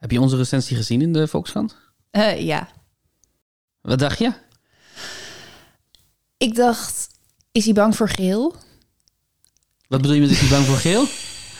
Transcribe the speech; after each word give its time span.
Heb 0.00 0.10
je 0.10 0.20
onze 0.20 0.36
recensie 0.36 0.76
gezien 0.76 1.02
in 1.02 1.12
de 1.12 1.28
Volkskrant? 1.28 1.76
Eh, 2.10 2.40
ja. 2.40 2.68
Wat 3.80 3.98
dacht 3.98 4.18
je? 4.18 4.32
Ik 6.36 6.54
dacht, 6.54 7.08
is 7.52 7.64
hij 7.64 7.74
bang 7.74 7.96
voor 7.96 8.08
geel? 8.08 8.54
Wat 9.88 10.00
bedoel 10.00 10.14
je 10.16 10.20
met 10.20 10.30
is 10.30 10.40
hij 10.40 10.48
bang 10.48 10.64
voor 10.64 10.76
geel? 10.76 11.04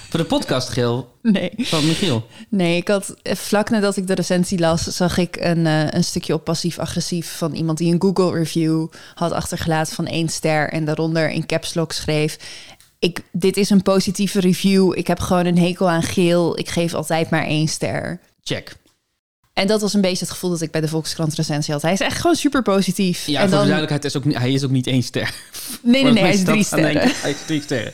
Voor 0.08 0.20
de 0.20 0.26
podcast 0.26 0.68
geel 0.68 1.18
Nee. 1.22 1.52
van 1.56 1.86
Michiel. 1.86 2.26
Nee, 2.48 2.76
ik 2.76 2.88
had 2.88 3.14
eh, 3.22 3.34
vlak 3.36 3.70
nadat 3.70 3.96
ik 3.96 4.06
de 4.06 4.14
recensie 4.14 4.58
las, 4.58 4.82
zag 4.82 5.16
ik 5.16 5.36
een, 5.36 5.66
eh, 5.66 5.90
een 5.90 6.04
stukje 6.04 6.34
op 6.34 6.44
passief-agressief 6.44 7.36
van 7.36 7.52
iemand 7.54 7.78
die 7.78 7.92
een 7.92 8.00
Google 8.02 8.32
review 8.32 8.86
had 9.14 9.32
achtergelaten 9.32 9.94
van 9.94 10.06
één 10.06 10.28
ster 10.28 10.70
en 10.72 10.84
daaronder 10.84 11.30
in 11.30 11.46
caps 11.46 11.74
lock 11.74 11.92
schreef. 11.92 12.38
Ik, 12.98 13.20
dit 13.32 13.56
is 13.56 13.70
een 13.70 13.82
positieve 13.82 14.40
review. 14.40 14.98
Ik 14.98 15.06
heb 15.06 15.20
gewoon 15.20 15.46
een 15.46 15.58
hekel 15.58 15.90
aan 15.90 16.02
geel. 16.02 16.58
Ik 16.58 16.68
geef 16.68 16.94
altijd 16.94 17.30
maar 17.30 17.44
één 17.44 17.68
ster. 17.68 18.20
Check. 18.42 18.76
En 19.52 19.66
dat 19.66 19.80
was 19.80 19.94
een 19.94 20.00
beetje 20.00 20.18
het 20.24 20.30
gevoel 20.30 20.50
dat 20.50 20.60
ik 20.60 20.70
bij 20.70 20.80
de 20.80 20.88
Volkskrant 20.88 21.34
recensie 21.34 21.72
had. 21.72 21.82
Hij 21.82 21.92
is 21.92 22.00
echt 22.00 22.16
gewoon 22.20 22.36
super 22.36 22.62
positief. 22.62 23.26
Ja, 23.26 23.40
en 23.40 23.48
voor 23.48 23.50
de 23.58 23.64
duidelijkheid, 23.64 24.04
is 24.04 24.16
ook, 24.16 24.24
niet- 24.24 24.36
hij 24.38 24.52
is 24.52 24.64
ook 24.64 24.70
niet 24.70 24.86
één 24.86 25.02
ster. 25.02 25.34
Nee, 25.82 26.02
nee, 26.02 26.12
nee, 26.12 26.22
hij 26.22 26.32
is 26.32 26.44
drie 26.44 26.64
sterren. 26.64 26.92
denken. 26.94 27.12
Hij 27.20 27.30
is 27.30 27.36
drie 27.46 27.62
sterren. 27.62 27.92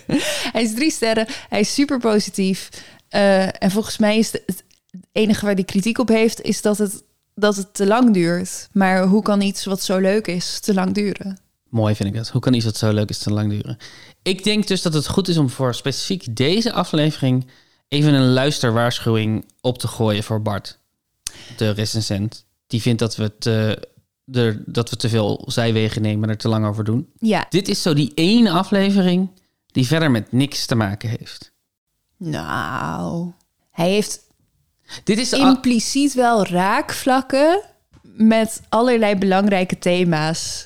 Hij 0.53 0.63
is 0.63 0.75
drie 0.75 0.91
sterren. 0.91 1.27
Hij 1.49 1.61
is 1.61 1.75
super 1.75 1.99
positief. 1.99 2.69
Eh, 3.09 3.63
en 3.63 3.71
volgens 3.71 3.99
mij 3.99 4.19
is 4.19 4.31
de- 4.31 4.43
het 4.47 4.65
enige 5.13 5.45
waar 5.45 5.55
hij 5.55 5.65
kritiek 5.65 5.99
op 5.99 6.09
heeft, 6.09 6.41
is 6.43 6.63
dat 6.63 6.79
het, 6.79 7.03
dat 7.35 7.57
het 7.57 7.75
te 7.75 7.87
lang 7.87 8.15
duurt. 8.15 8.69
Maar 8.73 9.03
hoe 9.03 9.23
kan 9.23 9.41
iets 9.41 9.65
wat 9.65 9.83
zo 9.83 9.99
leuk 9.99 10.27
is, 10.27 10.61
te 10.61 10.75
lang 10.75 10.95
duren? 10.95 11.39
Mooi 11.69 11.95
vind 11.95 12.09
ik 12.09 12.15
dat. 12.15 12.29
Hoe 12.29 12.41
kan 12.41 12.53
iets 12.55 12.65
wat 12.65 12.77
zo 12.77 12.93
leuk 12.93 13.09
is 13.09 13.19
te 13.19 13.31
lang 13.33 13.51
duren? 13.51 13.79
Ik 14.23 14.45
denk 14.45 14.67
dus 14.67 14.83
dat 14.83 14.95
het 14.95 15.07
goed 15.07 15.29
is 15.29 15.37
om 15.37 15.51
voor 15.51 15.75
specifiek 15.75 16.37
deze 16.37 16.73
aflevering 16.73 17.47
even 17.89 18.15
een 18.15 18.33
luisterwaarschuwing 18.33 19.45
op 19.61 19.79
te 19.79 19.89
gooien 19.89 20.23
voor 20.23 20.43
Bart, 20.43 20.79
de 21.57 21.71
recensent. 21.71 22.45
Die 22.67 22.83
vindt 22.83 22.99
dat 22.99 23.17
we 23.17 23.39
te, 23.39 23.89
er, 24.33 24.63
dat 24.67 24.91
we 24.91 24.97
te 24.97 25.09
veel 25.09 25.43
zijwegen 25.47 26.03
nemen 26.03 26.25
en 26.25 26.31
er 26.31 26.37
te 26.41 26.49
lang 26.49 26.67
over 26.67 26.85
doen. 26.85 27.09
Ja, 27.19 27.47
Dit 27.49 27.69
is 27.69 27.83
zo 27.83 27.95
die 27.95 28.13
ene 28.15 28.51
aflevering 28.51 29.31
die 29.67 29.87
verder 29.87 30.11
met 30.11 30.33
niks 30.33 30.67
te 30.67 30.75
maken 30.75 31.09
heeft. 31.09 31.53
nou. 32.17 33.33
Hij 33.71 33.91
heeft 33.91 34.21
Dit 35.05 35.19
is 35.19 35.29
de 35.29 35.37
impliciet 35.39 36.15
wel 36.15 36.47
raakvlakken 36.47 37.63
met 38.03 38.63
allerlei 38.69 39.17
belangrijke 39.17 39.79
thema's 39.79 40.66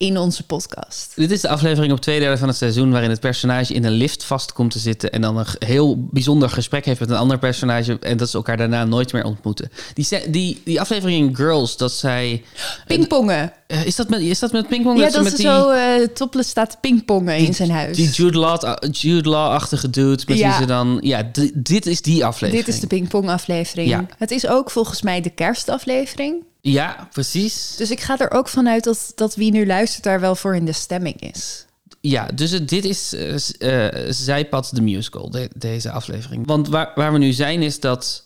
in 0.00 0.18
onze 0.18 0.42
podcast. 0.42 1.12
Dit 1.16 1.30
is 1.30 1.40
de 1.40 1.48
aflevering 1.48 1.92
op 1.92 2.00
twee 2.00 2.20
derde 2.20 2.38
van 2.38 2.48
het 2.48 2.56
seizoen 2.56 2.90
waarin 2.90 3.10
het 3.10 3.20
personage 3.20 3.74
in 3.74 3.84
een 3.84 3.92
lift 3.92 4.24
vast 4.24 4.52
komt 4.52 4.70
te 4.70 4.78
zitten 4.78 5.12
en 5.12 5.20
dan 5.20 5.38
een 5.38 5.46
heel 5.58 6.06
bijzonder 6.10 6.50
gesprek 6.50 6.84
heeft 6.84 7.00
met 7.00 7.10
een 7.10 7.16
ander 7.16 7.38
personage 7.38 7.98
en 7.98 8.16
dat 8.16 8.30
ze 8.30 8.36
elkaar 8.36 8.56
daarna 8.56 8.84
nooit 8.84 9.12
meer 9.12 9.24
ontmoeten. 9.24 9.70
Die, 9.94 10.06
die, 10.30 10.60
die 10.64 10.80
aflevering 10.80 11.28
in 11.28 11.36
Girls, 11.36 11.76
dat 11.76 11.92
zij... 11.92 12.42
Pingpongen. 12.86 13.52
Eh, 13.66 13.86
is, 13.86 13.96
dat 13.96 14.08
met, 14.08 14.20
is 14.20 14.38
dat 14.38 14.52
met 14.52 14.68
pingpong? 14.68 14.98
Ja, 14.98 15.10
dat 15.10 15.26
ze 15.26 15.36
zo 15.36 15.68
eh 15.70 16.06
topless 16.14 16.50
staat 16.50 16.80
pingpongen 16.80 17.36
in 17.36 17.54
zijn 17.54 17.70
huis. 17.70 17.96
Die 17.96 18.10
Jude 18.10 18.38
Law- 18.38 18.76
Jude 18.90 19.28
Law-achtige 19.28 19.90
dude 19.90 20.22
met 20.26 20.38
Ja. 20.38 20.48
wie 20.48 20.56
ze 20.60 20.64
dan... 20.66 20.98
Ja, 21.02 21.22
di- 21.32 21.50
dit 21.54 21.86
is 21.86 22.02
die 22.02 22.24
aflevering. 22.24 22.64
Dit 22.66 22.74
is 22.74 22.80
de 22.80 22.86
pingpong-aflevering. 22.86 23.88
Ja. 23.88 24.06
Het 24.18 24.30
is 24.30 24.46
ook 24.46 24.70
volgens 24.70 25.02
mij 25.02 25.20
de 25.20 25.30
kerstaflevering. 25.30 26.48
Ja, 26.60 27.08
precies. 27.12 27.74
Dus 27.76 27.90
ik 27.90 28.00
ga 28.00 28.18
er 28.18 28.30
ook 28.30 28.48
vanuit 28.48 28.84
dat, 28.84 29.12
dat 29.14 29.34
wie 29.34 29.52
nu 29.52 29.66
luistert 29.66 30.04
daar 30.04 30.20
wel 30.20 30.34
voor 30.34 30.54
in 30.56 30.64
de 30.64 30.72
stemming 30.72 31.20
is. 31.20 31.64
Ja, 32.00 32.26
dus 32.26 32.50
het, 32.50 32.68
dit 32.68 32.84
is 32.84 33.08
s- 33.36 33.56
eh, 33.56 33.88
Zijpad 34.08 34.70
de 34.74 34.80
musical, 34.82 35.30
de- 35.30 35.50
deze 35.56 35.90
aflevering. 35.90 36.46
Want 36.46 36.68
waar, 36.68 36.92
waar 36.94 37.12
we 37.12 37.18
nu 37.18 37.32
zijn 37.32 37.62
is 37.62 37.80
dat 37.80 38.24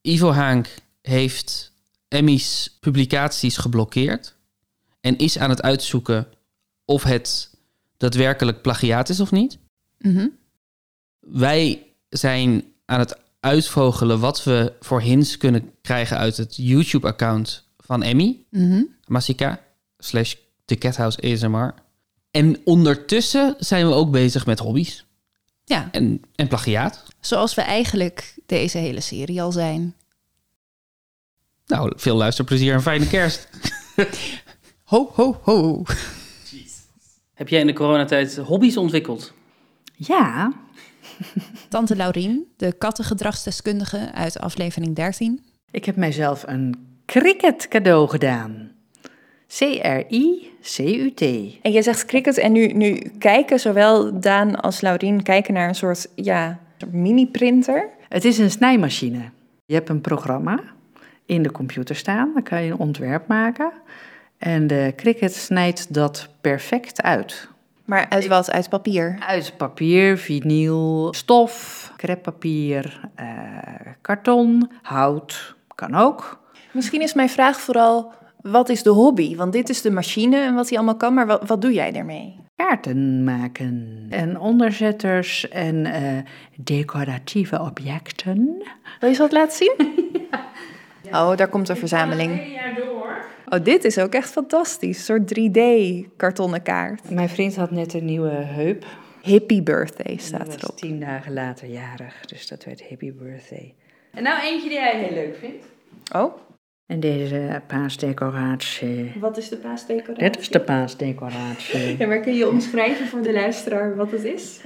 Ivo 0.00 0.30
Haank 0.32 0.74
heeft 1.02 1.72
Emmy's 2.08 2.76
publicaties 2.80 3.56
geblokkeerd... 3.56 4.34
en 5.00 5.18
is 5.18 5.38
aan 5.38 5.50
het 5.50 5.62
uitzoeken 5.62 6.26
of 6.84 7.02
het 7.02 7.50
daadwerkelijk 7.96 8.62
plagiaat 8.62 9.08
is 9.08 9.20
of 9.20 9.30
niet. 9.30 9.58
Mhm. 9.98 10.26
Wij 11.20 11.86
zijn 12.08 12.64
aan 12.84 12.98
het 12.98 13.18
uitvogelen 13.40 14.20
wat 14.20 14.44
we 14.44 14.72
voor 14.80 15.00
hints 15.00 15.36
kunnen 15.36 15.72
krijgen 15.82 16.16
uit 16.18 16.36
het 16.36 16.56
YouTube-account 16.56 17.68
van 17.90 18.02
Emmy. 18.02 18.44
Mhm. 18.50 18.82
Masika 19.06 19.60
slash 19.98 20.34
The 20.64 20.78
Cathouse 20.78 21.32
ASMR. 21.32 21.74
En 22.30 22.60
ondertussen 22.64 23.54
zijn 23.58 23.86
we 23.86 23.92
ook 23.92 24.10
bezig 24.10 24.46
met 24.46 24.58
hobby's 24.58 25.06
Ja, 25.64 25.88
en, 25.92 26.20
en 26.34 26.48
plagiaat. 26.48 27.04
zoals 27.20 27.54
we 27.54 27.62
eigenlijk 27.62 28.34
deze 28.46 28.78
hele 28.78 29.00
serie 29.00 29.42
al 29.42 29.52
zijn. 29.52 29.94
Nou, 31.66 31.92
veel 31.96 32.16
luisterplezier 32.16 32.74
en 32.74 32.82
fijne 32.82 33.06
kerst. 33.08 33.48
Ho, 34.84 35.10
ho, 35.12 35.40
ho. 35.42 35.82
Heb 37.34 37.48
jij 37.48 37.60
in 37.60 37.66
de 37.66 37.72
coronatijd 37.72 38.36
hobby's 38.36 38.76
ontwikkeld? 38.76 39.32
Ja, 39.94 40.52
Tante 41.68 41.96
Laurien, 41.96 42.46
de 42.56 42.72
kattengedragsdeskundige 42.72 44.12
uit 44.12 44.38
aflevering 44.38 44.94
13. 44.96 45.44
ik 45.70 45.84
heb 45.84 45.96
mijzelf 45.96 46.42
een 46.46 46.89
cricket 47.10 47.68
cadeau 47.68 48.08
gedaan. 48.08 48.70
C-R-I-C-U-T. 49.46 51.20
En 51.62 51.72
jij 51.72 51.82
zegt 51.82 52.04
cricket 52.04 52.38
en 52.38 52.52
nu, 52.52 52.66
nu 52.66 53.12
kijken 53.18 53.60
zowel 53.60 54.20
Daan 54.20 54.60
als 54.60 54.80
Laurien 54.80 55.22
kijken 55.22 55.54
naar 55.54 55.68
een 55.68 55.74
soort, 55.74 56.08
ja, 56.14 56.58
mini-printer. 56.90 57.88
Het 58.08 58.24
is 58.24 58.38
een 58.38 58.50
snijmachine. 58.50 59.30
Je 59.66 59.74
hebt 59.74 59.88
een 59.88 60.00
programma 60.00 60.62
in 61.26 61.42
de 61.42 61.52
computer 61.52 61.96
staan, 61.96 62.30
dan 62.34 62.42
kan 62.42 62.62
je 62.62 62.70
een 62.70 62.78
ontwerp 62.78 63.26
maken. 63.26 63.72
En 64.38 64.66
de 64.66 64.92
cricket 64.96 65.34
snijdt 65.34 65.94
dat 65.94 66.28
perfect 66.40 67.02
uit. 67.02 67.48
Maar 67.84 68.06
uit 68.08 68.26
wat? 68.26 68.50
Uit 68.50 68.68
papier? 68.68 69.16
Uit 69.26 69.54
papier, 69.56 70.18
vinyl, 70.18 71.14
stof, 71.14 71.92
creppapier, 71.96 73.08
eh, 73.14 73.26
karton, 74.00 74.70
hout, 74.82 75.54
kan 75.74 75.94
ook. 75.94 76.39
Misschien 76.72 77.02
is 77.02 77.14
mijn 77.14 77.28
vraag 77.28 77.60
vooral, 77.60 78.12
wat 78.42 78.68
is 78.68 78.82
de 78.82 78.90
hobby? 78.90 79.36
Want 79.36 79.52
dit 79.52 79.68
is 79.68 79.82
de 79.82 79.90
machine 79.90 80.36
en 80.36 80.54
wat 80.54 80.68
hij 80.68 80.78
allemaal 80.78 80.96
kan, 80.96 81.14
maar 81.14 81.26
wat, 81.26 81.46
wat 81.46 81.62
doe 81.62 81.72
jij 81.72 81.92
daarmee? 81.92 82.36
Kaarten 82.56 83.24
maken 83.24 84.06
en 84.10 84.38
onderzetters 84.38 85.48
en 85.48 85.86
eh, 85.86 86.18
decoratieve 86.56 87.60
objecten. 87.60 88.62
Wil 89.00 89.08
je 89.08 89.14
ze 89.14 89.22
wat 89.22 89.32
laten 89.32 89.56
zien? 89.56 89.74
Oh, 91.12 91.36
daar 91.36 91.48
komt 91.48 91.68
een 91.68 91.76
verzameling. 91.76 92.58
Oh, 93.48 93.64
dit 93.64 93.84
is 93.84 93.98
ook 93.98 94.12
echt 94.12 94.30
fantastisch. 94.30 95.08
Een 95.08 95.26
soort 95.26 95.38
3D-kartonnen 95.38 96.62
kaart. 96.62 97.10
Mijn 97.10 97.28
vriend 97.28 97.56
had 97.56 97.70
net 97.70 97.94
een 97.94 98.04
nieuwe 98.04 98.30
heup. 98.30 98.84
Hippie 99.22 99.62
birthday 99.62 100.16
staat 100.16 100.54
erop. 100.54 100.76
tien 100.76 101.00
dagen 101.00 101.32
later 101.32 101.68
jarig, 101.68 102.24
dus 102.26 102.48
dat 102.48 102.64
werd 102.64 102.88
happy 102.88 103.12
birthday. 103.12 103.74
En 104.10 104.22
nou 104.22 104.42
eentje 104.42 104.68
die 104.68 104.78
hij 104.78 104.98
heel 104.98 105.14
leuk 105.14 105.36
vindt. 105.36 105.64
Oh, 106.14 106.36
En 106.90 107.00
deze 107.00 107.62
paasdecoratie. 107.66 109.12
wat 109.20 109.36
is 109.38 109.48
de 109.48 109.56
paasdecoratie? 109.56 110.30
Dit 110.30 110.38
is 110.38 110.48
de 110.48 110.60
paasdecoratie. 110.60 111.96
Ja, 111.98 112.06
maar 112.06 112.20
kun 112.20 112.34
je 112.34 112.48
omschrijven 112.48 113.06
voor 113.06 113.22
de 113.22 113.32
luisteraar 113.32 113.96
wat 113.96 114.10
het 114.10 114.24
is? 114.24 114.60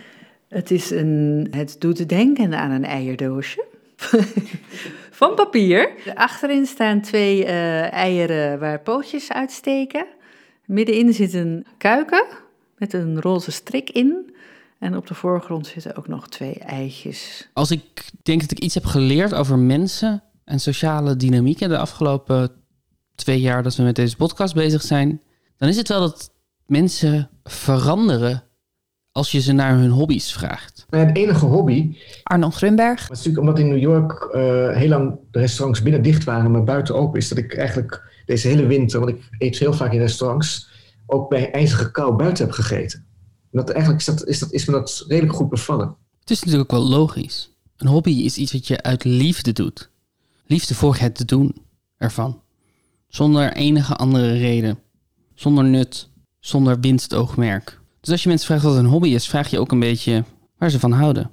Het, 0.48 0.70
is 0.70 0.90
een, 0.90 1.48
het 1.50 1.76
doet 1.78 2.08
denken 2.08 2.54
aan 2.54 2.70
een 2.70 2.84
eierdoosje. 2.84 3.64
Van 5.20 5.34
papier. 5.34 5.90
Achterin 6.14 6.66
staan 6.66 7.00
twee 7.00 7.44
eh, 7.44 7.92
eieren 7.92 8.58
waar 8.58 8.80
pootjes 8.80 9.32
uitsteken. 9.32 10.06
Middenin 10.64 11.12
zit 11.12 11.34
een 11.34 11.66
kuiken 11.78 12.24
met 12.76 12.92
een 12.92 13.20
roze 13.20 13.50
strik 13.50 13.90
in. 13.90 14.34
En 14.78 14.96
op 14.96 15.06
de 15.06 15.14
voorgrond 15.14 15.66
zitten 15.66 15.96
ook 15.96 16.08
nog 16.08 16.28
twee 16.28 16.58
eitjes. 16.58 17.48
Als 17.52 17.70
ik 17.70 18.04
denk 18.22 18.40
dat 18.40 18.50
ik 18.50 18.58
iets 18.58 18.74
heb 18.74 18.84
geleerd 18.84 19.34
over 19.34 19.58
mensen 19.58 20.22
en 20.44 20.60
sociale 20.60 21.16
dynamieken 21.16 21.68
de 21.68 21.78
afgelopen 21.78 22.50
twee 23.14 23.40
jaar 23.40 23.62
dat 23.62 23.76
we 23.76 23.82
met 23.82 23.96
deze 23.96 24.16
podcast 24.16 24.54
bezig 24.54 24.82
zijn, 24.82 25.22
dan 25.56 25.68
is 25.68 25.76
het 25.76 25.88
wel 25.88 26.00
dat 26.00 26.32
mensen 26.66 27.30
veranderen 27.44 28.42
als 29.12 29.32
je 29.32 29.40
ze 29.40 29.52
naar 29.52 29.76
hun 29.78 29.90
hobby's 29.90 30.32
vraagt. 30.32 30.86
Mijn 30.90 31.12
enige 31.12 31.46
hobby, 31.46 31.96
Arnon 32.22 32.52
Grunberg. 32.52 33.00
dat 33.00 33.10
is 33.10 33.24
natuurlijk 33.24 33.40
omdat 33.40 33.58
in 33.58 33.68
New 33.68 33.80
York 33.80 34.28
eh, 34.32 34.76
heel 34.76 34.88
lang 34.88 35.18
de 35.30 35.38
restaurants 35.38 35.82
binnen 35.82 36.02
dicht 36.02 36.24
waren, 36.24 36.50
maar 36.50 36.64
buiten 36.64 36.94
open 36.94 37.20
is, 37.20 37.28
dat 37.28 37.38
ik 37.38 37.56
eigenlijk 37.56 38.22
deze 38.26 38.48
hele 38.48 38.66
winter, 38.66 39.00
want 39.00 39.12
ik 39.12 39.28
eet 39.38 39.58
heel 39.58 39.72
vaak 39.72 39.92
in 39.92 39.98
restaurants, 39.98 40.68
ook 41.06 41.28
bij 41.28 41.50
ijzige 41.50 41.90
kou 41.90 42.16
buiten 42.16 42.44
heb 42.44 42.54
gegeten. 42.54 43.04
En 43.50 43.58
dat, 43.58 43.70
eigenlijk 43.70 44.00
is, 44.00 44.06
dat, 44.06 44.26
is, 44.26 44.38
dat, 44.38 44.52
is 44.52 44.64
me 44.64 44.72
dat 44.72 45.04
redelijk 45.08 45.34
goed 45.34 45.48
bevallen. 45.48 45.96
Het 46.20 46.30
is 46.30 46.42
natuurlijk 46.42 46.72
ook 46.72 46.78
wel 46.80 46.88
logisch. 46.88 47.50
Een 47.76 47.86
hobby 47.86 48.10
is 48.10 48.36
iets 48.36 48.52
wat 48.52 48.66
je 48.66 48.82
uit 48.82 49.04
liefde 49.04 49.52
doet. 49.52 49.90
Liefde 50.46 50.74
voor 50.74 50.96
het 50.96 51.14
te 51.14 51.24
doen 51.24 51.56
ervan. 51.96 52.40
Zonder 53.08 53.52
enige 53.52 53.96
andere 53.96 54.32
reden. 54.32 54.78
Zonder 55.34 55.64
nut. 55.64 56.08
Zonder 56.40 56.80
winstoogmerk. 56.80 57.80
Dus 58.00 58.10
als 58.10 58.22
je 58.22 58.28
mensen 58.28 58.46
vraagt 58.46 58.62
wat 58.62 58.76
een 58.76 58.86
hobby 58.86 59.08
is, 59.08 59.28
vraag 59.28 59.48
je 59.48 59.58
ook 59.58 59.72
een 59.72 59.80
beetje 59.80 60.24
waar 60.58 60.70
ze 60.70 60.80
van 60.80 60.92
houden. 60.92 61.30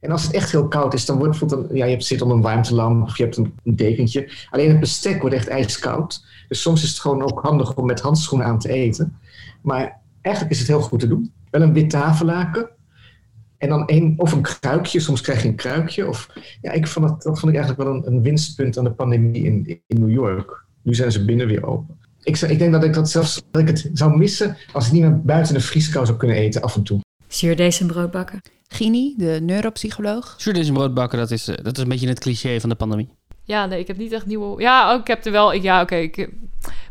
En 0.00 0.10
als 0.10 0.22
het 0.22 0.32
echt 0.32 0.50
heel 0.50 0.68
koud 0.68 0.94
is, 0.94 1.06
dan 1.06 1.18
wordt 1.18 1.38
bijvoorbeeld 1.38 1.70
een, 1.70 1.76
ja, 1.76 1.84
je 1.84 2.02
zit 2.02 2.22
om 2.22 2.30
een 2.30 2.40
warmtelamp 2.40 3.02
of 3.02 3.16
je 3.16 3.22
hebt 3.22 3.36
een, 3.36 3.54
een 3.64 3.76
dekentje. 3.76 4.30
Alleen 4.50 4.68
het 4.68 4.80
bestek 4.80 5.20
wordt 5.20 5.36
echt 5.36 5.48
ijskoud. 5.48 6.24
Dus 6.48 6.62
soms 6.62 6.82
is 6.82 6.88
het 6.88 6.98
gewoon 6.98 7.22
ook 7.22 7.40
handig 7.40 7.74
om 7.74 7.86
met 7.86 8.00
handschoenen 8.00 8.46
aan 8.46 8.58
te 8.58 8.68
eten. 8.68 9.18
Maar 9.62 10.00
eigenlijk 10.20 10.54
is 10.54 10.60
het 10.60 10.68
heel 10.68 10.80
goed 10.80 11.00
te 11.00 11.08
doen. 11.08 11.32
Wel 11.50 11.62
een 11.62 11.72
wit 11.72 11.90
tafellaken. 11.90 12.68
En 13.64 13.70
dan 13.70 13.86
één, 13.86 14.14
of 14.16 14.32
een 14.32 14.42
kruikje. 14.42 15.00
Soms 15.00 15.20
krijg 15.20 15.42
je 15.42 15.48
een 15.48 15.54
kruikje. 15.54 16.08
Of, 16.08 16.28
ja, 16.60 16.72
ik 16.72 16.86
vond 16.86 17.08
dat, 17.08 17.22
dat 17.22 17.38
vond 17.38 17.52
ik 17.52 17.58
eigenlijk 17.58 17.88
wel 17.88 17.96
een, 17.98 18.06
een 18.06 18.22
winstpunt 18.22 18.78
aan 18.78 18.84
de 18.84 18.92
pandemie 18.92 19.44
in, 19.44 19.80
in 19.86 20.00
New 20.00 20.10
York. 20.10 20.64
Nu 20.82 20.94
zijn 20.94 21.12
ze 21.12 21.24
binnen 21.24 21.46
weer 21.46 21.66
open. 21.66 21.98
Ik, 22.22 22.36
zou- 22.36 22.52
ik 22.52 22.58
denk 22.58 22.72
dat 22.72 22.84
ik 22.84 22.94
dat 22.94 23.10
zelfs 23.10 23.42
dat 23.50 23.62
ik 23.62 23.68
het 23.68 23.90
zou 23.92 24.16
missen 24.16 24.56
als 24.72 24.86
ik 24.86 24.92
niet 24.92 25.02
meer 25.02 25.20
buiten 25.22 25.54
de 25.54 25.60
vrieskou 25.60 26.06
zou 26.06 26.18
kunnen 26.18 26.36
eten 26.36 26.62
af 26.62 26.76
en 26.76 26.82
toe. 26.82 27.00
Zuurdees 27.28 27.82
brood 27.86 28.10
bakken. 28.10 28.40
Gini, 28.68 29.14
de 29.16 29.38
neuropsycholoog. 29.42 30.34
Zuurdees 30.38 30.68
en 30.68 30.94
bakken, 30.94 31.18
dat 31.18 31.30
is, 31.30 31.48
eh, 31.48 31.64
dat 31.64 31.76
is 31.76 31.82
een 31.82 31.88
beetje 31.88 32.08
het 32.08 32.20
cliché 32.20 32.60
van 32.60 32.68
de 32.68 32.74
pandemie. 32.74 33.08
Ja, 33.44 33.66
nee, 33.66 33.78
ik 33.78 33.86
heb 33.86 33.96
niet 33.96 34.12
echt 34.12 34.26
nieuwe... 34.26 34.60
Ja, 34.62 34.94
oh, 34.94 35.00
ik 35.00 35.06
heb 35.06 35.24
er 35.24 35.32
wel... 35.32 35.52
Ik, 35.54 35.62
ja, 35.62 35.82
oké, 35.82 35.94
ik 35.96 36.16
eh, 36.16 36.28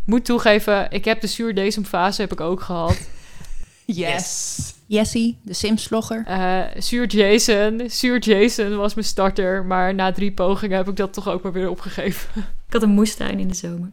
moet 0.05 0.25
toegeven, 0.25 0.91
ik 0.91 1.05
heb 1.05 1.21
de 1.21 1.27
zuurdesemfase 1.27 2.21
heb 2.21 2.31
ik 2.31 2.41
ook 2.41 2.61
gehad. 2.61 3.07
Yes. 3.85 4.73
Jessie, 4.85 5.37
de 5.41 5.53
Sims-vlogger. 5.53 6.23
Eh 6.25 6.61
zuur 6.77 7.07
Jason. 7.07 7.81
Zuur 7.87 8.19
Jason 8.19 8.75
was 8.75 8.93
mijn 8.93 9.07
starter, 9.07 9.65
maar 9.65 9.95
na 9.95 10.11
drie 10.11 10.31
pogingen 10.31 10.77
heb 10.77 10.87
ik 10.87 10.95
dat 10.95 11.13
toch 11.13 11.29
ook 11.29 11.43
maar 11.43 11.51
weer 11.51 11.69
opgegeven. 11.69 12.29
Ik 12.67 12.73
had 12.73 12.81
een 12.81 12.95
moestuin 12.95 13.39
in 13.39 13.47
de 13.47 13.53
zomer. 13.53 13.91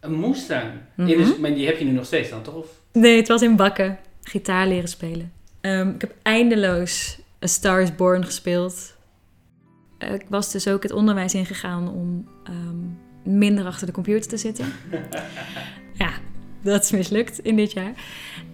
Een 0.00 0.14
moestuin? 0.14 0.80
Mhm. 0.94 1.40
maar 1.40 1.54
die 1.54 1.66
heb 1.66 1.78
je 1.78 1.84
nu 1.84 1.90
nog 1.90 2.04
steeds 2.04 2.30
dan, 2.30 2.42
toch? 2.42 2.54
Of? 2.54 2.66
Nee, 2.92 3.16
het 3.16 3.28
was 3.28 3.42
in 3.42 3.56
bakken. 3.56 3.98
Gitaar 4.22 4.66
leren 4.66 4.88
spelen. 4.88 5.32
Ehm, 5.60 5.88
ik 5.88 6.00
heb 6.00 6.14
eindeloos 6.22 7.18
A 7.44 7.46
Star 7.46 7.80
is 7.80 7.94
Born 7.94 8.24
gespeeld. 8.24 8.94
Ik 9.98 10.24
was 10.28 10.52
dus 10.52 10.68
ook 10.68 10.82
het 10.82 10.92
onderwijs 10.92 11.34
ingegaan 11.34 11.88
om 11.88 12.28
ehm, 12.44 13.36
minder 13.38 13.66
achter 13.66 13.86
de 13.86 13.92
computer 13.92 14.28
te 14.28 14.36
zitten. 14.36 14.66
ja, 15.94 16.10
dat 16.66 16.84
is 16.84 16.90
mislukt 16.90 17.38
in 17.38 17.56
dit 17.56 17.72
jaar. 17.72 17.92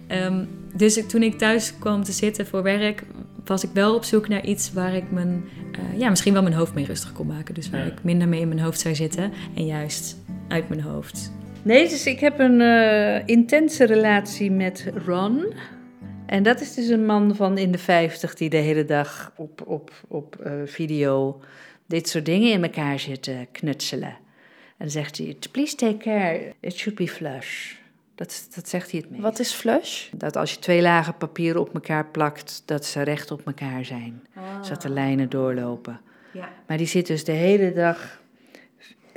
Ehm, 0.07 0.45
dus 0.75 0.97
ik- 0.97 1.07
toen 1.07 1.23
ik 1.23 1.37
thuis 1.37 1.77
kwam 1.79 2.03
te 2.03 2.11
zitten 2.11 2.47
voor 2.47 2.63
werk, 2.63 3.03
was 3.45 3.63
ik 3.63 3.69
wel 3.73 3.95
op 3.95 4.03
zoek 4.03 4.27
naar 4.27 4.45
iets 4.45 4.73
waar 4.73 4.93
ik 4.95 5.11
mijn, 5.11 5.43
eh, 5.71 5.99
ja, 5.99 6.09
misschien 6.09 6.33
wel 6.33 6.41
mijn 6.43 6.55
hoofd 6.55 6.73
mee 6.73 6.85
rustig 6.85 7.11
kon 7.13 7.27
maken. 7.27 7.53
Dus 7.53 7.69
waar 7.69 7.85
Ja. 7.85 7.91
ik 7.91 8.03
minder 8.03 8.27
mee 8.27 8.41
in 8.41 8.47
mijn 8.47 8.59
hoofd 8.59 8.79
zou 8.79 8.95
zitten 8.95 9.31
en 9.55 9.65
juist 9.65 10.17
uit 10.47 10.69
mijn 10.69 10.81
hoofd. 10.81 11.31
Nee, 11.63 11.89
dus 11.89 12.05
ik 12.05 12.19
heb 12.19 12.39
een 12.39 12.61
eh, 12.61 13.27
intense 13.27 13.85
relatie 13.85 14.51
met 14.51 14.91
Ron. 15.05 15.45
En 16.25 16.43
dat 16.43 16.61
is 16.61 16.73
dus 16.73 16.87
een 16.87 17.05
man 17.05 17.35
van 17.35 17.57
in 17.57 17.71
de 17.71 17.77
50 17.77 18.33
die 18.35 18.49
de 18.49 18.57
hele 18.57 18.85
dag 18.85 19.33
op, 19.35 19.61
op, 19.67 19.91
op 20.07 20.35
eh, 20.35 20.51
video 20.65 21.41
dit 21.87 22.09
soort 22.09 22.25
dingen 22.25 22.51
in 22.51 22.63
elkaar 22.63 22.99
zit 22.99 23.23
te 23.23 23.47
knutselen. 23.51 24.07
En 24.77 24.89
dan 24.89 24.89
zegt 24.89 25.17
hij, 25.17 25.35
please 25.51 25.75
take 25.75 25.97
care, 25.97 26.53
it 26.59 26.73
should 26.77 26.97
be 26.97 27.07
flush. 27.07 27.73
Dat, 28.15 28.47
dat 28.55 28.69
zegt 28.69 28.91
hij 28.91 28.99
het 28.99 29.09
meest. 29.09 29.23
Wat 29.23 29.39
is 29.39 29.51
flush? 29.51 30.09
Dat 30.15 30.35
als 30.35 30.53
je 30.53 30.59
twee 30.59 30.81
lagen 30.81 31.17
papier 31.17 31.57
op 31.57 31.73
elkaar 31.73 32.05
plakt, 32.05 32.63
dat 32.65 32.85
ze 32.85 33.01
recht 33.01 33.31
op 33.31 33.45
elkaar 33.45 33.85
zijn. 33.85 34.27
Zodat 34.61 34.81
de 34.81 34.89
lijnen 34.89 35.29
doorlopen. 35.29 35.99
Ja. 36.31 36.49
Maar 36.67 36.77
die 36.77 36.87
zit 36.87 37.07
dus 37.07 37.23
de 37.23 37.31
hele 37.31 37.73
dag 37.73 38.21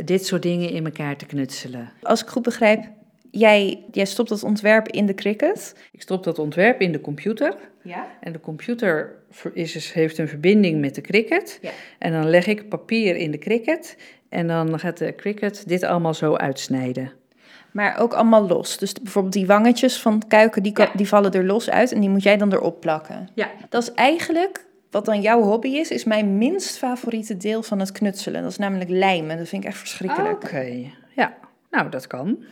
dit 0.05 0.27
soort 0.27 0.43
dingen 0.43 0.71
in 0.71 0.85
elkaar 0.85 1.17
te 1.17 1.27
knutselen. 1.27 1.93
Als 2.03 2.23
ik 2.23 2.29
goed 2.29 2.43
begrijp, 2.43 2.85
jij, 3.31 3.85
jij 3.93 4.05
stopt 4.05 4.29
dat 4.29 4.43
ontwerp 4.43 4.89
in 4.89 5.07
de 5.07 5.15
Cricut. 5.15 5.75
Ik 5.93 6.03
stop 6.03 6.25
dat 6.25 6.39
ontwerp 6.39 6.81
in 6.81 6.93
de 6.93 7.01
computer. 7.01 7.57
Ja. 7.83 8.07
En 8.21 8.33
de 8.33 8.41
computer 8.41 9.15
is, 9.53 9.73
dus- 9.73 9.93
heeft 9.93 10.19
een 10.19 10.29
verbinding 10.29 10.81
met 10.81 10.95
de 10.95 11.01
Cricut. 11.01 11.59
Ja. 11.63 11.71
En 11.99 12.13
dan 12.13 12.31
leg 12.31 12.47
ik 12.47 12.69
papier 12.69 13.17
in 13.17 13.31
de 13.31 13.39
Cricut. 13.39 13.97
En 14.29 14.47
dan 14.47 14.79
gaat 14.79 14.99
de 14.99 15.15
Cricut 15.15 15.69
dit 15.69 15.83
allemaal 15.83 16.15
zo 16.15 16.35
uitsnijden. 16.35 17.13
Maar 17.77 17.99
ook 17.99 18.13
allemaal 18.13 18.47
los. 18.47 18.79
Dus 18.79 18.93
bijvoorbeeld 18.93 19.35
die 19.35 19.47
wangetjes 19.47 20.01
van 20.01 20.23
kuiken, 20.29 20.63
die, 20.63 20.73
die 20.95 21.09
vallen 21.09 21.33
er 21.33 21.45
los 21.45 21.71
uit 21.71 21.93
en 21.93 22.01
die 22.01 22.09
moet 22.09 22.23
jij 22.23 22.37
dan 22.37 22.53
erop 22.53 22.81
plakken. 22.81 23.29
Ja. 23.35 23.51
Dat 23.69 23.83
is 23.83 23.93
eigenlijk, 23.93 24.67
wat 24.91 25.05
dan 25.05 25.21
jouw 25.21 25.43
hobby 25.43 25.69
is, 25.69 25.91
is 25.91 26.05
mijn 26.05 26.39
minst 26.39 26.79
favoriete 26.79 27.37
deel 27.37 27.63
van 27.63 27.79
het 27.79 27.93
knutselen. 27.93 28.43
Dat 28.43 28.51
is 28.51 28.57
namelijk 28.57 28.91
lijmen. 28.91 29.39
Dat 29.39 29.49
vind 29.49 29.63
ik 29.63 29.69
echt 29.69 29.79
verschrikkelijk. 29.79 30.45
Oké, 30.45 30.91
ja. 31.15 31.35
Nou, 31.71 31.91
dat 31.91 32.07
kan. 32.07 32.39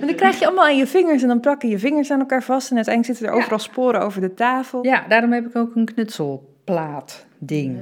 En 0.00 0.06
dan 0.06 0.14
krijg 0.14 0.38
je 0.38 0.46
allemaal 0.46 0.64
aan 0.64 0.76
je 0.76 0.86
vingers 0.86 1.22
en 1.22 1.28
dan 1.28 1.40
plakken 1.40 1.68
je 1.68 1.78
vingers 1.78 2.10
aan 2.10 2.20
elkaar 2.20 2.42
vast. 2.42 2.70
En 2.70 2.76
uiteindelijk 2.76 3.18
zitten 3.18 3.34
er 3.34 3.40
overal 3.40 3.58
sporen 3.58 4.00
over 4.00 4.20
de 4.20 4.34
tafel. 4.34 4.84
Ja, 4.84 5.04
daarom 5.08 5.32
heb 5.32 5.46
ik 5.46 5.56
ook 5.56 5.74
een 5.74 5.84
knutselplaat 5.84 7.26
ding. 7.38 7.80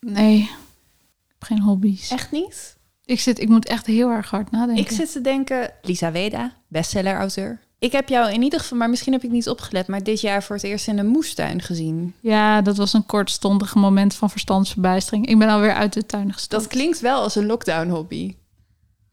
Nee, 0.00 0.38
ik 0.38 1.28
heb 1.28 1.42
geen 1.42 1.60
hobby's. 1.60 2.10
Echt 2.10 2.30
niet? 2.30 2.75
Ik, 3.06 3.20
zit, 3.20 3.40
ik 3.40 3.48
moet 3.48 3.66
echt 3.66 3.86
heel 3.86 4.10
erg 4.10 4.30
hard 4.30 4.50
nadenken. 4.50 4.84
Ik 4.84 4.90
zit 4.90 5.12
te 5.12 5.20
denken, 5.20 5.70
Lisa 5.82 6.12
Weda, 6.12 6.52
bestseller-auteur. 6.68 7.60
Ik 7.78 7.92
heb 7.92 8.08
jou 8.08 8.32
in 8.32 8.42
ieder 8.42 8.60
geval, 8.60 8.78
maar 8.78 8.90
misschien 8.90 9.12
heb 9.12 9.24
ik 9.24 9.30
niet 9.30 9.48
opgelet, 9.48 9.86
maar 9.86 10.02
dit 10.02 10.20
jaar 10.20 10.42
voor 10.42 10.56
het 10.56 10.64
eerst 10.64 10.88
in 10.88 10.98
een 10.98 11.06
moestuin 11.06 11.62
gezien. 11.62 12.14
Ja, 12.20 12.62
dat 12.62 12.76
was 12.76 12.92
een 12.92 13.06
kortstondig 13.06 13.74
moment 13.74 14.14
van 14.14 14.30
verstandsverbijstering. 14.30 15.26
Ik 15.26 15.38
ben 15.38 15.48
alweer 15.48 15.74
uit 15.74 15.92
de 15.92 16.06
tuin 16.06 16.32
gestapt. 16.32 16.62
Dat 16.62 16.70
klinkt 16.70 17.00
wel 17.00 17.20
als 17.22 17.34
een 17.34 17.46
lockdown-hobby. 17.46 18.34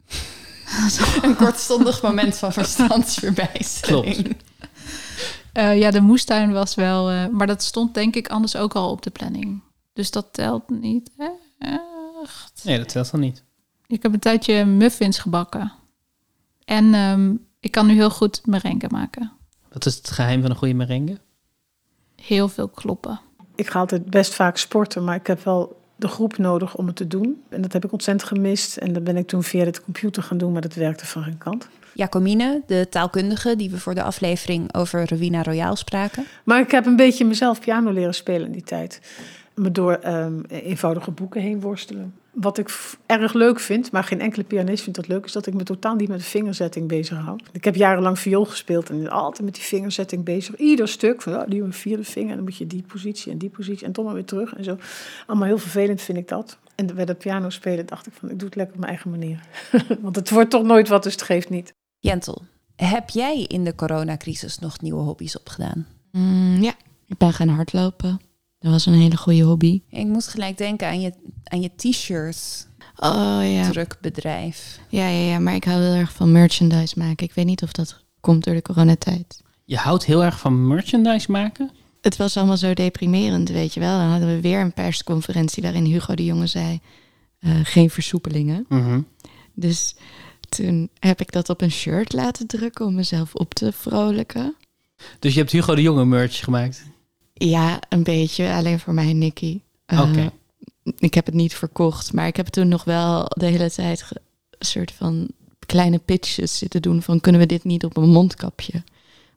een 1.22 1.36
kortstondig 1.36 2.02
moment 2.02 2.38
van 2.38 2.54
verstandsverbijstering. 2.54 4.16
Klopt. 4.16 4.44
Eh, 5.54 5.78
ja, 5.80 5.92
de 5.92 6.02
moestuin 6.02 6.52
was 6.52 6.76
wel... 6.76 7.10
eh, 7.10 7.28
maar 7.28 7.48
dat 7.48 7.64
stond 7.64 7.94
denk 7.94 8.16
ik 8.16 8.28
anders 8.28 8.56
ook 8.56 8.74
al 8.74 8.90
op 8.90 9.02
de 9.02 9.10
planning. 9.10 9.62
Dus 9.94 10.12
dat 10.12 10.28
telt 10.32 10.70
niet 10.70 11.10
echt. 11.58 12.62
Nee, 12.64 12.78
dat 12.78 12.90
telt 12.90 13.12
dan 13.12 13.20
niet. 13.20 13.44
Ik 13.88 14.04
heb 14.04 14.14
een 14.14 14.20
tijdje 14.20 14.66
muffins 14.66 15.20
gebakken. 15.20 15.72
En 16.66 16.94
ehm, 16.94 17.36
ik 17.60 17.72
kan 17.72 17.88
nu 17.88 17.94
heel 17.94 18.10
goed 18.10 18.42
merengue 18.46 18.90
maken. 18.90 19.32
Wat 19.72 19.86
is 19.86 19.96
het 19.96 20.10
geheim 20.10 20.42
van 20.42 20.50
een 20.50 20.56
goede 20.56 20.74
merengue? 20.74 21.18
Heel 22.22 22.50
veel 22.50 22.68
kloppen. 22.68 23.20
Ik 23.56 23.70
ga 23.70 23.80
altijd 23.80 24.06
best 24.06 24.34
vaak 24.34 24.58
sporten, 24.58 25.04
maar 25.04 25.16
ik 25.16 25.28
heb 25.28 25.44
wel 25.44 25.82
de 25.96 26.08
groep 26.08 26.38
nodig 26.38 26.76
om 26.76 26.88
het 26.88 26.96
te 26.96 27.08
doen. 27.08 27.44
En 27.50 27.62
dat 27.62 27.74
heb 27.74 27.86
ik 27.86 27.92
ontzettend 27.92 28.30
gemist. 28.30 28.78
En 28.78 28.94
dat 28.94 29.04
ben 29.04 29.18
ik 29.18 29.28
toen 29.28 29.44
via 29.44 29.66
de 29.66 29.82
computer 29.84 30.24
gaan 30.24 30.38
doen, 30.38 30.52
maar 30.52 30.62
dat 30.62 30.74
werkte 30.74 31.06
van 31.06 31.24
geen 31.24 31.38
kant. 31.38 31.68
Jacomine, 31.94 32.62
de 32.68 32.88
taalkundige 32.90 33.56
die 33.56 33.70
we 33.70 33.80
voor 33.80 33.96
de 33.96 34.04
aflevering 34.04 34.74
over 34.74 35.10
Rowena 35.10 35.44
Royaal 35.44 35.76
spraken. 35.76 36.26
Maar 36.44 36.60
ik 36.60 36.72
heb 36.72 36.86
een 36.86 36.96
beetje 36.96 37.26
mezelf 37.26 37.60
piano 37.60 37.92
leren 37.92 38.14
spelen 38.14 38.46
in 38.46 38.52
die 38.52 38.64
tijd. 38.64 39.02
Me 39.56 39.72
door 39.72 39.94
ehm, 39.94 40.42
eenvoudige 40.48 41.12
boeken 41.12 41.42
heen 41.42 41.62
worstelen. 41.62 42.14
Wat 42.32 42.58
ik 42.58 42.96
erg 43.06 43.34
leuk 43.34 43.60
vind, 43.60 43.92
maar 43.92 44.04
geen 44.04 44.22
enkele 44.22 44.44
pianist 44.44 44.84
vindt 44.84 45.00
dat 45.00 45.08
leuk, 45.08 45.26
is 45.26 45.32
dat 45.32 45.46
ik 45.46 45.54
me 45.54 45.64
totaal 45.64 45.96
niet 45.96 46.10
met 46.10 46.18
de 46.18 46.26
vingerzetting 46.26 46.88
bezig 46.88 47.18
hou. 47.18 47.40
Ik 47.52 47.64
heb 47.64 47.76
jarenlang 47.76 48.20
viool 48.20 48.46
gespeeld 48.46 48.90
en 48.90 49.10
altijd 49.10 49.46
met 49.46 49.56
die 49.56 49.64
vingerzetting 49.64 50.24
bezig. 50.24 50.56
Ieder 50.56 50.88
stuk, 50.88 51.22
van 51.22 51.34
ja, 51.34 51.46
die 51.46 51.62
een 51.62 51.74
vierde 51.74 52.04
vinger, 52.04 52.30
en 52.30 52.36
dan 52.36 52.44
moet 52.44 52.58
je 52.58 52.68
die 52.68 52.84
positie 52.88 53.32
en 53.32 53.38
die 53.38 53.50
positie 53.50 53.86
en 53.86 53.92
toch 53.92 54.06
maar 54.06 54.14
weer 54.14 54.26
terug 54.26 54.56
en 54.56 54.64
zo. 54.64 54.78
Allemaal 55.28 55.48
heel 55.48 55.58
vervelend 55.58 56.02
vind 56.02 56.18
ik 56.18 56.28
dat. 56.28 56.58
En 56.76 56.96
bij 56.96 57.06
dat 57.06 57.18
piano 57.18 57.50
spelen 57.50 57.86
dacht 57.86 58.08
ik 58.08 58.14
van, 58.14 58.30
ik 58.30 58.40
doe 58.40 58.48
het 58.48 58.58
lekker 58.58 58.76
op 58.76 58.80
mijn 58.80 58.92
eigen 58.92 59.10
manier. 59.10 59.40
Want 60.02 60.16
het 60.16 60.30
wordt 60.30 60.50
toch 60.50 60.64
nooit 60.64 60.88
wat, 60.88 61.04
dus 61.04 61.14
het 61.14 61.22
geeft 61.22 61.50
niet. 61.50 61.74
Jentel, 62.00 62.42
heb 62.76 63.10
jij 63.10 63.46
in 63.48 63.64
de 63.64 63.76
coronacrisis 63.76 64.60
nog 64.60 64.82
nieuwe 64.82 65.02
hobby's 65.02 65.38
opgedaan? 65.38 65.88
Mm, 66.12 66.62
ja, 66.62 66.74
ik 67.08 67.18
ben 67.18 67.34
gaan 67.34 67.48
hardlopen. 67.48 68.20
Dat 68.64 68.72
was 68.72 68.86
een 68.86 68.94
hele 68.94 69.18
goede 69.18 69.42
hobby. 69.44 69.82
Ik 69.90 70.06
moest 70.06 70.28
gelijk 70.28 70.58
denken 70.58 70.88
aan 70.88 71.02
je, 71.02 71.14
aan 71.44 71.62
je 71.62 71.72
t-shirt 71.76 72.68
Oh 72.98 73.40
ja. 73.42 73.70
drukbedrijf. 73.70 74.80
ja, 74.90 75.08
ja, 75.08 75.30
ja, 75.32 75.40
maar 75.40 75.56
ik 75.56 75.64
hou 75.64 75.82
heel 75.82 75.94
erg 75.94 76.14
van 76.14 76.32
merchandise 76.32 77.00
maken. 77.00 77.26
Ik 77.26 77.34
weet 77.34 77.46
niet 77.46 77.64
of 77.64 77.72
dat 77.72 78.04
komt 78.20 78.44
door 78.44 78.54
de 78.54 78.62
coronatijd. 78.62 79.42
Je 79.66 79.78
houdt 79.78 80.06
heel 80.06 80.24
erg 80.24 80.40
van 80.40 80.68
merchandise 80.68 81.32
maken? 81.32 81.72
Het 82.02 82.18
was 82.18 82.38
allemaal 82.38 82.58
zo 82.58 82.74
deprimerend, 82.74 83.50
weet 83.50 83.74
je 83.74 83.80
wel. 83.80 83.98
Dan 83.98 84.08
hadden 84.10 84.28
we 84.36 84.42
weer 84.42 84.60
een 84.60 84.74
persconferentie 84.74 85.64
waarin 85.64 85.86
Hugo 85.86 86.16
de 86.16 86.26
Jonge 86.26 86.48
zei... 86.48 86.80
eh, 87.40 87.52
geen 87.64 87.90
versoepelingen. 87.90 88.66
Mhm. 88.70 89.02
Dus 89.54 89.96
toen 90.50 90.90
heb 91.00 91.22
ik 91.22 91.32
dat 91.32 91.50
op 91.50 91.62
een 91.62 91.72
shirt 91.72 92.14
laten 92.14 92.48
drukken 92.48 92.86
om 92.86 92.94
mezelf 92.96 93.36
op 93.36 93.54
te 93.54 93.72
vrolijken. 93.72 94.56
Dus 95.20 95.34
je 95.34 95.40
hebt 95.40 95.52
Hugo 95.52 95.76
de 95.76 95.82
Jonge 95.82 96.06
merch 96.06 96.44
gemaakt? 96.44 96.84
Ja, 97.34 97.80
een 97.90 98.04
beetje. 98.04 98.52
Alleen 98.52 98.80
voor 98.80 98.94
mij 98.94 99.10
en 99.10 99.18
Nicky. 99.18 99.60
Eh, 99.86 100.02
Oké. 100.02 100.32
Ik 100.98 101.14
heb 101.14 101.26
het 101.26 101.36
niet 101.36 101.56
verkocht, 101.56 102.14
maar 102.14 102.28
ik 102.28 102.36
heb 102.36 102.48
toen 102.48 102.68
nog 102.68 102.84
wel 102.84 103.26
de 103.30 103.46
hele 103.46 103.72
tijd 103.72 104.06
een 104.12 104.66
soort 104.66 104.92
van 104.92 105.28
kleine 105.66 105.98
pitches 106.00 106.58
zitten 106.58 106.82
doen 106.82 107.02
van 107.02 107.20
kunnen 107.20 107.42
we 107.42 107.48
dit 107.48 107.64
niet 107.64 107.84
op 107.86 107.98
een 107.98 108.10
mondkapje? 108.10 108.84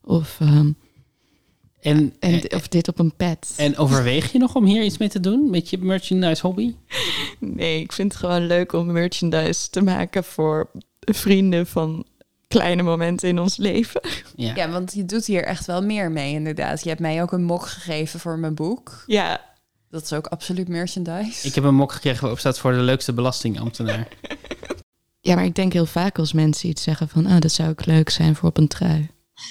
Of, 0.05 0.37
ehm, 0.41 0.71
En, 1.81 2.15
en, 2.21 2.43
en, 2.43 2.53
of 2.55 2.69
dit 2.69 2.89
op 2.89 2.99
een 2.99 3.15
pet. 3.17 3.53
en 3.57 3.77
overweeg 3.77 4.33
je 4.33 4.39
nog 4.39 4.55
om 4.55 4.65
hier 4.65 4.83
iets 4.85 4.99
mee 4.99 5.09
te 5.09 5.21
doen? 5.21 5.51
Met 5.51 5.71
je 5.71 5.79
merchandise 5.79 6.47
hobby? 6.47 6.75
Nee, 7.39 7.81
ik 7.81 7.93
vind 7.93 8.13
het 8.13 8.21
gewoon 8.21 8.47
leuk 8.47 8.73
om 8.73 8.93
merchandise 8.93 9.71
te 9.71 9.83
maken 9.83 10.25
voor 10.25 10.71
vrienden 11.01 11.67
van 11.67 12.05
kleine 12.49 12.83
momenten 12.83 13.29
in 13.29 13.39
ons 13.39 13.57
leven. 13.57 14.01
Ja, 14.37 14.71
want 14.71 14.95
je 14.95 15.05
doet 15.05 15.27
hier 15.27 15.45
echt 15.45 15.67
wel 15.67 15.83
meer 15.83 16.11
mee 16.11 16.33
inderdaad. 16.33 16.83
Je 16.83 16.89
hebt 16.89 17.01
mij 17.01 17.23
ook 17.23 17.33
een 17.33 17.45
mok 17.45 17.67
gegeven 17.67 18.21
voor 18.21 18.39
mijn 18.39 18.55
boek. 18.55 19.03
Ja, 19.07 19.41
Dat 19.91 20.03
is 20.03 20.13
ook 20.13 20.27
absoluut 20.27 20.69
merchandise. 20.69 21.47
Ik 21.47 21.55
heb 21.55 21.65
een 21.65 21.75
mok 21.75 21.93
gekregen 21.93 22.21
waarop 22.21 22.39
staat 22.39 22.59
voor 22.59 22.73
de 22.73 22.79
leukste 22.79 23.13
belastingambtenaar. 23.13 24.09
Ja, 25.21 25.35
maar 25.35 25.45
ik 25.45 25.55
denk 25.55 25.73
heel 25.73 25.87
vaak 25.87 26.19
als 26.19 26.33
mensen 26.33 26.69
iets 26.69 26.83
zeggen 26.83 27.09
van... 27.09 27.27
ah, 27.27 27.41
dat 27.41 27.53
zou 27.53 27.69
ook 27.69 27.85
leuk 27.87 28.11
zijn 28.11 28.35
voor 28.37 28.49
op 28.49 28.57
een 28.57 28.69
trui. 28.69 29.11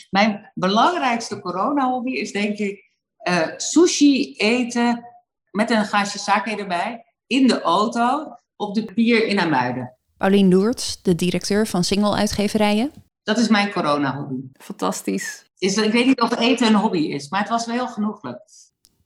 Mijn 0.09 0.51
belangrijkste 0.53 1.39
corona-hobby 1.39 2.11
is 2.11 2.31
denk 2.31 2.57
ik 2.57 2.91
eh, 3.17 3.47
sushi 3.57 4.35
eten 4.37 5.05
met 5.51 5.69
een 5.69 5.85
glaasje 5.85 6.17
sake 6.19 6.55
erbij 6.55 7.05
in 7.27 7.47
de 7.47 7.61
auto 7.61 8.35
op 8.55 8.75
de 8.75 8.85
pier 8.85 9.27
in 9.27 9.39
Amuiden. 9.39 9.97
Paulien 10.17 10.49
Loerts, 10.49 11.01
de 11.01 11.15
directeur 11.15 11.67
van 11.67 11.83
Single 11.83 12.15
Uitgeverijen. 12.15 12.91
Dat 13.23 13.37
is 13.37 13.47
mijn 13.47 13.71
corona-hobby. 13.71 14.41
Fantastisch. 14.53 15.45
Is, 15.57 15.77
ik 15.77 15.91
weet 15.91 16.05
niet 16.05 16.21
of 16.21 16.39
eten 16.39 16.67
een 16.67 16.75
hobby 16.75 16.99
is, 16.99 17.29
maar 17.29 17.39
het 17.39 17.49
was 17.49 17.65
wel 17.65 17.75
heel 17.75 17.87
genoeglijk. 17.87 18.39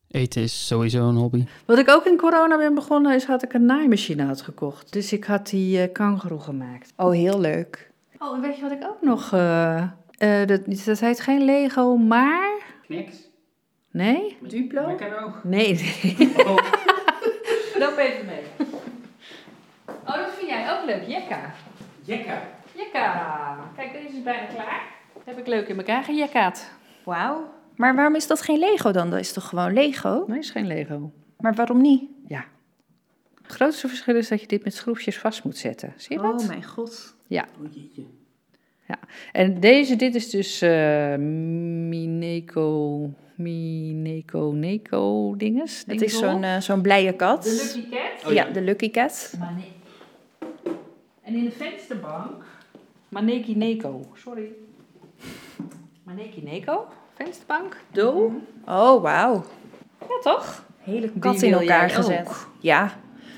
Eten 0.08 0.42
is 0.42 0.66
sowieso 0.66 1.08
een 1.08 1.16
hobby. 1.16 1.44
Wat 1.66 1.78
ik 1.78 1.88
ook 1.88 2.06
in 2.06 2.16
corona 2.16 2.56
ben 2.56 2.74
begonnen, 2.74 3.14
is 3.14 3.24
had 3.24 3.42
ik 3.42 3.52
een 3.52 3.64
naaimachine 3.64 4.24
had 4.24 4.42
gekocht. 4.42 4.92
Dus 4.92 5.12
ik 5.12 5.24
had 5.24 5.48
die 5.48 5.78
uh, 5.78 5.92
kangaroo 5.92 6.38
gemaakt. 6.38 6.92
Oh, 6.96 7.12
heel 7.12 7.40
leuk. 7.40 7.90
Oh, 8.18 8.34
en 8.34 8.40
weet 8.40 8.56
je 8.56 8.62
wat 8.62 8.70
ik 8.70 8.84
ook 8.84 9.00
nog... 9.00 9.32
Uh, 9.32 9.82
uh, 10.18 10.46
dat, 10.46 10.60
dat 10.84 11.00
heet 11.00 11.20
geen 11.20 11.44
Lego, 11.44 11.96
maar... 11.96 12.62
Niks. 12.88 13.16
Nee? 13.90 14.36
Duplo? 14.42 14.86
Meccano? 14.86 15.34
Nee, 15.42 15.74
nee. 16.02 16.46
Oh. 16.46 16.56
Loop 17.78 17.96
even 17.96 18.26
mee. 18.26 18.39
Oh, 20.10 20.16
dat 20.16 20.34
vind 20.34 20.48
jij 20.48 20.72
ook 20.72 20.84
leuk. 20.86 21.02
Jekka. 21.06 21.54
Jekka. 22.04 22.42
Jekka. 22.76 23.70
Kijk, 23.76 23.92
deze 23.92 24.16
is 24.16 24.22
bijna 24.22 24.46
klaar. 24.46 24.82
heb 25.24 25.38
ik 25.38 25.46
leuk 25.46 25.68
in 25.68 25.76
elkaar 25.76 26.04
gejekkaat. 26.04 26.70
Wauw. 27.04 27.54
Maar 27.76 27.94
waarom 27.94 28.14
is 28.14 28.26
dat 28.26 28.42
geen 28.42 28.58
Lego 28.58 28.90
dan? 28.90 29.10
Dat 29.10 29.18
is 29.18 29.32
toch 29.32 29.48
gewoon 29.48 29.72
Lego? 29.72 30.24
Nee, 30.26 30.38
is 30.38 30.50
geen 30.50 30.66
Lego. 30.66 31.12
Maar 31.38 31.54
waarom 31.54 31.80
niet? 31.80 32.02
Ja. 32.26 32.44
Het 33.42 33.52
grootste 33.52 33.88
verschil 33.88 34.16
is 34.16 34.28
dat 34.28 34.40
je 34.40 34.46
dit 34.46 34.64
met 34.64 34.74
schroefjes 34.74 35.18
vast 35.18 35.44
moet 35.44 35.56
zetten. 35.56 35.92
Zie 35.96 36.16
je 36.16 36.22
dat? 36.22 36.40
Oh 36.40 36.48
mijn 36.48 36.64
god. 36.64 37.16
Ja. 37.26 37.46
Oh 37.60 37.72
jeetje. 37.74 38.02
Ja. 38.88 38.98
En 39.32 39.60
deze, 39.60 39.96
dit 39.96 40.14
is 40.14 40.30
dus 40.30 40.62
uh, 40.62 41.16
Mineco... 41.88 43.10
Mineco, 43.34 44.52
Neko 44.52 45.34
dinges. 45.36 45.84
Het 45.86 46.02
is 46.02 46.18
zo'n 46.18 46.42
uh, 46.42 46.56
zo'n 46.60 46.82
blije 46.82 47.12
kat. 47.12 47.42
De 47.42 47.50
Lucky 47.74 47.90
Cat? 47.90 48.26
Oh, 48.26 48.32
ja. 48.32 48.44
ja. 48.46 48.52
de 48.52 48.60
Lucky 48.60 48.90
Cat. 48.90 49.34
Mane 49.38 49.62
en 51.30 51.36
in 51.36 51.44
de 51.44 51.50
vensterbank... 51.50 52.44
Maneki 53.08 53.56
Neko, 53.56 54.06
sorry. 54.14 54.52
Maneki 56.02 56.42
Neko, 56.42 56.86
vensterbank, 57.14 57.76
do. 57.92 58.32
Oh, 58.66 59.02
wauw. 59.02 59.44
Ja, 60.00 60.18
toch? 60.22 60.64
Hele 60.78 61.10
kat 61.18 61.42
in 61.42 61.52
elkaar 61.52 61.90
gezet. 61.90 62.28
Ook. 62.28 62.50
Ja. 62.60 62.92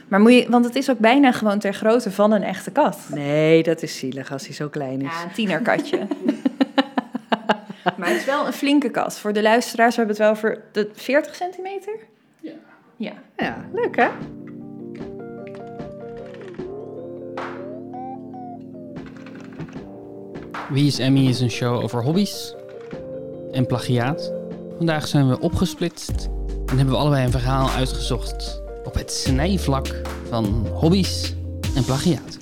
Maar 0.08 0.20
moet 0.20 0.32
je, 0.32 0.46
want 0.50 0.64
het 0.64 0.74
is 0.74 0.90
ook 0.90 0.98
bijna 0.98 1.32
gewoon 1.32 1.58
ter 1.58 1.74
grootte 1.74 2.10
van 2.10 2.32
een 2.32 2.42
echte 2.42 2.70
kat. 2.70 2.98
Nee, 3.10 3.62
dat 3.62 3.82
is 3.82 3.98
zielig 3.98 4.32
als 4.32 4.46
hij 4.46 4.54
zo 4.54 4.68
klein 4.68 5.00
is. 5.00 5.12
Ja, 5.12 5.22
een 5.22 5.32
tienerkatje. 5.32 5.98
maar 7.98 8.08
het 8.08 8.16
is 8.16 8.24
wel 8.24 8.46
een 8.46 8.52
flinke 8.52 8.90
kat. 8.90 9.18
Voor 9.18 9.32
de 9.32 9.42
luisteraars 9.42 9.96
hebben 9.96 10.16
we 10.16 10.22
het 10.22 10.32
wel 10.32 10.40
voor 10.50 10.62
de 10.72 10.90
40 10.94 11.34
centimeter. 11.34 11.98
Ja. 12.40 12.52
Ja. 12.96 13.12
Ja, 13.36 13.64
leuk 13.72 13.96
hè? 13.96 14.08
Wie 20.72 20.86
is 20.86 20.98
Emmy 20.98 21.28
is 21.28 21.40
een 21.40 21.50
show 21.50 21.82
over 21.82 22.02
hobby's 22.02 22.54
en 23.50 23.66
plagiaat. 23.66 24.32
Vandaag 24.76 25.06
zijn 25.06 25.28
we 25.28 25.40
opgesplitst 25.40 26.28
en 26.66 26.76
hebben 26.76 26.94
we 26.94 27.00
allebei 27.00 27.24
een 27.24 27.30
verhaal 27.30 27.70
uitgezocht 27.70 28.62
op 28.84 28.94
het 28.94 29.12
snijvlak 29.12 30.00
van 30.28 30.66
hobby's 30.72 31.34
en 31.74 31.84
plagiaat. 31.84 32.38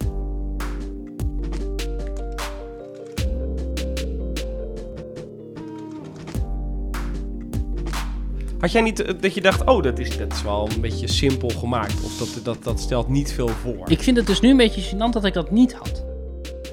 Had 8.58 8.72
jij 8.72 8.82
niet 8.82 9.22
dat 9.22 9.34
je 9.34 9.40
dacht, 9.40 9.64
oh, 9.64 9.82
dat 9.82 9.98
is, 9.98 10.18
dat 10.18 10.32
is 10.32 10.42
wel 10.42 10.68
een 10.74 10.80
beetje 10.80 11.08
simpel 11.08 11.48
gemaakt? 11.48 12.04
Of 12.04 12.16
dat, 12.18 12.44
dat, 12.44 12.64
dat 12.64 12.80
stelt 12.80 13.08
niet 13.08 13.32
veel 13.32 13.48
voor? 13.48 13.90
Ik 13.90 14.02
vind 14.02 14.16
het 14.16 14.26
dus 14.26 14.40
nu 14.40 14.50
een 14.50 14.56
beetje 14.56 14.96
gênant 14.96 15.12
dat 15.12 15.24
ik 15.24 15.32
dat 15.32 15.50
niet 15.50 15.74
had. 15.74 16.08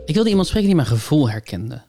Ik 0.08 0.14
wilde 0.14 0.30
iemand 0.30 0.48
spreken 0.48 0.68
die 0.68 0.76
mijn 0.76 0.88
gevoel 0.88 1.30
herkende. 1.30 1.82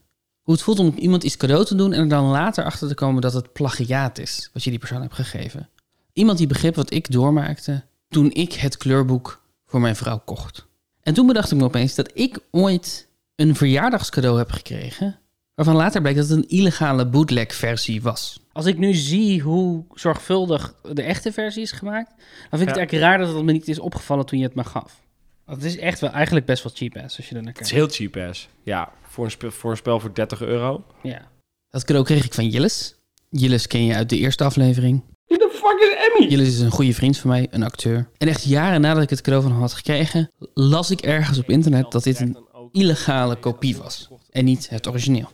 Hoe 0.43 0.55
het 0.55 0.63
voelt 0.63 0.79
om 0.79 0.95
iemand 0.97 1.23
iets 1.25 1.37
cadeau 1.37 1.65
te 1.65 1.75
doen 1.75 1.93
en 1.93 2.01
er 2.01 2.09
dan 2.09 2.25
later 2.25 2.65
achter 2.65 2.89
te 2.89 2.95
komen 2.95 3.23
dat 3.23 3.33
het 3.33 3.53
plagiaat 3.53 4.19
is 4.19 4.51
wat 4.53 4.65
je 4.65 4.71
die 4.71 4.79
persoon 4.79 5.01
hebt 5.01 5.15
gegeven. 5.15 5.69
Iemand 6.13 6.39
die 6.39 6.47
begreep 6.47 6.75
wat 6.75 6.93
ik 6.93 7.11
doormaakte 7.11 7.85
toen 8.09 8.33
ik 8.33 8.53
het 8.53 8.77
kleurboek 8.77 9.43
voor 9.67 9.81
mijn 9.81 9.97
vrouw 9.97 10.19
kocht. 10.25 10.67
En 11.03 11.15
toen 11.15 11.27
bedacht 11.27 11.51
ik 11.51 11.59
me 11.59 11.65
opeens 11.65 11.95
dat 11.95 12.11
ik 12.15 12.39
ooit 12.51 13.09
een 13.35 13.57
verjaardagscadeau 13.57 14.39
heb 14.39 14.51
gekregen 14.51 15.19
waarvan 15.55 15.77
later 15.77 16.01
bleek 16.01 16.17
dat 16.17 16.29
het 16.29 16.39
een 16.39 16.49
illegale 16.49 17.07
bootleg 17.07 17.55
versie 17.55 18.03
was. 18.03 18.41
Als 18.53 18.67
ik 18.67 18.79
nu 18.79 18.95
zie 18.95 19.41
hoe 19.43 19.85
zorgvuldig 19.95 20.75
de 20.93 21.03
echte 21.03 21.33
versie 21.33 21.63
is 21.63 21.73
gemaakt, 21.73 22.09
dan 22.51 22.59
vind 22.59 22.63
ik 22.63 22.67
Ja. 22.67 22.67
het 22.67 22.77
eigenlijk 22.77 23.05
raar 23.05 23.19
dat 23.19 23.35
het 23.37 23.45
me 23.45 23.53
niet 23.53 23.69
is 23.69 23.79
opgevallen 23.79 24.27
toen 24.27 24.39
je 24.39 24.45
het 24.45 24.55
me 24.55 24.65
gaf. 24.65 25.07
Want 25.49 25.63
het 25.63 25.71
is 25.73 25.79
echt 25.79 26.01
wel 26.01 26.11
eigenlijk 26.11 26.47
best 26.47 26.63
wel 26.63 26.73
cheap 26.75 26.97
ass 27.05 27.17
als 27.17 27.29
je 27.29 27.35
er 27.35 27.43
naar 27.43 27.53
Het 27.53 27.63
is 27.63 27.71
kijkt. 27.71 27.97
heel 27.99 28.09
cheap 28.11 28.29
ass. 28.31 28.49
Ja, 28.63 28.93
voor 29.03 29.25
een, 29.25 29.31
spe- 29.31 29.51
voor 29.51 29.71
een 29.71 29.77
spel 29.77 30.01
voor 30.01 30.15
30 30.15 30.41
euro. 30.43 30.85
Ja. 31.03 31.31
Dat 31.71 31.85
cadeau 31.85 32.05
kreeg 32.07 32.25
ik 32.25 32.35
van 32.35 32.49
Jillis. 32.49 32.95
Jillis 33.31 33.67
ken 33.67 33.85
je 33.85 33.95
uit 33.95 34.09
de 34.09 34.17
eerste 34.17 34.45
aflevering. 34.45 35.03
Wie 35.27 35.39
de 35.39 35.51
fuck 35.53 35.79
is 35.81 36.09
Emmy? 36.19 36.31
Jillis 36.31 36.49
is 36.49 36.61
een 36.61 36.71
goede 36.71 36.95
vriend 36.95 37.19
van 37.19 37.31
mij, 37.31 37.47
een 37.51 37.63
acteur. 37.63 38.09
En 38.19 38.29
echt 38.29 38.45
jaren 38.45 38.81
nadat 38.81 39.03
ik 39.03 39.11
het 39.11 39.21
cadeau 39.21 39.43
van 39.43 39.53
hem 39.53 39.61
had 39.61 39.73
gekregen, 39.73 40.31
las 40.55 40.91
ik 40.91 41.01
ergens 41.01 41.39
op 41.39 41.51
internet 41.51 41.91
dat 41.93 42.03
dit 42.05 42.21
een 42.21 42.39
illegale 42.73 43.37
kopie 43.37 43.77
was. 43.77 44.09
En 44.31 44.45
niet 44.45 44.69
het 44.69 44.89
origineel. 44.89 45.29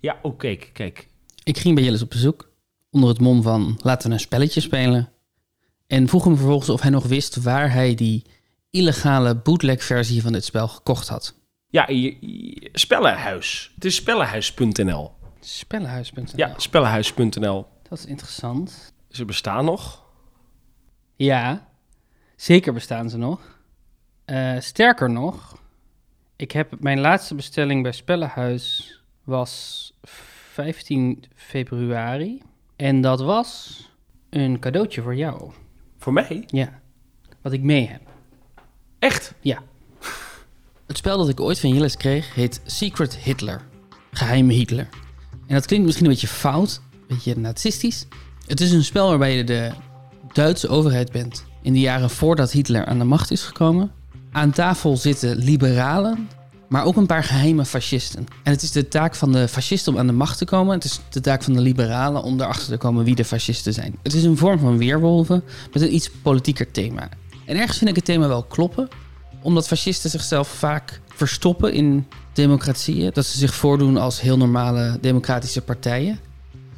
Ja, 0.00 0.18
oh, 0.22 0.38
kijk, 0.38 0.70
kijk. 0.72 1.08
Ik 1.42 1.58
ging 1.58 1.74
bij 1.74 1.84
Jillis 1.84 2.02
op 2.02 2.10
bezoek, 2.10 2.50
onder 2.90 3.08
het 3.08 3.20
mom 3.20 3.42
van 3.42 3.78
laten 3.82 4.08
we 4.08 4.14
een 4.14 4.20
spelletje 4.20 4.60
spelen. 4.60 5.08
En 5.86 6.08
vroeg 6.08 6.24
hem 6.24 6.36
vervolgens 6.36 6.68
of 6.68 6.80
hij 6.80 6.90
nog 6.90 7.06
wist 7.06 7.36
waar 7.42 7.72
hij 7.72 7.94
die 7.94 8.22
illegale 8.76 9.34
bootleg 9.36 9.82
versie 9.84 10.22
van 10.22 10.32
dit 10.32 10.44
spel 10.44 10.68
gekocht 10.68 11.08
had. 11.08 11.34
Ja, 11.68 11.88
je, 11.88 12.16
je- 12.20 12.68
Spellenhuis. 12.72 13.72
Het 13.74 13.84
is 13.84 13.94
spellenhuis.nl. 13.94 15.12
Spellenhuis.nl. 15.40 16.24
Ja, 16.34 16.54
spellenhuis.nl. 16.56 17.66
Dat 17.88 17.98
is 17.98 18.04
interessant. 18.06 18.92
Ze 19.10 19.24
bestaan 19.24 19.64
nog. 19.64 20.04
Ja, 21.16 21.68
zeker 22.36 22.72
bestaan 22.72 23.10
ze 23.10 23.16
nog. 23.18 23.40
Eh, 24.24 24.60
sterker 24.60 25.10
nog, 25.10 25.62
ik 26.36 26.52
heb 26.52 26.80
mijn 26.80 27.00
laatste 27.00 27.34
bestelling 27.34 27.82
bij 27.82 27.92
Spellenhuis 27.92 28.92
was 29.24 29.92
15 30.02 31.24
februari. 31.34 32.42
En 32.76 33.00
dat 33.00 33.20
was 33.20 33.80
een 34.30 34.58
cadeautje 34.58 35.02
voor 35.02 35.16
jou. 35.16 35.50
Voor 35.98 36.12
mij? 36.12 36.44
Ja, 36.46 36.80
wat 37.42 37.52
ik 37.52 37.62
mee 37.62 37.88
heb. 37.88 38.02
Echt? 38.98 39.34
Ja. 39.40 39.62
Het 40.86 40.96
spel 40.96 41.18
dat 41.18 41.28
ik 41.28 41.40
ooit 41.40 41.60
van 41.60 41.70
Jillis 41.70 41.96
kreeg 41.96 42.34
heet 42.34 42.60
Secret 42.64 43.16
Hitler. 43.16 43.62
Geheime 44.12 44.52
Hitler. 44.52 44.88
En 45.46 45.54
dat 45.54 45.66
klinkt 45.66 45.84
misschien 45.86 46.06
een 46.06 46.12
beetje 46.12 46.28
fout, 46.28 46.80
een 46.92 47.04
beetje 47.08 47.36
nazistisch. 47.36 48.06
Het 48.46 48.60
is 48.60 48.72
een 48.72 48.84
spel 48.84 49.08
waarbij 49.08 49.36
je 49.36 49.44
de 49.44 49.70
Duitse 50.32 50.68
overheid 50.68 51.12
bent 51.12 51.44
in 51.62 51.72
de 51.72 51.80
jaren 51.80 52.10
voordat 52.10 52.52
Hitler 52.52 52.84
aan 52.84 52.98
de 52.98 53.04
macht 53.04 53.30
is 53.30 53.42
gekomen. 53.42 53.90
Aan 54.32 54.50
tafel 54.50 54.96
zitten 54.96 55.36
liberalen, 55.36 56.28
maar 56.68 56.84
ook 56.84 56.96
een 56.96 57.06
paar 57.06 57.24
geheime 57.24 57.64
fascisten. 57.64 58.26
En 58.42 58.52
het 58.52 58.62
is 58.62 58.72
de 58.72 58.88
taak 58.88 59.14
van 59.14 59.32
de 59.32 59.48
fascisten 59.48 59.92
om 59.92 59.98
aan 59.98 60.06
de 60.06 60.12
macht 60.12 60.38
te 60.38 60.44
komen. 60.44 60.74
Het 60.74 60.84
is 60.84 61.00
de 61.08 61.20
taak 61.20 61.42
van 61.42 61.52
de 61.52 61.60
liberalen 61.60 62.22
om 62.22 62.40
erachter 62.40 62.68
te 62.68 62.76
komen 62.76 63.04
wie 63.04 63.14
de 63.14 63.24
fascisten 63.24 63.72
zijn. 63.72 63.98
Het 64.02 64.14
is 64.14 64.24
een 64.24 64.36
vorm 64.36 64.58
van 64.58 64.78
weerwolven 64.78 65.42
met 65.72 65.82
een 65.82 65.94
iets 65.94 66.10
politieker 66.22 66.70
thema. 66.70 67.08
En 67.46 67.56
ergens 67.56 67.78
vind 67.78 67.90
ik 67.90 67.96
het 67.96 68.04
thema 68.04 68.28
wel 68.28 68.42
kloppen, 68.42 68.88
omdat 69.42 69.66
fascisten 69.66 70.10
zichzelf 70.10 70.48
vaak 70.48 71.00
verstoppen 71.14 71.72
in 71.72 72.06
democratieën. 72.32 73.10
Dat 73.12 73.26
ze 73.26 73.38
zich 73.38 73.54
voordoen 73.54 73.96
als 73.96 74.20
heel 74.20 74.36
normale 74.36 74.98
democratische 75.00 75.62
partijen. 75.62 76.18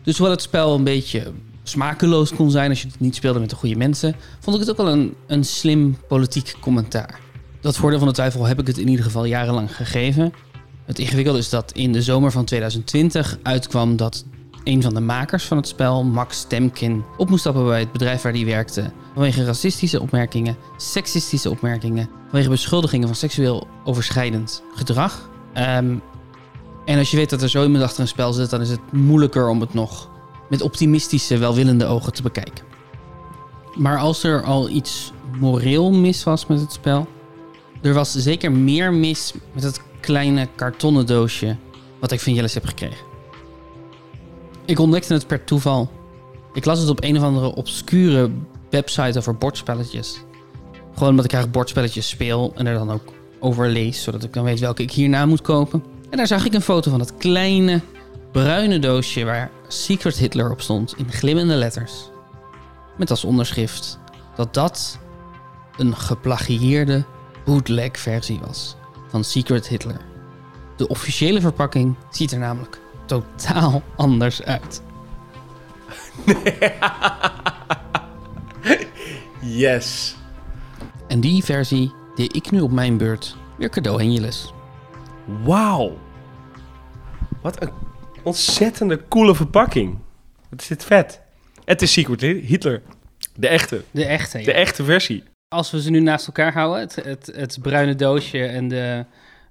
Dus 0.03 0.17
hoewel 0.17 0.35
het 0.35 0.45
spel 0.45 0.75
een 0.75 0.85
beetje 0.85 1.33
smakeloos 1.63 2.35
kon 2.35 2.51
zijn 2.51 2.71
als 2.71 2.83
je 2.83 2.89
het 2.89 3.01
niet 3.01 3.15
speelde 3.15 3.41
met 3.41 3.51
de 3.51 3.57
goede 3.57 3.77
mensen, 3.77 4.15
vond 4.41 4.57
ik 4.57 4.63
het 4.63 4.71
ook 4.71 4.87
wel 4.87 4.93
een, 4.93 5.15
een 5.27 5.45
slim 5.45 5.97
politiek 6.09 6.55
commentaar. 6.61 7.21
Dat 7.61 7.77
voordeel 7.77 7.99
van 7.99 8.09
de 8.09 8.15
twijfel 8.15 8.45
heb 8.45 8.61
ik 8.61 8.67
het 8.67 8.79
in 8.79 8.89
ieder 8.89 9.05
geval 9.05 9.25
jarenlang 9.25 9.77
gegeven. 9.77 10.33
Het 10.85 10.99
ingewikkelde 10.99 11.39
is 11.39 11.49
dat 11.49 11.73
in 11.73 11.93
de 11.93 12.03
zomer 12.03 12.33
van 12.33 12.45
2020 12.45 13.39
uitkwam 13.43 13.97
dat 13.97 14.25
een 14.69 14.83
van 14.83 14.95
de 14.95 15.01
makers 15.01 15.45
van 15.45 15.57
het 15.57 15.69
spel, 15.69 16.05
Max 16.05 16.45
Temkin, 16.45 17.05
op 17.17 17.29
moest 17.29 17.41
stappen 17.41 17.65
bij 17.65 17.81
het 17.81 17.93
bedrijf 17.93 18.23
waar 18.23 18.33
hij 18.33 18.45
werkte. 18.45 18.91
Vanwege 19.13 19.45
racistische 19.45 20.01
opmerkingen, 20.01 20.57
seksistische 20.77 21.51
opmerkingen, 21.51 22.09
vanwege 22.29 22.51
beschuldigingen 22.51 23.07
van 23.07 23.17
seksueel 23.17 23.67
overschrijdend 23.85 24.63
gedrag. 24.75 25.31
Ehm, 25.53 25.95
en 26.85 26.99
als 26.99 27.11
je 27.11 27.17
weet 27.17 27.31
dat 27.31 27.43
er 27.43 27.49
zo 27.49 27.63
iemand 27.63 27.85
achter 27.85 28.01
een 28.01 28.09
spel 28.09 28.33
zit, 28.33 28.51
dan 28.51 28.61
is 28.61 28.71
het 28.71 28.93
moeilijker 28.93 29.49
om 29.49 29.61
het 29.61 29.75
nog 29.75 30.09
met 30.49 30.63
optimistische, 30.63 31.39
welwillende 31.39 31.87
ogen 31.87 32.13
te 32.13 32.23
bekijken. 32.23 32.65
Maar 33.75 33.99
als 33.99 34.23
er 34.23 34.43
al 34.43 34.69
iets 34.69 35.13
moreel 35.39 35.91
mis 35.91 36.25
was 36.25 36.47
met 36.47 36.61
het 36.61 36.73
spel, 36.73 37.09
er 37.83 37.95
was 37.95 38.13
zeker 38.13 38.53
meer 38.53 38.93
mis 38.93 39.33
met 39.53 39.63
het 39.63 39.81
kleine 40.01 40.49
kartonnen 40.55 41.07
doosje 41.07 41.57
wat 42.01 42.13
ik 42.13 42.21
van 42.21 42.35
Jelles 42.35 42.55
heb 42.55 42.65
gekregen. 42.65 43.08
Ik 44.69 44.79
ontdekte 44.79 45.13
het 45.13 45.27
per 45.27 45.45
toeval. 45.45 45.91
Ik 46.53 46.65
las 46.65 46.81
het 46.81 46.89
op 46.89 47.03
een 47.03 47.17
of 47.17 47.23
andere 47.23 47.55
obscure 47.55 48.31
website 48.71 49.19
over 49.19 49.37
bordspelletjes. 49.37 50.21
Gewoon 50.95 51.09
omdat 51.09 51.25
ik 51.25 51.31
graag 51.31 51.51
bordspelletjes 51.51 52.09
speel 52.09 52.53
en 52.57 52.67
er 52.67 52.75
dan 52.75 52.91
ook 52.91 53.13
over 53.41 53.69
lees, 53.69 54.03
zodat 54.03 54.25
ik 54.25 54.33
dan 54.33 54.45
weet 54.45 54.61
welke 54.61 54.83
ik 54.83 54.91
hierna 54.91 55.27
moet 55.27 55.41
kopen. 55.41 55.85
En 56.11 56.17
daar 56.17 56.27
zag 56.27 56.45
ik 56.45 56.55
een 56.55 56.61
foto 56.63 56.91
van 56.91 56.99
dat 56.99 57.17
kleine 57.17 57.81
bruine 58.33 58.79
doosje 58.79 59.25
waar 59.25 59.51
Secret 59.69 60.17
Hitler 60.17 60.51
op 60.51 60.61
stond 60.61 60.95
in 60.97 61.13
glimmende 61.13 61.55
letters. 61.55 62.11
Met 62.97 63.11
als 63.11 63.25
onderschrift 63.25 63.99
dat 64.37 64.55
dat 64.55 64.99
een 65.77 65.97
geplagieerde 65.97 67.05
bootleg 67.45 67.99
versie 67.99 68.41
was 68.47 68.77
van 69.09 69.25
Secret 69.25 69.69
Hitler. 69.69 70.01
De 70.77 70.89
officiële 70.89 71.41
verpakking 71.41 71.95
ziet 72.11 72.33
er 72.33 72.39
namelijk 72.39 72.81
totaal 73.09 73.83
anders 73.97 74.43
uit. 74.43 74.83
Yes. 79.41 80.17
En 81.09 81.21
die 81.21 81.45
versie 81.45 81.93
deed 82.15 82.37
ik 82.37 82.51
nu 82.51 82.61
op 82.61 82.71
mijn 82.71 82.97
beurt 82.97 83.37
weer 83.57 83.69
cadeau 83.69 84.01
aan. 84.01 84.31
Wauw. 85.45 85.99
Wat 87.43 87.63
een 87.63 87.71
ontzettende 88.23 89.09
coole 89.09 89.35
verpakking. 89.35 89.99
Wat 90.51 90.61
is 90.61 90.67
dit 90.67 90.85
vet. 90.85 91.21
Het 91.65 91.83
is 91.83 91.93
Secret 91.93 92.21
Hitler. 92.21 92.83
De 93.35 93.49
echte. 93.49 93.83
De 93.91 94.05
echte, 94.05 94.39
ja. 94.39 94.45
De 94.45 94.53
echte 94.53 94.85
versie. 94.85 95.25
Als 95.49 95.71
we 95.71 95.83
ze 95.83 95.91
nu 95.91 96.01
naast 96.01 96.27
elkaar 96.27 96.53
houden, 96.53 96.81
het, 96.81 96.95
het, 96.95 97.31
het 97.35 97.59
bruine 97.63 97.95
doosje 97.95 98.47
en 98.47 98.69
de 98.69 99.05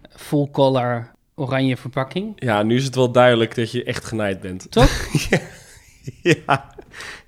full 0.10 0.48
color 0.52 1.12
oranje 1.38 1.78
verpakking. 1.78 2.34
Ja, 2.36 2.64
nu 2.64 2.76
is 2.76 2.84
het 2.84 2.96
wel 2.96 3.12
duidelijk 3.12 3.56
dat 3.56 3.72
je 3.72 3.84
echt 3.84 4.06
genaaid 4.06 4.40
bent. 4.42 4.72
Toch? 4.72 4.90
ja. 5.30 5.40
ja. 6.22 6.76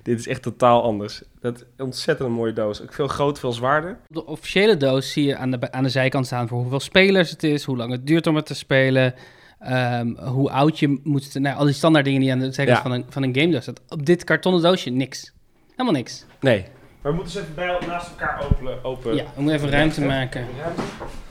Dit 0.02 0.18
is 0.18 0.26
echt 0.26 0.42
totaal 0.42 0.82
anders. 0.82 1.22
Dat 1.40 1.56
is 1.56 1.60
een 1.76 1.84
ontzettend 1.84 2.28
mooie 2.30 2.52
doos. 2.52 2.82
Ook 2.82 2.92
veel 2.92 3.08
groter, 3.08 3.40
veel 3.40 3.52
zwaarder. 3.52 3.90
Op 3.90 4.14
de 4.14 4.26
officiële 4.26 4.76
doos 4.76 5.12
zie 5.12 5.24
je 5.24 5.36
aan 5.36 5.50
de, 5.50 5.72
aan 5.72 5.82
de 5.82 5.88
zijkant 5.88 6.26
staan 6.26 6.48
voor 6.48 6.60
hoeveel 6.60 6.80
spelers 6.80 7.30
het 7.30 7.42
is, 7.42 7.64
hoe 7.64 7.76
lang 7.76 7.92
het 7.92 8.06
duurt 8.06 8.26
om 8.26 8.36
het 8.36 8.46
te 8.46 8.54
spelen, 8.54 9.14
ehm, 9.58 10.08
hoe 10.16 10.50
oud 10.50 10.78
je 10.78 11.00
moet... 11.04 11.34
Nou, 11.34 11.56
al 11.56 11.64
die 11.64 11.74
standaard 11.74 12.04
dingen 12.04 12.20
die 12.20 12.32
aan 12.32 12.38
de 12.38 12.52
zijkant 12.52 12.76
Ja. 12.78 12.82
van, 12.82 12.92
een, 12.92 13.04
van 13.08 13.22
een 13.22 13.34
game 13.34 13.50
doos 13.52 13.62
staat. 13.62 13.80
Op 13.88 14.06
dit 14.06 14.24
kartonnen 14.24 14.62
doosje 14.62 14.90
niks. 14.90 15.32
Helemaal 15.70 15.92
niks. 15.92 16.24
Nee. 16.40 16.64
Maar 17.02 17.10
we 17.12 17.16
moeten 17.18 17.32
ze 17.32 17.40
even 17.40 17.54
bij, 17.54 17.78
naast 17.86 18.08
elkaar 18.10 18.44
openen. 18.50 18.84
Open. 18.84 19.14
Ja, 19.14 19.24
we 19.34 19.42
moeten 19.42 19.54
even 19.58 19.70
ruimte 19.70 20.04
maken. 20.04 20.46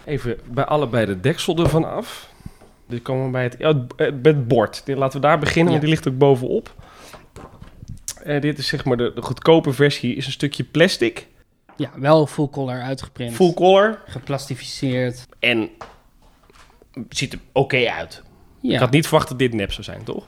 Even 0.06 0.38
bij 0.46 0.66
allebei 0.66 1.06
de 1.06 1.20
deksel 1.20 1.58
ervan 1.58 1.86
af. 1.86 2.30
Dit 2.90 3.02
komen 3.02 3.26
we 3.26 3.32
bij 3.32 3.44
het, 3.44 3.56
ja, 3.58 3.68
het, 3.68 3.94
het- 3.96 4.22
bij 4.22 4.32
het 4.32 4.48
bord. 4.48 4.82
Dit, 4.86 4.98
laten 4.98 5.22
we 5.22 5.28
daar 5.28 5.40
beginnen, 5.40 5.70
want 5.72 5.82
die 5.82 5.90
ligt 5.94 6.08
ook 6.08 6.18
bovenop. 6.18 6.76
Eh, 8.24 8.42
dit 8.42 8.58
is 8.58 8.68
zeg 8.68 8.86
maar 8.86 8.98
de, 8.98 9.12
de 9.16 9.22
goedkope 9.22 9.74
versie. 9.74 10.16
Is 10.16 10.26
een 10.26 10.32
stukje 10.32 10.64
plastic. 10.64 11.28
Ja, 11.76 11.90
wel 11.96 12.28
full 12.28 12.50
color 12.50 12.82
uitgeprint. 12.82 13.34
Full 13.36 13.54
color. 13.54 14.02
Geplastificeerd. 14.06 15.28
En 15.40 15.70
ziet 17.10 17.34
er 17.34 17.40
oké 17.52 17.90
uit. 17.90 18.24
Ja. 18.62 18.74
Ik 18.74 18.80
had 18.80 18.92
niet 18.92 19.08
verwacht 19.08 19.28
dat 19.30 19.40
dit 19.40 19.54
nep 19.54 19.72
zou 19.72 19.84
zijn, 19.84 20.04
toch? 20.04 20.26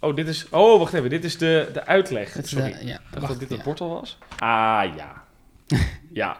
Oh, 0.00 0.16
dit 0.16 0.28
is... 0.28 0.46
Oh, 0.50 0.78
wacht 0.78 0.92
even. 0.92 1.10
Dit 1.10 1.24
is 1.24 1.38
de, 1.38 1.68
de 1.72 1.86
uitleg. 1.86 2.36
Sorry. 2.42 2.72
de- 2.72 2.86
ja, 2.86 2.94
Ik 2.94 3.00
dacht 3.10 3.14
wacht, 3.14 3.28
dat 3.28 3.38
dit 3.38 3.48
het 3.48 3.62
bord 3.62 3.80
al 3.80 3.88
was. 3.88 4.18
Ah, 4.38 4.82
ja. 4.96 5.22
ja. 6.12 6.36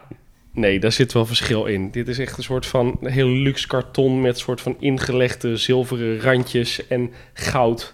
Nee, 0.53 0.79
daar 0.79 0.91
zit 0.91 1.11
wel 1.13 1.25
verschil 1.25 1.65
in. 1.65 1.91
Dit 1.91 2.07
is 2.07 2.19
echt 2.19 2.37
een 2.37 2.43
soort 2.43 2.65
van 2.65 2.97
heel 3.01 3.27
luxe 3.29 3.67
karton 3.67 4.21
met 4.21 4.37
soort 4.39 4.61
van 4.61 4.75
ingelegde 4.79 5.57
zilveren 5.57 6.21
randjes 6.21 6.87
en 6.87 7.11
goud. 7.33 7.93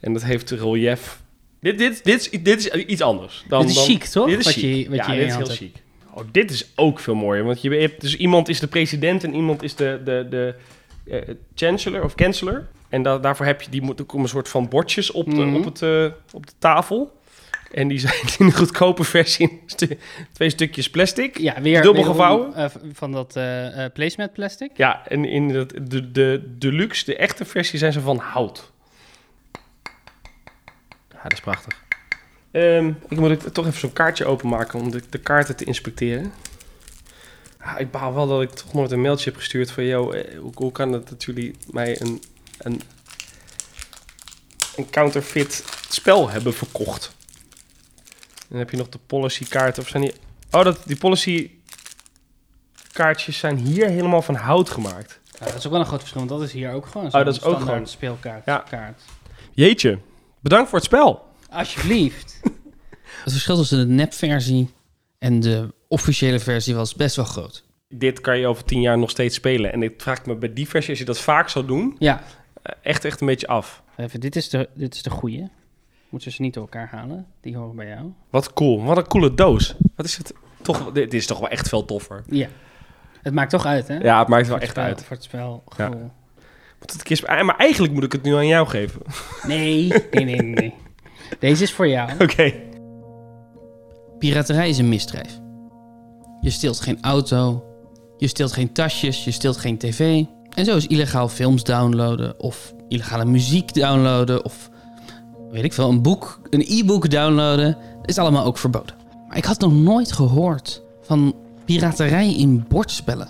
En 0.00 0.12
dat 0.12 0.24
heeft 0.24 0.50
relief. 0.50 1.20
Dit, 1.60 1.78
dit, 1.78 2.04
dit, 2.04 2.20
is, 2.32 2.42
dit 2.42 2.58
is 2.58 2.84
iets 2.84 3.00
anders. 3.02 3.44
Dan, 3.48 3.60
Dit 3.60 3.68
is 3.70 3.74
dan- 3.76 3.84
chic, 3.84 4.04
toch? 4.04 4.28
Dit 4.28 4.38
is 4.38 4.44
Wat 4.44 4.54
chic. 4.54 4.62
je- 4.62 4.88
wat 4.88 4.98
ja, 5.06 5.12
je 5.12 5.18
dit 5.18 5.28
is 5.28 5.36
heel 5.36 5.46
chic. 5.46 5.74
Oh, 6.14 6.22
dit 6.32 6.50
is 6.50 6.72
ook 6.76 6.98
veel 7.00 7.14
mooier. 7.14 7.44
Want 7.44 7.62
je 7.62 7.70
hebt, 7.70 8.00
dus 8.00 8.16
iemand 8.16 8.48
is 8.48 8.60
de 8.60 8.66
president 8.66 9.24
en 9.24 9.34
iemand 9.34 9.62
is 9.62 9.74
de, 9.74 10.00
de, 10.04 10.26
de 10.30 10.54
eh, 11.10 11.34
chancellor 11.54 12.02
of 12.04 12.12
chancellor. 12.16 12.68
En 12.88 13.02
da- 13.02 13.18
daarvoor 13.18 13.46
heb 13.46 13.62
je, 13.62 13.70
die 13.70 13.82
moet, 13.82 13.98
er 13.98 14.04
komen 14.04 14.24
een 14.24 14.30
soort 14.32 14.48
van 14.48 14.68
bordjes 14.68 15.10
op 15.10 15.24
de, 15.30 15.30
Mhm. 15.44 15.54
op 15.54 15.64
het, 15.64 15.82
eh, 15.82 16.06
op 16.32 16.46
de 16.46 16.52
tafel. 16.58 17.20
En 17.72 17.88
die 17.88 17.98
zijn 17.98 18.14
in 18.38 18.46
de 18.46 18.52
goedkope 18.52 19.04
versie 19.04 19.62
twee 20.32 20.50
stukjes 20.50 20.90
plastic. 20.90 21.38
Ja, 21.38 21.60
weer 21.60 21.82
dubbel 21.82 22.02
gevouwen. 22.02 22.54
eh, 22.54 22.66
van 22.92 23.12
dat 23.12 23.36
eh 23.36 23.84
eh, 23.84 23.92
placemat 23.92 24.32
plastic. 24.32 24.70
Ja, 24.76 25.08
en 25.08 25.24
in 25.24 25.48
de, 25.48 25.66
de, 25.82 26.10
de 26.12 26.54
deluxe, 26.58 27.04
de 27.04 27.16
echte 27.16 27.44
versie, 27.44 27.78
zijn 27.78 27.92
ze 27.92 28.00
van 28.00 28.18
hout. 28.18 28.70
Ja, 31.10 31.22
dat 31.22 31.32
is 31.32 31.40
prachtig. 31.40 31.80
Ehm, 32.50 32.92
ik 33.08 33.18
moet 33.18 33.54
toch 33.54 33.66
even 33.66 33.78
zo'n 33.80 33.92
kaartje 33.92 34.24
openmaken 34.24 34.80
om 34.80 34.90
de, 34.90 35.02
de 35.10 35.18
kaarten 35.18 35.56
te 35.56 35.64
inspecteren. 35.64 36.32
Ah, 37.58 37.80
ik 37.80 37.90
baal 37.90 38.14
wel 38.14 38.26
dat 38.26 38.42
ik 38.42 38.50
toch 38.50 38.72
nooit 38.72 38.90
een 38.90 39.00
mailtje 39.00 39.30
heb 39.30 39.38
gestuurd 39.38 39.70
van... 39.70 39.92
Hoe, 39.92 40.26
hoe 40.54 40.72
kan 40.72 40.92
het 40.92 41.08
dat 41.08 41.24
jullie 41.24 41.54
mij 41.70 42.00
een, 42.00 42.22
een, 42.58 42.80
een 44.76 44.90
counterfeit 44.90 45.64
spel 45.88 46.30
hebben 46.30 46.54
verkocht? 46.54 47.14
En 48.52 48.58
dan 48.58 48.66
heb 48.66 48.70
je 48.70 48.76
nog 48.76 48.88
de 48.88 48.98
policy 49.06 49.44
kaarten. 49.48 49.82
Of 49.82 49.88
zijn 49.88 50.02
die... 50.02 50.12
Oh, 50.50 50.64
dat, 50.64 50.78
die 50.84 50.96
policy 50.96 51.50
kaartjes 52.92 53.38
zijn 53.38 53.56
hier 53.56 53.88
helemaal 53.88 54.22
van 54.22 54.34
hout 54.34 54.70
gemaakt. 54.70 55.20
Ja, 55.38 55.46
dat 55.46 55.54
is 55.54 55.64
ook 55.66 55.70
wel 55.72 55.80
een 55.80 55.86
groot 55.86 55.98
verschil, 56.00 56.20
want 56.26 56.32
dat 56.32 56.42
is 56.48 56.52
hier 56.52 56.72
ook 56.72 56.86
gewoon 56.86 57.06
Oh, 57.06 57.12
zo'n 57.12 57.24
dat 57.24 57.34
is 57.34 57.42
ook 57.42 57.48
standaard 57.52 57.70
gewoon- 57.72 57.86
speelkaart. 57.88 58.44
Ja. 58.46 58.58
Kaart. 58.68 59.02
Jeetje, 59.52 59.98
bedankt 60.40 60.68
voor 60.68 60.78
het 60.78 60.86
spel. 60.86 61.26
Alsjeblieft. 61.50 62.40
het 63.24 63.32
verschil 63.32 63.56
tussen 63.56 63.78
de 63.78 63.94
nepversie 63.94 64.70
en 65.18 65.40
de 65.40 65.74
officiële 65.88 66.38
versie 66.40 66.74
was 66.74 66.94
best 66.94 67.16
wel 67.16 67.24
groot. 67.24 67.64
Dit 67.88 68.20
kan 68.20 68.38
je 68.38 68.46
over 68.46 68.64
tien 68.64 68.80
jaar 68.80 68.98
nog 68.98 69.10
steeds 69.10 69.34
spelen. 69.34 69.72
En 69.72 69.82
ik 69.82 69.94
vraag 69.96 70.26
me 70.26 70.34
bij 70.34 70.52
die 70.52 70.68
versie, 70.68 70.90
als 70.90 70.98
je 70.98 71.04
dat 71.04 71.18
vaak 71.20 71.48
zou 71.48 71.66
doen, 71.66 71.96
Ja, 71.98 72.22
eh, 72.62 72.74
echt, 72.82 73.04
echt 73.04 73.20
een 73.20 73.26
beetje 73.26 73.46
af. 73.46 73.82
even, 73.96 74.20
dit 74.20 74.36
is 74.36 74.48
de, 74.48 74.68
dit 74.74 74.94
is 74.94 75.02
de 75.02 75.10
goede. 75.10 75.50
Moeten 76.12 76.32
ze 76.32 76.42
niet 76.42 76.54
door 76.54 76.62
elkaar 76.62 76.88
halen. 76.90 77.26
Die 77.40 77.56
horen 77.56 77.76
bij 77.76 77.86
jou. 77.88 78.12
Wat 78.30 78.52
cool, 78.52 78.82
wat 78.82 78.96
een 78.96 79.06
coole 79.06 79.34
doos. 79.34 79.74
Wat 79.96 80.06
is 80.06 80.16
het? 80.16 80.32
Toch, 80.62 80.92
dit 80.92 81.14
is 81.14 81.26
toch 81.26 81.38
wel 81.38 81.48
echt 81.48 81.68
veel 81.68 81.84
toffer. 81.84 82.22
Ja. 82.26 82.48
Het 83.22 83.34
maakt 83.34 83.50
toch 83.50 83.66
uit, 83.66 83.88
hè? 83.88 83.96
Ja, 83.98 84.18
het 84.18 84.28
maakt 84.28 84.44
wel 84.46 84.54
het 84.54 84.62
echt 84.62 84.72
spel- 84.72 84.84
uit. 84.84 85.04
Voor 85.04 85.16
het 85.16 85.24
spel. 85.24 85.62
Ja. 85.76 85.90
Ah, 87.24 87.42
Maar 87.44 87.56
eigenlijk 87.56 87.92
moet 87.92 88.02
ik 88.04 88.12
het 88.12 88.22
nu 88.22 88.34
aan 88.34 88.46
jou 88.46 88.66
geven. 88.68 89.00
Nee, 89.46 89.92
nee, 90.10 90.24
nee, 90.24 90.42
nee. 90.42 90.74
Deze 91.38 91.62
is 91.62 91.72
voor 91.72 91.88
jou. 91.88 92.10
Oké. 92.24 92.52
Piraterij 94.18 94.68
is 94.68 94.78
een 94.78 94.88
misdrijf. 94.88 95.40
Je 96.40 96.50
steelt 96.50 96.80
geen 96.80 96.98
auto, 97.02 97.64
je 98.16 98.26
steelt 98.26 98.52
geen 98.52 98.72
tasjes, 98.72 99.24
je 99.24 99.30
steelt 99.30 99.56
geen 99.56 99.78
tv. 99.78 100.24
En 100.54 100.64
zo 100.64 100.76
is 100.76 100.86
illegaal 100.86 101.28
films 101.28 101.64
downloaden 101.64 102.40
of 102.40 102.74
illegale 102.88 103.24
muziek 103.24 103.74
downloaden 103.74 104.44
of 104.44 104.70
weet 105.52 105.64
ik 105.64 105.72
veel, 105.72 105.88
een 105.88 106.02
boek, 106.02 106.40
een 106.50 106.64
e-book 106.66 107.10
downloaden. 107.10 107.76
Dat 108.00 108.08
is 108.08 108.18
allemaal 108.18 108.44
ook 108.44 108.58
verboden. 108.58 108.94
Maar 109.28 109.36
ik 109.36 109.44
had 109.44 109.60
nog 109.60 109.72
nooit 109.72 110.12
gehoord 110.12 110.82
van 111.02 111.34
piraterij 111.64 112.34
in 112.34 112.64
bordspellen. 112.68 113.28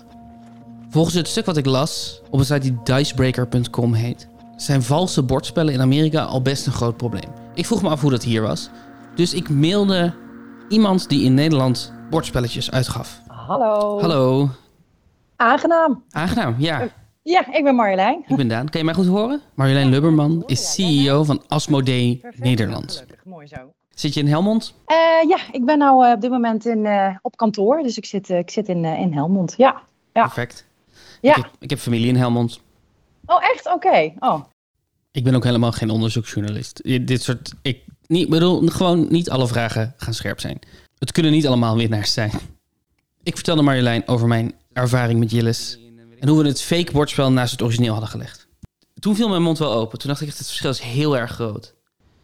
Volgens 0.89 1.15
het 1.15 1.27
stuk 1.27 1.45
wat 1.45 1.57
ik 1.57 1.65
las 1.65 2.21
op 2.29 2.39
een 2.39 2.45
site 2.45 2.59
die 2.59 2.77
dicebreaker.com 2.83 3.93
heet, 3.93 4.27
zijn 4.55 4.83
valse 4.83 5.23
bordspellen 5.23 5.73
in 5.73 5.81
Amerika 5.81 6.23
al 6.23 6.41
best 6.41 6.65
een 6.65 6.73
groot 6.73 6.97
probleem. 6.97 7.29
Ik 7.53 7.65
vroeg 7.65 7.81
me 7.81 7.89
af 7.89 8.01
hoe 8.01 8.11
dat 8.11 8.23
hier 8.23 8.41
was. 8.41 8.69
Dus 9.15 9.33
ik 9.33 9.49
mailde 9.49 10.13
iemand 10.69 11.09
die 11.09 11.23
in 11.23 11.33
Nederland 11.33 11.93
bordspelletjes 12.09 12.71
uitgaf. 12.71 13.21
Hallo. 13.27 13.99
Hallo. 13.99 14.49
Aangenaam. 15.35 16.03
Aangenaam, 16.11 16.55
ja. 16.57 16.87
Ja, 17.23 17.53
ik 17.53 17.63
ben 17.63 17.75
Marjolein. 17.75 18.23
Ik 18.27 18.35
ben 18.35 18.47
Daan. 18.47 18.69
Kan 18.69 18.79
je 18.79 18.85
mij 18.85 18.95
goed 18.95 19.07
horen? 19.07 19.41
Marjolein 19.53 19.89
Lubberman 19.89 20.43
is 20.45 20.73
CEO 20.73 21.23
van 21.23 21.43
Asmodee 21.47 22.21
Nederland. 22.35 22.91
Gelukkig, 22.91 23.25
mooi 23.25 23.47
zo. 23.47 23.73
Zit 23.89 24.13
je 24.13 24.19
in 24.19 24.27
Helmond? 24.27 24.73
Eh, 24.85 24.95
ja, 25.27 25.37
ik 25.51 25.65
ben 25.65 25.77
nou 25.77 26.05
eh, 26.05 26.11
op 26.11 26.21
dit 26.21 26.31
moment 26.31 26.65
in, 26.65 26.85
eh, 26.85 27.15
op 27.21 27.37
kantoor, 27.37 27.83
dus 27.83 27.97
ik 27.97 28.05
zit, 28.05 28.29
ik 28.29 28.51
zit 28.51 28.67
in, 28.67 28.85
eh, 28.85 28.99
in 28.99 29.13
Helmond. 29.13 29.53
Ja. 29.57 29.81
ja. 30.13 30.21
Perfect. 30.21 30.65
Ja. 31.21 31.35
Ik, 31.35 31.43
heb, 31.43 31.51
ik 31.59 31.69
heb 31.69 31.79
familie 31.79 32.07
in 32.07 32.15
Helmond. 32.15 32.61
Oh, 33.25 33.43
echt? 33.43 33.73
Oké. 33.73 34.13
Oh. 34.19 34.43
Ik 35.11 35.23
ben 35.23 35.35
ook 35.35 35.43
helemaal 35.43 35.71
geen 35.71 35.89
onderzoeksjournalist. 35.89 36.83
Dit 36.83 37.21
soort... 37.21 37.53
Ik 37.61 37.83
niet, 38.07 38.29
bedoel, 38.29 38.67
gewoon 38.67 39.07
niet 39.09 39.29
alle 39.29 39.47
vragen 39.47 39.93
gaan 39.97 40.13
scherp 40.13 40.39
zijn. 40.39 40.59
Het 40.97 41.11
kunnen 41.11 41.31
niet 41.31 41.47
allemaal 41.47 41.77
winnaars 41.77 42.13
zijn. 42.13 42.31
Ik 43.23 43.35
vertelde 43.35 43.61
Marjolein 43.61 44.07
over 44.07 44.27
mijn 44.27 44.53
ervaring 44.73 45.19
met 45.19 45.31
Jillis... 45.31 45.77
en 46.23 46.29
hoe 46.29 46.41
we 46.41 46.47
het 46.47 46.61
fake 46.61 46.91
bordspel 46.91 47.31
naast 47.31 47.51
het 47.51 47.61
origineel 47.61 47.91
hadden 47.91 48.09
gelegd. 48.09 48.47
Toen 48.99 49.15
viel 49.15 49.29
mijn 49.29 49.41
mond 49.41 49.57
wel 49.57 49.73
open. 49.73 49.99
Toen 49.99 50.09
dacht 50.09 50.21
ik, 50.21 50.27
echt, 50.27 50.37
het 50.37 50.47
verschil 50.47 50.69
is 50.69 50.79
heel 50.79 51.17
erg 51.17 51.31
groot. 51.31 51.75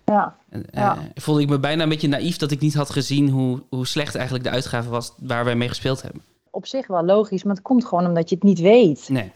Ja. 0.05 0.35
En, 0.49 0.65
Ja. 0.71 0.95
eh, 0.97 1.03
voelde 1.15 1.41
ik 1.41 1.49
me 1.49 1.59
bijna 1.59 1.83
een 1.83 1.89
beetje 1.89 2.07
naïef 2.07 2.37
dat 2.37 2.51
ik 2.51 2.59
niet 2.59 2.73
had 2.73 2.89
gezien 2.89 3.29
hoe, 3.29 3.63
hoe 3.69 3.87
slecht 3.87 4.15
eigenlijk 4.15 4.43
de 4.45 4.49
uitgave 4.51 4.89
was 4.89 5.13
waar 5.17 5.45
wij 5.45 5.55
mee 5.55 5.67
gespeeld 5.67 6.01
hebben. 6.01 6.21
Op 6.51 6.65
zich 6.67 6.87
wel 6.87 7.03
logisch, 7.05 7.43
maar 7.43 7.53
het 7.55 7.63
komt 7.63 7.85
gewoon 7.85 8.05
omdat 8.05 8.29
je 8.29 8.35
het 8.35 8.43
niet 8.43 8.59
weet. 8.59 9.09
Nee. 9.09 9.31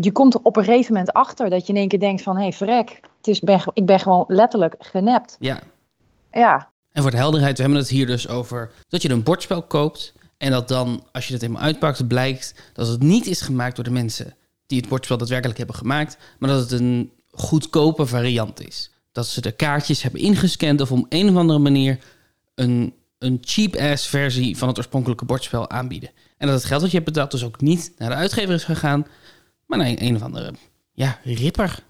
Je 0.00 0.12
komt 0.12 0.34
er 0.34 0.40
op 0.42 0.56
een 0.56 0.64
gegeven 0.64 0.92
moment 0.92 1.12
achter 1.12 1.50
dat 1.50 1.66
je 1.66 1.72
in 1.72 1.78
één 1.78 1.88
keer 1.88 2.00
denkt 2.00 2.22
van... 2.22 2.36
hé, 2.36 2.42
hey, 2.42 2.52
verrek, 2.52 3.00
het 3.16 3.26
is, 3.28 3.40
ben, 3.40 3.60
ik 3.72 3.86
ben 3.86 4.00
gewoon 4.00 4.24
letterlijk 4.28 4.74
genept. 4.78 5.36
Ja. 5.38 5.60
Ja, 6.32 6.70
En 6.92 7.02
voor 7.02 7.10
de 7.10 7.16
helderheid, 7.16 7.56
we 7.56 7.62
hebben 7.62 7.80
het 7.80 7.88
hier 7.90 8.06
dus 8.06 8.28
over 8.28 8.70
dat 8.88 9.02
je 9.02 9.10
een 9.10 9.22
bordspel 9.22 9.62
koopt. 9.62 10.12
En 10.40 10.50
dat 10.50 10.68
dan, 10.68 11.06
als 11.12 11.28
je 11.28 11.34
het 11.34 11.42
eenmaal 11.42 11.62
uitpakt, 11.62 12.08
blijkt 12.08 12.54
dat 12.72 12.88
het 12.88 13.02
niet 13.02 13.26
is 13.26 13.40
gemaakt 13.40 13.74
door 13.74 13.84
de 13.84 13.90
mensen 13.90 14.34
die 14.66 14.80
het 14.80 14.88
bordspel 14.88 15.18
daadwerkelijk 15.18 15.58
hebben 15.58 15.76
gemaakt. 15.76 16.16
Maar 16.38 16.50
dat 16.50 16.70
het 16.70 16.80
een 16.80 17.12
goedkope 17.30 18.06
variant 18.06 18.66
is. 18.66 18.90
Dat 19.12 19.26
ze 19.26 19.40
de 19.40 19.52
kaartjes 19.52 20.02
hebben 20.02 20.20
ingescand 20.20 20.80
of 20.80 20.92
op 20.92 21.06
een 21.08 21.28
of 21.28 21.36
andere 21.36 21.58
manier 21.58 21.98
een, 22.54 22.94
een 23.18 23.38
cheap-ass 23.40 24.06
versie 24.06 24.56
van 24.56 24.68
het 24.68 24.76
oorspronkelijke 24.76 25.24
bordspel 25.24 25.70
aanbieden. 25.70 26.10
En 26.36 26.46
dat 26.46 26.56
het 26.56 26.64
geld 26.64 26.80
dat 26.80 26.90
je 26.90 26.96
hebt 26.96 27.12
betaald 27.12 27.30
dus 27.30 27.44
ook 27.44 27.60
niet 27.60 27.92
naar 27.96 28.08
de 28.08 28.14
uitgever 28.14 28.54
is 28.54 28.64
gegaan, 28.64 29.06
maar 29.66 29.78
naar 29.78 29.88
een, 29.88 30.04
een 30.04 30.16
of 30.16 30.22
andere, 30.22 30.54
ja, 30.92 31.18
ripper. 31.24 31.82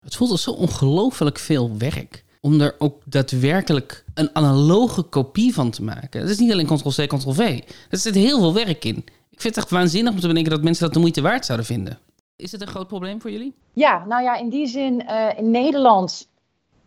Het 0.00 0.16
voelt 0.16 0.30
als 0.30 0.42
zo 0.42 0.50
ongelooflijk 0.50 1.38
veel 1.38 1.76
werk 1.78 2.24
om 2.42 2.60
er 2.60 2.74
ook 2.78 3.02
daadwerkelijk 3.04 4.04
een 4.14 4.30
analoge 4.32 5.02
kopie 5.02 5.54
van 5.54 5.70
te 5.70 5.82
maken. 5.82 6.20
Het 6.20 6.30
is 6.30 6.38
niet 6.38 6.52
alleen 6.52 6.66
Ctrl-C, 6.66 7.06
Ctrl-V. 7.08 7.60
Er 7.90 7.98
zit 7.98 8.14
heel 8.14 8.38
veel 8.38 8.54
werk 8.54 8.84
in. 8.84 8.96
Ik 9.30 9.40
vind 9.40 9.54
het 9.54 9.56
echt 9.56 9.70
waanzinnig 9.70 10.12
om 10.12 10.20
te 10.20 10.26
bedenken 10.26 10.50
dat 10.52 10.62
mensen 10.62 10.84
dat 10.84 10.94
de 10.94 11.00
moeite 11.00 11.20
waard 11.22 11.44
zouden 11.44 11.66
vinden. 11.66 11.98
Is 12.36 12.52
het 12.52 12.60
een 12.60 12.66
groot 12.66 12.86
probleem 12.88 13.20
voor 13.20 13.30
jullie? 13.30 13.54
Ja, 13.72 14.04
nou 14.08 14.22
ja, 14.22 14.36
in 14.36 14.48
die 14.48 14.66
zin, 14.66 15.06
eh, 15.06 15.38
in 15.38 15.50
Nederland 15.50 16.28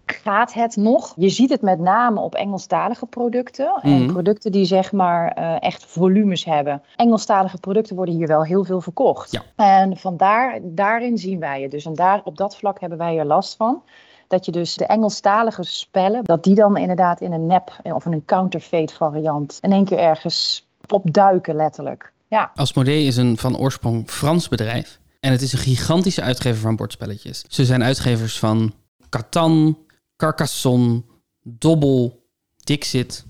gaat 0.05 0.53
het 0.53 0.75
nog. 0.75 1.13
Je 1.17 1.29
ziet 1.29 1.49
het 1.49 1.61
met 1.61 1.79
name 1.79 2.19
op 2.19 2.35
Engelstalige 2.35 3.05
producten. 3.05 3.79
En 3.81 4.01
Mhm. 4.03 4.11
producten 4.11 4.51
die 4.51 4.65
zeg 4.65 4.91
maar 4.91 5.31
eh, 5.31 5.55
echt 5.59 5.85
volumes 5.85 6.45
hebben. 6.45 6.81
Engelstalige 6.95 7.57
producten 7.57 7.95
worden 7.95 8.15
hier 8.15 8.27
wel 8.27 8.43
heel 8.43 8.63
veel 8.63 8.81
verkocht. 8.81 9.41
En 9.55 9.97
vandaar, 9.97 10.59
daarin 10.63 11.17
zien 11.17 11.39
wij 11.39 11.61
het. 11.61 11.71
Dus 11.71 11.85
en 11.85 11.93
daar, 11.95 12.21
op 12.23 12.37
dat 12.37 12.57
vlak 12.57 12.79
hebben 12.79 12.97
wij 12.97 13.17
er 13.17 13.25
last 13.25 13.55
van. 13.55 13.81
Dat 14.27 14.45
je 14.45 14.51
dus 14.51 14.75
de 14.75 14.85
Engelstalige 14.85 15.63
spellen, 15.63 16.23
dat 16.23 16.43
die 16.43 16.55
dan 16.55 16.77
inderdaad 16.77 17.21
in 17.21 17.31
een 17.31 17.45
nep 17.45 17.79
of 17.83 18.05
in 18.05 18.11
een 18.11 18.25
counterfeit 18.25 18.93
variant 18.93 19.57
in 19.61 19.71
één 19.71 19.85
keer 19.85 19.97
ergens 19.97 20.67
opduiken 20.87 21.55
letterlijk. 21.55 22.13
Ja. 22.27 22.51
Asmodee 22.55 23.05
is 23.05 23.17
een 23.17 23.37
van 23.37 23.57
oorsprong 23.57 24.09
Frans 24.09 24.47
bedrijf. 24.47 24.99
En 25.19 25.31
het 25.31 25.41
is 25.41 25.53
een 25.53 25.59
gigantische 25.59 26.21
uitgever 26.21 26.61
van 26.61 26.75
bordspelletjes. 26.75 27.43
Ze 27.47 27.65
zijn 27.65 27.83
uitgevers 27.83 28.39
van 28.39 28.73
Catan, 29.09 29.77
Carcassonne, 30.17 31.03
Dobbel, 31.41 32.23
Dixit 32.63 33.25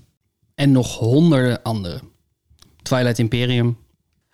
en 0.54 0.72
nog 0.72 0.98
honderden 0.98 1.62
andere. 1.62 2.00
Twilight 2.82 3.18
Imperium. 3.18 3.78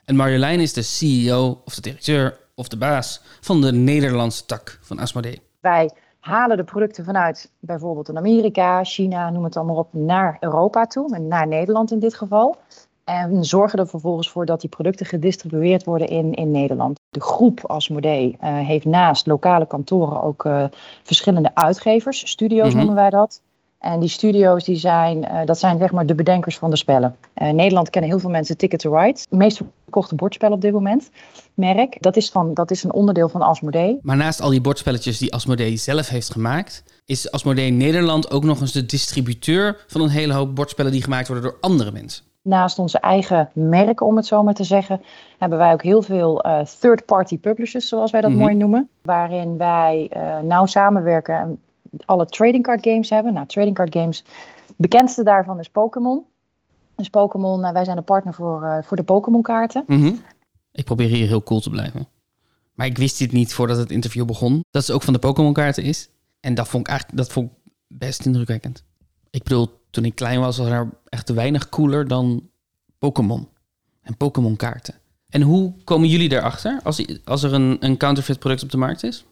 En 0.05 0.17
Marjolein 0.17 0.61
is 0.61 0.73
de 0.73 0.83
CEO 0.83 1.63
of 1.65 1.75
de 1.75 1.81
directeur 1.81 2.39
of 2.55 2.69
de 2.69 2.77
baas 2.77 3.21
van 3.41 3.61
de 3.61 3.73
Nederlandse 3.73 4.47
tak 4.47 4.79
van 4.83 4.99
Asmodee. 4.99 5.41
Wij 5.61 5.91
halen 6.23 6.57
de 6.57 6.65
producten 6.65 7.05
vanuit 7.05 7.51
bijvoorbeeld 7.59 8.09
in 8.09 8.17
Amerika, 8.17 8.85
China, 8.85 9.31
noem 9.31 9.45
het 9.45 9.57
allemaal 9.57 9.77
op, 9.77 9.89
naar 9.91 10.37
Europa 10.41 10.87
toe, 10.87 11.15
en 11.15 11.29
naar 11.29 11.47
Nederland 11.47 11.91
in 11.91 11.99
dit 11.99 12.15
geval. 12.15 12.57
En 13.05 13.45
zorgen 13.45 13.79
er 13.79 13.87
vervolgens 13.89 14.31
voor 14.31 14.47
dat 14.47 14.61
die 14.61 14.71
producten 14.71 15.07
gedistribueerd 15.07 15.85
worden 15.85 16.09
in, 16.09 16.35
in 16.35 16.51
Nederland. 16.51 17.01
De 17.11 17.21
groep 17.21 17.67
Asmodee 17.67 18.37
eh, 18.41 18.55
heeft 18.55 18.85
naast 18.85 19.27
lokale 19.27 19.67
kantoren 19.67 20.23
ook 20.23 20.45
eh, 20.45 20.65
verschillende 21.03 21.51
uitgevers, 21.55 22.31
studio's 22.31 22.69
Mhm. 22.69 22.77
noemen 22.77 22.95
wij 22.95 23.11
dat. 23.11 23.41
En 23.83 24.01
die 24.01 24.09
studio's 24.09 24.65
die 24.65 24.77
zijn, 24.77 25.25
eh, 25.25 25.47
dat 25.47 25.59
zijn 25.59 25.79
zeg 25.79 25.93
maar 25.93 26.07
de 26.07 26.15
bedenkers 26.15 26.59
van 26.59 26.71
de 26.71 26.77
spellen. 26.77 27.17
Eh, 27.35 27.49
in 27.49 27.57
Nederland 27.57 27.91
kennen 27.91 28.11
heel 28.11 28.19
veel 28.21 28.31
mensen 28.31 28.57
Ticket 28.57 28.81
to 28.81 28.97
Ride. 28.97 29.19
Het 29.21 29.27
meest 29.31 29.61
verkochte 29.83 30.15
bordspel 30.15 30.51
op 30.51 30.61
dit 30.61 30.73
moment, 30.73 31.11
merk. 31.55 31.97
Dat 32.01 32.17
is, 32.17 32.31
van, 32.31 32.55
dat 32.55 32.71
is 32.71 32.85
een 32.85 32.93
onderdeel 32.93 33.29
van 33.29 33.43
Asmodee. 33.43 33.99
Maar 34.03 34.17
naast 34.17 34.41
al 34.41 34.51
die 34.51 34.61
bordspelletjes 34.61 35.19
die 35.19 35.33
Asmodee 35.33 35.77
zelf 35.77 36.09
heeft 36.09 36.31
gemaakt, 36.31 36.85
is 37.05 37.31
Asmodee 37.31 37.71
Nederland 37.71 38.31
ook 38.31 38.45
nog 38.45 38.61
eens 38.61 38.73
de 38.73 38.87
distributeur 38.87 39.85
van 39.87 40.01
een 40.01 40.09
hele 40.09 40.33
hoop 40.33 40.55
bordspellen 40.55 40.93
die 40.93 41.03
gemaakt 41.03 41.29
worden 41.29 41.45
door 41.45 41.59
andere 41.61 41.93
mensen. 41.93 42.25
Naast 42.43 42.79
onze 42.79 42.99
eigen 42.99 43.51
merken, 43.55 44.07
om 44.07 44.17
het 44.17 44.27
zo 44.27 44.43
maar 44.43 44.55
te 44.55 44.65
zeggen, 44.65 45.01
hebben 45.39 45.59
wij 45.59 45.73
ook 45.73 45.83
heel 45.83 46.03
veel 46.03 46.43
eh, 46.43 46.61
third-party 46.81 47.39
publishers, 47.39 47.89
zoals 47.89 48.11
wij 48.11 48.21
dat 48.21 48.31
Mhm. 48.31 48.41
mooi 48.41 48.55
noemen. 48.55 48.89
Waarin 49.03 49.57
wij 49.57 50.11
nauw 50.43 50.67
samenwerken 50.67 51.39
en 51.39 51.61
alle 52.05 52.27
trading 52.27 52.63
card 52.63 52.83
games 52.83 53.11
hebben. 53.11 53.33
Nou, 53.33 53.47
trading 53.47 53.75
card 53.75 53.95
games, 53.95 54.25
de 54.67 54.75
bekendste 54.77 55.23
daarvan 55.23 55.59
is 55.59 55.69
Pokémon. 55.69 56.25
Dus 56.97 57.09
Pokémon, 57.09 57.65
eh, 57.65 57.73
wij 57.73 57.85
zijn 57.85 57.97
een 57.97 58.05
partner 58.05 58.35
voor, 58.35 58.63
eh, 58.63 58.83
voor 58.83 58.97
de 58.97 59.03
Pokémon 59.03 59.43
kaarten. 59.43 59.85
Mhm. 59.87 60.15
Ik 60.73 60.85
probeer 60.85 61.09
hier 61.09 61.27
heel 61.27 61.43
cool 61.43 61.61
te 61.61 61.71
blijven. 61.71 62.09
Maar 62.75 62.87
ik 62.87 62.99
wist 62.99 63.19
dit 63.19 63.33
niet 63.33 63.55
voordat 63.55 63.77
het 63.77 63.91
interview 63.91 64.25
begon. 64.25 64.65
Dat 64.71 64.85
ze 64.85 64.93
ook 64.93 65.03
van 65.03 65.13
de 65.13 65.19
Pokémon 65.19 65.53
kaarten 65.53 65.83
is. 65.83 66.11
En 66.41 66.55
dat 66.55 66.69
vond 66.69 66.83
ik 66.83 66.89
eigenlijk 66.89 67.19
dat 67.19 67.33
vond 67.33 67.51
ik 67.51 67.73
best 67.87 68.27
indrukwekkend. 68.27 68.85
Ik 69.31 69.43
bedoel, 69.43 69.69
toen 69.91 70.05
ik 70.05 70.15
klein 70.15 70.41
was, 70.41 70.59
was 70.59 70.69
er 70.69 70.89
echt 71.09 71.29
weinig 71.29 71.69
cooler 71.69 72.09
dan 72.09 72.51
Pokémon. 72.99 73.49
En 74.03 74.17
Pokémon 74.17 74.57
kaarten. 74.57 74.95
En 75.29 75.43
hoe 75.43 75.73
komen 75.85 76.09
jullie 76.09 76.29
daarachter 76.29 76.81
als, 76.83 77.05
als 77.25 77.43
er 77.43 77.53
een, 77.53 77.77
een 77.81 77.97
counterfeit 77.97 78.39
product 78.39 78.63
op 78.63 78.71
de 78.71 78.77
markt 78.77 79.03
is? 79.03 79.25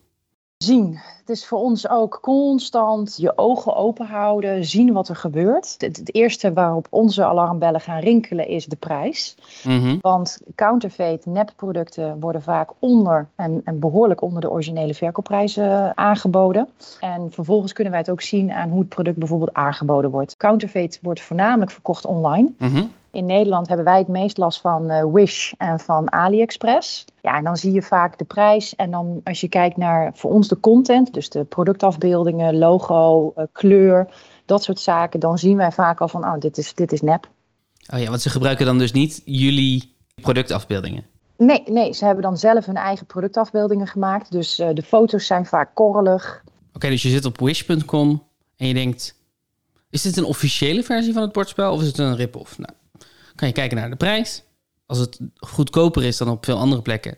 Zien. 0.64 0.98
Het 1.18 1.28
is 1.28 1.46
voor 1.46 1.58
ons 1.58 1.88
ook 1.88 2.18
constant 2.22 3.16
je 3.16 3.38
ogen 3.38 3.76
open 3.76 4.06
houden, 4.06 4.64
zien 4.64 4.92
wat 4.92 5.08
er 5.08 5.16
gebeurt. 5.16 5.74
Het, 5.78 5.96
het 5.96 6.14
eerste 6.14 6.52
waarop 6.52 6.86
onze 6.90 7.24
alarmbellen 7.24 7.80
gaan 7.80 8.00
rinkelen 8.00 8.48
is 8.48 8.66
de 8.66 8.76
prijs. 8.76 9.36
Mhm. 9.64 9.96
Want 10.00 10.40
counterfeit 10.54 11.26
nepproducten 11.26 12.20
worden 12.20 12.42
vaak 12.42 12.70
onder 12.78 13.28
en, 13.36 13.60
en 13.64 13.78
behoorlijk 13.78 14.22
onder 14.22 14.40
de 14.40 14.50
originele 14.50 14.94
verkoopprijzen 14.94 15.96
aangeboden. 15.96 16.68
En 17.00 17.32
vervolgens 17.32 17.72
kunnen 17.72 17.92
wij 17.92 18.00
het 18.00 18.10
ook 18.10 18.22
zien 18.22 18.52
aan 18.52 18.70
hoe 18.70 18.80
het 18.80 18.88
product 18.88 19.18
bijvoorbeeld 19.18 19.54
aangeboden 19.54 20.10
wordt. 20.10 20.36
Counterfeit 20.36 20.98
wordt 21.02 21.20
voornamelijk 21.20 21.70
verkocht 21.70 22.06
online. 22.06 22.52
Mhm. 22.58 22.82
In 23.12 23.26
Nederland 23.26 23.68
hebben 23.68 23.86
wij 23.86 23.98
het 23.98 24.08
meest 24.08 24.38
last 24.38 24.60
van 24.60 24.90
eh, 24.90 25.04
Wish 25.12 25.52
en 25.58 25.80
van 25.80 26.12
AliExpress. 26.12 27.04
Ja, 27.22 27.36
en 27.36 27.44
dan 27.44 27.56
zie 27.56 27.72
je 27.72 27.82
vaak 27.82 28.18
de 28.18 28.24
prijs. 28.24 28.76
En 28.76 28.90
dan 28.90 29.20
als 29.24 29.40
je 29.40 29.48
kijkt 29.48 29.76
naar 29.76 30.10
voor 30.14 30.30
ons 30.30 30.48
de 30.48 30.60
content, 30.60 31.14
dus 31.14 31.28
de 31.28 31.44
productafbeeldingen, 31.44 32.58
logo, 32.58 33.32
eh, 33.36 33.44
kleur, 33.52 34.08
dat 34.44 34.62
soort 34.62 34.80
zaken, 34.80 35.20
dan 35.20 35.38
zien 35.38 35.56
wij 35.56 35.72
vaak 35.72 36.00
al 36.00 36.08
van, 36.08 36.24
oh, 36.24 36.38
dit 36.38 36.58
is, 36.58 36.74
dit 36.74 36.92
is 36.92 37.00
nep. 37.00 37.28
Oh 37.92 38.00
ja, 38.00 38.08
want 38.08 38.20
ze 38.20 38.30
gebruiken 38.30 38.66
dan 38.66 38.78
dus 38.78 38.92
niet 38.92 39.22
jullie 39.24 39.94
productafbeeldingen. 40.14 41.04
Nee, 41.36 41.62
nee, 41.66 41.92
ze 41.92 42.04
hebben 42.04 42.22
dan 42.22 42.36
zelf 42.36 42.66
hun 42.66 42.76
eigen 42.76 43.06
productafbeeldingen 43.06 43.86
gemaakt. 43.86 44.32
Dus 44.32 44.58
eh, 44.58 44.68
de 44.74 44.82
foto's 44.82 45.26
zijn 45.26 45.46
vaak 45.46 45.74
korrelig. 45.74 46.42
Oké, 46.74 46.88
dus 46.88 47.02
je 47.02 47.08
zit 47.08 47.24
op 47.24 47.40
wish.com 47.40 48.22
en 48.56 48.66
je 48.66 48.74
denkt... 48.74 49.18
Is 49.90 50.02
dit 50.02 50.16
een 50.16 50.24
officiële 50.24 50.82
versie 50.82 51.12
van 51.12 51.22
het 51.22 51.32
bordspel 51.32 51.72
of 51.72 51.80
is 51.80 51.86
het 51.86 51.98
een 51.98 52.16
rip-off? 52.16 52.58
Nou, 52.58 52.72
kan 53.40 53.48
je 53.48 53.54
kijken 53.54 53.76
naar 53.76 53.90
de 53.90 53.96
prijs. 53.96 54.42
Als 54.86 54.98
het 54.98 55.18
goedkoper 55.36 56.04
is 56.04 56.16
dan 56.16 56.28
op 56.28 56.44
veel 56.44 56.58
andere 56.58 56.82
plekken... 56.82 57.16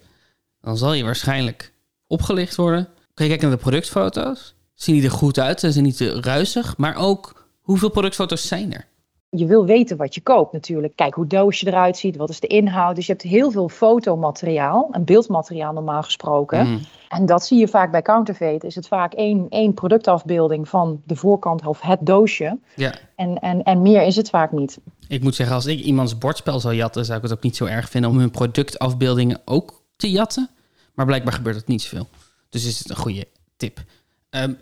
dan 0.61 0.76
zal 0.76 0.92
je 0.92 1.04
waarschijnlijk 1.04 1.72
opgelicht 2.06 2.56
worden. 2.56 2.88
Kan 3.14 3.24
je 3.26 3.30
kijken 3.30 3.48
naar 3.48 3.56
de 3.56 3.62
productfoto's. 3.62 4.54
Zien 4.74 4.94
die 4.94 5.04
er 5.04 5.11
goed 5.11 5.38
uit? 5.38 5.61
Zijn 5.61 5.72
ze 5.72 5.80
niet 5.80 5.96
te 5.96 6.20
ruisig? 6.20 6.76
Maar 6.76 6.96
ook, 6.96 7.46
hoeveel 7.61 7.90
productfoto's 7.90 8.48
zijn 8.48 8.72
er? 8.72 8.87
Je 9.28 9.46
wil 9.46 9.64
weten 9.64 9.96
wat 9.96 10.14
je 10.14 10.20
koopt 10.20 10.52
natuurlijk. 10.52 10.96
Kijk 10.96 11.14
hoe 11.14 11.26
doosje 11.26 11.66
eruit 11.66 11.96
ziet, 11.96 12.16
wat 12.16 12.30
is 12.30 12.40
de 12.40 12.46
inhoud. 12.46 12.96
Dus 12.96 13.06
je 13.06 13.12
hebt 13.12 13.24
heel 13.24 13.50
veel 13.50 13.68
fotomateriaal 13.68 14.88
en 14.92 15.04
beeldmateriaal 15.04 15.72
normaal 15.72 16.02
gesproken. 16.02 16.66
Mhm. 16.66 16.78
En 17.08 17.26
dat 17.26 17.44
zie 17.44 17.58
je 17.58 17.68
vaak 17.68 17.90
bij 17.90 18.02
counterfeit. 18.02 18.64
Is 18.64 18.74
het 18.74 18.88
vaak 18.88 19.12
één, 19.12 19.46
één 19.48 19.74
productafbeelding 19.74 20.68
van 20.68 21.02
de 21.04 21.16
voorkant 21.16 21.66
of 21.66 21.80
het 21.80 21.98
doosje. 22.02 22.58
Ja, 22.76 22.94
En, 23.16 23.38
en, 23.38 23.62
en 23.62 23.82
meer 23.82 24.02
is 24.02 24.16
het 24.16 24.30
vaak 24.30 24.52
niet. 24.52 24.78
Ik 25.12 25.22
moet 25.22 25.35
zeggen, 25.35 25.57
als 25.57 25.66
ik 25.66 25.81
iemands 25.81 26.18
bordspel 26.18 26.61
zou 26.61 26.75
jatten... 26.75 27.05
zou 27.05 27.16
ik 27.16 27.22
het 27.22 27.33
ook 27.33 27.42
niet 27.42 27.57
zo 27.57 27.64
erg 27.64 27.88
vinden 27.90 28.11
om 28.11 28.18
hun 28.18 28.31
productafbeeldingen 28.31 29.40
ook 29.44 29.83
te 29.96 30.11
jatten. 30.11 30.51
Maar 30.94 31.07
blijkbaar 31.07 31.33
gebeurt 31.33 31.57
dat 31.57 31.66
niet 31.66 31.83
zoveel. 31.83 32.09
Dus 32.48 32.64
is 32.64 32.79
het 32.79 32.90
een 32.90 32.96
goede 32.96 33.29
tip. 33.57 33.85
Ehm, 34.31 34.53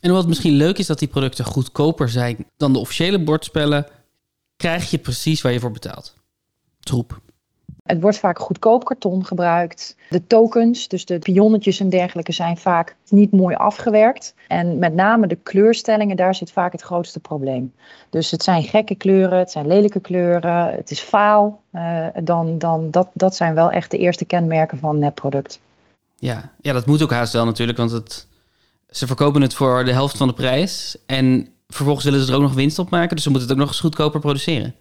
en 0.00 0.12
wat 0.12 0.28
misschien 0.28 0.52
leuk 0.52 0.78
is, 0.78 0.86
dat 0.86 0.98
die 0.98 1.08
producten 1.08 1.44
goedkoper 1.44 2.08
zijn 2.08 2.46
dan 2.56 2.72
de 2.72 2.78
officiële 2.78 3.18
bordspellen... 3.18 3.86
krijg 4.56 4.90
je 4.90 4.98
precies 4.98 5.42
waar 5.42 5.52
je 5.52 5.60
voor 5.60 5.70
betaalt. 5.70 6.14
Troep. 6.80 7.20
Het 7.84 8.00
wordt 8.00 8.18
vaak 8.18 8.38
goedkoop 8.38 8.84
karton 8.84 9.24
gebruikt. 9.24 9.96
De 10.10 10.26
tokens, 10.26 10.88
dus 10.88 11.04
de 11.04 11.18
pionnetjes 11.18 11.80
en 11.80 11.88
dergelijke, 11.88 12.32
zijn 12.32 12.56
vaak 12.56 12.96
niet 13.08 13.32
mooi 13.32 13.54
afgewerkt. 13.54 14.34
En 14.48 14.78
met 14.78 14.94
name 14.94 15.26
de 15.26 15.38
kleurstellingen, 15.42 16.16
daar 16.16 16.34
zit 16.34 16.52
vaak 16.52 16.72
het 16.72 16.82
grootste 16.82 17.20
probleem. 17.20 17.74
Dus 18.10 18.30
het 18.30 18.42
zijn 18.42 18.62
gekke 18.62 18.94
kleuren, 18.94 19.38
het 19.38 19.50
zijn 19.50 19.66
lelijke 19.66 20.00
kleuren, 20.00 20.74
het 20.74 20.90
is 20.90 21.00
faal. 21.00 21.62
Eh, 21.70 22.06
dan, 22.22 22.58
dan, 22.58 22.90
dat, 22.90 23.08
dat 23.12 23.36
zijn 23.36 23.54
wel 23.54 23.70
echt 23.70 23.90
de 23.90 23.98
eerste 23.98 24.24
kenmerken 24.24 24.78
van 24.78 24.98
nepproduct. 24.98 25.60
Ja. 26.16 26.50
ja, 26.60 26.72
dat 26.72 26.86
moet 26.86 27.02
ook 27.02 27.12
haast 27.12 27.32
wel 27.32 27.44
natuurlijk, 27.44 27.78
want 27.78 27.90
het, 27.90 28.26
ze 28.88 29.06
verkopen 29.06 29.42
het 29.42 29.54
voor 29.54 29.84
de 29.84 29.92
helft 29.92 30.16
van 30.16 30.28
de 30.28 30.34
prijs. 30.34 30.96
En 31.06 31.48
vervolgens 31.68 32.04
willen 32.04 32.20
ze 32.20 32.30
er 32.30 32.36
ook 32.36 32.42
nog 32.42 32.54
winst 32.54 32.78
op 32.78 32.90
maken. 32.90 33.14
Dus 33.14 33.24
ze 33.24 33.30
moeten 33.30 33.48
het 33.48 33.56
ook 33.56 33.62
nog 33.64 33.72
eens 33.72 33.82
goedkoper 33.82 34.20
produceren. 34.20 34.74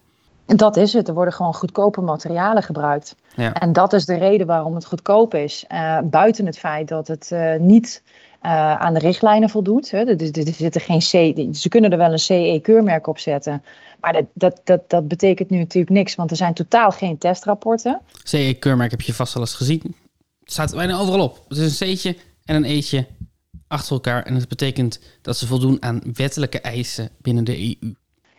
Dat 0.45 0.77
is 0.77 0.93
het. 0.93 1.07
Er 1.07 1.13
worden 1.13 1.33
gewoon 1.33 1.53
goedkope 1.53 2.01
materialen 2.01 2.63
gebruikt. 2.63 3.15
Ja. 3.35 3.53
En 3.53 3.73
dat 3.73 3.93
is 3.93 4.05
de 4.05 4.17
reden 4.17 4.47
waarom 4.47 4.75
het 4.75 4.85
goedkoop 4.85 5.33
is. 5.33 5.65
Uh, 5.71 5.99
buiten 6.03 6.45
het 6.45 6.59
feit 6.59 6.87
dat 6.87 7.07
het 7.07 7.29
uh, 7.33 7.55
niet 7.55 8.03
uh, 8.45 8.75
aan 8.75 8.93
de 8.93 8.99
richtlijnen 8.99 9.49
voldoet. 9.49 9.91
Hè. 9.91 9.97
Er, 9.97 10.21
er, 10.21 10.47
er 10.47 10.53
zitten 10.53 10.81
geen 10.81 10.99
C, 10.99 11.55
ze 11.55 11.69
kunnen 11.69 11.91
er 11.91 11.97
wel 11.97 12.11
een 12.11 12.19
CE-keurmerk 12.19 13.07
op 13.07 13.19
zetten. 13.19 13.63
Maar 13.99 14.13
dat, 14.13 14.25
dat, 14.33 14.61
dat, 14.63 14.89
dat 14.89 15.07
betekent 15.07 15.49
nu 15.49 15.57
natuurlijk 15.57 15.93
niks, 15.93 16.15
want 16.15 16.31
er 16.31 16.37
zijn 16.37 16.53
totaal 16.53 16.91
geen 16.91 17.17
testrapporten. 17.17 18.01
CE-keurmerk 18.23 18.91
heb 18.91 19.01
je 19.01 19.13
vast 19.13 19.35
al 19.35 19.41
eens 19.41 19.53
gezien. 19.53 19.81
Het 20.39 20.51
staat 20.51 20.75
bijna 20.75 20.97
overal 20.97 21.23
op. 21.23 21.45
Het 21.47 21.57
is 21.57 21.79
een 21.79 21.95
C'tje 21.95 22.17
en 22.45 22.55
een 22.55 22.63
E'tje 22.63 23.07
achter 23.67 23.93
elkaar. 23.93 24.23
En 24.23 24.33
dat 24.33 24.47
betekent 24.47 24.99
dat 25.21 25.37
ze 25.37 25.47
voldoen 25.47 25.77
aan 25.79 26.01
wettelijke 26.13 26.61
eisen 26.61 27.09
binnen 27.21 27.43
de 27.43 27.77
EU. 27.81 27.93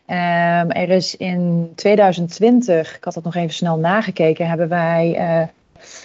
Um, 0.06 0.70
er 0.70 0.88
is 0.88 1.16
in 1.16 1.72
2020, 1.74 2.96
ik 2.96 3.04
had 3.04 3.14
dat 3.14 3.24
nog 3.24 3.34
even 3.34 3.54
snel 3.54 3.78
nagekeken, 3.78 4.48
hebben 4.48 4.68
wij 4.68 5.16
uh, 5.18 5.48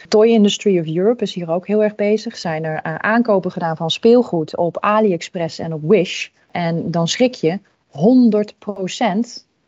Toy 0.08 0.28
Industry 0.28 0.80
of 0.80 0.96
Europe 0.96 1.24
is 1.24 1.34
hier 1.34 1.50
ook 1.50 1.68
heel 1.68 1.84
erg 1.84 1.96
bezig. 1.96 2.38
Zijn 2.38 2.64
er 2.64 2.86
uh, 2.86 2.96
aankopen 2.96 3.52
gedaan 3.52 3.78
van 3.78 3.90
speelgoed 3.90 4.58
op 4.58 4.78
AliExpress 4.80 5.60
en 5.60 5.74
op 5.74 5.82
Wish. 5.84 6.28
En 6.52 6.92
dan 6.92 7.08
schrik 7.08 7.34
je 7.34 7.60
100% 7.60 7.62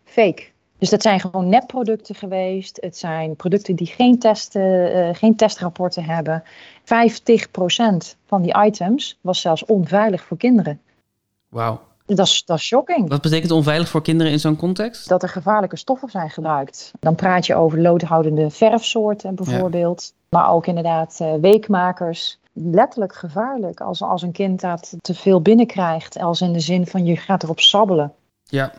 fake. 0.03 0.43
Dus 0.77 0.89
dat 0.89 1.01
zijn 1.01 1.19
gewoon 1.19 1.49
nepproducten 1.49 2.15
geweest. 2.15 2.77
Het 2.81 2.97
zijn 2.97 3.35
producten 3.35 3.75
die 3.75 3.87
geen, 3.87 4.19
testen, 4.19 4.97
uh, 4.97 5.09
geen 5.13 5.35
testrapporten 5.35 6.03
hebben. 6.03 6.43
50% 6.83 8.15
van 8.25 8.41
die 8.41 8.63
items 8.65 9.19
was 9.21 9.41
zelfs 9.41 9.65
onveilig 9.65 10.23
voor 10.23 10.37
kinderen. 10.37 10.81
Wauw. 11.49 11.81
Dat 12.15 12.27
is, 12.27 12.45
dat 12.45 12.57
is 12.57 12.63
shocking. 12.63 13.09
Wat 13.09 13.21
betekent 13.21 13.51
onveilig 13.51 13.89
voor 13.89 14.01
kinderen 14.01 14.31
in 14.31 14.39
zo'n 14.39 14.55
context? 14.55 15.07
Dat 15.07 15.23
er 15.23 15.29
gevaarlijke 15.29 15.77
stoffen 15.77 16.09
zijn 16.09 16.29
gebruikt. 16.29 16.91
Dan 16.99 17.15
praat 17.15 17.45
je 17.45 17.55
over 17.55 17.81
loodhoudende 17.81 18.49
verfsoorten 18.49 19.35
bijvoorbeeld. 19.35 20.13
Ja. 20.13 20.37
Maar 20.39 20.49
ook 20.49 20.67
inderdaad 20.67 21.19
uh, 21.21 21.33
weekmakers. 21.41 22.39
Letterlijk 22.53 23.15
gevaarlijk 23.15 23.81
als, 23.81 24.01
als 24.01 24.21
een 24.21 24.31
kind 24.31 24.61
dat 24.61 24.95
te 25.01 25.13
veel 25.13 25.41
binnenkrijgt. 25.41 26.19
Als 26.19 26.41
in 26.41 26.53
de 26.53 26.59
zin 26.59 26.87
van 26.87 27.05
je 27.05 27.17
gaat 27.17 27.43
erop 27.43 27.59
sabbelen. 27.59 28.13
Ja. 28.43 28.71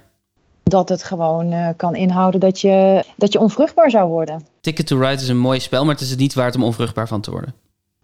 Dat 0.63 0.89
het 0.89 1.03
gewoon 1.03 1.53
uh, 1.53 1.69
kan 1.77 1.95
inhouden 1.95 2.41
dat 2.41 2.61
je, 2.61 3.05
dat 3.17 3.33
je 3.33 3.41
onvruchtbaar 3.41 3.91
zou 3.91 4.09
worden. 4.09 4.47
Ticket 4.61 4.87
to 4.87 4.99
Ride 4.99 5.23
is 5.23 5.29
een 5.29 5.39
mooi 5.39 5.61
spel, 5.61 5.85
maar 5.85 5.95
het 5.95 6.03
is 6.03 6.11
het 6.11 6.19
niet 6.19 6.35
waard 6.35 6.55
om 6.55 6.65
onvruchtbaar 6.65 7.09
van 7.09 7.21
te 7.21 7.31
worden. 7.31 7.55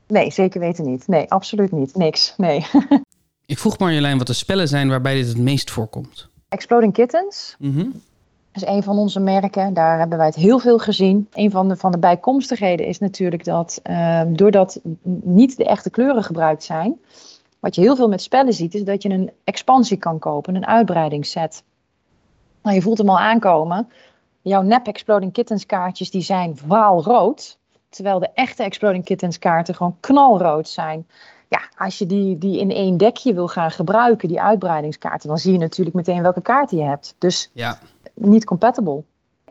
Nee, 0.07 0.31
zeker 0.31 0.61
weten 0.61 0.85
niet. 0.85 1.07
Nee, 1.07 1.31
absoluut 1.31 1.73
niet. 1.73 1.97
Niks. 1.97 2.35
Nee. 2.37 2.67
Ik 3.49 3.59
vroeg 3.59 3.79
Marjolein 3.79 4.19
wat 4.19 4.27
de 4.27 4.33
spellen 4.33 4.69
zijn 4.69 4.89
waarbij 4.89 5.15
dit 5.15 5.29
het 5.29 5.39
meest 5.39 5.71
voorkomt. 5.71 6.29
Exploding 6.49 6.93
Kittens 6.93 7.57
mm 7.59 7.75
-hmm. 7.75 8.03
is 8.53 8.67
een 8.67 8.83
van 8.83 8.99
onze 8.99 9.21
merken. 9.21 9.75
Daar 9.75 9.99
hebben 9.99 10.19
wij 10.19 10.27
het 10.27 10.35
heel 10.35 10.59
veel 10.59 10.79
gezien. 10.79 11.29
Een 11.33 11.51
van 11.51 11.69
de, 11.69 11.77
van 11.77 11.93
de 11.93 11.99
bijkomstigheden 11.99 12.87
is 12.87 12.99
natuurlijk 12.99 13.45
dat 13.45 13.81
uh, 13.85 14.23
doordat 14.29 14.81
niet 15.23 15.57
de 15.57 15.65
echte 15.65 15.91
kleuren 15.91 16.25
gebruikt 16.25 16.65
zijn, 16.65 17.01
wat 17.61 17.75
je 17.75 17.81
heel 17.81 17.97
veel 17.97 18.09
met 18.09 18.23
spellen 18.23 18.53
ziet, 18.53 18.75
is 18.75 18.85
dat 18.85 19.03
je 19.03 19.09
een 19.09 19.31
expansie 19.45 19.97
kan 19.97 20.19
kopen, 20.19 20.55
een 20.55 20.67
uitbreidingsset. 20.67 21.63
Nou, 22.63 22.75
je 22.75 22.83
voelt 22.83 22.99
hem 22.99 23.09
al 23.09 23.19
aankomen. 23.19 23.89
Jouw 24.43 24.63
nep 24.63 24.87
Exploding 24.87 25.33
Kittens 25.33 25.67
kaartjes 25.67 26.11
die 26.11 26.23
zijn 26.23 26.59
waalrood, 26.67 27.59
terwijl 27.89 28.19
de 28.19 28.31
echte 28.35 28.63
Exploding 28.63 29.05
Kittens 29.05 29.39
kaarten 29.39 29.75
gewoon 29.75 29.97
knalrood 30.01 30.69
zijn 30.69 31.07
ja, 31.49 31.61
als 31.77 31.99
je 31.99 32.07
die, 32.07 32.39
die 32.39 32.59
in 32.59 32.71
één 32.71 32.97
dekje 32.97 33.35
wil 33.35 33.49
gaan 33.49 33.71
gebruiken, 33.71 34.29
die 34.29 34.41
uitbreidingskaarten, 34.41 35.29
dan 35.29 35.39
zie 35.39 35.53
je 35.53 35.59
natuurlijk 35.59 35.97
meteen 35.97 36.23
welke 36.23 36.43
kaarten 36.43 36.79
je 36.79 36.85
hebt. 36.85 37.15
Dus 37.19 37.51
ja. 37.53 37.79
niet 38.15 38.45
compatible. 38.45 39.03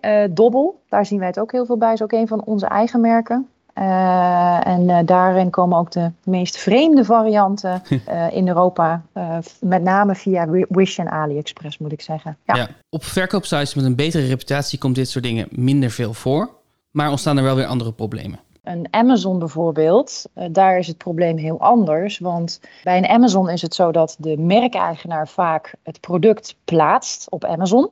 Uh, 0.02 0.24
Dobbel, 0.30 0.82
daar 0.90 1.06
zien 1.06 1.20
wij 1.20 1.28
het 1.28 1.40
ook 1.40 1.52
heel 1.52 1.66
veel 1.66 1.78
bij, 1.78 1.94
is 1.94 2.02
ook 2.02 2.12
een 2.12 2.28
van 2.28 2.44
onze 2.44 2.66
eigen 2.66 3.02
merken. 3.02 3.48
Uh, 3.78 4.68
en 4.68 4.82
uh, 4.82 5.00
daarin 5.06 5.50
komen 5.50 5.78
ook 5.78 5.92
de 5.92 6.12
meest 6.24 6.58
vreemde 6.58 7.06
varianten 7.06 7.82
in 8.32 8.48
Europa, 8.48 9.02
met 9.60 9.82
name 9.82 10.16
via 10.16 10.48
Wish 10.50 11.00
en 11.00 11.10
AliExpress 11.10 11.78
moet 11.78 11.92
ik 11.92 12.02
zeggen. 12.02 12.38
Ja. 12.46 12.56
ja. 12.56 12.68
Op 12.90 13.04
verkoopsites 13.04 13.74
met 13.74 13.86
een 13.86 13.96
betere 13.96 14.28
reputatie 14.28 14.80
komt 14.80 14.96
dit 14.96 15.10
soort 15.10 15.24
dingen 15.24 15.48
minder 15.52 15.92
veel 15.92 16.14
voor, 16.14 16.50
maar 16.92 17.10
ontstaan 17.10 17.38
er 17.38 17.44
wel 17.44 17.56
weer 17.56 17.66
andere 17.66 17.92
problemen. 17.92 18.40
Een 18.68 18.88
Amazon 18.92 19.40
bijvoorbeeld, 19.40 20.26
uh, 20.36 20.46
daar 20.52 20.78
is 20.78 20.88
het 20.88 20.98
probleem 20.98 21.38
heel 21.38 21.60
anders. 21.60 22.20
Want 22.20 22.62
bij 22.84 22.98
een 22.98 23.08
Amazon 23.08 23.50
is 23.50 23.62
het 23.62 23.76
zo 23.76 23.92
dat 23.92 24.16
de 24.20 24.38
merkeigenaar 24.38 25.28
vaak 25.28 25.76
het 25.84 26.00
product 26.00 26.56
plaatst 26.66 27.30
op 27.30 27.46
Amazon. 27.46 27.90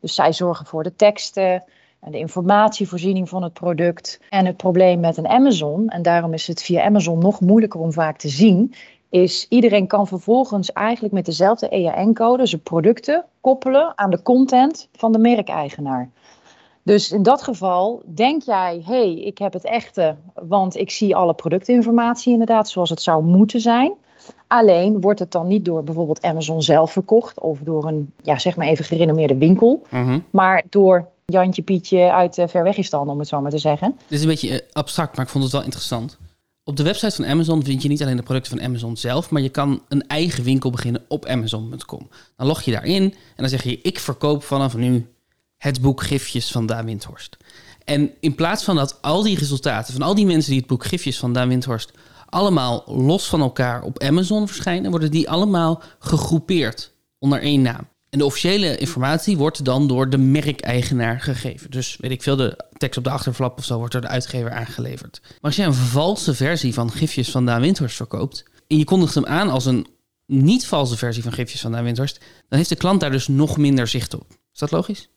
Dus 0.00 0.14
zij 0.14 0.32
zorgen 0.32 0.66
voor 0.66 0.82
de 0.82 0.94
teksten 0.94 1.64
en 2.00 2.12
de 2.12 2.18
informatievoorziening 2.18 3.28
van 3.28 3.42
het 3.42 3.52
product. 3.52 4.20
En 4.30 4.46
het 4.46 4.56
probleem 4.56 5.00
met 5.00 5.16
een 5.16 5.28
Amazon, 5.28 5.88
en 5.88 6.02
daarom 6.02 6.32
is 6.32 6.46
het 6.46 6.62
via 6.62 6.84
Amazon 6.84 7.18
nog 7.18 7.40
moeilijker 7.40 7.80
om 7.80 7.92
vaak 7.92 8.18
te 8.18 8.28
zien, 8.28 8.74
is 9.10 9.46
iedereen 9.48 9.86
kan 9.86 10.06
vervolgens 10.06 10.72
eigenlijk 10.72 11.14
met 11.14 11.24
dezelfde 11.24 11.68
EAN-code 11.68 12.46
zijn 12.46 12.62
producten 12.62 13.24
koppelen 13.40 13.92
aan 13.98 14.10
de 14.10 14.22
content 14.22 14.88
van 14.92 15.12
de 15.12 15.18
merkeigenaar. 15.18 16.10
Dus 16.82 17.12
in 17.12 17.22
dat 17.22 17.42
geval 17.42 18.02
denk 18.14 18.42
jij, 18.42 18.82
hé, 18.84 18.92
hey, 18.92 19.14
ik 19.14 19.38
heb 19.38 19.52
het 19.52 19.64
echte, 19.64 20.16
want 20.34 20.76
ik 20.76 20.90
zie 20.90 21.16
alle 21.16 21.34
productinformatie 21.34 22.32
inderdaad 22.32 22.68
zoals 22.68 22.90
het 22.90 23.02
zou 23.02 23.24
moeten 23.24 23.60
zijn. 23.60 23.92
Alleen 24.46 25.00
wordt 25.00 25.18
het 25.18 25.32
dan 25.32 25.46
niet 25.46 25.64
door 25.64 25.84
bijvoorbeeld 25.84 26.22
Amazon 26.22 26.62
zelf 26.62 26.92
verkocht 26.92 27.40
of 27.40 27.58
door 27.58 27.86
een, 27.86 28.12
ja, 28.22 28.38
zeg 28.38 28.56
maar 28.56 28.66
even 28.66 28.84
gerenommeerde 28.84 29.36
winkel, 29.36 29.82
mm 29.90 30.04
-hmm. 30.04 30.24
maar 30.30 30.62
door 30.70 31.08
Jantje 31.24 31.62
Pietje 31.62 32.12
uit 32.12 32.38
uh, 32.38 32.46
Verwegistan, 32.48 33.08
om 33.08 33.18
het 33.18 33.28
zo 33.28 33.40
maar 33.40 33.50
te 33.50 33.58
zeggen. 33.58 33.94
Dit 33.96 34.18
is 34.18 34.22
een 34.22 34.28
beetje 34.28 34.48
uh, 34.48 34.58
abstract, 34.72 35.16
maar 35.16 35.24
ik 35.24 35.30
vond 35.30 35.44
het 35.44 35.52
wel 35.52 35.62
interessant. 35.62 36.18
Op 36.64 36.76
de 36.76 36.82
website 36.82 37.16
van 37.16 37.26
Amazon 37.26 37.64
vind 37.64 37.82
je 37.82 37.88
niet 37.88 38.02
alleen 38.02 38.16
de 38.16 38.22
producten 38.22 38.58
van 38.58 38.66
Amazon 38.66 38.96
zelf, 38.96 39.30
maar 39.30 39.42
je 39.42 39.48
kan 39.48 39.82
een 39.88 40.06
eigen 40.06 40.44
winkel 40.44 40.70
beginnen 40.70 41.04
op 41.08 41.26
Amazon.com. 41.26 42.08
Dan 42.36 42.46
log 42.46 42.62
je 42.62 42.70
daarin 42.70 43.02
en 43.02 43.14
dan 43.36 43.48
zeg 43.48 43.62
je: 43.62 43.80
Ik 43.80 43.98
verkoop 43.98 44.42
vanaf 44.42 44.76
nu 44.76 45.06
het 45.62 45.80
boek 45.80 46.02
Gifjes 46.02 46.50
van 46.50 46.66
Daan 46.66 46.84
Windhorst. 46.84 47.36
En 47.84 48.10
in 48.20 48.34
plaats 48.34 48.64
van 48.64 48.76
dat 48.76 48.98
al 49.00 49.22
die 49.22 49.38
resultaten 49.38 49.92
van 49.92 50.02
al 50.02 50.14
die 50.14 50.26
mensen 50.26 50.50
die 50.50 50.60
het 50.60 50.68
boek 50.68 50.84
Gifjes 50.84 51.18
van 51.18 51.32
Daan 51.32 51.48
Windhorst 51.48 51.90
allemaal 52.28 52.84
los 52.86 53.26
van 53.26 53.40
elkaar 53.40 53.82
op 53.82 54.02
Amazon 54.02 54.46
verschijnen, 54.46 54.90
worden 54.90 55.10
die 55.10 55.30
allemaal 55.30 55.82
gegroepeerd 55.98 56.92
onder 57.18 57.42
één 57.42 57.62
naam. 57.62 57.88
En 58.10 58.18
de 58.18 58.24
officiële 58.24 58.76
informatie 58.76 59.36
wordt 59.36 59.64
dan 59.64 59.88
door 59.88 60.10
de 60.10 60.18
merkeigenaar 60.18 61.20
gegeven. 61.20 61.70
Dus 61.70 61.96
weet 62.00 62.10
ik 62.10 62.22
veel, 62.22 62.36
de 62.36 62.56
tekst 62.76 62.98
op 62.98 63.04
de 63.04 63.10
achterflap 63.10 63.58
of 63.58 63.64
zo 63.64 63.76
wordt 63.76 63.92
door 63.92 64.00
de 64.00 64.08
uitgever 64.08 64.50
aangeleverd. 64.50 65.20
Maar 65.22 65.38
als 65.40 65.56
jij 65.56 65.66
een 65.66 65.74
valse 65.74 66.34
versie 66.34 66.74
van 66.74 66.92
Gifjes 66.92 67.30
van 67.30 67.46
Daan 67.46 67.60
Windhorst 67.60 67.96
verkoopt 67.96 68.44
en 68.66 68.78
je 68.78 68.84
kondigt 68.84 69.14
hem 69.14 69.26
aan 69.26 69.48
als 69.48 69.64
een 69.64 69.86
niet 70.26 70.66
valse 70.66 70.96
versie 70.96 71.22
van 71.22 71.32
Gifjes 71.32 71.60
van 71.60 71.72
Daan 71.72 71.84
Windhorst, 71.84 72.20
dan 72.48 72.58
heeft 72.58 72.70
de 72.70 72.76
klant 72.76 73.00
daar 73.00 73.10
dus 73.10 73.28
nog 73.28 73.56
minder 73.56 73.88
zicht 73.88 74.14
op. 74.14 74.26
Is 74.52 74.58
dat 74.58 74.70
logisch? 74.70 75.08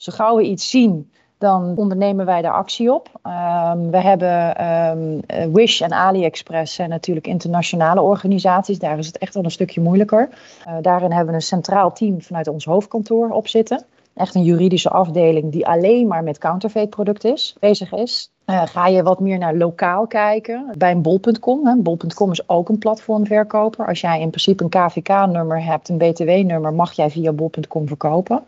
Zo 0.00 0.12
gauw 0.12 0.36
we 0.36 0.42
iets 0.42 0.70
zien, 0.70 1.10
dan 1.38 1.76
ondernemen 1.76 2.26
wij 2.26 2.42
daar 2.42 2.52
actie 2.52 2.92
op. 2.92 3.08
Um, 3.26 3.90
we 3.90 3.96
hebben 3.96 4.66
um, 4.66 5.52
Wish 5.52 5.80
en 5.80 5.92
AliExpress 5.92 6.74
zijn 6.74 6.88
natuurlijk 6.88 7.26
internationale 7.26 8.00
organisaties. 8.00 8.78
Daar 8.78 8.98
is 8.98 9.06
het 9.06 9.18
echt 9.18 9.34
wel 9.34 9.44
een 9.44 9.50
stukje 9.50 9.80
moeilijker. 9.80 10.28
Uh, 10.68 10.74
daarin 10.80 11.10
hebben 11.10 11.28
we 11.28 11.34
een 11.34 11.46
centraal 11.46 11.92
team 11.92 12.22
vanuit 12.22 12.48
ons 12.48 12.64
hoofdkantoor 12.64 13.30
op 13.30 13.48
zitten. 13.48 13.84
Echt 14.14 14.34
een 14.34 14.42
juridische 14.42 14.90
afdeling 14.90 15.52
die 15.52 15.66
alleen 15.66 16.06
maar 16.06 16.22
met 16.22 16.38
counterfeit 16.38 16.90
producten 16.90 17.32
is, 17.32 17.56
bezig 17.58 17.92
is. 17.92 18.32
Uh, 18.50 18.62
ga 18.66 18.86
je 18.86 19.02
wat 19.02 19.20
meer 19.20 19.38
naar 19.38 19.56
lokaal 19.56 20.06
kijken, 20.06 20.74
bij 20.78 20.90
een 20.90 21.02
bol.com. 21.02 21.82
Bol.com 21.82 22.30
is 22.30 22.48
ook 22.48 22.68
een 22.68 22.78
platformverkoper. 22.78 23.86
Als 23.86 24.00
jij 24.00 24.20
in 24.20 24.28
principe 24.28 24.64
een 24.64 24.70
KVK-nummer 24.70 25.64
hebt, 25.64 25.88
een 25.88 25.98
BTW-nummer, 25.98 26.72
mag 26.72 26.92
jij 26.92 27.10
via 27.10 27.32
bol.com 27.32 27.86
verkopen. 27.86 28.42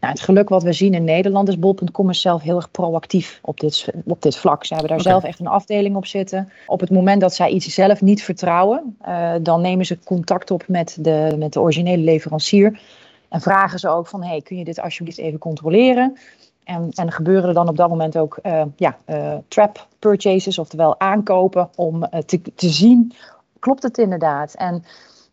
Nou, 0.00 0.12
het 0.12 0.20
geluk 0.20 0.48
wat 0.48 0.62
we 0.62 0.72
zien 0.72 0.94
in 0.94 1.04
Nederland 1.04 1.48
is 1.48 1.58
bol.com 1.58 2.10
is 2.10 2.20
zelf 2.20 2.42
heel 2.42 2.56
erg 2.56 2.70
proactief 2.70 3.38
op 3.42 3.60
dit, 3.60 3.88
op 4.04 4.22
dit 4.22 4.36
vlak. 4.36 4.64
Ze 4.64 4.74
hebben 4.74 4.90
daar 4.90 5.00
okay. 5.00 5.12
zelf 5.12 5.24
echt 5.24 5.40
een 5.40 5.46
afdeling 5.46 5.96
op 5.96 6.06
zitten. 6.06 6.52
Op 6.66 6.80
het 6.80 6.90
moment 6.90 7.20
dat 7.20 7.34
zij 7.34 7.48
iets 7.48 7.74
zelf 7.74 8.00
niet 8.00 8.22
vertrouwen, 8.22 8.96
uh, 9.08 9.32
dan 9.42 9.60
nemen 9.60 9.86
ze 9.86 9.98
contact 10.04 10.50
op 10.50 10.64
met 10.68 10.96
de, 11.00 11.34
met 11.38 11.52
de 11.52 11.60
originele 11.60 12.02
leverancier. 12.02 12.80
En 13.28 13.40
vragen 13.40 13.78
ze 13.78 13.88
ook 13.88 14.06
van, 14.06 14.22
hey, 14.22 14.40
kun 14.40 14.56
je 14.56 14.64
dit 14.64 14.80
alsjeblieft 14.80 15.18
even 15.18 15.38
controleren? 15.38 16.16
En, 16.70 16.90
en 16.94 17.12
gebeuren 17.12 17.48
er 17.48 17.54
dan 17.54 17.68
op 17.68 17.76
dat 17.76 17.88
moment 17.88 18.16
ook 18.16 18.38
uh, 18.42 18.62
ja, 18.76 18.96
uh, 19.06 19.34
trap 19.48 19.86
purchases, 19.98 20.58
oftewel 20.58 21.00
aankopen 21.00 21.68
om 21.76 21.96
uh, 21.96 22.20
te, 22.20 22.40
te 22.54 22.68
zien, 22.68 23.12
klopt 23.58 23.82
het 23.82 23.98
inderdaad? 23.98 24.54
En 24.54 24.84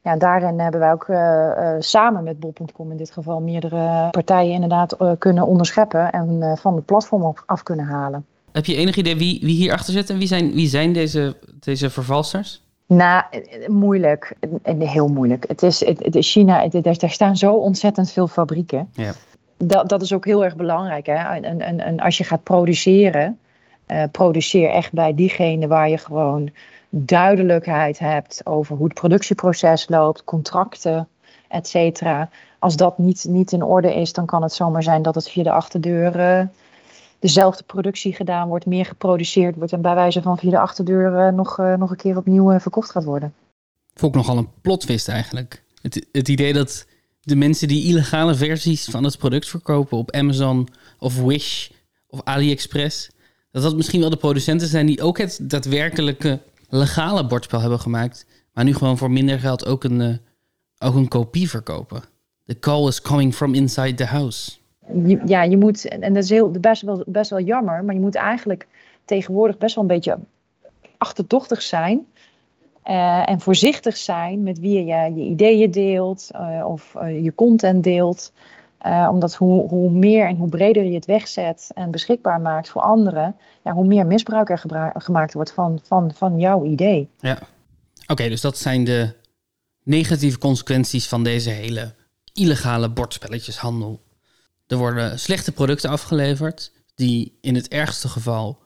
ja, 0.01 0.17
daarin 0.17 0.59
hebben 0.59 0.79
wij 0.79 0.91
ook 0.91 1.05
samen 1.83 2.23
met 2.23 2.39
bol.com 2.39 2.91
in 2.91 2.97
dit 2.97 3.11
geval 3.11 3.39
meerdere 3.39 4.09
partijen 4.11 4.53
inderdaad 4.53 4.97
kunnen 5.17 5.47
onderscheppen 5.47 6.11
en 6.11 6.57
van 6.57 6.75
het 6.75 6.85
platform 6.85 7.33
af, 7.45 7.63
kunnen 7.63 7.85
halen. 7.85 8.25
Heb 8.51 8.65
je 8.65 8.75
enig 8.75 8.95
idee 8.95 9.17
wie, 9.17 9.39
wie 9.41 9.55
hierachter 9.55 9.93
zit 9.93 10.09
en 10.09 10.17
wie 10.17 10.27
zijn, 10.27 10.53
wie 10.53 10.67
zijn 10.67 10.93
deze, 10.93 11.35
deze 11.59 11.89
vervalsters? 11.89 12.61
Nou, 12.87 13.23
eh, 13.29 13.67
moeilijk. 13.67 14.35
Eh, 14.61 14.89
Heel 14.89 15.07
moeilijk. 15.07 15.45
Het 15.47 15.63
is, 15.63 15.85
het, 15.85 16.03
het 16.03 16.15
is 16.15 16.31
China, 16.31 16.61
het, 16.61 16.73
er, 16.73 16.99
daar 16.99 17.09
staan 17.09 17.37
zo 17.37 17.53
ontzettend 17.53 18.11
veel 18.11 18.27
fabrieken. 18.27 18.89
Ja. 18.93 19.13
Dat, 19.57 19.89
dat 19.89 20.01
is 20.01 20.13
ook 20.13 20.25
heel 20.25 20.43
erg 20.43 20.55
belangrijk. 20.55 21.05
Hè? 21.05 21.13
En, 21.13 21.61
en, 21.61 21.79
en 21.79 21.99
als 21.99 22.17
je 22.17 22.23
gaat 22.23 22.43
produceren, 22.43 23.39
eh, 23.85 24.03
produceer 24.11 24.69
echt 24.69 24.91
bij 24.91 25.15
diegene 25.15 25.67
waar 25.67 25.89
je 25.89 25.97
gewoon 25.97 26.49
duidelijkheid 26.89 27.99
hebt 27.99 28.45
over 28.45 28.75
hoe 28.75 28.85
het 28.85 28.93
productieproces 28.93 29.89
loopt, 29.89 30.23
contracten, 30.23 31.07
et 31.47 31.67
cetera. 31.67 32.29
Als 32.59 32.75
dat 32.75 32.97
niet, 32.97 33.25
niet 33.29 33.51
in 33.51 33.63
orde 33.63 33.95
is, 33.95 34.13
dan 34.13 34.25
kan 34.25 34.41
het 34.41 34.53
zomaar 34.53 34.83
zijn 34.83 35.01
dat 35.01 35.15
het 35.15 35.29
via 35.29 35.43
de 35.43 35.51
achterdeur 35.51 36.19
eh, 36.19 36.45
dezelfde 37.19 37.63
productie 37.63 38.13
gedaan 38.13 38.47
wordt, 38.47 38.65
meer 38.65 38.85
geproduceerd 38.85 39.55
wordt 39.55 39.73
en 39.73 39.81
bij 39.81 39.95
wijze 39.95 40.21
van 40.21 40.37
via 40.37 40.49
de 40.49 40.59
achterdeur 40.59 41.17
eh, 41.17 41.33
nog, 41.33 41.57
nog 41.57 41.89
een 41.89 41.97
keer 41.97 42.17
opnieuw 42.17 42.59
verkocht 42.59 42.91
gaat 42.91 43.03
worden. 43.03 43.33
Vond 43.93 44.15
ik 44.15 44.21
nogal 44.21 44.37
een 44.37 44.49
plotwist 44.61 45.09
eigenlijk. 45.09 45.63
Het, 45.81 46.07
het 46.11 46.27
idee 46.27 46.53
dat 46.53 46.87
de 47.27 47.35
mensen 47.35 47.67
die 47.67 47.83
illegale 47.83 48.35
versies 48.35 48.85
van 48.85 49.03
het 49.03 49.17
product 49.17 49.49
verkopen 49.49 49.97
op 49.97 50.11
Amazon 50.11 50.67
of 50.99 51.21
Wish 51.21 51.69
of 52.07 52.21
AliExpress, 52.23 53.09
dat 53.51 53.63
dat 53.63 53.75
misschien 53.75 53.99
wel 53.99 54.09
de 54.09 54.17
producenten 54.17 54.67
zijn 54.67 54.85
die 54.85 55.01
ook 55.01 55.17
het 55.17 55.39
daadwerkelijke 55.41 56.39
legale 56.69 57.27
bordspel 57.27 57.59
hebben 57.59 57.79
gemaakt, 57.79 58.25
maar 58.53 58.63
nu 58.63 58.73
gewoon 58.73 58.97
voor 58.97 59.11
minder 59.11 59.39
geld 59.39 59.65
ook 59.65 59.83
een, 59.83 60.01
eh, 60.01 60.87
ook 60.87 60.95
een 60.95 61.07
kopie 61.07 61.49
verkopen. 61.49 62.03
The 62.45 62.59
call 62.59 62.87
is 62.87 63.01
coming 63.01 63.35
from 63.35 63.53
inside 63.53 63.93
the 63.93 64.05
house. 64.05 64.51
Ja, 65.25 65.43
je 65.43 65.57
moet, 65.57 65.87
en 65.87 66.13
dat 66.13 66.23
is 66.23 66.29
heel, 66.29 66.51
best, 66.51 66.81
wel, 66.81 67.03
best 67.05 67.29
wel 67.29 67.41
jammer, 67.41 67.83
maar 67.83 67.95
je 67.95 68.01
moet 68.01 68.15
eigenlijk 68.15 68.67
tegenwoordig 69.05 69.57
best 69.57 69.75
wel 69.75 69.83
een 69.83 69.89
beetje 69.89 70.17
achterdochtig 70.97 71.61
zijn. 71.61 72.05
Eh, 72.87 73.29
en 73.29 73.39
voorzichtig 73.39 73.97
zijn 73.97 74.43
met 74.43 74.59
wie 74.59 74.83
je 74.83 74.95
je 75.15 75.29
ideeën 75.29 75.71
deelt 75.71 76.29
eh, 76.31 76.65
of 76.67 76.95
eh, 76.95 77.23
je 77.23 77.35
content 77.35 77.83
deelt. 77.83 78.31
Omdat 79.09 79.35
hoe, 79.35 79.69
hoe 79.69 79.89
meer 79.91 80.27
en 80.27 80.35
hoe 80.35 80.49
breder 80.49 80.83
je 80.83 80.93
het 80.93 81.05
wegzet 81.05 81.71
en 81.73 81.91
beschikbaar 81.91 82.41
maakt 82.41 82.69
voor 82.69 82.81
anderen, 82.81 83.35
ja, 83.63 83.73
hoe 83.73 83.85
meer 83.85 84.05
misbruik 84.05 84.49
er 84.49 84.91
gemaakt 84.93 85.33
wordt 85.33 85.51
van, 85.51 85.79
van, 85.83 86.13
van 86.13 86.39
jouw 86.39 86.65
idee. 86.65 87.09
Ja. 87.19 87.37
Oké, 88.07 88.29
dus 88.29 88.41
dat 88.41 88.57
zijn 88.57 88.83
de 88.83 89.15
negatieve 89.83 90.37
consequenties 90.37 91.07
van 91.07 91.23
deze 91.23 91.49
hele 91.49 91.93
illegale 92.33 92.89
bordspelletjeshandel. 92.89 94.01
Er 94.67 94.77
worden 94.77 95.19
slechte 95.19 95.51
producten 95.51 95.89
afgeleverd, 95.89 96.71
die 96.95 97.37
in 97.41 97.55
het 97.55 97.67
ergste 97.67 98.07
geval 98.07 98.59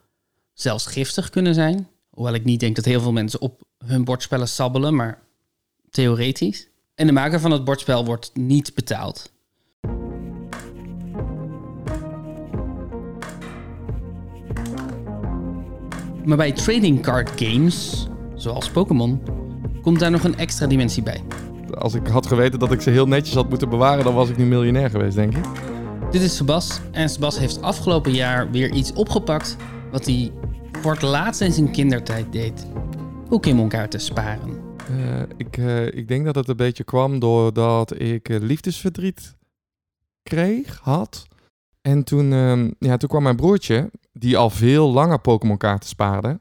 zelfs 0.54 0.86
giftig 0.86 1.30
kunnen 1.30 1.54
zijn. 1.54 1.88
Hoewel 2.10 2.34
ik 2.34 2.44
niet 2.44 2.60
denk 2.60 2.76
dat 2.76 2.86
heel 2.86 3.02
veel 3.02 3.12
mensen 3.12 3.42
op 3.42 3.70
hun 3.86 4.04
bordspellen 4.04 4.48
sabbelen, 4.48 4.96
maar 4.96 5.20
theoretisch. 5.90 6.68
En 6.96 7.08
de 7.08 7.14
maker 7.14 7.40
van 7.40 7.52
het 7.52 7.64
bordspel 7.64 8.06
wordt 8.06 8.32
niet 8.34 8.74
betaald. 8.76 9.32
Maar 16.26 16.38
bij 16.38 16.52
trading 16.52 17.02
card 17.02 17.32
games, 17.36 18.08
zoals 18.36 18.70
Pokémon, 18.70 19.22
komt 19.82 20.00
daar 20.00 20.12
nog 20.12 20.24
een 20.24 20.38
extra 20.38 20.68
dimensie 20.68 21.04
bij. 21.04 21.24
Als 21.72 21.94
ik 21.94 22.08
had 22.08 22.28
geweten 22.28 22.60
dat 22.60 22.72
ik 22.72 22.82
ze 22.82 22.90
heel 22.90 23.08
netjes 23.08 23.36
had 23.36 23.50
moeten 23.50 23.70
bewaren, 23.70 24.04
dan 24.04 24.14
was 24.14 24.30
ik 24.30 24.38
nu 24.38 24.46
miljonair 24.46 24.90
geweest, 24.90 25.16
denk 25.16 25.38
ik. 25.38 25.46
Dit 26.12 26.22
is 26.22 26.36
Sebas 26.36 26.80
en 26.92 27.10
Sebas 27.10 27.40
heeft 27.40 27.62
afgelopen 27.62 28.14
jaar 28.14 28.52
weer 28.52 28.72
iets 28.72 28.94
opgepakt 28.94 29.56
wat 29.92 30.06
hij 30.06 30.32
voor 30.82 30.92
het 30.92 31.02
laatst 31.02 31.42
in 31.42 31.52
zijn 31.52 31.72
kindertijd 31.72 32.32
deed. 32.32 32.66
Pokémon-kaarten 33.32 34.00
sparen. 34.00 34.76
Eh, 34.88 35.22
ik, 35.38 35.58
eh, 35.58 35.86
ik 35.86 36.08
denk 36.08 36.26
dat 36.26 36.36
het 36.36 36.48
een 36.48 36.56
beetje 36.56 36.84
kwam 36.84 37.20
doordat 37.20 38.00
ik 38.00 38.30
eh, 38.30 38.40
liefdesverdriet 38.40 39.36
kreeg, 40.24 40.80
had. 40.84 41.28
En 41.82 42.04
toen, 42.04 42.34
ehm, 42.34 42.72
ja, 42.80 42.98
toen 42.98 43.10
kwam 43.10 43.24
mijn 43.24 43.36
broertje, 43.36 43.90
die 44.14 44.38
al 44.38 44.50
veel 44.50 44.92
langer 44.92 45.20
Pokémon-kaarten 45.20 45.90
spaarde. 45.90 46.40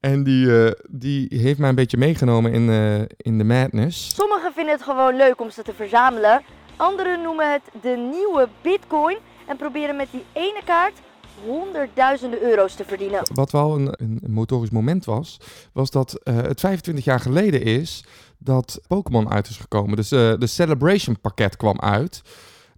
En 0.00 0.22
die, 0.22 0.64
eh, 0.64 0.72
die 0.90 1.28
heeft 1.30 1.58
mij 1.58 1.68
een 1.68 1.74
beetje 1.74 1.96
meegenomen 1.96 2.52
in, 2.52 2.68
eh, 2.68 3.00
in 3.16 3.38
de 3.38 3.44
madness. 3.44 4.14
Sommigen 4.14 4.52
vinden 4.52 4.74
het 4.74 4.82
gewoon 4.82 5.16
leuk 5.16 5.40
om 5.40 5.50
ze 5.50 5.62
te 5.62 5.74
verzamelen. 5.74 6.42
Anderen 6.76 7.22
noemen 7.22 7.52
het 7.52 7.62
de 7.82 8.08
nieuwe 8.10 8.48
bitcoin 8.62 9.16
en 9.46 9.56
proberen 9.56 9.96
met 9.96 10.08
die 10.10 10.24
ene 10.32 10.60
kaart 10.64 11.00
honderdduizenden 11.46 12.42
euro's 12.42 12.74
te 12.74 12.84
verdienen. 12.84 13.20
Wat 13.34 13.50
wel 13.50 13.74
een, 13.78 13.94
een 13.96 14.20
motorisch 14.32 14.70
moment 14.70 15.04
was, 15.04 15.40
was 15.72 15.90
dat 15.90 16.14
eh, 16.22 16.36
het 16.36 16.60
25 16.60 17.04
jaar 17.04 17.20
geleden 17.20 17.62
is 17.62 18.04
dat 18.38 18.80
Pokémon 18.86 19.30
uit 19.30 19.48
is 19.48 19.56
gekomen. 19.56 19.96
Dus 19.96 20.10
eh, 20.12 20.32
de 20.38 20.46
Celebration 20.46 21.20
pakket 21.20 21.56
kwam 21.56 21.80
uit. 21.80 22.22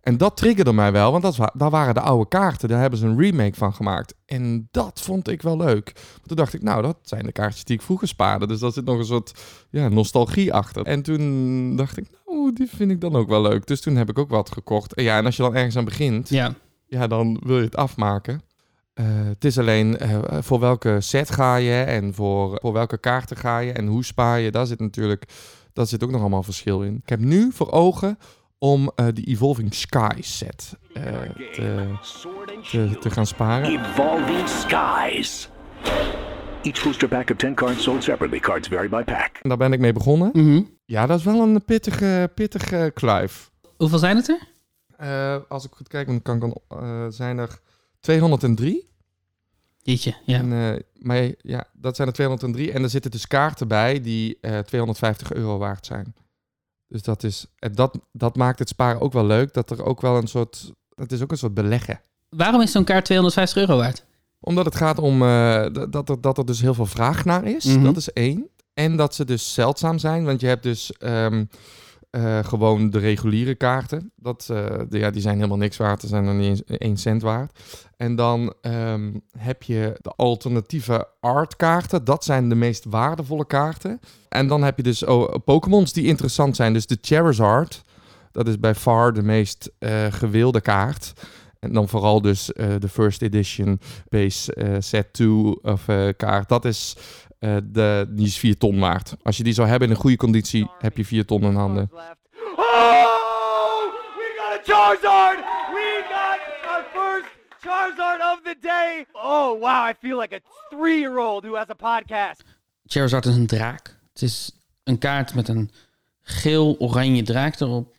En 0.00 0.16
dat 0.16 0.36
triggerde 0.36 0.72
mij 0.72 0.92
wel, 0.92 1.10
want 1.10 1.22
dat 1.22 1.36
daar 1.54 1.70
waren 1.70 1.94
de 1.94 2.00
oude 2.00 2.28
kaarten. 2.28 2.68
Daar 2.68 2.80
hebben 2.80 2.98
ze 2.98 3.06
een 3.06 3.20
remake 3.20 3.54
van 3.54 3.74
gemaakt. 3.74 4.14
En 4.26 4.68
dat 4.70 5.00
vond 5.00 5.28
ik 5.28 5.42
wel 5.42 5.56
leuk. 5.56 5.92
Toen 6.26 6.36
dacht 6.36 6.54
ik, 6.54 6.62
nou, 6.62 6.82
dat 6.82 6.96
zijn 7.02 7.24
de 7.24 7.32
kaartjes 7.32 7.64
die 7.64 7.76
ik 7.76 7.82
vroeger 7.82 8.08
spaarde. 8.08 8.46
Dus 8.46 8.60
daar 8.60 8.72
zit 8.72 8.84
nog 8.84 8.98
een 8.98 9.04
soort 9.04 9.32
ja, 9.70 9.88
nostalgie 9.88 10.52
achter. 10.52 10.86
En 10.86 11.02
toen 11.02 11.76
dacht 11.76 11.96
ik, 11.96 12.06
nou, 12.26 12.52
die 12.52 12.68
vind 12.68 12.90
ik 12.90 13.00
dan 13.00 13.16
ook 13.16 13.28
wel 13.28 13.42
leuk. 13.42 13.66
Dus 13.66 13.80
toen 13.80 13.96
heb 13.96 14.08
ik 14.08 14.18
ook 14.18 14.30
wat 14.30 14.50
gekocht. 14.52 14.94
En 14.94 15.02
ja, 15.02 15.16
en 15.18 15.24
als 15.24 15.36
je 15.36 15.42
dan 15.42 15.54
ergens 15.54 15.76
aan 15.76 15.84
begint, 15.84 16.28
Ja. 16.28 16.54
ja, 16.86 17.06
dan 17.06 17.40
wil 17.44 17.56
je 17.58 17.64
het 17.64 17.76
afmaken. 17.76 18.42
Eh, 18.94 19.04
het 19.06 19.44
is 19.44 19.58
alleen 19.58 19.98
eh, 19.98 20.18
voor 20.40 20.60
welke 20.60 21.00
set 21.00 21.30
ga 21.30 21.56
je 21.56 21.82
en 21.82 22.14
voor, 22.14 22.58
voor 22.62 22.72
welke 22.72 22.98
kaarten 22.98 23.36
ga 23.36 23.58
je 23.58 23.72
en 23.72 23.86
hoe 23.86 24.04
spaar 24.04 24.40
je. 24.40 24.50
Daar 24.50 24.66
zit 24.66 24.80
natuurlijk 24.80 25.24
daar 25.72 25.86
zit 25.86 26.04
ook 26.04 26.10
nog 26.10 26.20
allemaal 26.20 26.42
verschil 26.42 26.82
in. 26.82 27.00
Ik 27.02 27.08
heb 27.08 27.20
nu 27.20 27.52
voor 27.52 27.70
ogen 27.70 28.18
om 28.58 28.92
eh 28.94 29.06
die 29.14 29.26
Evolving 29.26 29.74
Sky 29.74 30.20
set 30.20 30.76
eh, 30.92 31.04
te, 31.52 31.96
te, 32.70 32.96
te 33.00 33.10
gaan 33.10 33.26
sparen. 33.26 33.80
Evolving 33.80 34.48
Skies. 34.48 35.48
Each 36.62 36.84
booster 36.84 37.08
pack 37.08 37.30
of 37.30 37.36
10 37.36 37.54
cards 37.54 37.82
sold 37.82 38.02
separately. 38.04 38.40
Cards 38.40 38.68
vary 38.68 38.88
by 38.88 39.02
pack. 39.02 39.38
En 39.42 39.48
daar 39.48 39.58
ben 39.58 39.72
ik 39.72 39.80
mee 39.80 39.92
begonnen. 39.92 40.30
Mhm. 40.32 40.62
Ja, 40.84 41.06
dat 41.06 41.18
is 41.18 41.24
wel 41.24 41.40
een 41.40 41.64
pittige, 41.64 42.30
pittige 42.34 42.90
kluif. 42.94 43.50
Hoeveel 43.76 43.98
zijn 43.98 44.16
het 44.16 44.28
er? 44.28 44.48
Eh, 44.96 45.36
als 45.48 45.64
ik 45.64 45.70
goed 45.72 45.88
kijk, 45.88 46.06
dan 46.06 46.22
kan 46.22 46.34
ik 46.34 46.40
dan, 46.40 46.56
eh, 46.68 47.06
zijn 47.08 47.38
er 47.38 47.60
203. 48.00 48.88
Jeetje, 49.82 50.14
ja. 50.24 50.38
En, 50.38 50.52
eh, 50.52 50.80
maar 50.98 51.30
ja, 51.38 51.64
dat 51.72 51.96
zijn 51.96 52.08
er 52.08 52.14
203. 52.14 52.72
En 52.72 52.82
er 52.82 52.90
zitten 52.90 53.10
dus 53.10 53.26
kaarten 53.26 53.68
bij 53.68 54.00
die 54.00 54.38
eh 54.40 54.58
250 54.58 55.32
euro 55.32 55.58
waard 55.58 55.86
zijn. 55.86 56.14
Dus 56.88 57.02
dat, 57.02 57.22
is, 57.22 57.46
en 57.58 57.72
dat, 57.72 57.98
dat 58.12 58.36
maakt 58.36 58.58
het 58.58 58.68
sparen 58.68 59.00
ook 59.00 59.12
wel 59.12 59.26
leuk. 59.26 59.54
Dat 59.54 59.70
er 59.70 59.84
ook 59.84 60.00
wel 60.00 60.16
een 60.16 60.26
soort... 60.26 60.72
Het 60.94 61.12
is 61.12 61.22
ook 61.22 61.30
een 61.30 61.38
soort 61.38 61.54
beleggen. 61.54 62.00
Waarom 62.28 62.60
is 62.60 62.72
zo'n 62.72 62.84
kaart 62.84 63.04
250 63.04 63.58
euro 63.58 63.76
waard? 63.76 64.04
Omdat 64.40 64.64
het 64.64 64.74
gaat 64.74 64.98
om 64.98 65.22
eh, 65.22 65.66
dat, 65.90 66.08
er, 66.08 66.20
dat 66.20 66.38
er 66.38 66.46
dus 66.46 66.60
heel 66.60 66.74
veel 66.74 66.86
vraag 66.86 67.24
naar 67.24 67.44
is. 67.44 67.64
Mhm. 67.64 67.84
Dat 67.84 67.96
is 67.96 68.12
één. 68.12 68.48
En 68.74 68.96
dat 68.96 69.14
ze 69.14 69.24
dus 69.24 69.54
zeldzaam 69.54 69.98
zijn. 69.98 70.24
Want 70.24 70.40
je 70.40 70.46
hebt 70.46 70.62
dus 70.62 70.92
ehm, 70.92 71.44
eh, 72.10 72.44
gewoon 72.44 72.90
de 72.90 72.98
reguliere 72.98 73.54
kaarten. 73.54 74.12
Dat, 74.16 74.48
eh, 74.50 74.66
ja, 74.90 75.10
die 75.10 75.22
zijn 75.22 75.36
helemaal 75.36 75.56
niks 75.56 75.76
waard. 75.76 76.00
Ze 76.00 76.06
zijn 76.06 76.26
er 76.26 76.34
niet 76.34 76.62
eens 76.66 76.78
1 76.78 76.96
cent 76.96 77.22
waard. 77.22 77.58
En 77.96 78.14
dan 78.16 78.54
ehm, 78.60 79.12
heb 79.38 79.62
je 79.62 79.96
de 80.00 80.12
alternatieve 80.16 81.08
artkaarten. 81.20 82.04
Dat 82.04 82.24
zijn 82.24 82.48
de 82.48 82.54
meest 82.54 82.84
waardevolle 82.84 83.46
kaarten. 83.46 84.00
En 84.28 84.46
dan 84.46 84.62
heb 84.62 84.76
je 84.76 84.82
dus 84.82 85.04
oh, 85.04 85.34
Pokémons 85.44 85.92
die 85.92 86.06
interessant 86.06 86.56
zijn. 86.56 86.72
Dus 86.72 86.86
de 86.86 86.98
Charizard. 87.00 87.84
Dat 88.32 88.48
is 88.48 88.58
bij 88.58 88.74
far 88.74 89.12
de 89.12 89.22
meest 89.22 89.70
eh, 89.78 90.06
gewilde 90.10 90.60
kaart. 90.60 91.12
En 91.58 91.72
dan 91.72 91.88
vooral 91.88 92.20
dus 92.20 92.46
de 92.78 92.88
first 92.88 93.22
edition 93.22 93.80
base 94.08 94.78
set 94.78 95.12
2 95.12 95.62
of 95.62 95.88
eh, 95.88 96.08
kaart. 96.16 96.48
Dat 96.48 96.64
is, 96.64 96.96
eh, 97.40 97.56
de, 97.64 98.06
die 98.08 98.26
is 98.26 98.38
4 98.38 98.56
ton 98.56 98.78
waard. 98.78 99.16
Als 99.22 99.36
je 99.36 99.42
die 99.42 99.52
zou 99.52 99.68
hebben 99.68 99.88
in 99.88 99.94
een 99.94 100.00
goede 100.00 100.16
conditie, 100.16 100.70
heb 100.78 100.96
je 100.96 101.04
4 101.04 101.24
ton 101.24 101.42
in 101.42 101.54
handen. 101.54 101.90
Oh, 102.56 103.92
we 104.16 104.34
got 104.36 104.58
a 104.58 104.62
Charizard! 104.62 105.38
We 105.72 106.04
got 106.08 106.38
our 106.70 106.84
first 106.92 107.28
Charizard 107.60 108.20
of 108.20 108.40
the 108.42 108.56
day! 108.60 109.06
Oh, 109.12 109.60
wow, 109.60 109.88
I 109.90 109.94
feel 110.00 110.20
like 110.20 110.34
a 110.34 110.40
three-year-old 110.68 111.44
who 111.44 111.54
has 111.56 111.68
a 111.70 111.74
podcast. 111.74 112.44
Charizard 112.84 113.26
is 113.26 113.34
een 113.34 113.46
draak. 113.46 113.98
Het 114.12 114.22
is 114.22 114.50
een 114.84 114.98
kaart 114.98 115.34
met 115.34 115.48
een 115.48 115.70
geel-oranje 116.20 117.22
draak 117.22 117.60
erop. 117.60 117.96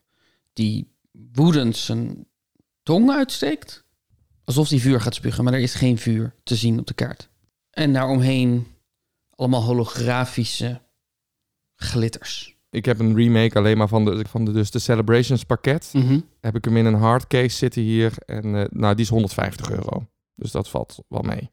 Die 0.54 0.92
woedend 1.34 1.78
zijn 1.78 2.26
tong 2.84 3.12
uitsteekt. 3.12 3.84
Alsof 4.44 4.70
hij 4.70 4.80
vuur 4.80 5.02
gaat 5.02 5.16
spugen, 5.16 5.44
maar 5.44 5.54
er 5.54 5.60
is 5.60 5.74
geen 5.74 5.98
vuur 5.98 6.36
te 6.44 6.56
zien 6.56 6.80
op 6.80 6.88
de 6.88 6.94
kaart. 6.94 7.30
En 7.70 7.94
daaromheen 7.94 8.68
allemaal 9.42 9.64
holografische 9.64 10.82
glitters. 11.76 12.56
Ik 12.70 12.86
heb 12.86 13.00
een 13.00 13.16
remake 13.16 13.58
alleen 13.58 13.78
maar 13.78 13.88
van 13.88 14.06
de, 14.06 14.26
van 14.30 14.46
de, 14.46 14.52
dus 14.52 14.72
de 14.72 14.80
Celebrations 14.80 15.44
pakket. 15.44 15.90
Mhm. 15.94 16.20
Heb 16.42 16.56
ik 16.56 16.66
hem 16.66 16.78
in 16.78 16.86
een 16.86 16.94
hardcase 16.94 17.58
zitten 17.58 17.82
hier. 17.82 18.14
En 18.26 18.56
eh, 18.56 18.66
nou, 18.70 18.96
die 18.96 19.04
is 19.04 19.10
150 19.10 19.72
euro. 19.72 20.08
Dus 20.36 20.52
dat 20.52 20.70
valt 20.70 21.04
wel 21.08 21.22
mee. 21.22 21.52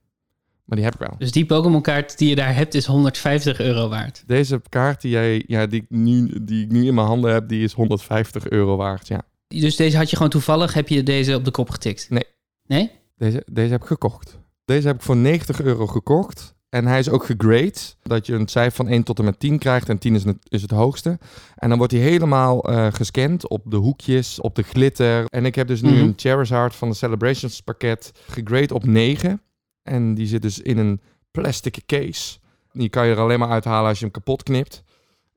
Maar 0.64 0.76
die 0.76 0.84
heb 0.84 0.95
ik 0.95 1.01
wel. 1.01 1.14
Dus 1.18 1.32
die 1.32 1.47
Pokémon 1.47 1.82
kaart 1.82 2.18
die 2.18 2.28
je 2.28 2.34
daar 2.34 2.55
hebt 2.55 2.74
is 2.74 2.86
150 2.86 3.61
euro 3.61 3.89
waard. 3.89 4.22
Deze 4.26 4.62
kaart 4.68 5.01
die, 5.01 5.11
jij, 5.11 5.45
ja, 5.47 5.66
die, 5.66 5.82
ik 5.82 5.91
nu, 5.91 6.45
die 6.45 6.64
ik 6.64 6.70
nu 6.70 6.86
in 6.86 6.95
mijn 6.95 7.07
handen 7.07 7.32
heb, 7.32 7.49
die 7.49 7.62
is 7.62 7.72
150 7.72 8.49
euro 8.49 8.76
waard, 8.76 9.09
ja. 9.09 9.22
Dus 9.47 9.76
deze 9.76 9.97
had 9.97 10.11
je 10.11 10.16
gewoon 10.16 10.30
toevallig, 10.30 10.74
heb 10.74 10.89
je 10.89 11.03
deze 11.03 11.34
op 11.34 11.45
de 11.45 11.51
kop 11.51 11.70
getikt? 11.70 12.11
Nee. 12.11 12.24
Nee? 12.66 12.91
Deze, 13.16 13.43
deze 13.53 13.70
heb 13.70 13.80
ik 13.80 13.86
gekocht. 13.86 14.39
Deze 14.64 14.86
heb 14.86 14.97
ik 14.97 15.03
voor 15.03 15.16
90 15.16 15.61
euro 15.61 15.86
gekocht. 15.86 16.57
En 16.69 16.87
hij 16.87 16.99
is 16.99 17.09
ook 17.11 17.25
gegrade, 17.25 17.73
dat 18.03 18.27
je 18.27 18.35
een 18.35 18.49
cijfer 18.49 18.77
van 18.85 18.89
1 18.89 19.03
tot 19.03 19.19
en 19.19 19.25
met 19.25 19.41
10 19.41 19.59
krijgt. 19.59 19.89
En 19.89 19.99
10 19.99 20.14
is 20.14 20.25
het, 20.25 20.37
is 20.49 20.62
het 20.62 20.71
hoogste. 20.71 21.19
En 21.57 21.69
dan 21.69 21.79
wordt 21.79 21.93
hij 21.93 22.03
helemaal 22.03 22.64
eh, 22.64 22.87
gescand 22.93 23.49
op 23.49 23.62
de 23.64 23.77
hoekjes, 23.77 24.41
op 24.41 24.55
de 24.55 24.62
glitter. 24.62 25.25
En 25.29 25.45
ik 25.47 25.55
heb 25.55 25.66
dus 25.69 25.83
nu 25.83 25.91
Mhm. 25.91 26.01
een 26.01 26.12
Charizard 26.16 26.75
van 26.75 26.89
de 26.89 26.95
Celebrations 26.95 27.61
pakket 27.61 28.12
gegrade 28.27 28.75
op 28.75 28.85
9. 28.87 29.41
En 29.83 30.14
die 30.14 30.27
zit 30.27 30.43
dus 30.43 30.59
in 30.61 30.79
een 30.79 31.01
plastic 31.31 31.79
case. 31.87 32.39
Die 32.73 32.89
kan 32.89 33.07
je 33.07 33.12
er 33.12 33.21
alleen 33.21 33.39
maar 33.39 33.49
uithalen 33.51 33.89
als 33.89 33.99
je 33.99 34.05
hem 34.05 34.12
kapot 34.14 34.43
knipt. 34.43 34.83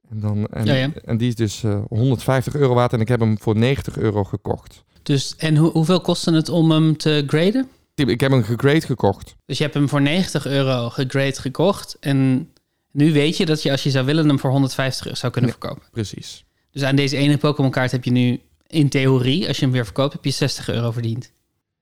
En, 0.09 0.19
dan, 0.19 0.47
en, 0.47 0.65
Ja, 0.65 0.73
ja. 0.73 0.89
en 1.05 1.17
die 1.17 1.27
is 1.27 1.35
dus 1.35 1.63
eh, 1.63 1.79
150 1.89 2.55
euro 2.55 2.73
waard 2.73 2.93
en 2.93 2.99
ik 2.99 3.07
heb 3.07 3.19
hem 3.19 3.39
voor 3.39 3.55
90 3.57 3.97
euro 3.97 4.23
gekocht. 4.23 4.83
Dus, 5.03 5.35
en 5.37 5.55
hoe- 5.57 5.71
hoeveel 5.71 6.01
kostte 6.01 6.33
het 6.33 6.49
om 6.49 6.71
hem 6.71 6.97
te 6.97 7.23
graden? 7.27 7.67
Ik, 8.09 8.19
heb 8.19 8.31
hem 8.31 8.43
gegrade 8.43 8.81
gekocht. 8.81 9.35
Dus 9.45 9.57
je 9.57 9.63
hebt 9.63 9.75
hem 9.75 9.89
voor 9.89 10.01
90 10.01 10.45
euro 10.45 10.89
gegrade 10.89 11.41
gekocht. 11.41 11.97
En 11.99 12.49
nu 12.91 13.13
weet 13.13 13.37
je 13.37 13.45
dat 13.45 13.63
je 13.63 13.71
als 13.71 13.83
je 13.83 13.89
zou 13.89 14.05
willen 14.05 14.27
hem 14.27 14.39
voor 14.39 14.49
150 14.49 15.05
euro 15.05 15.17
zou 15.17 15.31
kunnen 15.31 15.51
verkopen. 15.51 15.83
Precies. 15.91 16.45
Dus 16.71 16.83
aan 16.83 16.95
deze 16.95 17.17
ene 17.17 17.37
Pokémon 17.37 17.71
kaart 17.71 17.91
heb 17.91 18.03
je 18.03 18.11
nu 18.11 18.41
in 18.67 18.89
theorie, 18.89 19.47
als 19.47 19.57
je 19.57 19.63
hem 19.63 19.73
weer 19.73 19.85
verkoopt, 19.85 20.13
heb 20.13 20.25
je 20.25 20.31
60 20.31 20.69
euro 20.69 20.91
verdiend. 20.91 21.31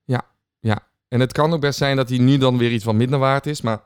Ja, 0.04 0.22
ja. 0.60 0.88
En 1.08 1.20
het 1.20 1.32
kan 1.32 1.52
ook 1.52 1.60
best 1.60 1.78
zijn 1.78 1.96
dat 1.96 2.08
hij 2.08 2.18
nu 2.18 2.38
dan 2.38 2.58
weer 2.58 2.72
iets 2.72 2.84
wat 2.84 2.94
minder 2.94 3.18
waard 3.18 3.46
is. 3.46 3.60
Maar 3.60 3.82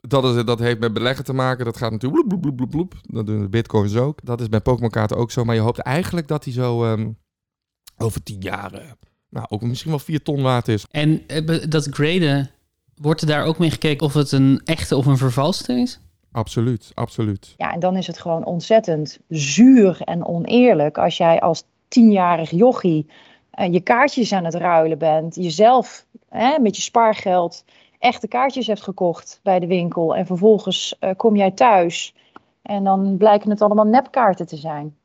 dat, 0.00 0.36
is, 0.36 0.44
dat 0.44 0.58
heeft 0.58 0.78
met 0.78 0.92
beleggen 0.92 1.24
te 1.24 1.32
maken. 1.32 1.64
Dat 1.64 1.76
gaat 1.76 1.90
natuurlijk 1.90 2.28
bloep, 2.28 2.40
bloep, 2.40 2.56
bloep, 2.56 2.70
bloep, 2.70 2.70
bloep. 2.70 3.14
Dat 3.14 3.26
doen 3.26 3.40
de 3.40 3.48
bitcoins 3.48 3.96
ook. 3.96 4.18
Dat 4.22 4.40
is 4.40 4.48
bij 4.48 4.60
Pokémon 4.60 4.90
kaarten 4.90 5.16
ook 5.16 5.30
zo. 5.30 5.44
Maar 5.44 5.54
je 5.54 5.60
hoopt 5.60 5.78
eigenlijk 5.78 6.28
dat 6.28 6.44
hij 6.44 6.52
zo 6.52 6.84
ehm, 6.84 7.10
over 7.96 8.22
10 8.22 8.40
jaar... 8.40 8.96
nou, 9.28 9.46
ook 9.48 9.62
misschien 9.62 9.90
wel 9.90 10.00
4 10.00 10.22
ton 10.22 10.42
waard 10.42 10.68
is. 10.68 10.86
En 10.90 11.22
eh, 11.26 11.64
dat 11.68 11.86
graden, 11.90 12.50
wordt 12.94 13.20
er 13.20 13.26
daar 13.26 13.44
ook 13.44 13.58
mee 13.58 13.70
gekeken 13.70 14.06
of 14.06 14.14
het 14.14 14.32
een 14.32 14.60
echte 14.64 14.96
of 14.96 15.06
een 15.06 15.16
vervalste 15.16 15.72
is? 15.72 16.00
Absoluut, 16.32 16.90
absoluut. 16.94 17.54
Ja, 17.56 17.72
en 17.72 17.80
dan 17.80 17.96
is 17.96 18.06
het 18.06 18.18
gewoon 18.18 18.44
ontzettend 18.44 19.18
zuur 19.28 20.00
en 20.04 20.26
oneerlijk 20.26 20.98
als 20.98 21.16
jij 21.16 21.40
als 21.40 21.64
tienjarig 21.88 22.50
jochie 22.50 23.06
eh, 23.50 23.72
je 23.72 23.80
kaartjes 23.80 24.32
aan 24.32 24.44
het 24.44 24.54
ruilen 24.54 24.98
bent, 24.98 25.34
jezelf 25.34 26.04
hè, 26.28 26.58
met 26.58 26.76
je 26.76 26.82
spaargeld 26.82 27.64
echte 27.98 28.28
kaartjes 28.28 28.66
hebt 28.66 28.82
gekocht 28.82 29.40
bij 29.42 29.58
de 29.58 29.66
winkel 29.66 30.16
en 30.16 30.26
vervolgens 30.26 30.96
eh, 30.98 31.10
kom 31.16 31.36
jij 31.36 31.50
thuis 31.50 32.14
en 32.62 32.84
dan 32.84 33.16
blijken 33.16 33.50
het 33.50 33.62
allemaal 33.62 33.86
nepkaarten 33.86 34.46
te 34.46 34.56
zijn 34.56 34.96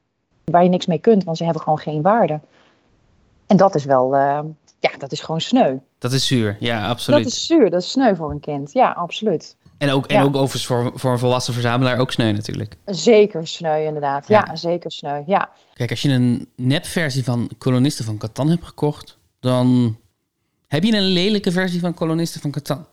waar 0.44 0.64
je 0.64 0.70
niks 0.70 0.86
mee 0.86 1.00
kunt, 1.00 1.24
want 1.24 1.38
ze 1.38 1.44
hebben 1.44 1.62
gewoon 1.62 1.80
geen 1.80 2.02
waarde. 2.02 2.40
En 3.54 3.60
dat 3.60 3.76
is 3.76 3.86
wel, 3.86 4.16
eh, 4.16 4.40
ja, 4.80 4.90
dat 4.98 5.12
is 5.12 5.22
gewoon 5.22 5.42
sneu. 5.42 5.78
Dat 5.98 6.12
is 6.14 6.28
zuur, 6.28 6.58
ja, 6.60 6.88
absoluut. 6.88 7.24
Dat 7.24 7.32
is 7.32 7.46
zuur, 7.46 7.70
dat 7.70 7.82
is 7.82 7.92
sneu 7.92 8.16
voor 8.16 8.32
een 8.32 8.40
kind. 8.40 8.74
Ja, 8.74 8.92
absoluut. 8.92 9.56
En 9.78 9.90
ook, 9.92 10.08
en 10.08 10.16
Ja. 10.16 10.24
ook 10.24 10.36
overigens 10.36 10.66
voor, 10.66 10.92
voor 10.96 11.12
een 11.12 11.20
volwassen 11.20 11.54
verzamelaar 11.54 12.00
ook 12.00 12.12
sneu 12.12 12.32
natuurlijk. 12.32 12.76
Zeker 12.86 13.48
sneu, 13.48 13.86
inderdaad. 13.86 14.28
Ja, 14.28 14.56
zeker 14.56 14.92
sneu. 14.92 15.24
Ja. 15.26 15.50
Kijk, 15.74 15.90
als 15.90 16.02
je 16.02 16.10
een 16.10 16.48
nepversie 16.56 17.24
van 17.24 17.50
Kolonisten 17.58 18.06
van 18.06 18.18
Catan 18.18 18.50
hebt 18.50 18.66
gekocht, 18.66 19.18
dan 19.40 19.98
heb 20.68 20.84
je 20.84 20.96
een 20.96 21.04
lelijke 21.04 21.52
versie 21.52 21.80
van 21.80 21.94
Kolonisten 21.94 22.42
van 22.42 22.52
Catan. 22.52 22.86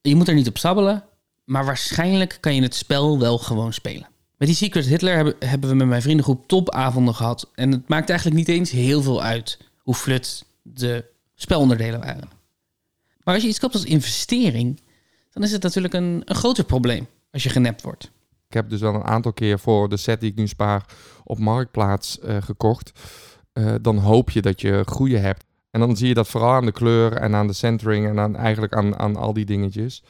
Je 0.00 0.16
moet 0.16 0.28
er 0.28 0.34
niet 0.34 0.48
op 0.48 0.58
sabbelen, 0.58 1.04
maar 1.44 1.64
waarschijnlijk 1.64 2.38
kan 2.40 2.54
je 2.54 2.62
het 2.62 2.74
spel 2.74 3.18
wel 3.18 3.38
gewoon 3.38 3.72
spelen. 3.72 4.08
Met 4.36 4.48
die 4.48 4.56
Secret 4.56 4.86
Hitler 4.86 5.14
hebben, 5.14 5.34
hebben 5.38 5.68
we 5.70 5.74
met 5.76 5.86
mijn 5.86 6.02
vriendengroep 6.02 6.48
topavonden 6.48 7.14
gehad. 7.14 7.50
En 7.54 7.72
het 7.72 7.88
maakt 7.88 8.08
eigenlijk 8.10 8.38
niet 8.38 8.48
eens 8.48 8.70
heel 8.70 9.02
veel 9.02 9.22
uit 9.22 9.58
hoe 9.82 9.94
flut 9.94 10.44
de 10.62 11.04
spelonderdelen 11.34 12.00
waren. 12.00 12.28
Maar 13.22 13.34
als 13.34 13.42
je 13.42 13.48
iets 13.48 13.58
koopt 13.58 13.74
als 13.74 13.84
investering, 13.84 14.80
dan 15.32 15.42
is 15.42 15.52
het 15.52 15.62
natuurlijk 15.62 15.94
een, 15.94 16.22
een 16.24 16.34
groter 16.34 16.64
probleem 16.64 17.06
als 17.32 17.42
je 17.42 17.48
genept 17.48 17.82
wordt. 17.82 18.10
Ik 18.48 18.56
heb 18.56 18.70
dus 18.70 18.80
wel 18.80 18.94
een 18.94 19.04
aantal 19.04 19.32
keer 19.32 19.58
voor 19.58 19.88
de 19.88 19.96
set 19.96 20.20
die 20.20 20.30
ik 20.30 20.36
nu 20.36 20.48
spaar 20.48 20.84
op 21.24 21.38
Marktplaats 21.38 22.18
eh, 22.18 22.42
gekocht. 22.42 22.92
Eh, 23.52 23.74
dan 23.82 23.98
hoop 23.98 24.30
je 24.30 24.42
dat 24.42 24.60
je 24.60 24.82
goede 24.86 25.18
hebt. 25.18 25.44
En 25.70 25.80
dan 25.80 25.96
zie 25.96 26.08
je 26.08 26.14
dat 26.14 26.28
vooral 26.28 26.52
aan 26.52 26.64
de 26.64 26.72
kleur 26.72 27.12
en 27.12 27.34
aan 27.34 27.46
de 27.46 27.52
centering 27.52 28.08
en 28.08 28.18
aan, 28.18 28.36
eigenlijk 28.36 28.74
aan, 28.74 28.98
aan 28.98 29.16
al 29.16 29.32
die 29.32 29.44
dingetjes. 29.44 30.02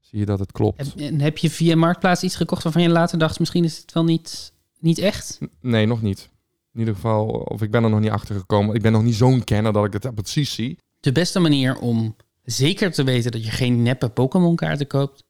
Zie 0.00 0.18
je 0.18 0.24
dat 0.24 0.38
het 0.38 0.52
klopt. 0.52 0.94
En 0.94 1.20
heb 1.20 1.38
je 1.38 1.50
via 1.50 1.76
Marktplaats 1.76 2.22
iets 2.22 2.36
gekocht 2.36 2.62
waarvan 2.62 2.82
je 2.82 2.88
later 2.88 3.18
dacht, 3.18 3.38
misschien 3.38 3.64
is 3.64 3.78
het 3.78 3.92
wel 3.92 4.04
niet, 4.04 4.52
niet 4.78 4.98
echt? 4.98 5.38
Nee, 5.60 5.86
nog 5.86 6.02
niet. 6.02 6.28
In 6.76 6.82
ieder 6.82 6.94
geval, 6.94 7.26
of 7.26 7.62
ik 7.62 7.70
ben 7.70 7.84
er 7.84 7.90
nog 7.90 8.00
niet 8.00 8.10
achter 8.10 8.34
gekomen. 8.34 8.74
Ik 8.74 8.82
ben 8.82 8.92
nog 8.92 9.02
niet 9.02 9.14
zo'n 9.14 9.44
kenner 9.44 9.72
dat 9.72 9.84
ik 9.84 9.92
het 9.92 10.14
precies 10.14 10.54
zie. 10.54 10.78
De 11.00 11.12
beste 11.12 11.40
manier 11.40 11.78
om 11.78 12.16
zeker 12.42 12.92
te 12.92 13.04
weten 13.04 13.30
dat 13.30 13.44
je 13.44 13.50
geen 13.50 13.82
neppe 13.82 14.08
Pokémon 14.08 14.56
kaarten 14.56 14.86
koopt, 14.86 15.24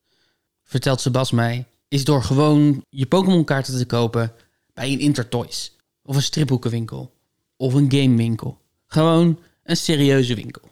vertelt 0.63 1.01
Sebas 1.01 1.31
mij, 1.31 1.67
is 1.89 2.05
door 2.05 2.23
gewoon 2.23 2.85
je 2.89 3.07
Pokémon 3.07 3.45
kaarten 3.45 3.79
te 3.79 3.87
kopen 3.87 4.33
bij 4.75 4.93
een 4.93 4.99
Intertoys. 4.99 5.77
Of 6.03 6.17
een 6.17 6.23
stripboekenwinkel. 6.23 7.13
Of 7.57 7.75
een 7.75 7.91
gamewinkel. 7.91 8.59
Gewoon 8.87 9.39
een 9.63 9.77
serieuze 9.77 10.35
winkel. 10.35 10.63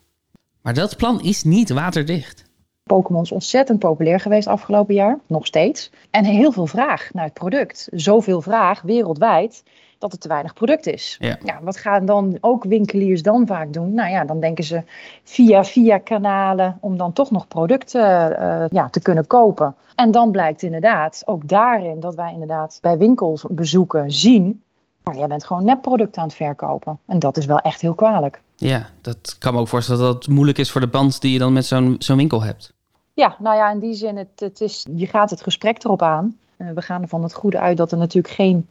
Maar 0.62 0.74
dat 0.74 0.96
plan 0.96 1.22
is 1.22 1.42
niet 1.42 1.70
waterdicht. 1.70 2.44
Pokémon 2.82 3.22
is 3.22 3.32
ontzettend 3.32 3.78
populair 3.78 4.20
geweest 4.20 4.46
afgelopen 4.46 4.94
jaar, 4.94 5.18
nog 5.26 5.46
steeds. 5.46 5.90
En 6.10 6.24
heel 6.24 6.52
veel 6.52 6.66
vraag 6.66 7.08
naar 7.12 7.24
het 7.24 7.34
product. 7.34 7.88
Zoveel 7.92 8.40
vraag 8.40 8.82
wereldwijd 8.82 9.62
dat 9.98 10.12
het 10.12 10.20
te 10.20 10.28
weinig 10.28 10.52
product 10.52 10.86
is. 10.86 11.16
Ja. 11.20 11.38
wat 11.62 11.76
gaan 11.76 12.06
dan 12.06 12.38
ook 12.40 12.64
winkeliers 12.64 13.22
dan 13.22 13.46
vaak 13.46 13.72
doen? 13.72 13.94
Nou 13.94 14.10
ja, 14.10 14.24
dan 14.24 14.40
denken 14.40 14.64
ze 14.64 14.82
via 15.22 15.64
via 15.64 15.98
kanalen 15.98 16.78
om 16.80 16.96
dan 16.96 17.12
toch 17.12 17.30
nog 17.30 17.48
producten 17.48 18.38
eh, 18.38 18.64
ja, 18.68 18.88
te 18.88 19.00
kunnen 19.00 19.26
kopen. 19.26 19.74
En 19.94 20.10
dan 20.10 20.30
blijkt 20.30 20.62
inderdaad 20.62 21.22
ook 21.24 21.48
daarin 21.48 22.00
dat 22.00 22.14
wij 22.14 22.32
inderdaad 22.32 22.78
bij 22.80 22.98
winkels 22.98 23.44
bezoeken 23.48 24.12
zien. 24.12 24.62
Maar 25.02 25.16
jij 25.16 25.26
bent 25.26 25.44
gewoon 25.44 25.64
nepproducten 25.64 26.22
aan 26.22 26.28
het 26.28 26.36
verkopen. 26.36 26.98
En 27.06 27.18
dat 27.18 27.36
is 27.36 27.46
wel 27.46 27.58
echt 27.58 27.80
heel 27.80 27.94
kwalijk. 27.94 28.40
Ja, 28.56 28.86
dat 29.00 29.36
kan 29.38 29.54
me 29.54 29.60
ook 29.60 29.68
voorstellen 29.68 30.02
dat 30.02 30.14
het 30.14 30.28
moeilijk 30.28 30.58
is 30.58 30.70
voor 30.70 30.80
de 30.80 30.86
band 30.86 31.20
die 31.20 31.32
je 31.32 31.38
dan 31.38 31.52
met 31.52 31.66
zo'n 31.66 31.96
zo'n 31.98 32.16
winkel 32.16 32.42
hebt. 32.42 32.72
Ja, 33.14 33.36
nou 33.38 33.56
ja, 33.56 33.70
in 33.70 33.78
die 33.78 33.94
zin, 33.94 34.16
het, 34.16 34.40
het 34.40 34.60
is, 34.60 34.86
je 34.96 35.06
gaat 35.06 35.30
het 35.30 35.42
gesprek 35.42 35.84
erop 35.84 36.02
aan. 36.02 36.36
Eh, 36.56 36.70
we 36.74 36.82
gaan 36.82 37.02
ervan 37.02 37.22
het 37.22 37.34
goede 37.34 37.58
uit 37.58 37.76
dat 37.76 37.92
er 37.92 37.98
natuurlijk 37.98 38.34
geen 38.34 38.68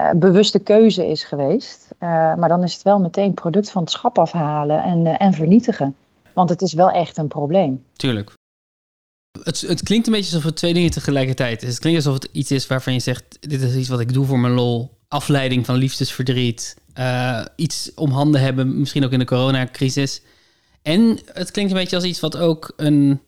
eh, 0.00 0.18
bewuste 0.18 0.58
keuze 0.58 1.06
is 1.06 1.24
geweest. 1.24 1.88
Eh, 1.98 2.08
maar 2.34 2.48
dan 2.48 2.62
is 2.62 2.72
het 2.72 2.82
wel 2.82 2.98
meteen 2.98 3.34
product 3.34 3.70
van 3.70 3.82
het 3.82 3.90
schap 3.90 4.18
afhalen 4.18 4.82
en, 4.82 5.06
eh, 5.06 5.26
en 5.26 5.32
vernietigen. 5.32 5.96
Want 6.32 6.48
het 6.48 6.62
is 6.62 6.72
wel 6.72 6.90
echt 6.90 7.16
een 7.16 7.28
probleem. 7.28 7.84
Tuurlijk. 7.92 8.32
Het, 9.42 9.60
het 9.60 9.82
klinkt 9.82 10.06
een 10.06 10.12
beetje 10.12 10.34
alsof 10.34 10.44
het 10.44 10.56
twee 10.56 10.74
dingen 10.74 10.90
tegelijkertijd 10.90 11.62
is. 11.62 11.68
Het 11.68 11.78
klinkt 11.78 12.06
alsof 12.06 12.22
het 12.22 12.32
iets 12.32 12.50
is 12.50 12.66
waarvan 12.66 12.92
je 12.92 13.00
zegt: 13.00 13.24
dit 13.40 13.62
is 13.62 13.74
iets 13.74 13.88
wat 13.88 14.00
ik 14.00 14.12
doe 14.12 14.26
voor 14.26 14.38
mijn 14.38 14.54
lol. 14.54 14.98
Afleiding 15.08 15.66
van 15.66 15.74
liefdesverdriet. 15.74 16.76
iets 17.56 17.94
om 17.94 18.10
handen 18.10 18.40
hebben, 18.40 18.78
misschien 18.78 19.04
ook 19.04 19.12
in 19.12 19.18
de 19.18 19.24
coronacrisis. 19.24 20.22
En 20.82 21.18
het 21.32 21.50
klinkt 21.50 21.72
een 21.72 21.78
beetje 21.78 21.96
als 21.96 22.04
iets 22.04 22.20
wat 22.20 22.36
ook 22.36 22.72
een 22.76 23.20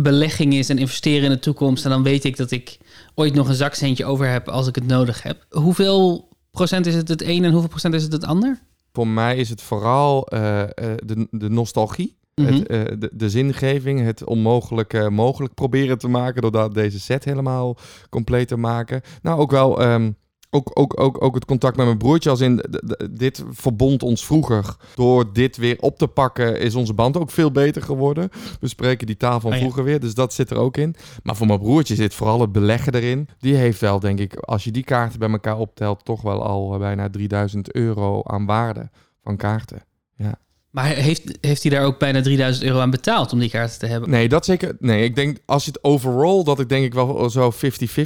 belegging 0.00 0.54
is 0.54 0.68
en 0.68 0.78
investeren 0.78 1.24
in 1.24 1.30
de 1.30 1.38
toekomst. 1.38 1.84
En 1.84 1.90
dan 1.90 2.02
weet 2.02 2.24
ik 2.24 2.36
dat 2.36 2.50
ik 2.50 2.78
ooit 3.14 3.34
nog 3.34 3.48
een 3.48 3.54
zakcentje 3.54 4.04
over 4.04 4.28
heb 4.28 4.48
als 4.48 4.66
ik 4.66 4.74
het 4.74 4.86
nodig 4.86 5.22
heb. 5.22 5.46
Hoeveel 5.50 6.28
procent 6.50 6.86
is 6.86 6.94
het 6.94 7.08
het 7.08 7.22
een 7.22 7.44
en 7.44 7.50
hoeveel 7.50 7.68
procent 7.68 7.94
is 7.94 8.02
het 8.02 8.12
het 8.12 8.24
ander? 8.24 8.60
Voor 8.92 9.08
mij 9.08 9.36
is 9.36 9.48
het 9.48 9.62
vooral 9.62 10.26
eh, 10.26 10.62
eh, 10.62 10.68
de, 11.04 11.26
de 11.30 11.50
nostalgie. 11.50 12.16
Mhm. 12.34 12.52
Het, 12.52 12.66
eh, 12.66 12.80
de, 12.98 13.10
de 13.12 13.30
zingeving, 13.30 14.00
het 14.00 14.24
onmogelijke 14.24 15.10
mogelijk 15.10 15.54
proberen 15.54 15.98
te 15.98 16.08
maken... 16.08 16.42
doordat 16.42 16.74
deze 16.74 17.00
set 17.00 17.24
helemaal 17.24 17.76
compleet 18.10 18.48
te 18.48 18.56
maken. 18.56 19.00
Nou, 19.22 19.40
ook 19.40 19.50
wel... 19.50 19.80
ehm, 19.80 20.10
ook, 20.54 20.70
ook, 20.74 21.00
ook, 21.00 21.22
ook 21.22 21.34
het 21.34 21.44
contact 21.44 21.76
met 21.76 21.86
mijn 21.86 21.98
broertje, 21.98 22.30
als 22.30 22.40
in 22.40 22.64
dit 23.10 23.44
verbond 23.50 24.02
ons 24.02 24.26
vroeger. 24.26 24.76
Door 24.94 25.32
dit 25.32 25.56
weer 25.56 25.76
op 25.80 25.98
te 25.98 26.08
pakken, 26.08 26.60
is 26.60 26.74
onze 26.74 26.94
band 26.94 27.16
ook 27.16 27.30
veel 27.30 27.50
beter 27.50 27.82
geworden. 27.82 28.28
We 28.60 28.68
spreken 28.68 29.06
die 29.06 29.16
taal 29.16 29.40
van 29.40 29.50
Oh 29.50 29.56
ja. 29.56 29.62
vroeger 29.62 29.84
weer, 29.84 30.00
dus 30.00 30.14
dat 30.14 30.32
zit 30.34 30.50
er 30.50 30.56
ook 30.56 30.76
in. 30.76 30.94
Maar 31.22 31.36
voor 31.36 31.46
mijn 31.46 31.58
broertje 31.58 31.94
zit 31.94 32.14
vooral 32.14 32.40
het 32.40 32.52
beleggen 32.52 32.94
erin. 32.94 33.28
Die 33.38 33.54
heeft 33.54 33.80
wel, 33.80 34.00
denk 34.00 34.18
ik, 34.18 34.34
als 34.34 34.64
je 34.64 34.70
die 34.70 34.84
kaarten 34.84 35.18
bij 35.18 35.30
elkaar 35.30 35.58
optelt, 35.58 36.04
toch 36.04 36.22
wel 36.22 36.42
al 36.42 36.72
eh, 36.72 36.78
bijna 36.78 37.10
3000 37.10 37.72
euro 37.72 38.22
aan 38.22 38.46
waarde 38.46 38.90
van 39.22 39.36
kaarten. 39.36 39.84
Ja. 40.16 40.38
Maar 40.74 40.86
heeft, 40.86 41.38
heeft 41.40 41.62
hij 41.62 41.70
daar 41.72 41.84
ook 41.84 41.98
bijna 41.98 42.20
3000 42.22 42.64
euro 42.66 42.78
aan 42.80 42.90
betaald 42.90 43.32
om 43.32 43.38
die 43.38 43.50
kaarten 43.50 43.78
te 43.78 43.86
hebben? 43.86 44.10
Nee, 44.10 44.28
dat 44.28 44.44
zeker. 44.44 44.76
Nee, 44.78 45.04
ik 45.04 45.14
denk 45.14 45.38
als 45.46 45.64
je 45.64 45.70
het 45.70 45.84
overall, 45.84 46.42
dat 46.44 46.60
ik 46.60 46.68
denk 46.68 46.84
ik 46.84 46.94
wel 46.94 47.30
zo 47.30 47.52
50-50 47.52 47.56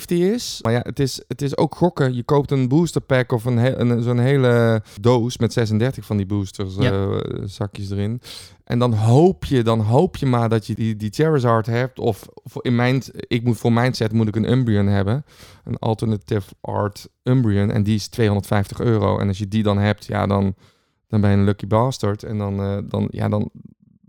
is. 0.09 0.59
Maar 0.63 0.73
ja, 0.73 0.81
het 0.83 0.99
is, 1.01 1.23
het 1.29 1.43
is 1.43 1.57
ook 1.57 1.75
gokken. 1.75 2.15
Je 2.15 2.23
koopt 2.23 2.51
een 2.51 2.69
booster 2.69 3.01
pack 3.01 3.33
of 3.33 3.45
een, 3.45 3.59
he- 3.59 3.79
een 3.79 4.03
zo'n 4.03 4.19
hele 4.19 4.83
doos 5.01 5.39
met 5.39 5.53
36 5.53 6.05
van 6.05 6.17
die 6.17 6.27
boosters 6.27 6.75
Ja. 6.79 6.93
eh, 6.93 7.19
zakjes 7.45 7.91
erin. 7.91 8.21
En 8.65 8.79
dan 8.79 8.93
hoop 8.95 9.45
je, 9.45 9.63
dan 9.63 9.81
hoop 9.81 10.17
je 10.17 10.27
maar 10.27 10.49
dat 10.49 10.67
je 10.67 10.75
die, 10.75 10.97
die 10.97 11.11
Charizard 11.13 11.67
hebt. 11.67 11.99
Of, 11.99 12.27
of 12.45 12.53
in 12.65 12.75
mijn, 12.75 13.03
ik 13.13 13.45
moet 13.45 13.59
voor 13.59 13.73
mijn 13.73 13.95
set 13.95 14.13
moet 14.13 14.29
ik 14.29 14.37
een 14.37 14.51
Umbreon 14.51 14.87
hebben. 14.87 15.25
Een 15.65 15.79
alternative 15.79 16.51
art 16.61 17.09
Umbreon. 17.23 17.71
En 17.71 17.83
die 17.83 17.95
is 17.95 18.09
250 18.09 18.81
euro. 18.81 19.19
En 19.19 19.29
als 19.29 19.39
je 19.39 19.49
die 19.49 19.63
dan 19.63 19.79
hebt, 19.79 20.05
ja, 20.07 20.27
dan, 20.27 20.55
dan 21.09 21.21
ben 21.21 21.31
je 21.31 21.37
een 21.37 21.45
lucky 21.45 21.67
bastard. 21.67 22.23
En 22.23 22.39
dan, 22.39 22.61
eh, 22.61 22.79
dan, 22.85 23.09
ja, 23.11 23.29
dan, 23.29 23.51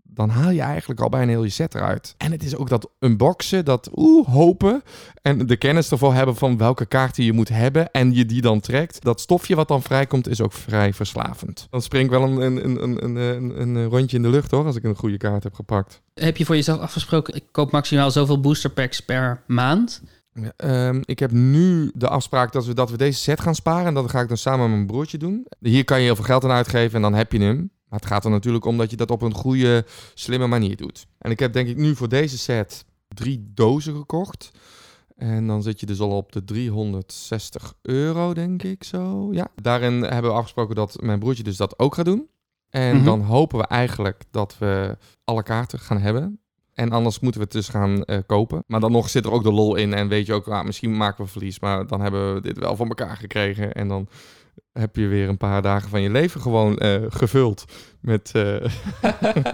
dan 0.03 0.29
haal 0.29 0.49
je 0.49 0.61
eigenlijk 0.61 0.99
al 0.99 1.09
bijna 1.09 1.31
heel 1.31 1.43
je 1.43 1.49
set 1.49 1.75
eruit. 1.75 2.15
En 2.17 2.31
het 2.31 2.43
is 2.43 2.55
ook 2.55 2.69
dat 2.69 2.89
unboxen, 2.99 3.65
dat 3.65 3.89
oeh, 3.95 4.27
hopen. 4.27 4.83
En 5.21 5.47
de 5.47 5.57
kennis 5.57 5.91
ervoor 5.91 6.13
hebben 6.13 6.35
van 6.35 6.57
welke 6.57 6.85
kaarten 6.85 7.23
je 7.23 7.33
moet 7.33 7.49
hebben. 7.49 7.91
En 7.91 8.13
je 8.13 8.25
die 8.25 8.41
dan 8.41 8.59
trekt. 8.59 9.03
Dat 9.03 9.21
stofje 9.21 9.55
wat 9.55 9.67
dan 9.67 9.81
vrijkomt 9.81 10.27
is 10.27 10.41
ook 10.41 10.53
vrij 10.53 10.93
verslavend. 10.93 11.67
Dan 11.69 11.81
spring 11.81 12.03
ik 12.03 12.09
wel 12.09 12.23
een, 12.23 12.41
een, 12.41 12.65
een, 12.65 12.83
een, 12.83 13.15
een, 13.15 13.61
een, 13.61 13.75
een 13.75 13.85
rondje 13.85 14.17
in 14.17 14.23
de 14.23 14.29
lucht 14.29 14.51
hoor, 14.51 14.65
als 14.65 14.75
ik 14.75 14.83
een 14.83 14.95
goede 14.95 15.17
kaart 15.17 15.43
heb 15.43 15.53
gepakt. 15.53 16.01
Heb 16.13 16.37
je 16.37 16.45
voor 16.45 16.55
jezelf 16.55 16.79
afgesproken, 16.79 17.35
ik 17.35 17.43
koop 17.51 17.71
maximaal 17.71 18.11
zoveel 18.11 18.39
booster 18.39 18.69
packs 18.69 18.99
per 18.99 19.43
maand? 19.47 20.01
Ehm, 20.55 21.01
ik 21.05 21.19
heb 21.19 21.31
nu 21.31 21.91
de 21.93 22.07
afspraak 22.07 22.51
dat 22.51 22.65
we, 22.65 22.73
dat 22.73 22.89
we 22.91 22.97
deze 22.97 23.19
set 23.19 23.39
gaan 23.39 23.55
sparen. 23.55 23.85
En 23.85 23.93
dat 23.93 24.09
ga 24.09 24.21
ik 24.21 24.27
dan 24.27 24.37
samen 24.37 24.59
met 24.65 24.69
mijn 24.75 24.87
broertje 24.87 25.17
doen. 25.17 25.47
Hier 25.59 25.83
kan 25.83 25.97
je 25.99 26.03
heel 26.05 26.15
veel 26.15 26.23
geld 26.25 26.43
aan 26.43 26.51
uitgeven 26.51 26.95
en 26.95 27.01
dan 27.01 27.13
heb 27.13 27.31
je 27.31 27.39
hem. 27.39 27.71
Maar 27.89 27.99
het 27.99 28.07
gaat 28.07 28.25
er 28.25 28.31
natuurlijk 28.31 28.65
om 28.65 28.77
dat 28.77 28.89
je 28.89 28.95
dat 28.95 29.11
op 29.11 29.21
een 29.21 29.33
goede, 29.33 29.85
slimme 30.13 30.47
manier 30.47 30.75
doet. 30.77 31.07
En 31.17 31.31
ik 31.31 31.39
heb 31.39 31.53
denk 31.53 31.67
ik 31.67 31.77
nu 31.77 31.95
voor 31.95 32.09
deze 32.09 32.37
set 32.37 32.85
drie 33.07 33.51
dozen 33.53 33.95
gekocht. 33.95 34.51
En 35.17 35.47
dan 35.47 35.63
zit 35.63 35.79
je 35.79 35.85
dus 35.85 35.99
al 35.99 36.09
op 36.17 36.31
de 36.31 36.43
360 36.43 37.73
euro, 37.81 38.33
denk 38.33 38.63
ik 38.63 38.83
zo. 38.83 39.29
Ja, 39.33 39.47
daarin 39.55 40.01
hebben 40.01 40.31
we 40.31 40.37
afgesproken 40.37 40.75
dat 40.75 41.01
mijn 41.01 41.19
broertje 41.19 41.43
dus 41.43 41.57
dat 41.57 41.79
ook 41.79 41.95
gaat 41.95 42.05
doen. 42.05 42.29
En 42.69 42.95
Mhm. 42.95 43.05
dan 43.05 43.21
hopen 43.21 43.57
we 43.59 43.65
eigenlijk 43.67 44.23
dat 44.31 44.57
we 44.57 44.97
alle 45.23 45.43
kaarten 45.43 45.79
gaan 45.79 45.99
hebben. 46.01 46.39
En 46.79 46.91
anders 46.91 47.19
moeten 47.19 47.39
we 47.41 47.45
het 47.47 47.55
dus 47.55 47.69
gaan 47.69 48.03
eh, 48.03 48.17
kopen. 48.25 48.63
Maar 48.67 48.79
dan 48.79 48.91
nog 48.91 49.09
zit 49.09 49.25
er 49.25 49.31
ook 49.31 49.43
de 49.43 49.51
lol 49.51 49.75
in. 49.75 49.93
En 49.93 50.07
weet 50.07 50.25
je 50.25 50.33
ook, 50.33 50.47
ah, 50.47 50.65
misschien 50.65 50.97
maken 50.97 51.23
we 51.23 51.29
verlies. 51.29 51.59
Maar 51.59 51.87
dan 51.87 52.01
hebben 52.01 52.33
we 52.33 52.41
dit 52.41 52.57
wel 52.59 52.75
voor 52.75 52.87
elkaar 52.87 53.17
gekregen. 53.17 53.73
En 53.73 53.87
dan 53.87 54.07
heb 54.73 54.95
je 54.95 55.07
weer 55.07 55.29
een 55.29 55.37
paar 55.37 55.61
dagen 55.61 55.89
van 55.89 56.01
je 56.01 56.09
leven 56.09 56.41
gewoon 56.41 56.77
eh, 56.77 57.01
gevuld 57.09 57.65
met... 58.01 58.31
eh, 58.33 58.65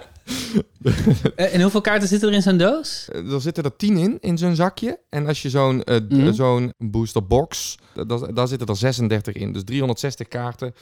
En 1.35 1.61
hoeveel 1.61 1.81
kaarten 1.81 2.07
zitten 2.07 2.29
er 2.29 2.35
in 2.35 2.41
zo'n 2.41 2.57
doos? 2.57 3.09
Er 3.11 3.41
zitten 3.41 3.63
er 3.63 3.75
tien 3.75 3.97
in, 3.97 4.17
in 4.19 4.37
zo'n 4.37 4.55
zakje. 4.55 4.99
En 5.09 5.27
als 5.27 5.41
je 5.41 5.49
zo'n 5.49 5.83
Mhm. 6.09 6.33
zo'n 6.33 6.73
booster 6.77 7.27
box, 7.27 7.77
da- 7.93 8.03
da- 8.03 8.31
daar 8.31 8.47
zitten 8.47 8.67
er 8.67 8.75
36 8.75 9.35
in. 9.35 9.51
Dus 9.53 9.63
360 9.63 10.27
kaarten. 10.27 10.73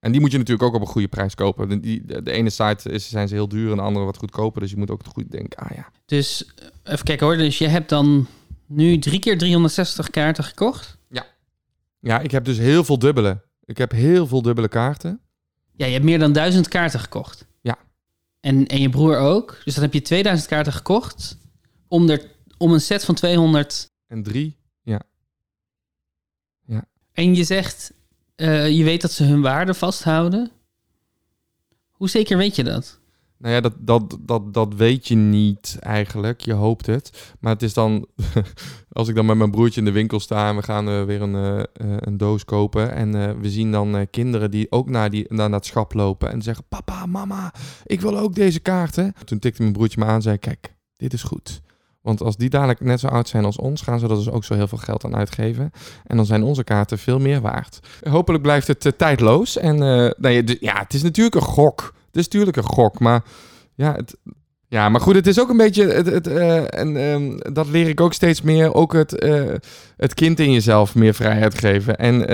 Ja. 0.00 0.06
En 0.06 0.12
die 0.12 0.20
moet 0.20 0.32
je 0.32 0.38
natuurlijk 0.38 0.68
ook 0.68 0.74
op 0.74 0.80
een 0.80 0.92
goede 0.92 1.08
prijs 1.08 1.34
kopen. 1.34 1.68
De, 1.68 1.80
die, 1.80 2.22
de, 2.22 2.30
ene 2.30 2.50
site 2.50 2.90
is, 2.90 3.08
zijn 3.08 3.28
ze 3.28 3.34
heel 3.34 3.48
duur 3.48 3.70
en 3.70 3.76
de 3.76 3.82
andere 3.82 4.04
wat 4.04 4.16
goedkoper. 4.16 4.60
Dus 4.60 4.70
je 4.70 4.76
moet 4.76 4.90
ook 4.90 5.02
goed 5.04 5.30
denken, 5.30 5.58
ah 5.58 5.76
ja. 5.76 5.90
Dus 6.06 6.44
eh, 6.44 6.92
even 6.92 7.04
kijken 7.04 7.26
hoor. 7.26 7.36
Dus 7.36 7.58
je 7.58 7.68
hebt 7.68 7.88
dan 7.88 8.26
nu 8.66 8.98
drie 8.98 9.18
keer 9.18 9.38
360 9.38 10.10
kaarten 10.10 10.44
gekocht? 10.44 10.98
Ja, 12.00 12.20
ik 12.20 12.30
heb 12.30 12.44
dus 12.44 12.58
heel 12.58 12.84
veel 12.84 12.98
dubbele. 12.98 13.44
Ik 13.64 13.78
heb 13.78 13.90
heel 13.90 14.26
veel 14.26 14.42
dubbele 14.42 14.68
kaarten. 14.68 15.20
Ja, 15.72 15.86
je 15.86 15.92
hebt 15.92 16.04
meer 16.04 16.18
dan 16.18 16.32
1000 16.32 16.68
kaarten 16.68 17.00
gekocht. 17.00 17.46
Ja. 17.60 17.78
En, 18.40 18.66
en 18.66 18.80
je 18.80 18.88
broer 18.88 19.16
ook. 19.16 19.60
Dus 19.64 19.74
dan 19.74 19.82
heb 19.82 19.92
je 19.92 20.02
2000 20.02 20.48
kaarten 20.48 20.72
gekocht 20.72 21.38
om, 21.88 22.08
er, 22.08 22.30
om 22.58 22.72
een 22.72 22.80
set 22.80 23.04
van 23.04 23.14
200. 23.14 23.90
En 24.06 24.22
drie, 24.22 24.56
ja. 24.82 25.02
Ja. 26.66 26.84
En 27.12 27.34
je 27.34 27.44
zegt, 27.44 27.92
eh, 28.38 28.68
je 28.70 28.84
weet 28.84 29.00
dat 29.00 29.12
ze 29.12 29.24
hun 29.24 29.40
waarde 29.40 29.74
vasthouden. 29.74 30.50
Hoe 31.90 32.08
zeker 32.08 32.36
weet 32.36 32.56
je 32.56 32.64
dat? 32.64 33.00
Nou 33.38 33.54
ja, 33.54 33.60
dat, 33.60 33.72
dat, 33.78 34.18
dat, 34.20 34.54
dat 34.54 34.74
weet 34.74 35.08
je 35.08 35.14
niet 35.14 35.76
eigenlijk. 35.80 36.40
Je 36.40 36.52
hoopt 36.52 36.86
het. 36.86 37.34
Maar 37.40 37.52
het 37.52 37.62
is 37.62 37.74
dan, 37.74 38.06
als 38.92 39.08
ik 39.08 39.14
dan 39.14 39.26
met 39.26 39.36
mijn 39.36 39.50
broertje 39.50 39.80
in 39.80 39.86
de 39.86 39.92
winkel 39.92 40.20
sta 40.20 40.48
en 40.48 40.56
we 40.56 40.62
gaan 40.62 40.88
eh, 40.88 41.04
weer 41.04 41.22
een, 41.22 41.34
eh, 41.34 41.96
een 41.98 42.16
doos 42.16 42.44
kopen. 42.44 42.92
En 42.92 43.40
we 43.40 43.50
zien 43.50 43.72
dan 43.72 44.06
kinderen 44.10 44.50
die 44.50 44.72
ook 44.72 44.88
naar, 44.88 45.10
die, 45.10 45.26
naar 45.28 45.50
dat 45.50 45.66
schap 45.66 45.92
lopen 45.92 46.30
en 46.30 46.42
zeggen: 46.42 46.64
Papa, 46.68 47.06
mama, 47.06 47.54
ik 47.84 48.00
wil 48.00 48.18
ook 48.18 48.34
deze 48.34 48.60
kaarten. 48.60 49.14
Toen 49.24 49.38
tikte 49.38 49.62
mijn 49.62 49.74
broertje 49.74 50.00
me 50.00 50.06
aan 50.06 50.14
en 50.14 50.22
zei: 50.22 50.38
Kijk, 50.38 50.74
dit 50.96 51.12
is 51.12 51.22
goed. 51.22 51.62
Want 52.08 52.22
als 52.22 52.36
die 52.36 52.48
dadelijk 52.48 52.80
net 52.80 53.00
zo 53.00 53.06
oud 53.06 53.28
zijn 53.28 53.44
als 53.44 53.56
ons, 53.56 53.82
gaan 53.82 53.98
ze 53.98 54.08
er 54.08 54.14
dus 54.14 54.30
ook 54.30 54.44
zo 54.44 54.54
heel 54.54 54.68
veel 54.68 54.78
geld 54.78 55.04
aan 55.04 55.16
uitgeven. 55.16 55.70
En 56.06 56.16
dan 56.16 56.26
zijn 56.26 56.42
onze 56.42 56.64
kaarten 56.64 56.98
veel 56.98 57.18
meer 57.18 57.40
waard. 57.40 57.80
Hopelijk 58.10 58.42
blijft 58.42 58.66
het 58.66 58.86
eh, 58.86 58.92
tijdloos. 58.92 59.56
En 59.56 59.74
eh, 59.74 60.10
nou 60.16 60.56
ja, 60.60 60.78
het 60.78 60.94
is 60.94 61.02
natuurlijk 61.02 61.36
een 61.36 61.42
gok. 61.42 61.94
Het 62.06 62.16
is 62.16 62.22
natuurlijk 62.24 62.56
een 62.56 62.62
gok, 62.62 62.98
maar 62.98 63.24
ja, 63.74 63.94
het, 63.94 64.16
ja, 64.68 64.88
maar 64.88 65.00
goed, 65.00 65.14
het 65.14 65.26
is 65.26 65.40
ook 65.40 65.48
een 65.48 65.56
beetje, 65.56 65.86
het, 65.86 66.06
het, 66.06 66.26
eh, 66.26 66.78
en 66.78 66.96
ehm, 66.96 67.54
dat 67.54 67.68
leer 67.68 67.88
ik 67.88 68.00
ook 68.00 68.12
steeds 68.12 68.42
meer, 68.42 68.74
ook 68.74 68.92
het, 68.92 69.26
het 69.96 70.14
kind 70.14 70.40
in 70.40 70.52
jezelf 70.52 70.94
meer 70.94 71.14
vrijheid 71.14 71.58
geven. 71.58 71.96
En 71.96 72.28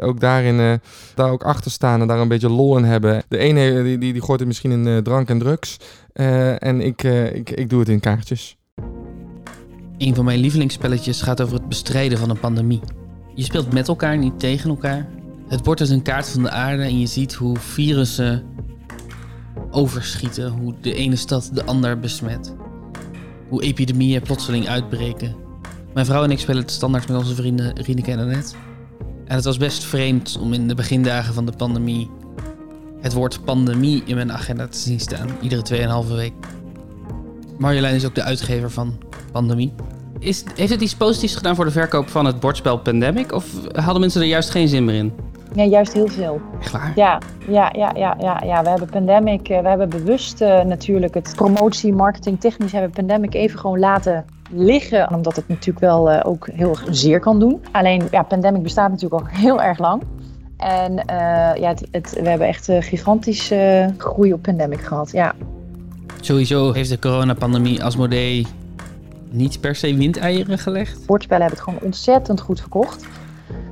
ook 0.00 0.20
daarin, 0.20 0.80
daar 1.14 1.30
ook 1.30 1.44
achter 1.44 1.70
staan 1.70 2.00
en 2.00 2.06
daar 2.06 2.20
een 2.20 2.28
beetje 2.28 2.50
lol 2.50 2.76
in 2.76 2.84
hebben. 2.84 3.22
De 3.28 3.38
ene 3.38 3.82
die, 3.82 3.98
die, 3.98 4.12
die 4.12 4.22
gooit 4.22 4.38
het 4.38 4.48
misschien 4.48 4.86
in 4.86 5.02
drank 5.02 5.28
en 5.28 5.38
drugs. 5.38 5.76
en 6.58 6.80
ik, 6.80 7.02
ik, 7.32 7.50
ik 7.50 7.68
doe 7.68 7.78
het 7.80 7.88
in 7.88 8.00
kaartjes. 8.00 8.58
Een 10.00 10.14
van 10.14 10.24
mijn 10.24 10.38
lievelingsspelletjes 10.38 11.22
gaat 11.22 11.40
over 11.40 11.54
het 11.54 11.68
bestrijden 11.68 12.18
van 12.18 12.30
een 12.30 12.40
pandemie. 12.40 12.80
Je 13.34 13.42
speelt 13.42 13.72
met 13.72 13.88
elkaar, 13.88 14.18
niet 14.18 14.38
tegen 14.38 14.70
elkaar. 14.70 15.08
Het 15.48 15.62
bord 15.62 15.80
is 15.80 15.90
een 15.90 16.02
kaart 16.02 16.28
van 16.28 16.42
de 16.42 16.50
aarde 16.50 16.82
en 16.82 16.98
je 16.98 17.06
ziet 17.06 17.34
hoe 17.34 17.56
virussen 17.58 18.42
overschieten, 19.70 20.48
hoe 20.50 20.74
de 20.80 20.94
ene 20.94 21.16
stad 21.16 21.50
de 21.52 21.64
ander 21.64 21.98
besmet. 21.98 22.54
Hoe 23.48 23.62
epidemieën 23.62 24.22
plotseling 24.22 24.68
uitbreken. 24.68 25.36
Mijn 25.94 26.06
vrouw 26.06 26.24
en 26.24 26.30
ik 26.30 26.38
spelen 26.38 26.62
het 26.62 26.70
standaard 26.70 27.08
met 27.08 27.16
onze 27.16 27.34
vrienden 27.34 27.76
Rieneke 27.76 28.10
en 28.10 28.18
Annette. 28.18 28.54
En 29.24 29.34
het 29.34 29.44
was 29.44 29.56
best 29.56 29.84
vreemd 29.84 30.38
om 30.40 30.52
in 30.52 30.68
de 30.68 30.74
begindagen 30.74 31.34
van 31.34 31.46
de 31.46 31.52
pandemie 31.56 32.10
het 33.00 33.12
woord 33.12 33.44
pandemie 33.44 34.02
in 34.04 34.14
mijn 34.14 34.32
agenda 34.32 34.68
te 34.68 34.78
zien 34.78 35.00
staan, 35.00 35.28
iedere 35.40 36.02
2,5 36.04 36.14
week. 36.14 36.32
Marjolein 37.60 37.94
is 37.94 38.06
ook 38.06 38.14
de 38.14 38.22
uitgever 38.22 38.70
van 38.70 38.98
Pandemie. 39.32 39.72
Is, 40.18 40.44
heeft 40.54 40.70
het 40.72 40.80
iets 40.80 40.94
positiefs 40.96 41.34
gedaan 41.36 41.54
voor 41.54 41.64
de 41.64 41.70
verkoop 41.70 42.08
van 42.08 42.24
het 42.24 42.40
bordspel 42.40 42.78
Pandemic? 42.78 43.32
Of 43.32 43.46
hadden 43.72 44.00
mensen 44.00 44.20
er 44.20 44.26
juist 44.26 44.50
geen 44.50 44.68
zin 44.68 44.84
meer 44.84 44.94
in? 44.94 45.12
Ja, 45.54 45.64
juist 45.64 45.92
heel 45.92 46.06
veel. 46.08 46.40
Echt 46.60 46.70
waar? 46.72 46.92
Ja, 46.94 47.18
ja, 47.48 47.72
ja, 47.76 47.92
ja, 47.94 48.16
ja, 48.20 48.42
ja. 48.44 48.62
We 48.62 48.68
hebben 48.68 48.88
Pandemic, 48.88 49.48
eh, 49.48 49.60
we 49.62 49.68
hebben 49.68 49.88
bewust 49.88 50.40
eh, 50.40 50.62
natuurlijk 50.64 51.14
het 51.14 51.32
promotie, 51.36 51.92
marketing, 51.92 52.40
technisch 52.40 52.72
hebben 52.72 52.90
Pandemic 52.90 53.34
even 53.34 53.58
gewoon 53.58 53.78
laten 53.78 54.24
liggen. 54.50 55.12
Omdat 55.14 55.36
het 55.36 55.48
natuurlijk 55.48 55.78
wel 55.80 56.10
eh, 56.10 56.30
ook 56.30 56.48
heel 56.52 56.70
erg 56.70 56.84
zeer 56.90 57.20
kan 57.20 57.38
doen. 57.38 57.60
Alleen, 57.72 58.02
ja, 58.10 58.22
Pandemic 58.22 58.62
bestaat 58.62 58.90
natuurlijk 58.90 59.22
al 59.22 59.28
heel 59.40 59.62
erg 59.62 59.78
lang. 59.78 60.02
En 60.56 61.04
eh, 61.06 61.16
ja, 61.60 61.68
het, 61.68 61.88
het- 61.90 62.20
we 62.22 62.28
hebben 62.28 62.46
echt 62.48 62.68
eh, 62.68 62.82
gigantische 62.82 63.90
groei 63.96 64.32
op 64.32 64.42
Pandemic 64.42 64.80
gehad, 64.80 65.10
ja. 65.12 65.32
Sowieso 66.20 66.72
heeft 66.72 66.88
de 66.88 66.98
coronapandemie 66.98 67.84
Asmodee 67.84 68.46
niet 69.30 69.60
per 69.60 69.74
se 69.74 69.94
windeieren 69.96 70.58
gelegd. 70.58 71.06
Bordspellen 71.06 71.46
hebben 71.46 71.58
het 71.64 71.68
gewoon 71.68 71.86
ontzettend 71.88 72.40
goed 72.40 72.60
verkocht. 72.60 73.06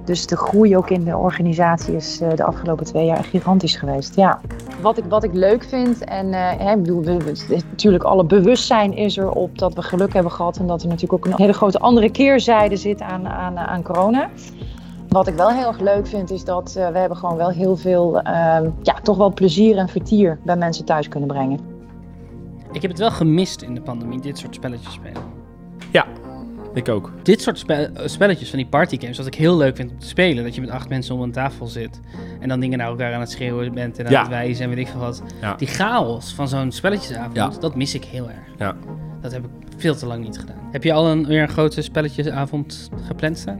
Dus 0.04 0.26
de 0.26 0.36
groei 0.36 0.76
ook 0.76 0.90
in 0.90 1.04
de 1.04 1.16
organisatie 1.16 1.96
is 1.96 2.20
eh, 2.20 2.34
de 2.34 2.44
afgelopen 2.44 2.84
twee 2.86 3.06
jaar 3.06 3.24
gigantisch 3.24 3.76
geweest. 3.76 4.14
Ja. 4.16 4.40
Wat, 4.80 4.98
ik, 4.98 5.04
wat 5.08 5.24
ik 5.24 5.32
leuk 5.34 5.64
vind, 5.64 6.04
en 6.04 6.32
eh, 6.32 6.50
hè, 6.58 6.72
ik 6.72 6.82
bedoel, 6.82 7.02
we, 7.02 7.16
we- 7.16 7.62
natuurlijk 7.70 8.04
alle 8.04 8.24
bewustzijn 8.24 8.96
is 8.96 9.16
er 9.16 9.30
op 9.30 9.58
dat 9.58 9.74
we 9.74 9.82
geluk 9.82 10.12
hebben 10.12 10.32
gehad. 10.32 10.56
En 10.56 10.66
dat 10.66 10.82
er 10.82 10.88
natuurlijk 10.88 11.12
ook 11.12 11.32
een 11.32 11.38
hele 11.40 11.52
grote 11.52 11.78
andere 11.78 12.10
keerzijde 12.10 12.76
zit 12.76 13.00
aan, 13.00 13.28
aan, 13.28 13.58
aan 13.58 13.82
corona. 13.82 14.28
Wat 15.08 15.26
ik 15.26 15.34
wel 15.34 15.50
heel 15.50 15.66
erg 15.66 15.80
leuk 15.80 16.06
vind, 16.06 16.30
is 16.30 16.44
dat 16.44 16.74
eh, 16.76 16.88
we 16.88 16.98
hebben 16.98 17.18
gewoon 17.18 17.36
wel 17.36 17.48
heel 17.50 17.76
veel, 17.76 18.20
ehm, 18.20 18.68
ja, 18.82 18.94
toch 19.02 19.16
wel 19.16 19.32
plezier 19.32 19.76
en 19.76 19.88
vertier 19.88 20.38
bij 20.44 20.56
mensen 20.56 20.84
thuis 20.84 21.08
kunnen 21.08 21.28
brengen. 21.28 21.76
Ik 22.72 22.82
heb 22.82 22.90
het 22.90 23.00
wel 23.00 23.10
gemist 23.10 23.62
in 23.62 23.74
de 23.74 23.80
pandemie, 23.80 24.20
dit 24.20 24.38
soort 24.38 24.54
spelletjes 24.54 24.92
spelen. 24.92 25.22
Ja, 25.92 26.06
ik 26.74 26.88
ook. 26.88 27.12
Dit 27.22 27.42
soort 27.42 27.58
spe- 27.58 27.72
eh, 27.94 28.06
spelletjes 28.08 28.48
van 28.50 28.58
die 28.58 28.68
partygames, 28.68 29.16
wat 29.18 29.26
ik 29.26 29.34
heel 29.34 29.56
leuk 29.56 29.76
vind 29.76 29.90
om 29.90 29.98
te 29.98 30.06
spelen. 30.06 30.44
Dat 30.44 30.54
je 30.54 30.60
met 30.60 30.70
acht 30.70 30.88
mensen 30.88 31.14
om 31.14 31.20
een 31.22 31.32
tafel 31.32 31.66
zit 31.66 32.00
en 32.40 32.48
dan 32.48 32.60
dingen 32.60 32.78
naar 32.78 32.86
elkaar 32.88 33.14
aan 33.14 33.20
het 33.20 33.30
schreeuwen 33.30 33.74
bent 33.74 33.98
en 33.98 34.04
aan 34.06 34.12
Ja. 34.12 34.20
het 34.20 34.28
wijzen 34.28 34.64
en 34.64 34.68
weet 34.70 34.78
ik 34.78 34.88
veel 34.88 35.00
wat. 35.00 35.22
Ja. 35.40 35.54
Die 35.54 35.68
chaos 35.68 36.32
van 36.34 36.48
zo'n 36.48 36.72
spelletjesavond, 36.72 37.34
Ja. 37.36 37.50
dat 37.60 37.74
mis 37.74 37.94
ik 37.94 38.04
heel 38.04 38.28
erg. 38.28 38.46
Ja. 38.58 38.76
Dat 39.20 39.32
heb 39.32 39.44
ik 39.44 39.50
veel 39.76 39.94
te 39.96 40.06
lang 40.06 40.24
niet 40.24 40.38
gedaan. 40.38 40.56
Heb 40.72 40.84
je 40.84 40.92
al 40.92 41.06
een, 41.10 41.26
weer 41.26 41.42
een 41.42 41.48
grote 41.48 41.82
spelletjesavond 41.82 42.90
gepland 43.06 43.38
staan? 43.38 43.58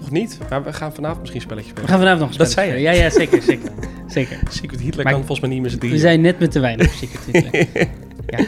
Nog 0.00 0.10
niet? 0.10 0.38
Maar 0.50 0.64
we 0.64 0.72
gaan 0.72 0.92
vanavond 0.92 1.20
misschien 1.20 1.40
een 1.40 1.46
spelletje 1.46 1.68
spelen. 1.70 1.86
We 1.86 1.90
gaan 1.90 2.00
vanavond 2.00 2.20
nog 2.22 2.32
een 2.32 2.38
Dat 2.38 2.50
spelletje 2.50 2.78
zei 2.80 2.88
je. 2.92 2.96
Ja, 2.98 3.04
ja, 3.04 3.10
zeker, 3.10 3.42
zeker. 3.42 3.70
zeker. 4.06 4.38
Secret 4.60 4.80
Hitler 4.80 5.04
Maar 5.04 5.12
kan 5.12 5.24
volgens 5.24 5.40
mij 5.40 5.50
niet 5.50 5.62
met 5.62 5.70
z'n 5.70 5.76
We 5.76 5.82
drieën. 5.82 5.98
zijn 6.00 6.20
net 6.20 6.38
met 6.38 6.50
te 6.52 6.60
weinig 6.60 6.90
Secret 6.92 7.24
Hitler. 7.24 7.66
ja. 8.26 8.46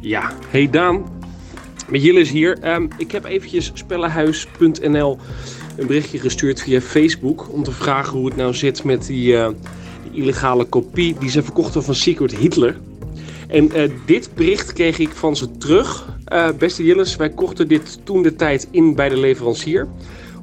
Ja, 0.00 0.32
hey 0.48 0.70
Daan. 0.70 1.04
Met 1.88 2.02
Jillis 2.02 2.30
hier. 2.30 2.58
Ehm, 2.58 2.88
ik 2.98 3.10
heb 3.10 3.24
eventjes 3.24 3.70
spellenhuis.nl 3.74 5.18
een 5.76 5.86
berichtje 5.86 6.18
gestuurd 6.18 6.62
via 6.62 6.80
Facebook 6.80 7.52
om 7.52 7.62
te 7.62 7.72
vragen 7.72 8.18
hoe 8.18 8.26
het 8.26 8.36
nou 8.36 8.54
zit 8.54 8.84
met 8.84 9.06
die, 9.06 9.36
eh, 9.36 9.48
illegale 10.12 10.64
kopie 10.64 11.16
die 11.18 11.30
ze 11.30 11.42
verkochten 11.42 11.82
van 11.82 11.94
Secret 11.94 12.36
Hitler. 12.36 12.76
En 13.48 13.72
eh, 13.72 13.90
dit 14.06 14.30
bericht 14.34 14.72
kreeg 14.72 14.98
ik 14.98 15.10
van 15.10 15.36
ze 15.36 15.56
terug. 15.56 16.14
Eh, 16.24 16.48
beste 16.58 16.84
Jillis, 16.84 17.16
wij 17.16 17.30
kochten 17.30 17.68
dit 17.68 17.98
toen 18.04 18.22
de 18.22 18.34
tijd 18.34 18.68
in 18.70 18.94
bij 18.94 19.08
de 19.08 19.16
leverancier. 19.16 19.88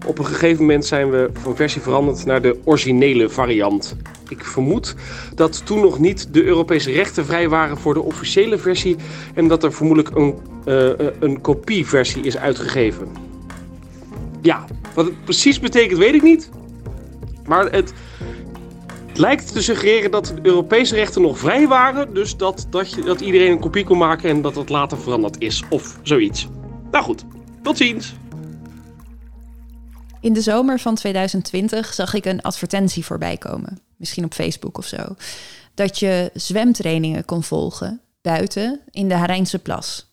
Op 0.06 0.20
een 0.20 0.26
gegeven 0.26 0.62
moment 0.62 0.86
zijn 0.86 1.10
we 1.10 1.30
van 1.34 1.56
versie 1.56 1.82
veranderd 1.82 2.26
naar 2.26 2.42
de 2.42 2.60
originele 2.64 3.30
variant. 3.30 3.96
Ik 4.30 4.46
vermoed 4.46 4.96
dat 5.36 5.66
toen 5.66 5.80
nog 5.80 6.00
niet 6.00 6.34
de 6.34 6.44
Europese 6.44 6.92
rechten 6.92 7.26
vrij 7.26 7.50
waren 7.50 7.78
voor 7.78 7.94
de 7.94 8.02
officiële 8.02 8.58
versie 8.58 8.96
en 9.34 9.48
dat 9.48 9.64
er 9.64 9.74
vermoedelijk 9.74 10.16
een, 10.16 10.36
eh, 10.66 10.90
eh, 10.90 11.08
een 11.20 11.42
kopieversie 11.42 12.24
is 12.24 12.38
uitgegeven. 12.38 13.08
Ja, 14.42 14.66
wat 14.94 15.06
het 15.06 15.24
precies 15.24 15.60
betekent 15.60 16.00
weet 16.00 16.14
ik 16.14 16.22
niet. 16.22 16.50
Maar 17.46 17.72
het 17.72 17.94
lijkt 19.14 19.54
te 19.54 19.64
suggereren 19.64 20.12
dat 20.12 20.26
de 20.26 20.50
Europese 20.50 20.96
rechten 20.96 21.22
nog 21.22 21.38
vrij 21.38 21.68
waren. 21.68 22.14
Dus 22.14 22.38
dat, 22.38 22.68
dat, 22.70 22.92
je, 22.92 23.02
dat 23.02 23.22
iedereen 23.22 23.52
een 23.52 23.60
kopie 23.60 23.84
kon 23.84 23.98
maken 23.98 24.30
en 24.30 24.42
dat 24.42 24.56
het 24.56 24.70
later 24.70 24.98
veranderd 24.98 25.36
is 25.40 25.64
of 25.70 26.00
zoiets. 26.02 26.48
Nou 26.92 27.04
goed, 27.04 27.26
tot 27.62 27.78
ziens. 27.78 28.16
In 30.24 30.34
de 30.34 30.42
zomer 30.42 30.80
van 30.80 30.96
2020 30.96 31.94
zag 31.94 32.14
ik 32.14 32.26
een 32.26 32.42
advertentie 32.42 33.06
voorbij 33.06 33.38
komen. 33.38 33.80
Misschien 33.98 34.26
op 34.26 34.34
Facebook 34.34 34.78
of 34.78 34.86
zo. 34.86 35.16
Dat 35.74 36.00
je 36.00 36.32
zwemtrainingen 36.34 37.26
kon 37.26 37.44
volgen 37.44 38.02
buiten 38.22 38.80
in 38.90 39.08
de 39.08 39.14
Harijnse 39.14 39.60
plas. 39.60 40.12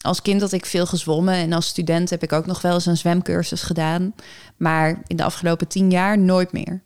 Als 0.00 0.22
kind 0.22 0.40
had 0.40 0.52
ik 0.52 0.66
veel 0.66 0.86
gezwommen 0.86 1.34
en 1.34 1.52
als 1.52 1.66
student 1.66 2.10
heb 2.10 2.22
ik 2.22 2.32
ook 2.32 2.46
nog 2.46 2.60
wel 2.60 2.74
eens 2.74 2.86
een 2.86 2.96
zwemcursus 2.96 3.62
gedaan. 3.62 4.14
Maar 4.56 5.02
in 5.06 5.16
de 5.16 5.24
afgelopen 5.24 5.68
tien 5.68 5.90
jaar 5.90 6.18
nooit 6.18 6.52
meer. 6.52 6.82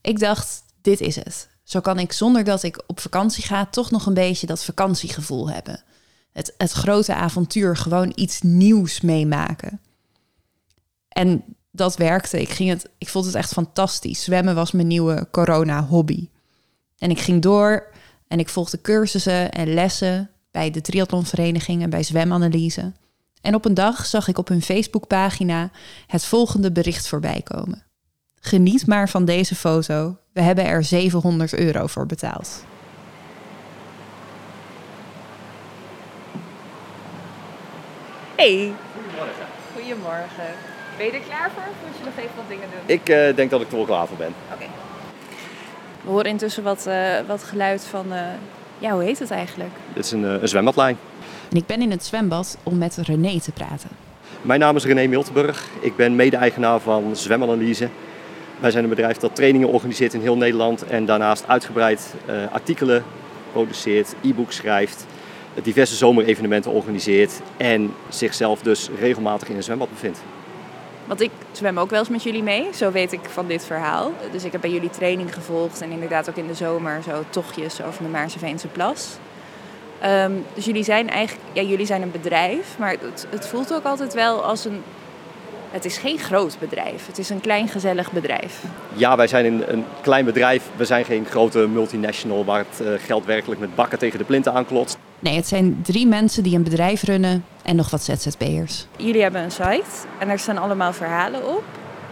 Ik 0.00 0.18
dacht, 0.18 0.62
dit 0.80 1.00
is 1.00 1.16
het. 1.16 1.48
Zo 1.62 1.80
kan 1.80 1.98
ik 1.98 2.12
zonder 2.12 2.44
dat 2.44 2.62
ik 2.62 2.82
op 2.86 3.00
vakantie 3.00 3.44
ga 3.44 3.66
toch 3.66 3.90
nog 3.90 4.06
een 4.06 4.14
beetje 4.14 4.46
dat 4.46 4.64
vakantiegevoel 4.64 5.50
hebben. 5.50 5.82
Het, 6.32 6.54
het 6.56 6.72
grote 6.72 7.14
avontuur, 7.14 7.76
gewoon 7.76 8.12
iets 8.14 8.40
nieuws 8.40 9.00
meemaken. 9.00 9.80
En 11.08 11.44
dat 11.70 11.96
werkte. 11.96 12.40
Ik, 12.40 12.48
ging 12.48 12.68
het, 12.68 12.88
ik 12.98 13.08
vond 13.08 13.24
het 13.24 13.34
echt 13.34 13.52
fantastisch. 13.52 14.22
Zwemmen 14.22 14.54
was 14.54 14.72
mijn 14.72 14.86
nieuwe 14.86 15.28
corona-hobby. 15.30 16.28
En 16.98 17.10
ik 17.10 17.18
ging 17.18 17.42
door 17.42 17.86
en 18.28 18.38
ik 18.38 18.48
volgde 18.48 18.80
cursussen 18.80 19.52
en 19.52 19.74
lessen 19.74 20.30
bij 20.50 20.70
de 20.70 20.80
triathlonvereniging 20.80 21.82
en 21.82 21.90
bij 21.90 22.02
zwemanalyse. 22.02 22.92
En 23.40 23.54
op 23.54 23.64
een 23.64 23.74
dag 23.74 24.06
zag 24.06 24.28
ik 24.28 24.38
op 24.38 24.48
hun 24.48 24.62
Facebookpagina 24.62 25.70
het 26.06 26.24
volgende 26.24 26.72
bericht 26.72 27.08
voorbij 27.08 27.40
komen. 27.42 27.84
Geniet 28.40 28.86
maar 28.86 29.08
van 29.08 29.24
deze 29.24 29.54
foto. 29.54 30.18
We 30.32 30.40
hebben 30.40 30.64
er 30.64 30.84
700 30.84 31.54
euro 31.54 31.86
voor 31.86 32.06
betaald. 32.06 32.64
Hey. 38.36 38.72
Goedemorgen. 38.94 39.46
Goedemorgen. 39.74 40.69
Ben 41.00 41.08
je 41.08 41.14
er 41.14 41.24
klaar 41.28 41.50
voor? 41.54 41.62
Of 41.62 41.86
moet 41.86 41.98
je 41.98 42.04
nog 42.04 42.16
even 42.16 42.36
wat 42.36 42.48
dingen 42.48 42.68
doen? 42.70 42.96
Ik 42.96 43.08
eh, 43.08 43.36
denk 43.36 43.50
dat 43.50 43.60
ik 43.60 43.70
er 43.70 43.76
wel 43.76 43.84
klaar 43.84 44.06
voor 44.06 44.16
ben. 44.16 44.34
Oké. 44.54 44.64
We 46.02 46.10
horen 46.10 46.30
intussen 46.30 46.62
wat, 46.62 46.86
eh, 46.86 47.14
wat 47.26 47.42
geluid 47.42 47.84
van... 47.84 48.12
eh, 48.12 48.20
ja, 48.78 48.92
hoe 48.92 49.02
heet 49.02 49.18
het 49.18 49.30
eigenlijk? 49.30 49.70
Dit 49.94 50.04
is 50.04 50.10
een, 50.10 50.24
eh, 50.24 50.42
een 50.42 50.48
zwembadlijn. 50.48 50.98
En 51.50 51.56
ik 51.56 51.66
ben 51.66 51.82
in 51.82 51.90
het 51.90 52.04
zwembad 52.04 52.58
om 52.62 52.78
met 52.78 52.96
René 52.96 53.40
te 53.40 53.52
praten. 53.52 53.88
Mijn 54.42 54.60
naam 54.60 54.76
is 54.76 54.84
René 54.84 55.06
Miltenburg. 55.06 55.64
Ik 55.80 55.96
ben 55.96 56.16
mede-eigenaar 56.16 56.80
van 56.80 57.16
Zwemanalyse. 57.16 57.88
Wij 58.58 58.70
zijn 58.70 58.84
een 58.84 58.90
bedrijf 58.90 59.16
dat 59.16 59.34
trainingen 59.34 59.68
organiseert 59.68 60.14
in 60.14 60.20
heel 60.20 60.36
Nederland 60.36 60.86
en 60.86 61.04
daarnaast 61.04 61.44
uitgebreid 61.48 62.14
eh, 62.26 62.34
artikelen 62.52 63.04
produceert, 63.52 64.14
e-books 64.22 64.56
schrijft, 64.56 65.06
diverse 65.62 65.94
zomerevenementen 65.96 66.70
organiseert 66.70 67.40
en 67.56 67.94
zichzelf 68.08 68.62
dus 68.62 68.90
regelmatig 68.98 69.48
in 69.48 69.56
een 69.56 69.62
zwembad 69.62 69.90
bevindt. 69.90 70.20
Want 71.10 71.22
ik 71.22 71.30
zwem 71.52 71.78
ook 71.78 71.90
wel 71.90 71.98
eens 71.98 72.08
met 72.08 72.22
jullie 72.22 72.42
mee, 72.42 72.68
zo 72.74 72.90
weet 72.90 73.12
ik 73.12 73.20
van 73.22 73.46
dit 73.46 73.64
verhaal. 73.64 74.12
Dus 74.32 74.44
ik 74.44 74.52
heb 74.52 74.60
bij 74.60 74.70
jullie 74.70 74.90
training 74.90 75.34
gevolgd 75.34 75.80
en 75.80 75.90
inderdaad 75.90 76.28
ook 76.28 76.36
in 76.36 76.46
de 76.46 76.54
zomer 76.54 77.02
zo 77.02 77.24
tochtjes 77.30 77.82
over 77.82 78.02
de 78.02 78.08
Maarseveense 78.08 78.66
Plas. 78.66 79.08
Ehm, 80.00 80.32
dus 80.54 80.64
jullie 80.64 80.82
zijn 80.82 81.10
eigenlijk, 81.10 81.48
ja, 81.52 81.62
jullie 81.62 81.86
zijn 81.86 82.02
een 82.02 82.10
bedrijf, 82.10 82.78
maar 82.78 82.90
het, 82.90 83.26
het 83.30 83.46
voelt 83.46 83.74
ook 83.74 83.84
altijd 83.84 84.14
wel 84.14 84.44
als 84.44 84.64
een. 84.64 84.82
Het 85.70 85.84
is 85.84 85.98
geen 85.98 86.18
groot 86.18 86.56
bedrijf, 86.58 87.06
het 87.06 87.18
is 87.18 87.30
een 87.30 87.40
klein 87.40 87.68
gezellig 87.68 88.12
bedrijf. 88.12 88.62
Ja, 88.94 89.16
wij 89.16 89.26
zijn 89.26 89.44
een, 89.44 89.72
een 89.72 89.84
klein 90.00 90.24
bedrijf. 90.24 90.64
We 90.76 90.84
zijn 90.84 91.04
geen 91.04 91.26
grote 91.26 91.58
multinational 91.58 92.44
waar 92.44 92.64
het 92.70 92.86
eh, 92.86 92.92
geld 93.06 93.24
werkelijk 93.24 93.60
met 93.60 93.74
bakken 93.74 93.98
tegen 93.98 94.18
de 94.18 94.24
plinten 94.24 94.52
aanklotst. 94.52 94.98
Nee, 95.18 95.36
het 95.36 95.48
zijn 95.48 95.80
drie 95.82 96.06
mensen 96.06 96.42
die 96.42 96.56
een 96.56 96.62
bedrijf 96.62 97.02
runnen 97.02 97.44
en 97.70 97.76
nog 97.76 97.90
wat 97.90 98.02
ZZP'ers. 98.02 98.86
Jullie 98.96 99.22
hebben 99.22 99.42
een 99.42 99.50
site 99.50 100.06
en 100.18 100.28
daar 100.28 100.38
staan 100.38 100.58
allemaal 100.58 100.92
verhalen 100.92 101.48
op. 101.56 101.64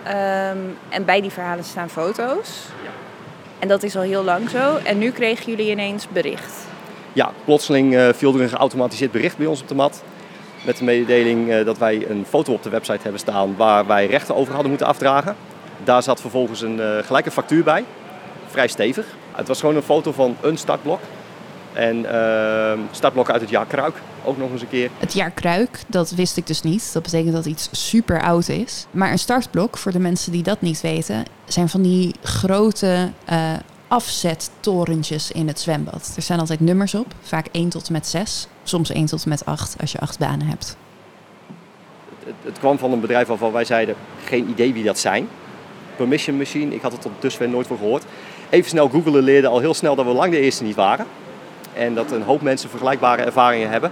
Ehm, 0.04 0.58
en 0.88 1.04
bij 1.04 1.20
die 1.20 1.30
verhalen 1.30 1.64
staan 1.64 1.88
foto's. 1.88 2.48
En 3.58 3.68
dat 3.68 3.82
is 3.82 3.96
al 3.96 4.02
heel 4.02 4.24
lang 4.24 4.50
zo. 4.50 4.76
En 4.76 4.98
nu 4.98 5.10
kregen 5.10 5.50
jullie 5.50 5.70
ineens 5.70 6.08
bericht. 6.08 6.52
Ja, 7.12 7.32
plotseling 7.44 7.96
eh, 7.96 8.08
viel 8.12 8.34
er 8.34 8.40
een 8.40 8.48
geautomatiseerd 8.48 9.12
bericht 9.12 9.36
bij 9.36 9.46
ons 9.46 9.60
op 9.60 9.68
de 9.68 9.74
mat. 9.74 10.02
Met 10.64 10.76
de 10.76 10.84
mededeling 10.84 11.50
eh, 11.50 11.64
dat 11.64 11.78
wij 11.78 12.06
een 12.08 12.24
foto 12.28 12.52
op 12.52 12.62
de 12.62 12.70
website 12.70 13.02
hebben 13.02 13.20
staan 13.20 13.56
waar 13.56 13.86
wij 13.86 14.06
rechten 14.06 14.34
over 14.34 14.52
hadden 14.52 14.70
moeten 14.70 14.86
afdragen. 14.88 15.36
Daar 15.84 16.02
zat 16.02 16.20
vervolgens 16.20 16.60
een 16.60 16.80
eh, 16.80 17.04
gelijke 17.04 17.30
factuur 17.30 17.64
bij. 17.64 17.84
Vrij 18.46 18.68
stevig. 18.68 19.06
Het 19.32 19.48
was 19.48 19.60
gewoon 19.60 19.76
een 19.76 19.82
foto 19.82 20.12
van 20.12 20.36
een 20.40 20.58
startblok. 20.58 21.00
En 21.78 21.96
uh, 21.96 22.72
startblok 22.90 23.30
uit 23.30 23.40
het 23.40 23.50
jaar 23.50 23.66
Kruik 23.66 23.94
ook 24.24 24.38
nog 24.38 24.50
eens 24.50 24.60
een 24.60 24.68
keer. 24.68 24.90
Het 24.98 25.12
jaar 25.12 25.30
Kruik, 25.30 25.80
dat 25.86 26.10
wist 26.10 26.36
ik 26.36 26.46
dus 26.46 26.62
niet. 26.62 26.92
Dat 26.92 27.02
betekent 27.02 27.34
dat 27.34 27.46
iets 27.46 27.68
super 27.72 28.22
oud 28.22 28.48
is. 28.48 28.86
Maar 28.90 29.10
een 29.10 29.18
startblok, 29.18 29.76
voor 29.76 29.92
de 29.92 29.98
mensen 29.98 30.32
die 30.32 30.42
dat 30.42 30.60
niet 30.60 30.80
weten, 30.80 31.24
zijn 31.44 31.68
van 31.68 31.82
die 31.82 32.14
grote 32.22 33.08
uh, 33.30 33.52
afzettorentjes 33.88 35.30
in 35.30 35.48
het 35.48 35.60
zwembad. 35.60 36.12
Er 36.16 36.22
staan 36.22 36.38
altijd 36.38 36.60
nummers 36.60 36.94
op, 36.94 37.06
vaak 37.22 37.46
1 37.52 37.68
tot 37.68 37.86
en 37.86 37.92
met 37.92 38.06
6. 38.06 38.48
Soms 38.62 38.90
1 38.90 39.06
tot 39.06 39.22
en 39.22 39.28
met 39.28 39.44
8 39.44 39.76
als 39.80 39.92
je 39.92 39.98
acht 39.98 40.18
banen 40.18 40.46
hebt. 40.46 40.76
Het, 42.24 42.34
het 42.42 42.58
kwam 42.58 42.78
van 42.78 42.92
een 42.92 43.00
bedrijf 43.00 43.26
waarvan 43.26 43.52
wij 43.52 43.64
zeiden, 43.64 43.94
geen 44.24 44.48
idee 44.48 44.72
wie 44.72 44.84
dat 44.84 44.98
zijn. 44.98 45.28
Permission 45.96 46.36
Machine, 46.36 46.74
ik 46.74 46.82
had 46.82 46.92
er 46.92 46.98
tot 46.98 47.12
dusver 47.18 47.48
nooit 47.48 47.66
voor 47.66 47.78
gehoord. 47.78 48.04
Even 48.50 48.70
snel 48.70 48.88
googelen 48.88 49.22
leerde 49.22 49.46
al 49.48 49.58
heel 49.58 49.74
snel 49.74 49.94
dat 49.94 50.06
we 50.06 50.12
lang 50.12 50.32
de 50.32 50.40
eerste 50.40 50.64
niet 50.64 50.76
waren. 50.76 51.06
En 51.78 51.94
dat 51.94 52.10
een 52.10 52.22
hoop 52.22 52.42
mensen 52.42 52.70
vergelijkbare 52.70 53.22
ervaringen 53.22 53.70
hebben. 53.70 53.90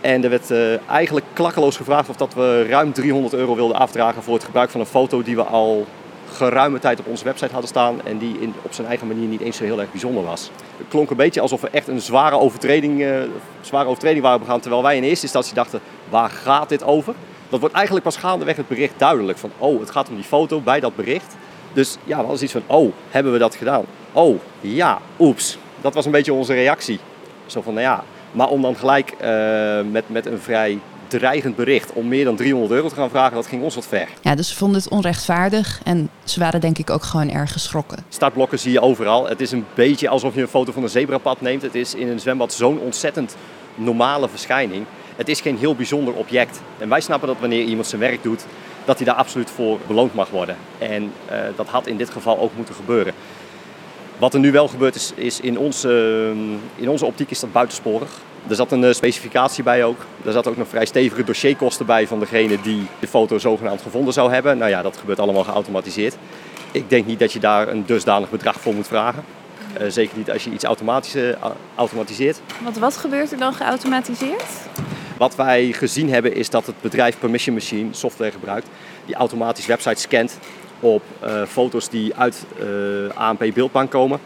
En 0.00 0.24
er 0.24 0.30
werd 0.30 0.50
uh, 0.50 0.90
eigenlijk 0.90 1.26
klakkeloos 1.32 1.76
gevraagd 1.76 2.08
of 2.08 2.16
dat 2.16 2.34
we 2.34 2.66
ruim 2.68 2.92
300 2.92 3.34
euro 3.34 3.54
wilden 3.54 3.76
afdragen 3.76 4.22
voor 4.22 4.34
het 4.34 4.44
gebruik 4.44 4.70
van 4.70 4.80
een 4.80 4.86
foto 4.86 5.22
die 5.22 5.36
we 5.36 5.42
al 5.42 5.86
geruime 6.32 6.78
tijd 6.78 6.98
op 6.98 7.06
onze 7.06 7.24
website 7.24 7.52
hadden 7.52 7.68
staan 7.68 8.00
en 8.04 8.18
die 8.18 8.38
in, 8.38 8.54
op 8.62 8.72
zijn 8.72 8.86
eigen 8.86 9.06
manier 9.06 9.28
niet 9.28 9.40
eens 9.40 9.56
zo 9.56 9.64
heel 9.64 9.80
erg 9.80 9.90
bijzonder 9.90 10.24
was. 10.24 10.50
Het 10.76 10.86
klonk 10.88 11.10
een 11.10 11.16
beetje 11.16 11.40
alsof 11.40 11.60
we 11.60 11.68
echt 11.70 11.88
een 11.88 12.00
zware 12.00 12.38
overtreding, 12.38 13.00
uh, 13.00 13.16
zware 13.60 13.88
overtreding 13.88 14.22
waren 14.22 14.40
begaan, 14.40 14.60
terwijl 14.60 14.82
wij 14.82 14.96
in 14.96 15.02
eerste 15.02 15.22
instantie 15.22 15.54
dachten, 15.54 15.80
waar 16.08 16.30
gaat 16.30 16.68
dit 16.68 16.84
over? 16.84 17.14
Dat 17.48 17.60
wordt 17.60 17.74
eigenlijk 17.74 18.04
pas 18.04 18.16
gaandeweg 18.16 18.56
het 18.56 18.68
bericht 18.68 18.94
duidelijk 18.96 19.38
van, 19.38 19.50
oh, 19.58 19.80
het 19.80 19.90
gaat 19.90 20.08
om 20.08 20.14
die 20.14 20.24
foto 20.24 20.60
bij 20.60 20.80
dat 20.80 20.96
bericht. 20.96 21.36
Dus 21.72 21.96
ja, 22.04 22.16
we 22.16 22.24
hadden 22.24 22.42
iets 22.42 22.52
van, 22.52 22.62
oh, 22.66 22.92
hebben 23.10 23.32
we 23.32 23.38
dat 23.38 23.54
gedaan? 23.54 23.84
Oh, 24.12 24.38
ja, 24.60 24.98
oeps. 25.18 25.58
Dat 25.80 25.94
was 25.94 26.04
een 26.04 26.12
beetje 26.12 26.32
onze 26.32 26.54
reactie. 26.54 27.00
Zo 27.52 27.62
van, 27.62 27.74
nou 27.74 27.86
ja, 27.86 28.04
maar 28.32 28.48
om 28.48 28.62
dan 28.62 28.76
gelijk 28.76 29.14
uh, 29.22 29.90
met, 29.90 30.04
met 30.08 30.26
een 30.26 30.38
vrij 30.38 30.78
dreigend 31.18 31.56
bericht 31.56 31.92
om 31.92 32.08
meer 32.08 32.24
dan 32.24 32.36
300 32.36 32.72
euro 32.72 32.88
te 32.88 32.94
gaan 32.94 33.10
vragen, 33.10 33.34
dat 33.34 33.46
ging 33.46 33.62
ons 33.62 33.74
wat 33.74 33.86
ver. 33.86 34.08
Ja, 34.20 34.34
dus 34.34 34.48
ze 34.48 34.56
vonden 34.56 34.80
het 34.80 34.90
onrechtvaardig 34.90 35.80
en 35.84 36.10
ze 36.24 36.40
waren 36.40 36.60
denk 36.60 36.78
ik 36.78 36.90
ook 36.90 37.02
gewoon 37.02 37.30
erg 37.30 37.52
geschrokken. 37.52 38.04
Startblokken 38.08 38.58
zie 38.58 38.72
je 38.72 38.80
overal. 38.80 39.28
Het 39.28 39.40
is 39.40 39.52
een 39.52 39.64
beetje 39.74 40.08
alsof 40.08 40.34
je 40.34 40.40
een 40.40 40.48
foto 40.48 40.72
van 40.72 40.82
een 40.82 40.88
zebrapad 40.88 41.40
neemt. 41.40 41.62
Het 41.62 41.74
is 41.74 41.94
in 41.94 42.08
een 42.08 42.20
zwembad 42.20 42.52
zo'n 42.52 42.78
ontzettend 42.78 43.36
normale 43.74 44.28
verschijning. 44.28 44.84
Het 45.16 45.28
is 45.28 45.40
geen 45.40 45.58
heel 45.58 45.74
bijzonder 45.74 46.14
object. 46.14 46.60
En 46.78 46.88
wij 46.88 47.00
snappen 47.00 47.28
dat 47.28 47.40
wanneer 47.40 47.64
iemand 47.64 47.86
zijn 47.86 48.00
werk 48.00 48.22
doet, 48.22 48.44
dat 48.84 48.96
hij 48.96 49.06
daar 49.06 49.14
absoluut 49.14 49.50
voor 49.50 49.78
beloond 49.86 50.14
mag 50.14 50.30
worden. 50.30 50.56
En 50.78 51.02
uh, 51.02 51.38
dat 51.56 51.68
had 51.68 51.86
in 51.86 51.96
dit 51.96 52.10
geval 52.10 52.38
ook 52.38 52.56
moeten 52.56 52.74
gebeuren. 52.74 53.14
Wat 54.18 54.34
er 54.34 54.40
nu 54.40 54.52
wel 54.52 54.68
gebeurd 54.68 54.94
is, 54.94 55.12
is 55.14 55.40
in 55.40 55.58
onze, 55.58 56.32
in 56.76 56.88
onze 56.88 57.04
optiek 57.04 57.30
is 57.30 57.40
dat 57.40 57.52
buitensporig. 57.52 58.10
Er 58.48 58.54
zat 58.54 58.72
een 58.72 58.84
eh, 58.84 58.92
specificatie 58.92 59.64
bij 59.64 59.84
ook. 59.84 60.06
Er 60.24 60.32
zat 60.32 60.46
ook 60.46 60.56
nog 60.56 60.68
vrij 60.68 60.86
stevige 60.86 61.24
dossierkosten 61.24 61.86
bij 61.86 62.06
van 62.06 62.18
degene 62.18 62.60
die 62.60 62.86
de 62.98 63.06
foto 63.06 63.38
zogenaamd 63.38 63.82
gevonden 63.82 64.12
zou 64.12 64.32
hebben. 64.32 64.58
Nou 64.58 64.70
ja, 64.70 64.82
dat 64.82 64.96
gebeurt 64.96 65.20
allemaal 65.20 65.44
geautomatiseerd. 65.44 66.16
Ik 66.72 66.90
denk 66.90 67.06
niet 67.06 67.18
dat 67.18 67.32
je 67.32 67.38
daar 67.40 67.68
een 67.68 67.86
dusdanig 67.86 68.30
bedrag 68.30 68.60
voor 68.60 68.74
moet 68.74 68.86
vragen. 68.86 69.24
Eh, 69.72 69.86
zeker 69.88 70.16
niet 70.16 70.30
als 70.30 70.44
je 70.44 70.50
iets 70.50 70.64
automatisch, 70.64 71.14
eh, 71.14 71.36
automatiseert. 71.74 72.40
Want 72.62 72.78
wat 72.78 72.96
gebeurt 72.96 73.32
er 73.32 73.38
dan 73.38 73.54
geautomatiseerd? 73.54 74.44
Wat 75.16 75.36
wij 75.36 75.72
gezien 75.72 76.10
hebben 76.10 76.34
is 76.34 76.50
dat 76.50 76.66
het 76.66 76.80
bedrijf 76.80 77.18
Permission 77.18 77.54
Machine 77.54 77.88
software 77.90 78.30
gebruikt 78.30 78.66
die 79.06 79.14
automatisch 79.14 79.66
websites 79.66 80.02
scant 80.02 80.38
op 80.82 81.02
eh, 81.20 81.42
foto's 81.42 81.88
die 81.88 82.14
uit 82.14 82.44
uh, 82.60 83.10
ANP 83.14 83.44
beeldbank 83.54 83.90
komen. 83.90 84.20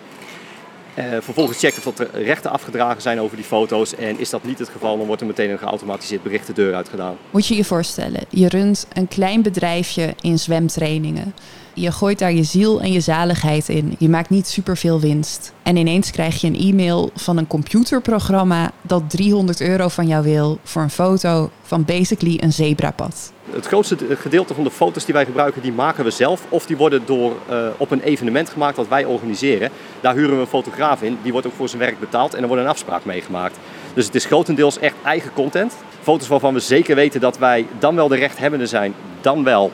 Uh, 0.99 1.05
vervolgens 1.21 1.59
checkt 1.59 1.87
of 1.87 1.99
er 1.99 2.09
rechten 2.13 2.51
afgedragen 2.51 3.03
zijn 3.03 3.21
over 3.21 3.37
die 3.37 3.45
foto's. 3.45 3.95
En 3.95 4.19
is 4.19 4.31
dat 4.31 4.45
niet 4.45 4.59
het 4.59 4.69
geval, 4.69 4.97
dan 4.97 5.07
wordt 5.07 5.21
er 5.21 5.27
meteen 5.27 5.51
een 5.51 5.59
geautomatiseerd 5.59 6.23
bericht 6.23 6.47
de 6.47 6.53
deur 6.53 6.75
uitgedaan. 6.75 7.17
Moet 7.31 7.47
je 7.47 7.57
je 7.57 7.65
voorstellen, 7.65 8.21
je 8.29 8.49
runt 8.49 8.87
een 8.93 9.09
klein 9.09 9.43
bedrijfje 9.43 10.15
in 10.21 10.39
zwemtrainingen. 10.39 11.35
Je 11.79 11.93
gooit 11.93 12.19
daar 12.19 12.33
je 12.33 12.43
ziel 12.43 12.81
en 12.81 12.93
je 12.93 13.01
zaligheid 13.01 13.69
in. 13.69 13.97
Je 13.99 14.09
maakt 14.09 14.31
niet 14.31 14.47
superveel 14.47 15.01
winst. 15.01 15.53
En 15.63 15.77
ineens 15.77 16.11
krijg 16.11 16.41
je 16.41 16.47
een 16.47 16.59
e-mail 16.59 17.11
van 17.15 17.37
een 17.37 17.47
computerprogramma 17.47 18.71
dat 18.83 19.03
300 19.11 19.61
euro 19.61 19.89
van 19.89 20.07
jou 20.07 20.25
wil 20.25 20.59
voor 20.63 20.83
een 20.83 20.91
foto 20.91 21.51
van 21.63 21.85
basically 21.85 22.39
een 22.41 22.53
zebrapad. 22.53 23.33
Het 23.51 23.67
grootste 23.67 23.97
gedeelte 24.17 24.55
van 24.55 24.65
de 24.65 24.71
foto's 24.71 25.05
die 25.05 25.15
wij 25.15 25.25
gebruiken, 25.25 25.63
die 25.63 25.73
maken 25.73 26.05
we 26.05 26.11
zelf. 26.11 26.47
Of 26.49 26.67
die 26.67 26.77
worden 26.77 27.03
door, 27.05 27.33
uh, 27.51 27.67
op 27.77 27.91
een 27.91 28.03
evenement 28.03 28.49
gemaakt 28.49 28.77
dat 28.77 28.89
wij 28.89 29.05
organiseren. 29.05 29.71
Daar 30.01 30.15
huren 30.15 30.35
we 30.35 30.41
een 30.41 30.47
fotograaf 30.47 31.03
in. 31.03 31.19
Die 31.23 31.33
wordt 31.33 31.47
ook 31.47 31.55
voor 31.57 31.69
zijn 31.69 31.81
werk 31.81 32.01
betaald 32.01 32.35
en 32.35 32.43
er 32.43 32.49
wordt 32.49 32.63
een 32.63 32.69
afspraak 32.69 33.05
meegemaakt. 33.05 33.57
Dus 33.95 34.07
het 34.07 34.15
is 34.15 34.25
grotendeels 34.25 34.79
echt 34.79 34.95
eigen 35.05 35.33
content. 35.33 35.75
Foto's 36.03 36.29
waarvan 36.29 36.55
we 36.55 36.61
zeker 36.61 36.95
weten 36.95 37.21
dat 37.21 37.39
wij 37.39 37.67
dan 37.79 37.95
wel 37.95 38.09
de 38.09 38.17
rechthebbende 38.17 38.67
zijn, 38.67 38.95
dan 39.21 39.45
wel 39.45 39.73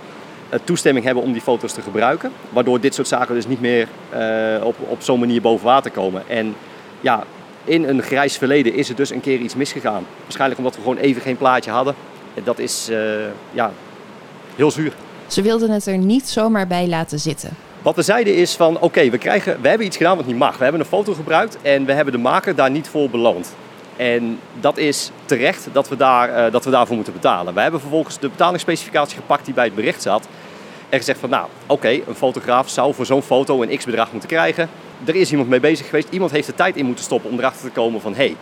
toestemming 0.64 1.04
hebben 1.04 1.24
om 1.24 1.32
die 1.32 1.42
foto's 1.42 1.72
te 1.72 1.82
gebruiken. 1.82 2.32
Waardoor 2.50 2.80
dit 2.80 2.94
soort 2.94 3.08
zaken 3.08 3.34
dus 3.34 3.46
niet 3.46 3.60
meer 3.60 3.88
uh, 4.14 4.64
op, 4.64 4.76
op 4.88 5.02
zo'n 5.02 5.20
manier 5.20 5.40
boven 5.40 5.66
water 5.66 5.90
komen. 5.90 6.22
En 6.28 6.54
ja, 7.00 7.24
in 7.64 7.88
een 7.88 8.02
grijs 8.02 8.36
verleden 8.36 8.74
is 8.74 8.88
er 8.88 8.96
dus 8.96 9.10
een 9.10 9.20
keer 9.20 9.38
iets 9.38 9.54
misgegaan. 9.54 10.06
Waarschijnlijk 10.22 10.58
omdat 10.58 10.74
we 10.74 10.82
gewoon 10.82 10.96
even 10.96 11.22
geen 11.22 11.36
plaatje 11.36 11.70
hadden. 11.70 11.94
Dat 12.44 12.58
is 12.58 12.88
uh, 12.90 12.98
ja, 13.50 13.72
heel 14.56 14.70
zuur. 14.70 14.92
Ze 15.26 15.42
wilden 15.42 15.70
het 15.70 15.86
er 15.86 15.98
niet 15.98 16.28
zomaar 16.28 16.66
bij 16.66 16.88
laten 16.88 17.18
zitten. 17.18 17.50
Wat 17.82 17.96
we 17.96 18.02
zeiden 18.02 18.34
is 18.34 18.54
van 18.54 18.80
oké, 18.80 19.10
we 19.10 19.18
we, 19.18 19.56
we 19.60 19.68
hebben 19.68 19.86
iets 19.86 19.96
gedaan 19.96 20.16
wat 20.16 20.26
niet 20.26 20.36
mag. 20.36 20.56
We 20.56 20.62
hebben 20.62 20.80
een 20.80 20.86
foto 20.86 21.14
gebruikt 21.14 21.56
en 21.62 21.84
we 21.84 21.92
hebben 21.92 22.12
de 22.12 22.20
maker 22.20 22.54
daar 22.54 22.70
niet 22.70 22.88
voor 22.88 23.10
beloond. 23.10 23.54
En 23.96 24.38
dat 24.60 24.78
is 24.78 25.10
terecht 25.24 25.68
dat 25.72 25.88
we, 25.88 25.96
daar, 25.96 26.46
uh, 26.46 26.52
dat 26.52 26.64
we 26.64 26.70
daarvoor 26.70 26.94
moeten 26.94 27.12
betalen. 27.12 27.54
We 27.54 27.60
hebben 27.60 27.80
vervolgens 27.80 28.18
de 28.18 28.28
betalingsspecificatie 28.28 29.16
gepakt 29.16 29.44
die 29.44 29.54
bij 29.54 29.64
het 29.64 29.74
bericht 29.74 30.02
zat. 30.02 30.28
En 30.92 30.98
gezegd 30.98 31.20
van 31.20 31.30
nou, 31.30 31.46
oké, 31.66 31.88
een 31.88 32.14
fotograaf 32.14 32.68
zou 32.68 32.94
voor 32.94 33.06
zo'n 33.06 33.22
foto 33.22 33.62
een 33.62 33.76
x-bedrag 33.78 34.10
moeten 34.10 34.28
krijgen. 34.28 34.68
Er 35.04 35.14
is 35.14 35.30
iemand 35.30 35.48
mee 35.48 35.60
bezig 35.60 35.86
geweest. 35.86 36.08
Iemand 36.10 36.30
heeft 36.30 36.46
de 36.46 36.54
tijd 36.54 36.76
in 36.76 36.86
moeten 36.86 37.04
stoppen 37.04 37.30
om 37.30 37.38
erachter 37.38 37.66
te 37.66 37.70
komen 37.70 38.00
van... 38.00 38.14
hé, 38.14 38.24
hey, 38.24 38.36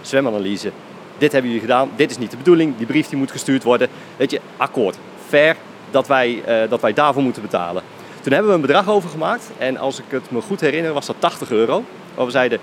zwemanalyse, 0.00 0.72
dit 1.18 1.32
hebben 1.32 1.50
jullie 1.50 1.66
gedaan. 1.66 1.90
Dit 1.96 2.10
is 2.10 2.18
niet 2.18 2.30
de 2.30 2.36
bedoeling. 2.36 2.76
Die 2.76 2.86
brief 2.86 3.08
die 3.08 3.18
moet 3.18 3.30
gestuurd 3.30 3.62
worden. 3.62 3.88
Weet 4.16 4.30
je, 4.30 4.40
akkoord. 4.56 4.96
Fair 5.28 5.56
dat 5.90 6.06
wij, 6.06 6.42
uh, 6.48 6.70
dat 6.70 6.80
wij 6.80 6.92
daarvoor 6.92 7.22
moeten 7.22 7.42
betalen. 7.42 7.82
Toen 8.20 8.32
hebben 8.32 8.50
we 8.50 8.56
een 8.56 8.66
bedrag 8.66 8.88
overgemaakt. 8.88 9.50
En 9.58 9.76
als 9.76 9.98
ik 9.98 10.04
het 10.08 10.30
me 10.30 10.40
goed 10.40 10.60
herinner 10.60 10.92
was 10.92 11.06
dat 11.06 11.16
80 11.18 11.50
euro. 11.50 11.84
Waar 12.14 12.26
we 12.26 12.32
zeiden, 12.32 12.58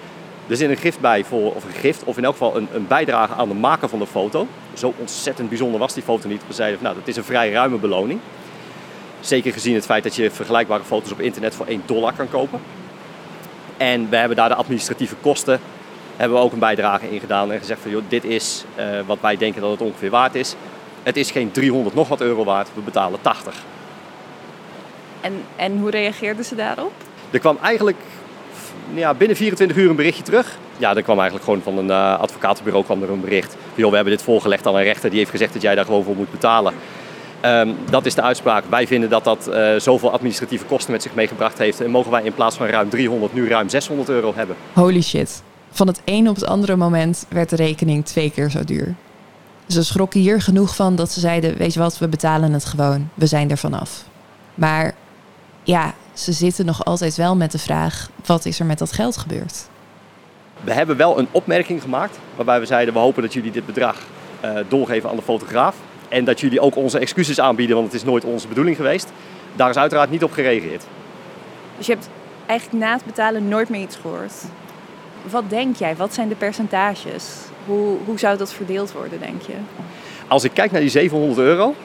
er 0.47 0.57
zit 0.57 0.69
een 0.69 0.77
gift 0.77 0.99
bij, 0.99 1.23
voor, 1.23 1.55
of 1.55 1.63
een 1.63 1.79
gift, 1.79 2.03
of 2.03 2.17
in 2.17 2.23
elk 2.23 2.33
geval 2.33 2.57
een, 2.57 2.67
een 2.73 2.87
bijdrage 2.87 3.33
aan 3.33 3.47
de 3.47 3.53
maker 3.53 3.89
van 3.89 3.99
de 3.99 4.07
foto. 4.07 4.47
Zo 4.73 4.93
ontzettend 4.97 5.49
bijzonder 5.49 5.79
was 5.79 5.93
die 5.93 6.03
foto 6.03 6.27
niet. 6.27 6.41
We 6.47 6.53
zeiden, 6.53 6.79
nou, 6.81 6.95
dat 6.95 7.07
is 7.07 7.15
een 7.15 7.23
vrij 7.23 7.51
ruime 7.51 7.77
beloning. 7.77 8.19
Zeker 9.19 9.53
gezien 9.53 9.75
het 9.75 9.85
feit 9.85 10.03
dat 10.03 10.15
je 10.15 10.31
vergelijkbare 10.31 10.83
foto's 10.83 11.11
op 11.11 11.19
internet 11.19 11.55
voor 11.55 11.65
1 11.65 11.81
dollar 11.85 12.13
kan 12.13 12.29
kopen. 12.29 12.59
En 13.77 14.09
we 14.09 14.15
hebben 14.15 14.37
daar 14.37 14.49
de 14.49 14.55
administratieve 14.55 15.15
kosten 15.21 15.59
hebben 16.19 16.37
we 16.37 16.43
ook 16.43 16.53
een 16.53 16.59
bijdrage 16.59 17.11
in 17.11 17.19
gedaan 17.19 17.51
en 17.51 17.59
gezegd 17.59 17.81
van 17.81 17.91
joh, 17.91 18.03
dit 18.07 18.23
is 18.23 18.63
uh, 18.79 18.85
wat 19.05 19.17
wij 19.21 19.37
denken 19.37 19.61
dat 19.61 19.71
het 19.71 19.81
ongeveer 19.81 20.09
waard 20.09 20.35
is. 20.35 20.55
Het 21.03 21.17
is 21.17 21.31
geen 21.31 21.51
300 21.51 21.95
nog 21.95 22.07
wat 22.07 22.21
euro 22.21 22.43
waard, 22.43 22.69
we 22.73 22.81
betalen 22.81 23.21
80. 23.21 23.55
En, 25.21 25.43
en 25.55 25.77
hoe 25.77 25.89
reageerden 25.89 26.45
ze 26.45 26.55
daarop? 26.55 26.91
Er 27.31 27.39
kwam 27.39 27.57
eigenlijk 27.61 27.97
ja, 28.93 29.13
binnen 29.13 29.37
24 29.37 29.77
uur 29.77 29.89
een 29.89 29.95
berichtje 29.95 30.23
terug. 30.23 30.57
Ja, 30.77 30.95
er 30.95 31.03
kwam 31.03 31.15
eigenlijk 31.19 31.45
gewoon 31.45 31.61
van 31.61 31.77
een 31.77 31.87
uh, 31.89 32.19
advocatenbureau 32.19 32.85
kwam 32.85 33.03
er 33.03 33.09
een 33.09 33.21
bericht. 33.21 33.55
Joh, 33.75 33.89
we 33.89 33.95
hebben 33.95 34.13
dit 34.13 34.23
voorgelegd 34.23 34.67
aan 34.67 34.75
een 34.75 34.83
rechter, 34.83 35.09
die 35.09 35.19
heeft 35.19 35.31
gezegd 35.31 35.53
dat 35.53 35.61
jij 35.61 35.75
daar 35.75 35.85
gewoon 35.85 36.03
voor 36.03 36.15
moet 36.15 36.31
betalen. 36.31 36.73
Um, 37.45 37.75
dat 37.89 38.05
is 38.05 38.15
de 38.15 38.21
uitspraak. 38.21 38.63
Wij 38.69 38.87
vinden 38.87 39.09
dat 39.09 39.23
dat 39.23 39.49
uh, 39.49 39.75
zoveel 39.75 40.11
administratieve 40.11 40.65
kosten 40.65 40.91
met 40.91 41.01
zich 41.01 41.13
meegebracht 41.13 41.57
heeft. 41.57 41.81
En 41.81 41.89
mogen 41.89 42.11
wij 42.11 42.23
in 42.23 42.33
plaats 42.33 42.55
van 42.55 42.67
ruim 42.67 42.89
300 42.89 43.33
nu 43.33 43.47
ruim 43.47 43.69
600 43.69 44.09
euro 44.09 44.33
hebben. 44.35 44.55
Holy 44.73 45.01
shit. 45.01 45.43
Van 45.71 45.87
het 45.87 46.01
een 46.05 46.29
op 46.29 46.35
het 46.35 46.45
andere 46.45 46.75
moment 46.75 47.25
werd 47.29 47.49
de 47.49 47.55
rekening 47.55 48.05
twee 48.05 48.31
keer 48.31 48.49
zo 48.49 48.63
duur. 48.63 48.95
Ze 49.67 49.83
schrokken 49.83 50.19
hier 50.19 50.41
genoeg 50.41 50.75
van 50.75 50.95
dat 50.95 51.11
ze 51.11 51.19
zeiden: 51.19 51.57
Weet 51.57 51.73
je 51.73 51.79
wat, 51.79 51.97
we 51.97 52.07
betalen 52.07 52.53
het 52.53 52.65
gewoon. 52.65 53.09
We 53.13 53.25
zijn 53.25 53.49
er 53.49 53.57
vanaf. 53.57 54.03
Maar 54.55 54.93
ja, 55.63 55.93
ze 56.13 56.31
zitten 56.31 56.65
nog 56.65 56.85
altijd 56.85 57.15
wel 57.15 57.35
met 57.35 57.51
de 57.51 57.59
vraag: 57.59 58.09
wat 58.25 58.45
is 58.45 58.59
er 58.59 58.65
met 58.65 58.79
dat 58.79 58.91
geld 58.91 59.17
gebeurd? 59.17 59.67
We 60.61 60.73
hebben 60.73 60.97
wel 60.97 61.19
een 61.19 61.27
opmerking 61.31 61.81
gemaakt 61.81 62.19
waarbij 62.35 62.59
we 62.59 62.65
zeiden: 62.65 62.93
we 62.93 62.99
hopen 62.99 63.21
dat 63.21 63.33
jullie 63.33 63.51
dit 63.51 63.65
bedrag 63.65 63.97
uh, 64.45 64.51
doorgeven 64.67 65.09
aan 65.09 65.15
de 65.15 65.21
fotograaf. 65.21 65.75
En 66.09 66.25
dat 66.25 66.39
jullie 66.39 66.59
ook 66.59 66.75
onze 66.75 66.99
excuses 66.99 67.39
aanbieden, 67.39 67.75
want 67.75 67.87
het 67.87 67.95
is 67.95 68.03
nooit 68.03 68.23
onze 68.23 68.47
bedoeling 68.47 68.75
geweest. 68.75 69.11
Daar 69.55 69.69
is 69.69 69.75
uiteraard 69.75 70.09
niet 70.09 70.23
op 70.23 70.31
gereageerd. 70.31 70.83
Dus 71.77 71.85
je 71.85 71.93
hebt 71.93 72.09
eigenlijk 72.45 72.83
na 72.83 72.93
het 72.93 73.05
betalen 73.05 73.47
nooit 73.47 73.69
meer 73.69 73.81
iets 73.81 73.95
gehoord. 73.95 74.33
Wat 75.29 75.49
denk 75.49 75.75
jij? 75.75 75.95
Wat 75.95 76.13
zijn 76.13 76.29
de 76.29 76.35
percentages? 76.35 77.25
Hoe, 77.65 77.97
hoe 78.05 78.19
zou 78.19 78.37
dat 78.37 78.53
verdeeld 78.53 78.91
worden, 78.91 79.19
denk 79.19 79.41
je? 79.41 79.53
Als 80.27 80.43
ik 80.43 80.51
kijk 80.53 80.71
naar 80.71 80.81
die 80.81 80.89
700 80.89 81.39
euro 81.39 81.75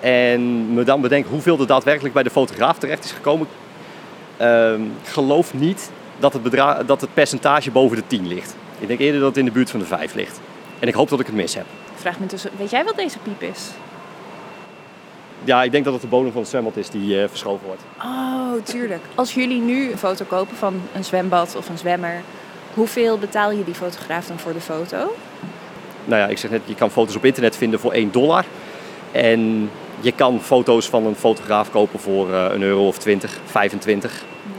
en 0.00 0.74
me 0.74 0.84
dan 0.84 1.00
bedenk 1.00 1.26
hoeveel 1.26 1.60
er 1.60 1.66
daadwerkelijk 1.66 2.14
bij 2.14 2.22
de 2.22 2.30
fotograaf 2.30 2.78
terecht 2.78 3.04
is 3.04 3.12
gekomen, 3.12 3.46
uh, 4.40 4.72
geloof 5.04 5.54
niet 5.54 5.90
dat 6.18 6.32
het, 6.32 6.62
dat 6.86 7.00
het 7.00 7.14
percentage 7.14 7.70
boven 7.70 7.96
de 7.96 8.06
10 8.06 8.26
ligt. 8.26 8.56
Ik 8.78 8.88
denk 8.88 9.00
eerder 9.00 9.20
dat 9.20 9.28
het 9.28 9.38
in 9.38 9.44
de 9.44 9.50
buurt 9.50 9.70
van 9.70 9.80
de 9.80 9.86
5 9.86 10.14
ligt. 10.14 10.40
En 10.78 10.88
ik 10.88 10.94
hoop 10.94 11.08
dat 11.08 11.20
ik 11.20 11.26
het 11.26 11.34
mis 11.34 11.54
heb. 11.54 11.64
Vraag 11.94 12.18
me 12.18 12.26
tussen, 12.26 12.50
weet 12.56 12.70
jij 12.70 12.84
wat 12.84 12.96
deze 12.96 13.18
piep 13.18 13.42
is? 13.42 13.70
Ja, 15.44 15.62
ik 15.62 15.70
denk 15.70 15.84
dat 15.84 15.92
het 15.92 16.02
de 16.02 16.08
bodem 16.08 16.32
van 16.32 16.40
het 16.40 16.50
zwembad 16.50 16.76
is 16.76 16.90
die 16.90 17.16
uh, 17.16 17.28
verschoven 17.28 17.66
wordt. 17.66 17.82
Oh, 18.02 18.52
tuurlijk. 18.62 19.02
Als 19.14 19.34
jullie 19.34 19.60
nu 19.60 19.90
een 19.90 19.98
foto 19.98 20.24
kopen 20.24 20.56
van 20.56 20.80
een 20.94 21.04
zwembad 21.04 21.56
of 21.56 21.68
een 21.68 21.78
zwemmer, 21.78 22.22
hoeveel 22.74 23.18
betaal 23.18 23.50
je 23.50 23.64
die 23.64 23.74
fotograaf 23.74 24.26
dan 24.26 24.38
voor 24.38 24.52
de 24.52 24.60
foto? 24.60 25.14
Nou 26.04 26.20
ja, 26.20 26.26
ik 26.26 26.38
zeg 26.38 26.50
net, 26.50 26.62
je 26.64 26.74
kan 26.74 26.90
foto's 26.90 27.16
op 27.16 27.24
internet 27.24 27.56
vinden 27.56 27.80
voor 27.80 27.92
1 27.92 28.10
dollar. 28.12 28.44
En 29.12 29.70
je 30.00 30.12
kan 30.12 30.40
foto's 30.42 30.88
van 30.88 31.06
een 31.06 31.16
fotograaf 31.16 31.70
kopen 31.70 32.00
voor 32.00 32.28
uh, 32.28 32.46
een 32.50 32.62
euro 32.62 32.86
of 32.86 32.98
20, 32.98 33.38
25. 33.44 34.24
Hmm. 34.42 34.52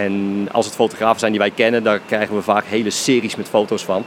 En 0.00 0.48
als 0.52 0.66
het 0.66 0.74
fotografen 0.74 1.18
zijn 1.18 1.32
die 1.32 1.40
wij 1.40 1.50
kennen, 1.50 1.82
daar 1.82 2.00
krijgen 2.06 2.34
we 2.34 2.42
vaak 2.42 2.64
hele 2.64 2.90
series 2.90 3.36
met 3.36 3.48
foto's 3.48 3.84
van. 3.84 4.04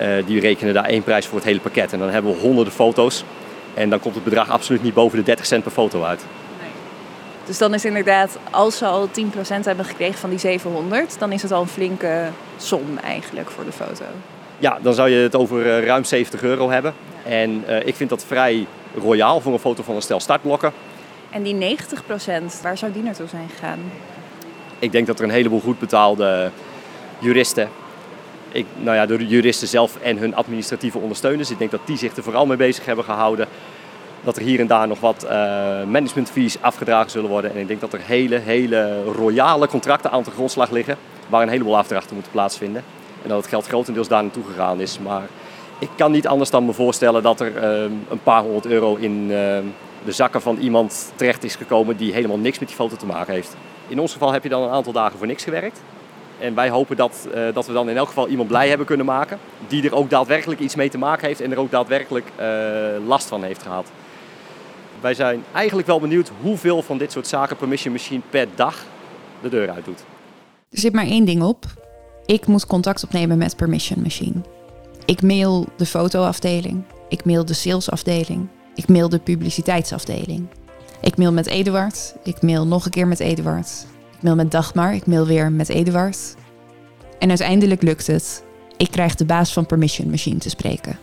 Uh, 0.00 0.26
die 0.26 0.40
rekenen 0.40 0.74
daar 0.74 0.84
één 0.84 1.02
prijs 1.02 1.26
voor 1.26 1.38
het 1.38 1.46
hele 1.46 1.60
pakket. 1.60 1.92
En 1.92 1.98
dan 1.98 2.10
hebben 2.10 2.32
we 2.32 2.40
honderden 2.40 2.72
foto's. 2.72 3.24
En 3.74 3.90
dan 3.90 4.00
komt 4.00 4.14
het 4.14 4.24
bedrag 4.24 4.50
absoluut 4.50 4.82
niet 4.82 4.94
boven 4.94 5.18
de 5.18 5.24
30 5.24 5.46
cent 5.46 5.62
per 5.62 5.72
foto 5.72 6.02
uit. 6.02 6.24
Nee. 6.60 6.70
Dus 7.44 7.58
dan 7.58 7.74
is 7.74 7.84
inderdaad, 7.84 8.38
als 8.50 8.78
ze 8.78 8.86
al 8.86 9.08
10% 9.08 9.10
hebben 9.64 9.84
gekregen 9.84 10.18
van 10.18 10.30
die 10.30 10.38
700, 10.38 11.18
dan 11.18 11.32
is 11.32 11.42
het 11.42 11.52
al 11.52 11.60
een 11.60 11.68
flinke 11.68 12.28
som 12.56 12.82
eigenlijk 13.04 13.50
voor 13.50 13.64
de 13.64 13.72
foto. 13.72 14.04
Ja, 14.58 14.78
dan 14.82 14.94
zou 14.94 15.08
je 15.08 15.16
het 15.16 15.36
over 15.36 15.66
uh, 15.66 15.86
ruim 15.86 16.04
70 16.04 16.42
euro 16.42 16.70
hebben. 16.70 16.94
En 17.24 17.64
uh, 17.68 17.86
ik 17.86 17.94
vind 17.94 18.10
dat 18.10 18.24
vrij 18.24 18.66
royaal 18.94 19.40
voor 19.40 19.52
een 19.52 19.58
foto 19.58 19.82
van 19.82 19.94
een 19.94 20.02
stel 20.02 20.20
startblokken. 20.20 20.72
En 21.30 21.42
die 21.42 21.78
90%, 21.78 21.78
waar 22.62 22.78
zou 22.78 22.92
die 22.92 23.02
naartoe 23.02 23.28
zijn 23.28 23.48
gegaan? 23.48 23.78
Ik 24.78 24.92
denk 24.92 25.06
dat 25.06 25.18
er 25.18 25.24
een 25.24 25.30
heleboel 25.30 25.60
goed 25.60 25.78
betaalde 25.78 26.50
juristen 27.18 27.68
ik, 28.52 28.66
nou 28.76 28.96
ja, 28.96 29.06
de 29.06 29.26
juristen 29.26 29.68
zelf 29.68 29.96
en 29.96 30.18
hun 30.18 30.34
administratieve 30.34 30.98
ondersteuners. 30.98 31.50
Ik 31.50 31.58
denk 31.58 31.70
dat 31.70 31.80
die 31.84 31.96
zich 31.96 32.16
er 32.16 32.22
vooral 32.22 32.46
mee 32.46 32.56
bezig 32.56 32.84
hebben 32.84 33.04
gehouden. 33.04 33.46
Dat 34.24 34.36
er 34.36 34.42
hier 34.42 34.60
en 34.60 34.66
daar 34.66 34.88
nog 34.88 35.00
wat 35.00 35.24
uh, 35.24 35.30
managementfees 35.84 36.60
afgedragen 36.60 37.10
zullen 37.10 37.30
worden. 37.30 37.54
En 37.54 37.60
ik 37.60 37.68
denk 37.68 37.80
dat 37.80 37.92
er 37.92 38.00
hele, 38.02 38.38
hele 38.38 39.04
royale 39.04 39.68
contracten 39.68 40.10
aan 40.10 40.22
de 40.22 40.30
grondslag 40.30 40.70
liggen. 40.70 40.96
Waar 41.28 41.42
een 41.42 41.48
heleboel 41.48 41.76
afdrachten 41.76 42.14
moeten 42.14 42.32
plaatsvinden. 42.32 42.84
En 43.22 43.28
dat 43.28 43.38
het 43.38 43.46
geld 43.46 43.66
grotendeels 43.66 44.08
daar 44.08 44.22
naartoe 44.22 44.44
gegaan 44.44 44.80
is. 44.80 44.98
Maar 44.98 45.28
ik 45.78 45.88
kan 45.96 46.12
niet 46.12 46.26
anders 46.26 46.50
dan 46.50 46.64
me 46.64 46.72
voorstellen 46.72 47.22
dat 47.22 47.40
er 47.40 47.56
uh, 47.56 47.92
een 48.08 48.22
paar 48.22 48.42
honderd 48.42 48.66
euro 48.66 48.94
in 48.94 49.22
uh, 49.22 49.28
de 50.04 50.12
zakken 50.12 50.42
van 50.42 50.56
iemand 50.56 51.12
terecht 51.16 51.44
is 51.44 51.56
gekomen 51.56 51.96
die 51.96 52.12
helemaal 52.12 52.38
niks 52.38 52.58
met 52.58 52.68
die 52.68 52.76
foto 52.76 52.96
te 52.96 53.06
maken 53.06 53.34
heeft. 53.34 53.56
In 53.88 54.00
ons 54.00 54.12
geval 54.12 54.32
heb 54.32 54.42
je 54.42 54.48
dan 54.48 54.62
een 54.62 54.70
aantal 54.70 54.92
dagen 54.92 55.18
voor 55.18 55.26
niks 55.26 55.44
gewerkt. 55.44 55.80
En 56.40 56.54
wij 56.54 56.70
hopen 56.70 56.96
dat, 56.96 57.28
uh, 57.34 57.54
dat 57.54 57.66
we 57.66 57.72
dan 57.72 57.88
in 57.88 57.96
elk 57.96 58.06
geval 58.06 58.28
iemand 58.28 58.48
blij 58.48 58.68
hebben 58.68 58.86
kunnen 58.86 59.06
maken. 59.06 59.38
Die 59.68 59.84
er 59.84 59.94
ook 59.94 60.10
daadwerkelijk 60.10 60.60
iets 60.60 60.74
mee 60.74 60.90
te 60.90 60.98
maken 60.98 61.26
heeft 61.26 61.40
en 61.40 61.52
er 61.52 61.58
ook 61.58 61.70
daadwerkelijk 61.70 62.26
uh, 62.40 63.06
last 63.06 63.26
van 63.26 63.42
heeft 63.42 63.62
gehad. 63.62 63.90
Wij 65.00 65.14
zijn 65.14 65.44
eigenlijk 65.52 65.86
wel 65.88 66.00
benieuwd 66.00 66.30
hoeveel 66.40 66.82
van 66.82 66.98
dit 66.98 67.12
soort 67.12 67.26
zaken 67.26 67.56
Permission 67.56 67.92
Machine 67.92 68.20
per 68.30 68.46
dag 68.54 68.84
de 69.42 69.48
deur 69.48 69.70
uit 69.70 69.84
doet. 69.84 70.04
Er 70.70 70.78
zit 70.78 70.92
maar 70.92 71.06
één 71.06 71.24
ding 71.24 71.42
op. 71.42 71.64
Ik 72.26 72.46
moet 72.46 72.66
contact 72.66 73.04
opnemen 73.04 73.38
met 73.38 73.56
Permission 73.56 74.02
Machine. 74.02 74.40
Ik 75.04 75.22
mail 75.22 75.66
de 75.76 75.86
fotoafdeling. 75.86 76.82
Ik 77.08 77.24
mail 77.24 77.44
de 77.44 77.54
salesafdeling. 77.54 78.48
Ik 78.74 78.88
mail 78.88 79.08
de 79.08 79.18
publiciteitsafdeling. 79.18 80.46
Ik 81.00 81.16
mail 81.16 81.32
met 81.32 81.46
Eduard. 81.46 82.14
Ik 82.24 82.42
mail 82.42 82.66
nog 82.66 82.84
een 82.84 82.90
keer 82.90 83.06
met 83.06 83.20
Eduard. 83.20 83.86
Ik 84.18 84.24
mail 84.24 84.36
met 84.36 84.50
Dagmar. 84.50 84.94
Ik 84.94 85.06
mail 85.06 85.26
weer 85.26 85.52
met 85.52 85.68
Eduard. 85.68 86.34
En 87.18 87.28
uiteindelijk 87.28 87.82
lukt 87.82 88.06
het. 88.06 88.44
Ik 88.76 88.90
krijg 88.90 89.14
de 89.14 89.24
baas 89.24 89.52
van 89.52 89.66
Permission 89.66 90.10
Machine 90.10 90.38
te 90.38 90.48
spreken. 90.48 90.98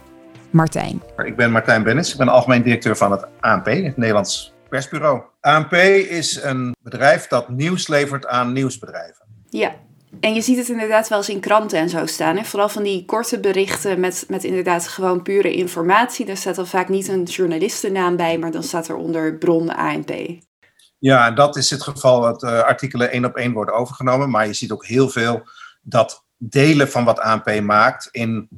Martijn. 0.50 1.02
Ik 1.18 1.36
ben 1.36 1.52
Martijn 1.52 1.84
Bennis. 1.84 2.12
Ik 2.12 2.18
ben 2.18 2.28
algemeen 2.28 2.64
directeur 2.64 2.98
van 2.98 3.12
het 3.12 3.26
ANP, 3.40 3.66
het 3.66 3.98
Nederlands 3.98 4.54
Persbureau. 4.70 5.22
ANP 5.42 5.74
is 5.74 6.44
een 6.44 6.76
bedrijf 6.84 7.28
dat 7.28 7.50
nieuws 7.50 7.88
levert 7.88 8.28
aan 8.28 8.54
nieuwsbedrijven. 8.54 9.26
Ja, 9.50 9.76
en 10.20 10.34
je 10.34 10.42
ziet 10.42 10.58
het 10.58 10.70
inderdaad 10.70 11.08
wel 11.08 11.18
eens 11.18 11.30
in 11.30 11.40
kranten 11.40 11.80
en 11.80 11.90
zo 11.90 12.06
staan. 12.06 12.38
Hè? 12.38 12.44
Vooral 12.44 12.70
van 12.70 12.84
die 12.84 13.06
korte 13.06 13.40
berichten 13.40 14.00
met, 14.00 14.26
met 14.28 14.44
inderdaad 14.44 14.88
gewoon 14.88 15.22
pure 15.22 15.54
informatie. 15.54 16.26
Daar 16.26 16.38
staat 16.38 16.56
dan 16.56 16.68
vaak 16.68 16.90
niet 16.90 17.08
een 17.08 17.24
journalistennaam 17.24 18.16
bij, 18.16 18.38
maar 18.38 18.52
dan 18.52 18.64
staat 18.64 18.88
er 18.88 18.96
onder 18.96 19.38
bron 19.38 19.76
ANP. 19.76 20.12
Ja, 21.06 21.32
dat 21.32 21.56
is 21.56 21.70
het 21.70 21.84
geval 21.84 22.22
dat 22.22 22.44
uh, 22.44 22.60
artikelen 22.60 23.12
één 23.12 23.26
op 23.26 23.36
één 23.36 23.54
worden 23.54 23.76
overgenomen. 23.76 24.30
Maar 24.30 24.48
je 24.48 24.54
ziet 24.54 24.72
ook 24.72 24.86
heel 24.86 25.10
veel 25.10 25.48
dat 25.82 26.24
delen 26.38 26.90
van 26.90 27.04
wat 27.04 27.20
ANP 27.20 27.60
maakt 27.62 28.08
in 28.12 28.50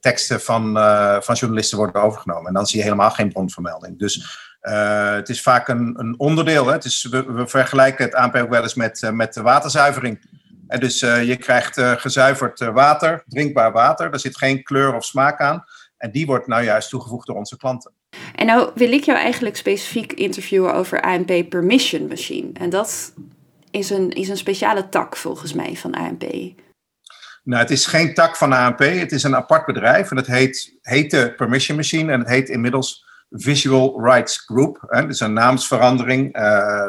teksten 0.00 0.40
van, 0.40 0.76
uh, 0.76 1.20
van 1.20 1.34
journalisten 1.34 1.78
worden 1.78 2.02
overgenomen. 2.02 2.46
En 2.46 2.54
dan 2.54 2.66
zie 2.66 2.78
je 2.78 2.84
helemaal 2.84 3.10
geen 3.10 3.32
bronvermelding. 3.32 3.98
Dus 3.98 4.42
het 4.60 5.28
is 5.28 5.42
vaak 5.42 5.68
een, 5.68 5.94
een 5.98 6.18
onderdeel. 6.18 6.66
Hè? 6.66 6.72
Het 6.72 6.84
is, 6.84 7.06
we, 7.10 7.42
vergelijken 7.46 8.04
het 8.04 8.14
ANP 8.14 8.34
ook 8.36 8.50
wel 8.50 8.62
eens 8.62 8.74
met, 8.74 9.10
met 9.12 9.34
de 9.34 9.42
waterzuivering. 9.42 10.26
En 10.66 10.80
dus 10.80 11.00
je 11.00 11.36
krijgt 11.36 11.80
gezuiverd 11.80 12.58
water, 12.58 13.24
drinkbaar 13.26 13.72
water. 13.72 14.10
Daar 14.10 14.20
zit 14.20 14.38
geen 14.38 14.62
kleur 14.62 14.94
of 14.94 15.04
smaak 15.04 15.40
aan. 15.40 15.64
En 15.96 16.10
die 16.10 16.26
wordt 16.26 16.46
nou 16.46 16.62
juist 16.62 16.88
toegevoegd 16.88 17.26
door 17.26 17.36
onze 17.36 17.56
klanten. 17.56 17.92
En 18.34 18.46
nou 18.46 18.70
wil 18.74 18.92
ik 18.92 19.04
jou 19.04 19.18
eigenlijk 19.18 19.56
specifiek 19.56 20.12
interviewen 20.12 20.74
over 20.74 21.00
ANP 21.00 21.48
Permission 21.48 22.06
Machine. 22.06 22.50
En 22.52 22.70
dat 22.70 23.12
is 23.70 23.90
een, 23.90 24.10
is 24.10 24.28
een 24.28 24.36
speciale 24.36 24.88
tak 24.88 25.16
volgens 25.16 25.52
mij 25.52 25.76
van 25.76 25.94
ANP. 25.94 26.24
Nou, 27.44 27.62
het 27.62 27.70
is 27.70 27.86
geen 27.86 28.14
tak 28.14 28.36
van 28.36 28.52
ANP. 28.52 28.78
Het 28.78 29.12
is 29.12 29.22
een 29.22 29.36
apart 29.36 29.66
bedrijf. 29.66 30.10
En 30.10 30.16
het 30.16 30.26
heet, 30.26 30.76
heette 30.82 31.32
Permission 31.36 31.76
Machine. 31.76 32.12
En 32.12 32.18
het 32.18 32.28
heet 32.28 32.48
inmiddels 32.48 33.04
Visual 33.30 34.04
Rights 34.04 34.38
Group. 34.38 34.84
Hè. 34.88 35.00
Dat 35.00 35.10
is 35.10 35.20
een 35.20 35.32
naamsverandering. 35.32 36.36
Uh, 36.36 36.42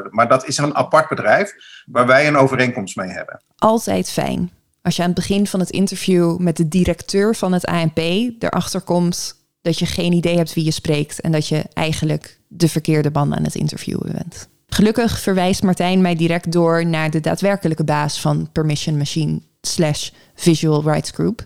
maar 0.10 0.28
dat 0.28 0.48
is 0.48 0.58
een 0.58 0.76
apart 0.76 1.10
bedrijf 1.10 1.54
waar 1.86 2.08
wij 2.08 2.28
een 2.28 2.38
overeenkomst 2.38 2.96
mee 2.96 3.10
hebben. 3.10 3.42
Altijd 3.58 4.10
fijn. 4.10 4.52
Als 4.82 4.96
je 4.96 5.02
aan 5.02 5.08
het 5.08 5.18
begin 5.18 5.48
van 5.48 5.60
het 5.60 5.70
interview 5.70 6.38
met 6.38 6.58
de 6.58 6.68
directeur 6.68 7.36
van 7.36 7.54
het 7.54 7.66
ANP 7.66 7.98
erachter 7.98 8.82
komt 8.82 9.45
dat 9.66 9.80
je 9.80 9.86
geen 9.86 10.14
idee 10.14 10.36
hebt 10.38 10.54
wie 10.54 10.64
je 10.64 10.72
spreekt 10.72 11.22
en 11.22 11.32
dat 11.32 11.48
je 11.48 11.64
eigenlijk 11.74 12.40
de 12.48 12.70
verkeerde 12.70 13.10
man 13.14 13.36
aan 13.36 13.44
het 13.44 13.56
interviewen 13.56 14.12
bent. 14.12 14.50
Gelukkig 14.68 15.20
verwijst 15.20 15.64
Martijn 15.64 16.02
mij 16.02 16.16
direct 16.16 16.52
door 16.52 16.86
naar 16.86 17.10
de 17.10 17.20
daadwerkelijke 17.20 17.84
baas 17.84 18.22
van 18.22 18.50
Permission 18.52 18.98
Machine 18.98 19.42
slash 19.62 20.10
Visual 20.36 20.84
Rights 20.84 21.12
Group, 21.12 21.46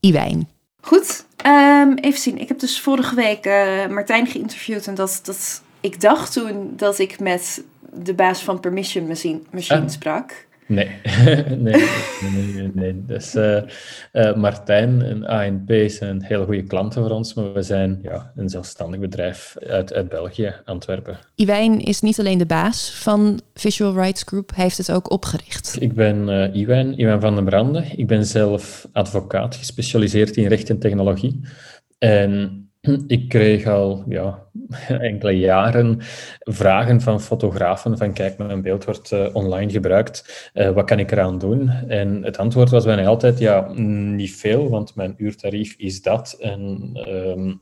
Iwijn. 0.00 0.48
Goed, 0.80 1.24
um, 1.46 1.94
even 1.94 2.20
zien. 2.20 2.38
Ik 2.38 2.48
heb 2.48 2.58
dus 2.58 2.80
vorige 2.80 3.14
week 3.14 3.46
uh, 3.46 3.86
Martijn 3.86 4.26
geïnterviewd 4.26 4.86
en 4.86 4.94
dat, 4.94 5.20
dat 5.22 5.62
ik 5.80 6.00
dacht 6.00 6.32
toen 6.32 6.72
dat 6.76 6.98
ik 6.98 7.20
met 7.20 7.62
de 7.92 8.14
baas 8.14 8.42
van 8.42 8.60
Permission 8.60 9.06
Machine, 9.06 9.40
machine 9.50 9.80
ah. 9.80 9.88
sprak. 9.88 10.46
Nee, 10.76 10.90
nee, 11.56 11.82
nee, 12.54 12.70
nee. 12.74 13.04
Dus 13.06 13.34
uh, 13.34 13.62
uh, 14.12 14.34
Martijn 14.34 15.02
en 15.02 15.26
ANP 15.26 15.72
zijn 15.86 16.22
heel 16.22 16.44
goede 16.44 16.62
klanten 16.62 17.02
voor 17.02 17.10
ons, 17.10 17.34
maar 17.34 17.52
we 17.52 17.62
zijn 17.62 17.98
ja, 18.02 18.32
een 18.36 18.48
zelfstandig 18.48 19.00
bedrijf 19.00 19.56
uit, 19.66 19.92
uit 19.92 20.08
België, 20.08 20.54
Antwerpen. 20.64 21.18
Iwijn 21.34 21.80
is 21.80 22.00
niet 22.00 22.18
alleen 22.18 22.38
de 22.38 22.46
baas 22.46 22.90
van 22.90 23.40
Visual 23.54 23.94
Rights 23.94 24.22
Group, 24.22 24.54
hij 24.54 24.64
heeft 24.64 24.78
het 24.78 24.92
ook 24.92 25.10
opgericht. 25.10 25.76
Ik 25.80 25.94
ben 25.94 26.28
uh, 26.28 26.60
Iwijn, 26.60 26.98
Iwijn 26.98 27.20
van 27.20 27.34
den 27.34 27.44
Branden. 27.44 27.98
Ik 27.98 28.06
ben 28.06 28.26
zelf 28.26 28.88
advocaat, 28.92 29.56
gespecialiseerd 29.56 30.36
in 30.36 30.46
recht 30.46 30.70
en 30.70 30.78
technologie. 30.78 31.40
En 31.98 32.67
ik 33.06 33.28
kreeg 33.28 33.66
al 33.66 34.04
ja, 34.08 34.46
enkele 34.88 35.38
jaren 35.38 35.96
vragen 36.38 37.00
van 37.00 37.20
fotografen 37.20 37.98
van 37.98 38.12
kijk, 38.12 38.38
mijn 38.38 38.62
beeld 38.62 38.84
wordt 38.84 39.12
uh, 39.12 39.28
online 39.32 39.70
gebruikt, 39.70 40.50
uh, 40.54 40.70
wat 40.70 40.84
kan 40.84 40.98
ik 40.98 41.10
eraan 41.10 41.38
doen? 41.38 41.68
En 41.68 42.22
het 42.22 42.38
antwoord 42.38 42.70
was 42.70 42.84
bijna 42.84 43.06
altijd 43.06 43.38
ja, 43.38 43.72
niet 43.72 44.36
veel, 44.36 44.68
want 44.68 44.94
mijn 44.94 45.14
uurtarief 45.16 45.74
is 45.76 46.02
dat 46.02 46.36
en 46.40 46.90
um, 47.08 47.60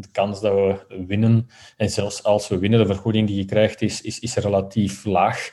de 0.00 0.08
kans 0.12 0.40
dat 0.40 0.52
we 0.52 1.04
winnen, 1.06 1.46
en 1.76 1.90
zelfs 1.90 2.22
als 2.22 2.48
we 2.48 2.58
winnen, 2.58 2.78
de 2.78 2.86
vergoeding 2.86 3.26
die 3.26 3.36
je 3.36 3.44
krijgt 3.44 3.82
is, 3.82 4.00
is, 4.00 4.36
relatief 4.36 5.04
laag. 5.04 5.50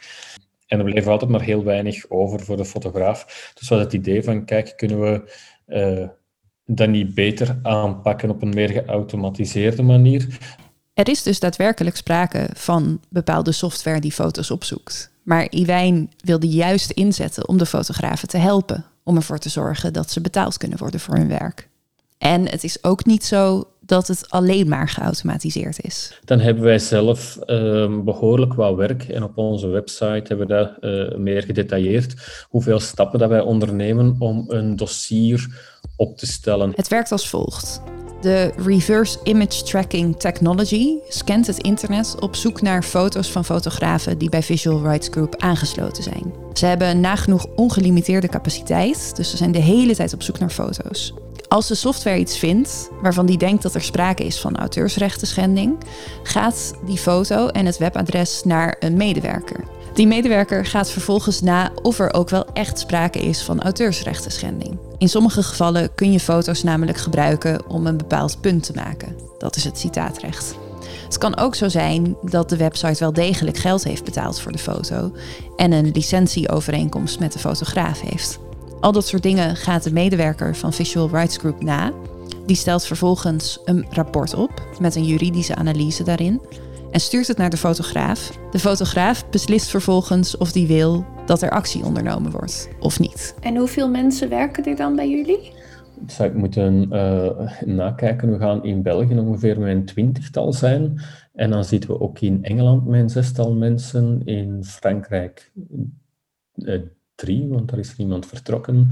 En 0.67 0.79
er 0.79 0.85
bleef 0.85 1.07
altijd 1.07 1.31
maar 1.31 1.41
heel 1.41 1.63
weinig 1.63 2.09
over 2.09 2.39
voor 2.39 2.57
de 2.57 2.65
fotograaf. 2.65 3.51
Dus 3.59 3.69
was 3.69 3.79
het 3.79 3.93
idee 3.93 4.23
van 4.23 4.45
kijk, 4.45 4.73
kunnen 4.75 5.01
we... 5.01 5.33
Uh, 5.67 6.07
dat 6.65 6.89
niet 6.89 7.13
beter 7.13 7.59
aanpakken 7.63 8.29
op 8.29 8.41
een 8.41 8.53
meer 8.53 8.69
geautomatiseerde 8.69 9.83
manier. 9.83 10.37
Er 10.93 11.09
is 11.09 11.23
dus 11.23 11.39
daadwerkelijk 11.39 11.95
sprake 11.95 12.49
van 12.53 12.99
bepaalde 13.09 13.51
software 13.51 13.99
die 13.99 14.11
foto's 14.11 14.51
opzoekt. 14.51 15.11
Maar 15.23 15.47
Iwijn 15.51 16.11
wilde 16.17 16.47
juist 16.47 16.91
inzetten 16.91 17.47
om 17.47 17.57
de 17.57 17.65
fotografen 17.65 18.27
te 18.27 18.37
helpen, 18.37 18.85
om 19.03 19.15
ervoor 19.15 19.37
te 19.37 19.49
zorgen 19.49 19.93
dat 19.93 20.11
ze 20.11 20.21
betaald 20.21 20.57
kunnen 20.57 20.77
worden 20.77 20.99
voor 20.99 21.15
hun 21.15 21.27
werk. 21.27 21.69
En 22.17 22.49
het 22.49 22.63
is 22.63 22.83
ook 22.83 23.05
niet 23.05 23.25
zo 23.25 23.67
dat 23.79 24.07
het 24.07 24.29
alleen 24.29 24.67
maar 24.67 24.89
geautomatiseerd 24.89 25.81
is. 25.81 26.19
Dan 26.23 26.39
hebben 26.39 26.63
wij 26.63 26.79
zelf 26.79 27.37
uh, 27.45 27.99
behoorlijk 28.03 28.53
wat 28.53 28.75
werk 28.75 29.03
en 29.03 29.23
op 29.23 29.37
onze 29.37 29.67
website 29.67 30.23
hebben 30.27 30.47
we 30.47 30.53
dat 30.53 30.71
uh, 30.81 31.17
meer 31.17 31.43
gedetailleerd. 31.43 32.45
Hoeveel 32.49 32.79
stappen 32.79 33.19
dat 33.19 33.29
wij 33.29 33.41
ondernemen 33.41 34.15
om 34.19 34.45
een 34.47 34.75
dossier 34.75 35.47
op 35.95 36.17
te 36.17 36.25
stellen. 36.25 36.71
Het 36.75 36.87
werkt 36.87 37.11
als 37.11 37.29
volgt. 37.29 37.81
De 38.21 38.53
Reverse 38.57 39.17
Image 39.23 39.63
Tracking 39.63 40.19
Technology 40.19 40.97
scant 41.07 41.47
het 41.47 41.57
internet 41.57 42.15
op 42.19 42.35
zoek 42.35 42.61
naar 42.61 42.83
foto's 42.83 43.31
van 43.31 43.45
fotografen 43.45 44.17
die 44.17 44.29
bij 44.29 44.43
Visual 44.43 44.81
Rights 44.81 45.07
Group 45.11 45.35
aangesloten 45.35 46.03
zijn. 46.03 46.33
Ze 46.53 46.65
hebben 46.65 46.99
nagenoeg 46.99 47.45
ongelimiteerde 47.55 48.27
capaciteit, 48.27 49.15
dus 49.15 49.29
ze 49.29 49.37
zijn 49.37 49.51
de 49.51 49.59
hele 49.59 49.95
tijd 49.95 50.13
op 50.13 50.23
zoek 50.23 50.39
naar 50.39 50.49
foto's. 50.49 51.13
Als 51.47 51.67
de 51.67 51.75
software 51.75 52.19
iets 52.19 52.37
vindt 52.37 52.89
waarvan 53.01 53.25
die 53.25 53.37
denkt 53.37 53.63
dat 53.63 53.75
er 53.75 53.81
sprake 53.81 54.23
is 54.23 54.39
van 54.39 54.57
auteursrechten 54.57 55.27
schending, 55.27 55.77
gaat 56.23 56.73
die 56.85 56.97
foto 56.97 57.47
en 57.47 57.65
het 57.65 57.77
webadres 57.77 58.43
naar 58.43 58.75
een 58.79 58.97
medewerker. 58.97 59.63
Die 59.93 60.07
medewerker 60.07 60.65
gaat 60.65 60.91
vervolgens 60.91 61.41
na 61.41 61.71
of 61.81 61.99
er 61.99 62.13
ook 62.13 62.29
wel 62.29 62.45
echt 62.53 62.79
sprake 62.79 63.19
is 63.19 63.41
van 63.41 63.61
auteursrechten 63.61 64.31
schending. 64.31 64.84
In 64.97 65.09
sommige 65.09 65.43
gevallen 65.43 65.95
kun 65.95 66.11
je 66.11 66.19
foto's 66.19 66.63
namelijk 66.63 66.97
gebruiken 66.97 67.69
om 67.69 67.87
een 67.87 67.97
bepaald 67.97 68.41
punt 68.41 68.63
te 68.63 68.73
maken. 68.75 69.15
Dat 69.37 69.55
is 69.55 69.63
het 69.63 69.77
citaatrecht. 69.77 70.55
Het 71.05 71.17
kan 71.17 71.37
ook 71.37 71.55
zo 71.55 71.69
zijn 71.69 72.15
dat 72.21 72.49
de 72.49 72.57
website 72.57 72.99
wel 72.99 73.13
degelijk 73.13 73.57
geld 73.57 73.83
heeft 73.83 74.03
betaald 74.03 74.39
voor 74.39 74.51
de 74.51 74.57
foto 74.57 75.11
en 75.55 75.71
een 75.71 75.91
licentieovereenkomst 75.91 77.19
met 77.19 77.33
de 77.33 77.39
fotograaf 77.39 78.01
heeft. 78.01 78.39
Al 78.79 78.91
dat 78.91 79.07
soort 79.07 79.23
dingen 79.23 79.55
gaat 79.55 79.83
de 79.83 79.93
medewerker 79.93 80.55
van 80.55 80.73
Visual 80.73 81.09
Rights 81.09 81.37
Group 81.37 81.63
na. 81.63 81.91
Die 82.45 82.55
stelt 82.55 82.85
vervolgens 82.85 83.59
een 83.65 83.85
rapport 83.89 84.33
op 84.33 84.61
met 84.79 84.95
een 84.95 85.05
juridische 85.05 85.55
analyse 85.55 86.03
daarin 86.03 86.41
en 86.95 87.01
stuurt 87.01 87.27
het 87.27 87.37
naar 87.37 87.49
de 87.49 87.57
fotograaf. 87.57 88.39
De 88.51 88.59
fotograaf 88.59 89.29
beslist 89.29 89.69
vervolgens 89.69 90.37
of 90.37 90.51
die 90.51 90.67
wil 90.67 91.05
dat 91.25 91.41
er 91.41 91.49
actie 91.49 91.83
ondernomen 91.83 92.31
wordt 92.31 92.69
of 92.79 92.99
niet. 92.99 93.35
En 93.41 93.55
hoeveel 93.55 93.89
mensen 93.89 94.29
werken 94.29 94.65
er 94.65 94.75
dan 94.75 94.95
bij 94.95 95.09
jullie? 95.09 95.51
Dat 95.99 96.11
zou 96.11 96.29
ik 96.29 96.35
moeten 96.35 96.89
uh, 96.91 97.49
nakijken. 97.65 98.31
We 98.31 98.37
gaan 98.37 98.63
in 98.63 98.81
België 98.81 99.19
ongeveer 99.19 99.59
met 99.59 99.75
een 99.75 99.85
twintigtal 99.85 100.53
zijn. 100.53 101.01
En 101.33 101.49
dan 101.49 101.63
zitten 101.63 101.89
we 101.89 101.99
ook 101.99 102.19
in 102.19 102.43
Engeland 102.43 102.85
met 102.85 102.99
een 102.99 103.09
zestal 103.09 103.53
mensen. 103.53 104.21
In 104.25 104.63
Frankrijk 104.63 105.51
uh, 106.55 106.81
drie, 107.15 107.47
want 107.47 107.69
daar 107.69 107.79
is 107.79 107.97
niemand 107.97 108.25
vertrokken. 108.25 108.87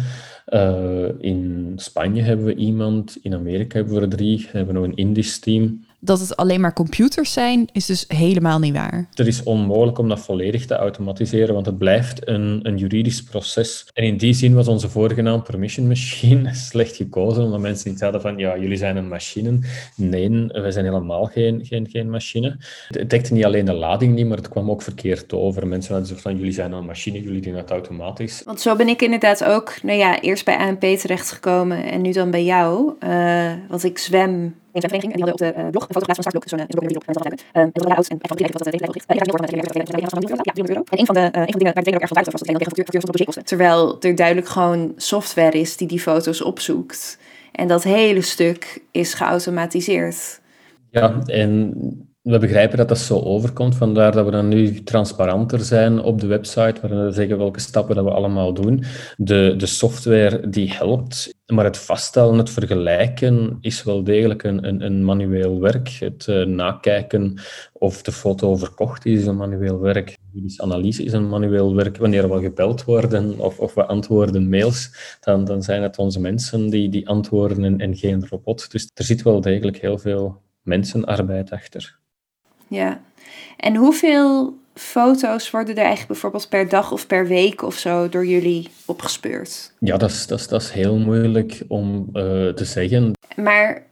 Uh, 0.48 1.10
in 1.18 1.72
Spanje 1.76 2.22
hebben 2.22 2.46
we 2.46 2.56
iemand. 2.56 3.18
In 3.22 3.34
Amerika 3.34 3.78
hebben 3.78 3.96
we 3.96 4.02
er 4.02 4.10
drie. 4.10 4.48
We 4.52 4.58
hebben 4.58 4.76
nog 4.76 4.84
een 4.84 4.96
Indisch 4.96 5.40
team. 5.40 5.86
Dat 6.04 6.20
het 6.20 6.36
alleen 6.36 6.62
maar 6.62 6.74
computers 6.74 7.34
zijn, 7.34 7.68
is 7.72 7.86
dus 7.86 8.06
helemaal 8.08 8.60
niet 8.60 8.74
waar. 8.74 9.08
Het 9.14 9.28
is 9.28 9.44
onmogelijk 9.44 9.98
om 9.98 10.10
dat 10.10 10.20
volledig 10.20 10.66
te 10.66 10.76
automatiseren, 10.76 11.54
want 11.54 11.66
het 11.66 11.78
blijft 11.78 12.28
een, 12.28 12.60
een 12.64 12.78
juridisch 12.78 13.24
proces. 13.24 13.88
En 13.94 14.04
in 14.04 14.18
die 14.18 14.34
zin 14.34 14.54
was 14.54 14.68
onze 14.68 14.90
vorige 14.90 15.22
naam 15.22 15.44
Permission 15.44 15.88
Machine 15.88 16.54
slecht 16.70 16.96
gekozen, 16.96 17.44
omdat 17.44 17.60
mensen 17.60 17.92
niet 17.92 18.02
hadden 18.02 18.22
van, 18.22 18.38
ja, 18.38 18.58
jullie 18.58 18.78
zijn 18.78 18.98
een 18.98 19.08
machine. 19.08 19.60
Nee, 19.96 20.48
wij 20.48 20.72
zijn 20.72 20.86
helemaal 20.86 21.26
geen, 21.26 21.66
geen, 21.66 21.88
geen 21.90 22.10
machine. 22.10 22.58
Het 22.88 23.10
dekte 23.10 23.34
niet 23.34 23.46
alleen 23.46 23.66
de 23.66 23.74
lading 23.74 24.16
niet, 24.16 24.28
maar 24.28 24.38
het 24.38 24.50
kwam 24.50 24.72
ook 24.72 24.82
verkeerd 24.82 25.34
over. 25.34 25.68
Mensen 25.68 25.92
hadden 25.92 26.16
zo 26.16 26.22
van, 26.22 26.38
jullie 26.38 26.52
zijn 26.52 26.72
een 26.72 26.86
machine, 26.86 27.22
jullie 27.22 27.42
doen 27.42 27.54
dat 27.54 27.72
automatisch. 27.72 28.42
Want 28.46 28.62
zo 28.62 28.76
ben 28.76 28.88
ik 28.88 29.02
inderdaad 29.02 29.44
ook, 29.44 29.74
nou 29.84 29.98
ja, 29.98 30.22
eerst 30.22 30.46
bij 30.46 30.58
ANP 30.58 30.82
terechtgekomen 30.82 31.92
en 31.92 32.02
nu 32.02 32.12
dan 32.12 32.32
bij 32.32 32.44
jou. 32.44 32.94
Uh, 33.04 33.52
want 33.70 33.84
ik 33.84 33.98
zwem 33.98 34.56
in 34.74 34.82
zijn 34.82 34.92
vereniging. 34.92 35.14
En 35.14 35.22
die 35.22 35.34
op 35.34 35.40
de 35.40 35.62
uh, 35.64 35.70
blog 35.70 35.84
een 35.88 35.96
fotograaf 35.98 36.18
van 36.20 36.24
Startblog, 36.24 36.50
zo'n 36.50 36.60
uh, 36.60 36.88
die 36.88 37.02
mensen 37.06 37.28
hebben. 37.28 37.40
Um, 37.54 37.70
en 37.74 37.82
dat 37.82 37.96
was 37.96 38.08
en 38.08 38.18
van 38.22 38.38
regel 38.38 38.62
ja, 39.08 39.24
300 39.24 40.70
euro. 40.70 40.84
En 40.90 41.00
een 41.00 41.06
van 41.06 41.16
de, 41.16 41.22
uh, 41.22 41.42
een 41.42 41.52
van 41.52 41.60
de 41.60 41.82
dingen 41.82 42.00
waar 42.00 42.00
erg 42.00 42.08
van 42.08 42.24
dat. 43.34 43.48
Terwijl 43.48 44.02
er 44.02 44.16
duidelijk 44.16 44.48
gewoon 44.48 44.94
software 44.96 45.60
is 45.60 45.78
die 45.78 45.88
die 45.88 46.00
foto's 46.00 46.42
opzoekt. 46.44 47.20
En 47.52 47.68
dat 47.68 47.84
hele 47.84 48.22
stuk 48.22 48.82
is 48.92 49.14
geautomatiseerd. 49.14 50.42
Ja, 50.90 51.22
en 51.26 51.74
we 52.24 52.38
begrijpen 52.38 52.78
dat 52.78 52.88
dat 52.88 53.00
zo 53.00 53.20
overkomt, 53.20 53.76
vandaar 53.76 54.12
dat 54.12 54.26
we 54.26 54.32
dan 54.32 54.48
nu 54.48 54.84
transparanter 54.84 55.60
zijn 55.60 56.00
op 56.00 56.20
de 56.20 56.28
website, 56.28 56.82
waarin 56.82 57.06
we 57.06 57.12
zeggen 57.12 57.38
welke 57.38 57.60
stappen 57.60 57.96
dat 57.96 58.06
we 58.06 58.12
allemaal 58.12 58.54
doen. 58.54 58.84
De, 59.18 59.54
de 59.58 59.66
software 59.66 60.50
die 60.50 60.72
helpt, 60.72 61.36
maar 61.46 61.66
het 61.66 61.78
vaststellen, 61.78 62.38
het 62.38 62.50
vergelijken 62.50 63.58
is 63.62 63.84
wel 63.84 64.04
degelijk 64.04 64.44
een, 64.44 64.68
een, 64.68 64.82
een 64.82 65.06
manueel 65.06 65.60
werk. 65.60 65.90
Het 65.90 66.28
uh, 66.28 66.46
nakijken 66.46 67.40
of 67.74 68.02
de 68.02 68.12
foto 68.12 68.56
verkocht 68.56 69.06
is, 69.06 69.20
is 69.20 69.26
een 69.26 69.38
manueel 69.38 69.80
werk. 69.80 70.18
Juridische 70.32 70.62
analyse 70.62 71.04
is 71.04 71.14
een 71.14 71.30
manueel 71.30 71.76
werk. 71.76 71.98
Wanneer 71.98 72.30
we 72.30 72.42
gebeld 72.42 72.84
worden 72.84 73.40
of, 73.40 73.60
of 73.60 73.74
we 73.74 73.86
antwoorden 73.86 74.50
mails, 74.50 74.92
dan, 75.20 75.46
dan 75.46 75.62
zijn 75.62 75.82
het 75.82 75.98
onze 75.98 76.20
mensen 76.20 76.70
die, 76.70 76.90
die 76.90 77.08
antwoorden 77.08 77.64
en, 77.64 77.80
en 77.80 77.96
geen 77.96 78.28
robot. 78.30 78.72
Dus 78.72 78.92
er 78.94 79.04
zit 79.04 79.22
wel 79.22 79.42
degelijk 79.42 79.78
heel 79.78 79.98
veel 79.98 80.42
mensenarbeid 80.62 81.52
achter. 81.52 82.02
Ja. 82.74 83.02
En 83.58 83.76
hoeveel 83.76 84.58
foto's 84.74 85.52
worden 85.52 85.76
er 85.76 85.82
eigenlijk 85.82 86.08
bijvoorbeeld 86.08 86.50
per 86.50 86.70
dag 86.70 86.92
of 86.92 87.08
per 87.08 87.28
week 87.28 87.62
of 87.62 87.76
zo 87.76 88.10
door 88.10 88.26
jullie 88.26 88.70
opgespeurd? 88.86 89.74
Ja, 89.80 89.98
dat 89.98 90.10
is, 90.10 90.28
dat 90.28 90.40
is, 90.40 90.48
dat 90.48 90.62
is 90.62 90.72
heel 90.72 90.98
moeilijk 90.98 91.62
om 91.68 92.10
uh, 92.14 92.24
te 92.50 92.66
zeggen. 92.66 93.12
Maar 93.36 93.84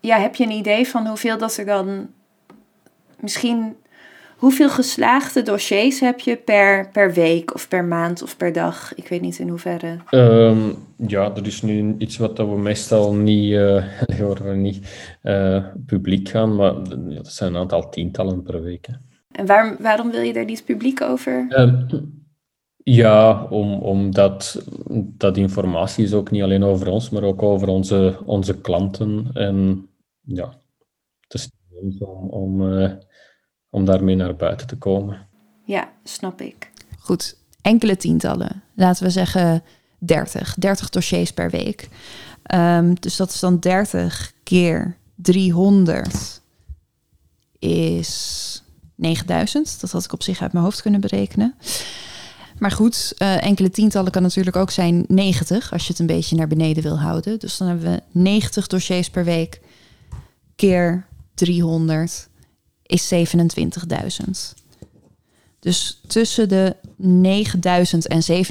ja, 0.00 0.18
heb 0.18 0.34
je 0.34 0.44
een 0.44 0.50
idee 0.50 0.88
van 0.88 1.06
hoeveel 1.06 1.38
dat 1.38 1.56
er 1.56 1.64
dan 1.64 2.08
misschien 3.20 3.76
Hoeveel 4.36 4.70
geslaagde 4.70 5.42
dossiers 5.42 6.00
heb 6.00 6.20
je 6.20 6.36
per, 6.36 6.88
per 6.90 7.12
week 7.12 7.54
of 7.54 7.68
per 7.68 7.84
maand 7.84 8.22
of 8.22 8.36
per 8.36 8.52
dag? 8.52 8.94
Ik 8.94 9.08
weet 9.08 9.20
niet 9.20 9.38
in 9.38 9.48
hoeverre. 9.48 9.98
Um, 10.10 10.74
ja, 10.96 11.30
dat 11.30 11.46
is 11.46 11.62
nu 11.62 11.94
iets 11.98 12.16
wat 12.16 12.38
we 12.38 12.58
meestal 12.58 13.14
niet, 13.14 13.50
uh, 13.52 13.84
we 14.08 14.54
niet 14.54 15.14
uh, 15.22 15.64
publiek 15.86 16.28
gaan, 16.28 16.54
maar 16.54 16.74
dat 16.88 17.26
zijn 17.26 17.54
een 17.54 17.60
aantal 17.60 17.88
tientallen 17.88 18.42
per 18.42 18.62
week. 18.62 18.86
Hè. 18.86 18.92
En 19.30 19.46
waar, 19.46 19.76
waarom 19.78 20.10
wil 20.10 20.20
je 20.20 20.32
daar 20.32 20.44
niet 20.44 20.64
publiek 20.64 21.00
over? 21.00 21.46
Um, 21.48 21.86
ja, 22.76 23.44
om, 23.44 23.72
omdat 23.72 24.64
dat 24.94 25.36
informatie 25.36 26.04
is 26.04 26.12
ook 26.12 26.30
niet 26.30 26.42
alleen 26.42 26.64
over 26.64 26.88
ons, 26.88 27.10
maar 27.10 27.22
ook 27.22 27.42
over 27.42 27.68
onze, 27.68 28.18
onze 28.24 28.60
klanten. 28.60 29.30
En 29.32 29.88
ja, 30.22 30.54
het 31.20 31.34
is 31.34 31.50
om, 31.98 32.28
om 32.28 32.60
uh, 32.62 32.92
om 33.76 33.84
daarmee 33.84 34.16
naar 34.16 34.36
buiten 34.36 34.66
te 34.66 34.76
komen. 34.76 35.26
Ja, 35.64 35.88
snap 36.04 36.40
ik. 36.40 36.70
Goed, 36.98 37.36
enkele 37.62 37.96
tientallen. 37.96 38.62
Laten 38.74 39.04
we 39.04 39.10
zeggen 39.10 39.62
30. 39.98 40.54
30 40.58 40.90
dossiers 40.90 41.32
per 41.32 41.50
week. 41.50 41.88
Um, 42.54 43.00
dus 43.00 43.16
dat 43.16 43.30
is 43.30 43.40
dan 43.40 43.58
30 43.58 44.32
keer 44.42 44.96
300 45.14 46.42
is 47.58 48.62
9000. 48.94 49.80
Dat 49.80 49.90
had 49.90 50.04
ik 50.04 50.12
op 50.12 50.22
zich 50.22 50.42
uit 50.42 50.52
mijn 50.52 50.64
hoofd 50.64 50.82
kunnen 50.82 51.00
berekenen. 51.00 51.54
Maar 52.58 52.70
goed, 52.70 53.14
uh, 53.18 53.42
enkele 53.42 53.70
tientallen 53.70 54.12
kan 54.12 54.22
natuurlijk 54.22 54.56
ook 54.56 54.70
zijn 54.70 55.04
90 55.08 55.72
als 55.72 55.82
je 55.82 55.88
het 55.90 55.98
een 55.98 56.06
beetje 56.06 56.36
naar 56.36 56.48
beneden 56.48 56.82
wil 56.82 56.98
houden. 56.98 57.38
Dus 57.38 57.56
dan 57.56 57.68
hebben 57.68 57.92
we 57.92 58.02
90 58.10 58.66
dossiers 58.66 59.10
per 59.10 59.24
week 59.24 59.60
keer 60.54 61.06
300 61.34 62.28
is 62.86 63.14
27.000. 63.14 64.30
Dus 65.60 66.00
tussen 66.06 66.48
de 66.48 66.76
9.000 67.02 67.98
en 67.98 68.44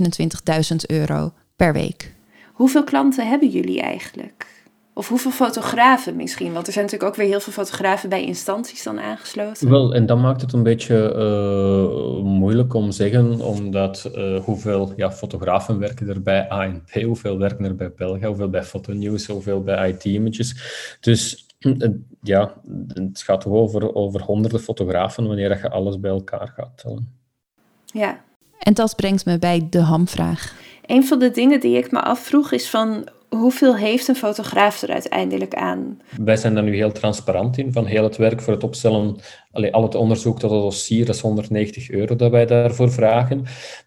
27.000 0.71 0.75
euro 0.87 1.33
per 1.55 1.73
week. 1.73 2.13
Hoeveel 2.53 2.83
klanten 2.83 3.27
hebben 3.27 3.49
jullie 3.49 3.81
eigenlijk? 3.81 4.55
Of 4.97 5.09
hoeveel 5.09 5.31
fotografen 5.31 6.15
misschien? 6.15 6.53
Want 6.53 6.67
er 6.67 6.73
zijn 6.73 6.85
natuurlijk 6.85 7.11
ook 7.11 7.17
weer 7.17 7.27
heel 7.27 7.39
veel 7.39 7.53
fotografen 7.53 8.09
bij 8.09 8.25
instanties 8.25 8.83
dan 8.83 8.99
aangesloten. 8.99 9.69
Wel, 9.69 9.93
en 9.93 10.05
dat 10.05 10.17
maakt 10.17 10.41
het 10.41 10.53
een 10.53 10.63
beetje 10.63 11.13
uh, 11.15 12.23
moeilijk 12.23 12.73
om 12.73 12.89
te 12.89 12.95
zeggen, 12.95 13.39
omdat 13.41 14.11
uh, 14.15 14.39
hoeveel 14.39 14.93
ja, 14.95 15.11
fotografen 15.11 15.79
werken 15.79 16.09
er 16.09 16.21
bij 16.21 16.49
ANP, 16.49 16.91
hoeveel 16.91 17.37
werken 17.37 17.65
er 17.65 17.75
bij 17.75 17.91
Belga, 17.95 18.27
hoeveel 18.27 18.49
bij 18.49 18.63
Fotonews, 18.63 19.27
hoeveel 19.27 19.63
bij 19.63 19.89
IT 19.89 20.03
Images. 20.03 20.55
Dus 20.99 21.44
ja, 22.21 22.53
het 22.87 23.21
gaat 23.21 23.41
toch 23.41 23.53
over, 23.53 23.95
over 23.95 24.21
honderden 24.21 24.59
fotografen 24.59 25.27
wanneer 25.27 25.57
je 25.57 25.69
alles 25.69 25.99
bij 25.99 26.11
elkaar 26.11 26.47
gaat 26.47 26.77
tellen. 26.77 27.13
Ja. 27.85 28.23
En 28.59 28.73
dat 28.73 28.95
brengt 28.95 29.25
me 29.25 29.39
bij 29.39 29.67
de 29.69 29.79
hamvraag. 29.79 30.55
Een 30.85 31.05
van 31.05 31.19
de 31.19 31.31
dingen 31.31 31.59
die 31.59 31.77
ik 31.77 31.91
me 31.91 32.01
afvroeg 32.01 32.51
is 32.51 32.69
van 32.69 33.07
hoeveel 33.29 33.75
heeft 33.75 34.07
een 34.07 34.15
fotograaf 34.15 34.81
er 34.81 34.91
uiteindelijk 34.91 35.53
aan? 35.53 36.01
Wij 36.21 36.35
zijn 36.35 36.53
daar 36.53 36.63
nu 36.63 36.75
heel 36.75 36.91
transparant 36.91 37.57
in. 37.57 37.71
Van 37.71 37.85
heel 37.85 38.03
het 38.03 38.17
werk 38.17 38.41
voor 38.41 38.53
het 38.53 38.63
opstellen, 38.63 39.15
allee, 39.51 39.73
al 39.73 39.83
het 39.83 39.95
onderzoek 39.95 40.39
tot 40.39 40.51
het 40.51 40.61
dossier, 40.61 41.05
dat 41.05 41.15
is 41.15 41.21
190 41.21 41.89
euro 41.89 42.15
dat 42.15 42.31
wij 42.31 42.45
daarvoor 42.45 42.91
vragen. 42.91 43.43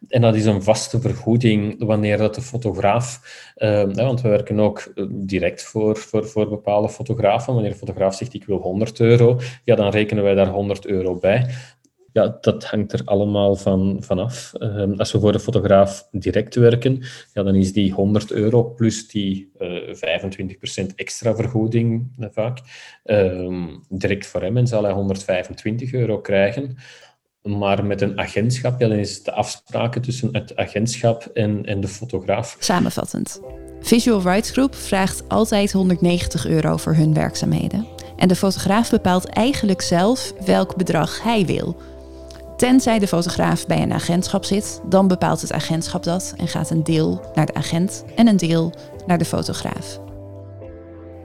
En 0.09 0.21
dat 0.21 0.35
is 0.35 0.45
een 0.45 0.63
vaste 0.63 1.01
vergoeding 1.01 1.85
wanneer 1.85 2.17
dat 2.17 2.35
de 2.35 2.41
fotograaf, 2.41 3.21
uh, 3.57 3.93
want 3.93 4.21
we 4.21 4.29
werken 4.29 4.61
ook 4.61 4.93
eh, 4.95 5.05
direct 5.11 5.63
voor, 5.63 5.97
voor, 5.97 6.27
voor 6.27 6.49
bepaalde 6.49 6.89
fotografen. 6.89 7.53
Wanneer 7.53 7.73
de 7.73 7.79
fotograaf 7.79 8.15
zegt 8.15 8.35
ik 8.35 8.45
wil 8.45 8.59
100 8.59 9.01
euro, 9.01 9.39
ja, 9.65 9.75
dan 9.75 9.91
rekenen 9.91 10.25
wij 10.25 10.35
daar 10.35 10.49
100 10.49 10.87
euro 10.87 11.15
bij. 11.15 11.47
Ja, 12.13 12.39
dat 12.41 12.65
hangt 12.65 12.93
er 12.93 13.03
allemaal 13.05 13.57
van, 13.57 13.97
vanaf. 14.01 14.53
Um, 14.59 14.99
als 14.99 15.13
we 15.13 15.21
voor 15.21 15.33
de 15.33 15.41
fotograaf 15.41 16.09
direct 16.11 16.55
werken, 16.55 17.03
ja, 17.33 17.43
dan 17.43 17.55
is 17.55 17.73
die 17.73 17.93
100 17.93 18.31
euro 18.31 18.65
plus 18.65 19.09
die 19.09 19.53
uh, 19.59 20.05
eh, 20.05 20.21
25% 20.83 20.95
extra 20.95 21.35
vergoeding 21.35 22.15
uh, 22.19 22.27
vaak 22.31 22.59
um, 23.05 23.83
direct 23.89 24.27
voor 24.27 24.43
hem 24.43 24.57
en 24.57 24.67
zal 24.67 24.83
hij 24.83 24.93
125 24.93 25.93
euro 25.93 26.21
krijgen. 26.21 26.77
Maar 27.43 27.85
met 27.85 28.01
een 28.01 28.19
agentschap, 28.19 28.81
ja, 28.81 28.89
dan 28.89 28.99
is 28.99 29.23
de 29.23 29.33
afspraken 29.33 30.03
tussen 30.03 30.29
het 30.33 30.57
agentschap 30.57 31.31
en, 31.35 31.65
en 31.65 31.81
de 31.81 31.89
fotograaf. 31.89 32.57
Samenvattend. 32.59 33.41
Visual 33.81 34.21
Rights 34.21 34.51
Group 34.51 34.75
vraagt 34.75 35.29
altijd 35.29 35.73
190 35.73 36.47
euro 36.47 36.77
voor 36.77 36.95
hun 36.95 37.15
werkzaamheden. 37.15 37.87
En 38.17 38.29
de 38.29 38.37
fotograaf 38.37 38.91
bepaalt 38.91 39.27
eigenlijk 39.27 39.81
zelf 39.83 40.33
welk 40.45 40.77
bedrag 40.77 41.23
hij 41.23 41.47
wil. 41.47 41.77
Tenzij 42.59 42.99
de 42.99 43.07
fotograaf 43.07 43.67
bij 43.67 43.83
een 43.83 43.93
agentschap 43.93 44.45
zit, 44.45 44.81
dan 44.85 45.09
bepaalt 45.09 45.41
het 45.41 45.53
agentschap 45.53 46.03
dat 46.03 46.35
en 46.37 46.49
gaat 46.49 46.71
een 46.71 46.85
deel 46.85 47.31
naar 47.35 47.47
de 47.47 47.55
agent 47.55 48.05
en 48.17 48.27
een 48.27 48.37
deel 48.37 48.75
naar 49.07 49.19
de 49.19 49.25
fotograaf. 49.25 50.01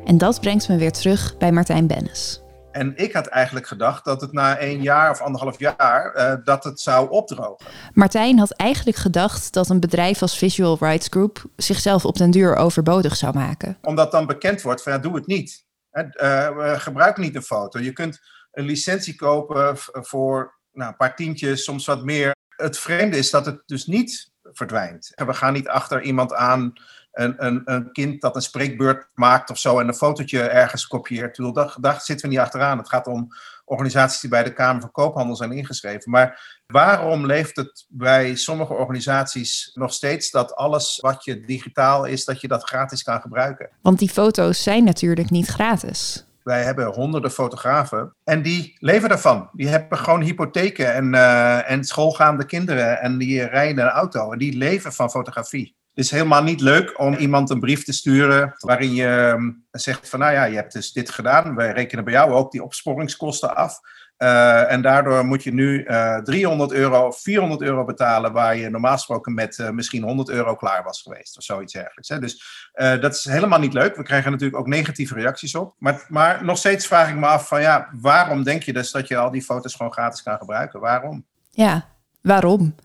En 0.06 0.18
dat 0.18 0.42
brengt 0.42 0.68
me 0.68 0.78
weer 0.78 0.92
terug 0.92 1.38
bij 1.38 1.52
Martijn 1.52 1.88
Bennis. 1.88 2.42
En 2.72 2.94
ik 2.96 3.14
had 3.14 3.28
eigenlijk 3.28 3.68
gedacht 3.68 4.06
dat 4.06 4.22
het 4.22 4.32
na 4.32 4.58
één 4.58 4.82
jaar 4.82 5.12
of 5.12 5.22
anderhalf 5.22 5.60
jaar 5.60 6.16
uh, 6.16 6.34
dat 6.44 6.64
het 6.64 6.80
zou 6.80 7.10
opdrogen. 7.10 7.66
Martijn 7.94 8.40
had 8.40 8.52
eigenlijk 8.52 8.98
gedacht 8.98 9.54
dat 9.54 9.70
een 9.70 9.80
bedrijf 9.80 10.22
als 10.22 10.38
Visual 10.38 10.78
Rights 10.80 11.08
Group 11.10 11.44
zichzelf 11.56 12.06
op 12.06 12.18
den 12.18 12.32
duur 12.32 12.56
overbodig 12.56 13.16
zou 13.16 13.34
maken. 13.34 13.78
Omdat 13.82 14.12
dan 14.12 14.26
bekend 14.26 14.62
wordt 14.62 14.84
van 14.84 14.94
ja, 14.94 14.98
doe 14.98 15.16
het 15.16 15.28
niet. 15.28 15.66
Uh, 15.92 16.80
gebruik 16.80 17.18
niet 17.18 17.36
een 17.36 17.42
foto. 17.42 17.80
Je 17.80 17.94
kunt 17.94 18.22
een 18.52 18.66
licentie 18.66 19.16
kopen 19.16 19.78
voor 19.92 20.62
nou, 20.74 20.90
een 20.90 20.98
paar 20.98 21.16
tientjes, 21.16 21.64
soms 21.64 21.86
wat 21.86 22.04
meer. 22.04 22.36
Het 22.56 22.80
vreemde 22.80 23.18
is 23.18 23.30
dat 23.30 23.46
het 23.46 23.64
dus 23.66 23.86
niet 23.86 24.32
verdwijnt. 24.44 25.12
We 25.16 25.34
gaan 25.34 25.54
niet 25.54 25.68
achter 25.68 26.02
iemand 26.02 26.34
aan, 26.34 26.74
een, 27.12 27.46
een, 27.46 27.62
een 27.66 27.92
kind 27.92 28.22
dat 28.22 28.36
een 28.36 28.42
spreekbeurt 28.42 29.08
maakt 29.14 29.50
of 29.50 29.58
zo 29.58 29.80
en 29.80 29.88
een 29.88 29.94
fotootje 29.94 30.42
ergens 30.42 30.88
kopieert. 30.88 31.54
Daar, 31.54 31.76
daar 31.80 32.02
zitten 32.02 32.28
we 32.28 32.34
niet 32.34 32.44
achteraan. 32.44 32.78
Het 32.78 32.90
gaat 32.90 33.08
om 33.08 33.28
organisaties 33.66 34.20
die 34.20 34.30
bij 34.30 34.44
de 34.44 34.54
Kamer 34.54 34.82
van 34.82 34.92
Koophandel 34.92 35.36
zijn 35.36 35.52
ingeschreven. 35.52 36.12
Maar 36.12 36.62
waarom 36.68 37.26
leeft 37.26 37.56
het 37.56 37.86
bij 37.90 38.36
sommige 38.36 38.74
organisaties 38.74 39.72
nog 39.74 39.94
steeds 39.94 40.32
dat 40.32 40.56
alles 40.56 40.98
wat 41.02 41.24
je 41.24 41.46
digitaal 41.46 42.06
is, 42.06 42.26
dat 42.26 42.42
je 42.42 42.48
dat 42.48 42.64
gratis 42.64 43.04
kan 43.04 43.22
gebruiken? 43.22 43.70
Want 43.82 44.00
die 44.00 44.10
foto's 44.10 44.64
zijn 44.64 44.84
natuurlijk 44.84 45.30
niet 45.30 45.48
gratis. 45.48 46.26
Wij 46.44 46.64
hebben 46.64 46.86
honderden 46.86 47.32
fotografen 47.32 48.16
en 48.24 48.42
die 48.42 48.78
leven 48.80 49.10
ervan. 49.10 49.50
Die 49.54 49.68
hebben 49.68 49.98
gewoon 49.98 50.22
hypotheken 50.22 50.94
en, 50.94 51.14
uh, 51.14 51.72
en 51.72 51.84
schoolgaande 51.84 52.46
kinderen 52.46 53.02
en 53.02 53.18
die 53.18 53.44
rijden 53.44 53.84
een 53.84 53.92
auto 53.92 54.32
en 54.32 54.38
die 54.38 54.58
leven 54.58 54.94
van 54.94 55.10
fotografie. 55.10 55.76
Het 55.94 56.06
is 56.06 56.12
helemaal 56.12 56.44
niet 56.44 56.62
leuk 56.62 57.00
om 57.00 57.14
iemand 57.14 57.50
een 57.50 57.60
brief 57.60 57.84
te 57.84 57.94
sturen 57.94 58.54
waarin 58.58 58.94
je 58.94 59.08
ehm, 59.08 59.52
zegt 59.72 60.10
van 60.10 60.20
nou 60.20 60.34
ja, 60.34 60.44
je 60.44 60.56
hebt 60.56 60.74
dus 60.74 60.92
dit 60.92 61.10
gedaan. 61.10 61.56
Wij 61.56 61.72
rekenen 61.72 62.04
bij 62.04 62.14
jou 62.14 62.32
ook 62.32 62.52
die 62.52 62.64
opsporingskosten 62.64 63.56
af. 63.56 63.80
Uh, 64.24 64.72
en 64.72 64.82
daardoor 64.82 65.26
moet 65.26 65.44
je 65.44 65.54
nu 65.54 65.84
uh, 65.84 66.18
300 66.18 66.72
euro 66.72 67.08
of 67.08 67.22
400 67.22 67.62
euro 67.62 67.86
betalen, 67.86 68.32
waar 68.32 68.58
je 68.58 68.70
normaal 68.70 68.94
gesproken 68.94 69.34
met 69.34 69.58
uh, 69.58 69.70
misschien 69.70 70.04
100 70.04 70.30
euro 70.30 70.56
klaar 70.56 70.84
was 70.84 71.02
geweest 71.02 71.38
of 71.38 71.44
zoiets. 71.44 71.74
Hè. 71.74 72.20
Dus 72.20 72.44
dat 72.74 73.14
is 73.14 73.24
helemaal 73.24 73.60
niet 73.60 73.74
leuk. 73.74 73.96
We 73.96 74.04
krijgen 74.04 74.32
natuurlijk 74.32 74.60
ook 74.60 74.68
negatieve 74.68 75.14
reacties 75.14 75.56
op. 75.56 75.76
Maar, 75.78 76.06
maar 76.08 76.46
nog 76.46 76.58
steeds 76.58 76.88
vraag 76.88 77.10
ik 77.10 77.16
me 77.16 77.26
af 77.26 77.48
van 77.48 77.62
ja, 77.62 77.90
waarom 78.02 78.44
denk 78.44 78.64
je 78.64 78.74
dus 78.74 78.92
dat 78.92 79.08
je 79.08 79.18
al 79.18 79.32
die 79.32 79.42
foto's 79.42 79.76
gewoon 79.76 79.92
gratis 79.94 80.24
kan 80.24 80.38
gebruiken? 80.38 80.80
Waarom? 80.80 81.26
Ja, 81.50 81.86
waarom? 82.22 82.76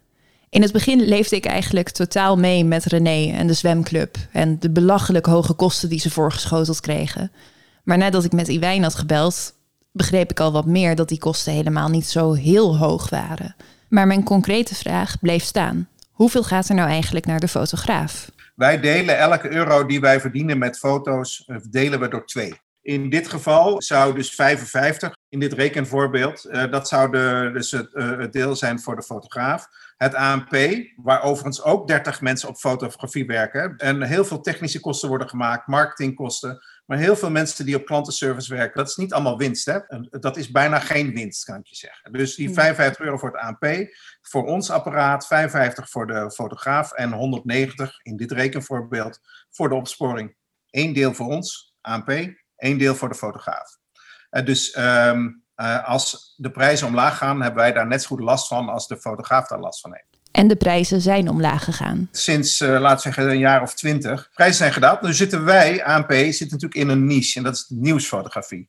In 0.51 0.62
het 0.62 0.72
begin 0.72 1.01
leefde 1.01 1.36
ik 1.36 1.47
eigenlijk 1.47 1.91
totaal 1.91 2.36
mee 2.36 2.64
met 2.64 2.84
René 2.84 3.32
en 3.32 3.47
de 3.47 3.53
zwemclub 3.53 4.16
en 4.32 4.59
de 4.59 4.70
belachelijk 4.70 5.26
hoge 5.26 5.53
kosten 5.53 5.89
die 5.89 6.01
ze 6.01 6.11
voorgeschoteld 6.11 6.80
kregen. 6.80 7.32
Maar 7.84 7.99
nadat 7.99 8.24
ik 8.24 8.32
met 8.32 8.49
Iwijn 8.49 8.82
had 8.82 8.95
gebeld, 8.95 9.55
begreep 9.93 10.30
ik 10.30 10.41
al 10.41 10.53
wat 10.53 10.66
meer 10.66 10.95
dat 10.95 11.09
die 11.09 11.18
kosten 11.18 11.53
helemaal 11.53 11.89
niet 11.89 12.07
zo 12.07 12.32
heel 12.32 12.76
hoog 12.76 13.11
waren. 13.11 13.57
Maar 13.89 14.07
mijn 14.07 14.24
concrete 14.24 14.74
vraag 14.74 15.18
bleef 15.20 15.43
staan. 15.43 15.89
Hoeveel 16.11 16.43
gaat 16.43 16.68
er 16.68 16.74
nou 16.74 16.89
eigenlijk 16.89 17.26
naar 17.26 17.41
de 17.41 17.49
fotograaf? 17.49 18.30
Wij 18.55 18.80
delen 18.80 19.18
elke 19.18 19.53
euro 19.53 19.86
die 19.86 20.01
wij 20.01 20.20
verdienen 20.20 20.59
met 20.59 20.78
foto's, 20.78 21.45
eh, 21.47 21.57
delen 21.70 22.01
we 22.01 22.09
door 22.09 22.26
twee. 22.26 22.55
In 22.82 23.11
dit 23.11 23.28
geval 23.28 23.82
zou 23.82 24.14
dus 24.14 24.34
55, 24.34 25.12
in 25.28 25.41
dit 25.41 25.53
rekenvoorbeeld, 25.53 26.47
uh, 26.51 26.70
dat 26.70 26.89
zou 26.89 27.11
de, 27.11 27.51
dus 27.53 27.70
het, 27.70 27.89
uh, 27.93 28.18
het 28.18 28.32
deel 28.32 28.57
zijn 28.57 28.80
voor 28.80 28.97
de 28.97 29.03
fotograaf. 29.03 29.66
Het 29.97 30.14
ANP, 30.14 30.57
waar 30.97 31.22
overigens 31.22 31.62
ook 31.62 31.89
30 31.89 32.20
mensen 32.20 32.49
op 32.49 32.57
fotografie 32.57 33.26
werken. 33.26 33.76
En 33.76 34.03
heel 34.03 34.24
veel 34.24 34.41
technische 34.41 34.80
kosten 34.80 35.09
worden 35.09 35.28
gemaakt, 35.28 35.66
marketingkosten. 35.66 36.59
Maar 36.89 36.99
heel 36.99 37.16
veel 37.16 37.30
mensen 37.30 37.64
die 37.64 37.76
op 37.76 37.84
klantenservice 37.84 38.55
werken, 38.55 38.76
dat 38.76 38.89
is 38.89 38.97
niet 38.97 39.12
allemaal 39.12 39.39
winst. 39.39 39.66
Hè? 39.66 39.78
Dat 40.11 40.36
is 40.36 40.51
bijna 40.51 40.78
geen 40.78 41.14
winst, 41.14 41.45
kan 41.45 41.59
ik 41.59 41.66
je 41.66 41.76
zeggen. 41.76 42.12
Dus 42.12 42.34
die 42.34 42.53
55 42.53 43.05
euro 43.05 43.16
voor 43.16 43.32
het 43.32 43.41
ANP, 43.41 43.89
voor 44.22 44.47
ons 44.47 44.70
apparaat, 44.70 45.26
55 45.26 45.91
voor 45.91 46.07
de 46.07 46.30
fotograaf 46.30 46.93
en 46.93 47.12
190 47.12 48.01
in 48.03 48.16
dit 48.16 48.32
rekenvoorbeeld 48.32 49.20
voor 49.51 49.68
de 49.68 49.74
opsporing. 49.74 50.36
Eén 50.70 50.93
deel 50.93 51.14
voor 51.14 51.26
ons, 51.26 51.76
ANP, 51.80 52.09
één 52.57 52.78
deel 52.78 52.95
voor 52.95 53.09
de 53.09 53.14
fotograaf. 53.14 53.78
dus 54.45 54.76
um, 54.76 55.45
uh, 55.57 55.89
als 55.89 56.34
de 56.36 56.51
prijzen 56.51 56.86
omlaag 56.86 57.16
gaan, 57.16 57.43
hebben 57.43 57.62
wij 57.62 57.72
daar 57.72 57.86
net 57.86 58.03
zo 58.03 58.09
goed 58.09 58.20
last 58.20 58.47
van 58.47 58.68
als 58.68 58.86
de 58.86 58.97
fotograaf 58.97 59.47
daar 59.47 59.61
last 59.61 59.80
van 59.80 59.95
heeft. 59.95 60.07
En 60.31 60.49
de 60.49 60.57
prijzen 60.57 61.01
zijn 61.01 61.29
omlaag 61.29 61.64
gegaan. 61.64 62.09
Sinds, 62.12 62.61
uh, 62.61 62.91
we 62.91 63.01
zeggen, 63.01 63.31
een 63.31 63.39
jaar 63.39 63.62
of 63.62 63.74
twintig. 63.74 64.31
Prijzen 64.35 64.57
zijn 64.57 64.72
gedaald. 64.72 65.03
Nu 65.03 65.14
zitten 65.14 65.45
wij, 65.45 65.85
ANP, 65.85 66.12
zitten 66.12 66.49
natuurlijk 66.51 66.74
in 66.74 66.89
een 66.89 67.07
niche. 67.07 67.39
En 67.39 67.45
dat 67.45 67.55
is 67.55 67.66
nieuwsfotografie. 67.68 68.68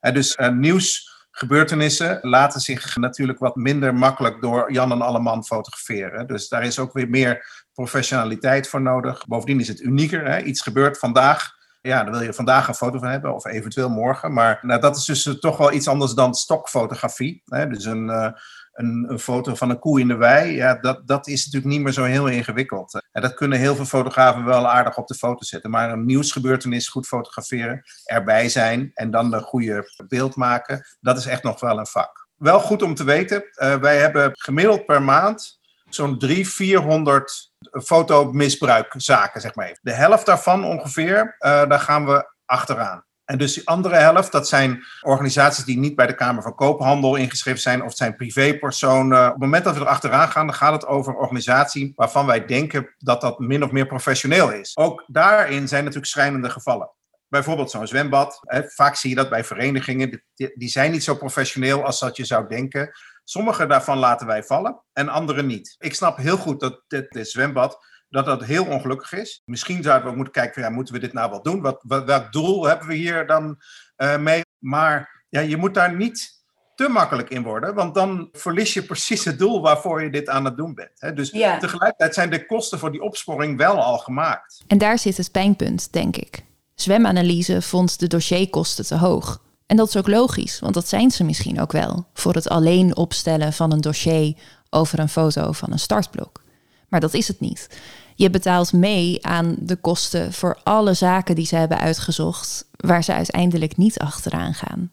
Uh, 0.00 0.12
dus 0.12 0.38
nieuwsgebeurtenissen 0.52 2.18
laten 2.22 2.60
zich 2.60 2.96
natuurlijk 2.96 3.38
wat 3.38 3.56
minder 3.56 3.94
makkelijk 3.94 4.40
door 4.40 4.72
Jan 4.72 4.92
en 4.92 5.02
Alleman 5.02 5.44
fotograferen. 5.44 6.26
Dus 6.26 6.48
daar 6.48 6.64
is 6.64 6.78
ook 6.78 6.92
weer 6.92 7.08
meer 7.08 7.64
professionaliteit 7.72 8.68
voor 8.68 8.82
nodig. 8.82 9.26
Bovendien 9.26 9.60
is 9.60 9.68
het 9.68 9.80
unieker. 9.80 10.24
Hè? 10.30 10.42
Iets 10.42 10.60
gebeurt 10.60 10.98
vandaag 10.98 11.60
ja, 11.82 12.04
dan 12.04 12.12
wil 12.12 12.22
je 12.22 12.32
vandaag 12.32 12.68
een 12.68 12.74
foto 12.74 12.98
van 12.98 13.08
hebben, 13.08 13.34
of 13.34 13.44
eventueel 13.44 13.88
morgen. 13.88 14.32
Maar 14.32 14.58
nou, 14.62 14.80
dat 14.80 14.96
is 14.96 15.04
dus 15.04 15.36
toch 15.40 15.56
wel 15.56 15.72
iets 15.72 15.88
anders 15.88 16.12
dan 16.12 16.34
stokfotografie. 16.34 17.42
Hè? 17.44 17.68
Dus 17.68 17.84
een, 17.84 18.34
een, 18.72 19.18
foto 19.18 19.54
van 19.54 19.70
een 19.70 19.78
koe 19.78 20.00
in 20.00 20.08
de 20.08 20.16
wei, 20.16 20.54
ja, 20.54 20.74
dat, 20.74 21.06
dat 21.06 21.26
is 21.26 21.44
natuurlijk 21.44 21.72
niet 21.72 21.82
meer 21.82 21.92
zo 21.92 22.04
heel 22.04 22.26
ingewikkeld. 22.26 23.02
En 23.12 23.22
dat 23.22 23.34
kunnen 23.34 23.58
heel 23.58 23.74
veel 23.74 23.84
fotografen 23.84 24.44
wel 24.44 24.68
aardig 24.68 24.96
op 24.96 25.06
de 25.06 25.14
foto 25.14 25.44
zetten. 25.44 25.70
Maar 25.70 25.92
een 25.92 26.06
nieuwsgebeurtenis 26.06 26.88
goed 26.88 27.06
fotograferen, 27.06 27.82
erbij 28.04 28.48
zijn 28.48 28.90
en 28.94 29.10
dan 29.10 29.32
een 29.32 29.42
goede 29.42 30.04
beeld 30.08 30.36
maken, 30.36 30.86
dat 31.00 31.18
is 31.18 31.26
echt 31.26 31.42
nog 31.42 31.60
wel 31.60 31.78
een 31.78 31.86
vak. 31.86 32.28
Wel 32.36 32.60
goed 32.60 32.82
om 32.82 32.94
te 32.94 33.04
weten, 33.04 33.44
uh, 33.54 33.74
wij 33.74 33.98
hebben 33.98 34.30
gemiddeld 34.32 34.86
per 34.86 35.02
maand 35.02 35.60
zo'n 35.94 36.18
300, 36.18 36.54
400 36.54 37.52
fotomisbruikzaken, 37.72 39.40
zeg 39.40 39.54
maar. 39.54 39.78
De 39.82 39.92
helft 39.92 40.26
daarvan 40.26 40.64
ongeveer, 40.64 41.36
uh, 41.38 41.68
daar 41.68 41.80
gaan 41.80 42.06
we 42.06 42.32
achteraan. 42.44 43.04
En 43.32 43.38
dus 43.38 43.54
die 43.54 43.68
andere 43.68 43.96
helft, 43.96 44.32
dat 44.32 44.48
zijn 44.48 44.84
organisaties 45.00 45.64
die 45.64 45.78
niet 45.78 45.96
bij 45.96 46.06
de 46.06 46.14
Kamer 46.14 46.42
van 46.42 46.54
Koophandel 46.54 47.16
ingeschreven 47.16 47.60
zijn, 47.60 47.80
of 47.80 47.88
het 47.88 47.96
zijn 47.96 48.16
privépersonen. 48.16 49.24
Op 49.24 49.32
het 49.32 49.40
moment 49.40 49.64
dat 49.64 49.74
we 49.74 49.80
er 49.80 49.86
achteraan 49.86 50.28
gaan, 50.28 50.46
dan 50.46 50.54
gaat 50.54 50.72
het 50.72 50.86
over 50.86 51.12
een 51.12 51.18
organisatie 51.18 51.92
waarvan 51.94 52.26
wij 52.26 52.46
denken 52.46 52.94
dat 52.98 53.20
dat 53.20 53.38
min 53.38 53.64
of 53.64 53.70
meer 53.70 53.86
professioneel 53.86 54.52
is. 54.52 54.76
Ook 54.76 55.04
daarin 55.06 55.68
zijn 55.68 55.84
natuurlijk 55.84 56.12
schrijnende 56.12 56.50
gevallen. 56.50 56.90
Bijvoorbeeld 57.28 57.70
zo'n 57.70 57.86
zwembad. 57.86 58.40
Vaak 58.66 58.94
zie 58.94 59.10
je 59.10 59.16
dat 59.16 59.30
bij 59.30 59.44
verenigingen. 59.44 60.22
Die, 60.34 60.52
die 60.54 60.68
zijn 60.68 60.90
niet 60.90 61.04
zo 61.04 61.14
professioneel 61.14 61.84
als 61.84 62.00
dat 62.00 62.16
je 62.16 62.24
zou 62.24 62.48
denken. 62.48 62.90
Sommige 63.24 63.66
daarvan 63.66 63.98
laten 63.98 64.26
wij 64.26 64.42
vallen 64.42 64.82
en 64.92 65.08
andere 65.08 65.42
niet. 65.42 65.74
Ik 65.78 65.94
snap 65.94 66.16
heel 66.16 66.36
goed 66.36 66.60
dat 66.60 66.82
dit, 66.88 67.10
dit 67.10 67.28
zwembad 67.28 67.86
dat 68.12 68.24
dat 68.24 68.44
heel 68.44 68.64
ongelukkig 68.64 69.12
is. 69.12 69.42
Misschien 69.44 69.82
zouden 69.82 70.10
we 70.10 70.16
moeten 70.16 70.32
kijken, 70.32 70.62
ja, 70.62 70.70
moeten 70.70 70.94
we 70.94 71.00
dit 71.00 71.12
nou 71.12 71.30
wel 71.30 71.42
doen? 71.42 71.60
Wat, 71.60 71.82
wat, 71.86 72.04
welk 72.04 72.32
doel 72.32 72.64
hebben 72.64 72.88
we 72.88 72.94
hier 72.94 73.26
dan 73.26 73.60
uh, 73.96 74.16
mee? 74.18 74.42
Maar 74.58 75.24
ja, 75.28 75.40
je 75.40 75.56
moet 75.56 75.74
daar 75.74 75.94
niet 75.94 76.40
te 76.74 76.88
makkelijk 76.88 77.30
in 77.30 77.42
worden, 77.42 77.74
want 77.74 77.94
dan 77.94 78.28
verlies 78.32 78.74
je 78.74 78.82
precies 78.82 79.24
het 79.24 79.38
doel 79.38 79.60
waarvoor 79.60 80.02
je 80.02 80.10
dit 80.10 80.28
aan 80.28 80.44
het 80.44 80.56
doen 80.56 80.74
bent. 80.74 80.90
Hè? 80.94 81.12
Dus 81.12 81.30
ja. 81.30 81.58
tegelijkertijd 81.58 82.14
zijn 82.14 82.30
de 82.30 82.46
kosten 82.46 82.78
voor 82.78 82.92
die 82.92 83.02
opsporing 83.02 83.56
wel 83.56 83.82
al 83.82 83.98
gemaakt. 83.98 84.64
En 84.66 84.78
daar 84.78 84.98
zit 84.98 85.16
het 85.16 85.30
pijnpunt, 85.30 85.92
denk 85.92 86.16
ik. 86.16 86.44
Zwemanalyse 86.74 87.62
vond 87.62 87.98
de 87.98 88.06
dossierkosten 88.06 88.86
te 88.86 88.96
hoog. 88.96 89.42
En 89.66 89.76
dat 89.76 89.88
is 89.88 89.96
ook 89.96 90.08
logisch, 90.08 90.60
want 90.60 90.74
dat 90.74 90.88
zijn 90.88 91.10
ze 91.10 91.24
misschien 91.24 91.60
ook 91.60 91.72
wel 91.72 92.06
voor 92.14 92.34
het 92.34 92.48
alleen 92.48 92.96
opstellen 92.96 93.52
van 93.52 93.72
een 93.72 93.80
dossier 93.80 94.34
over 94.70 94.98
een 94.98 95.08
foto 95.08 95.52
van 95.52 95.72
een 95.72 95.78
startblok. 95.78 96.42
Maar 96.88 97.00
dat 97.00 97.14
is 97.14 97.28
het 97.28 97.40
niet. 97.40 97.68
Je 98.14 98.30
betaalt 98.30 98.72
mee 98.72 99.26
aan 99.26 99.56
de 99.58 99.76
kosten 99.76 100.32
voor 100.32 100.58
alle 100.62 100.94
zaken 100.94 101.34
die 101.34 101.46
ze 101.46 101.56
hebben 101.56 101.78
uitgezocht, 101.78 102.68
waar 102.76 103.04
ze 103.04 103.12
uiteindelijk 103.12 103.76
niet 103.76 103.98
achteraan 103.98 104.54
gaan. 104.54 104.90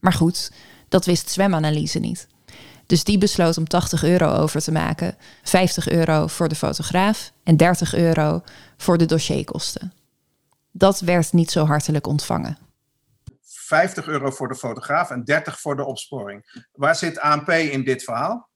Maar 0.00 0.12
goed, 0.12 0.52
dat 0.88 1.04
wist 1.04 1.30
zwemanalyse 1.30 1.98
niet. 1.98 2.26
Dus 2.86 3.04
die 3.04 3.18
besloot 3.18 3.58
om 3.58 3.68
80 3.68 4.04
euro 4.04 4.32
over 4.32 4.62
te 4.62 4.72
maken, 4.72 5.16
50 5.42 5.88
euro 5.88 6.26
voor 6.26 6.48
de 6.48 6.54
fotograaf 6.54 7.32
en 7.44 7.56
30 7.56 7.94
euro 7.94 8.42
voor 8.76 8.98
de 8.98 9.06
dossierkosten. 9.06 9.92
Dat 10.70 11.00
werd 11.00 11.32
niet 11.32 11.50
zo 11.50 11.64
hartelijk 11.64 12.06
ontvangen. 12.06 12.58
50 13.42 14.06
euro 14.06 14.30
voor 14.30 14.48
de 14.48 14.54
fotograaf 14.54 15.10
en 15.10 15.24
30 15.24 15.60
voor 15.60 15.76
de 15.76 15.84
opsporing. 15.84 16.66
Waar 16.72 16.96
zit 16.96 17.18
ANP 17.18 17.48
in 17.48 17.84
dit 17.84 18.04
verhaal? 18.04 18.48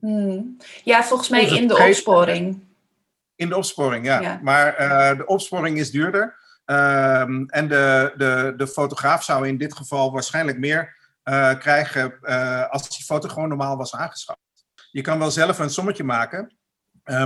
Hmm. 0.00 0.56
Ja, 0.84 1.04
volgens 1.04 1.28
mij 1.28 1.44
in 1.44 1.68
de 1.68 1.78
opsporing. 1.78 2.69
In 3.40 3.48
de 3.48 3.56
opsporing, 3.56 4.04
ja. 4.04 4.20
ja. 4.20 4.38
Maar 4.42 4.80
uh, 4.80 5.16
de 5.16 5.26
opsporing 5.26 5.78
is 5.78 5.90
duurder. 5.90 6.38
Um, 6.64 7.48
en 7.48 7.68
de, 7.68 8.12
de, 8.16 8.54
de 8.56 8.66
fotograaf 8.66 9.24
zou 9.24 9.48
in 9.48 9.58
dit 9.58 9.74
geval 9.74 10.12
waarschijnlijk 10.12 10.58
meer 10.58 10.96
uh, 11.24 11.54
krijgen 11.58 12.18
uh, 12.22 12.68
als 12.68 12.96
die 12.96 13.04
foto 13.04 13.28
gewoon 13.28 13.48
normaal 13.48 13.76
was 13.76 13.94
aangeschaft. 13.94 14.40
Je 14.90 15.00
kan 15.00 15.18
wel 15.18 15.30
zelf 15.30 15.58
een 15.58 15.70
sommetje 15.70 16.04
maken, 16.04 16.56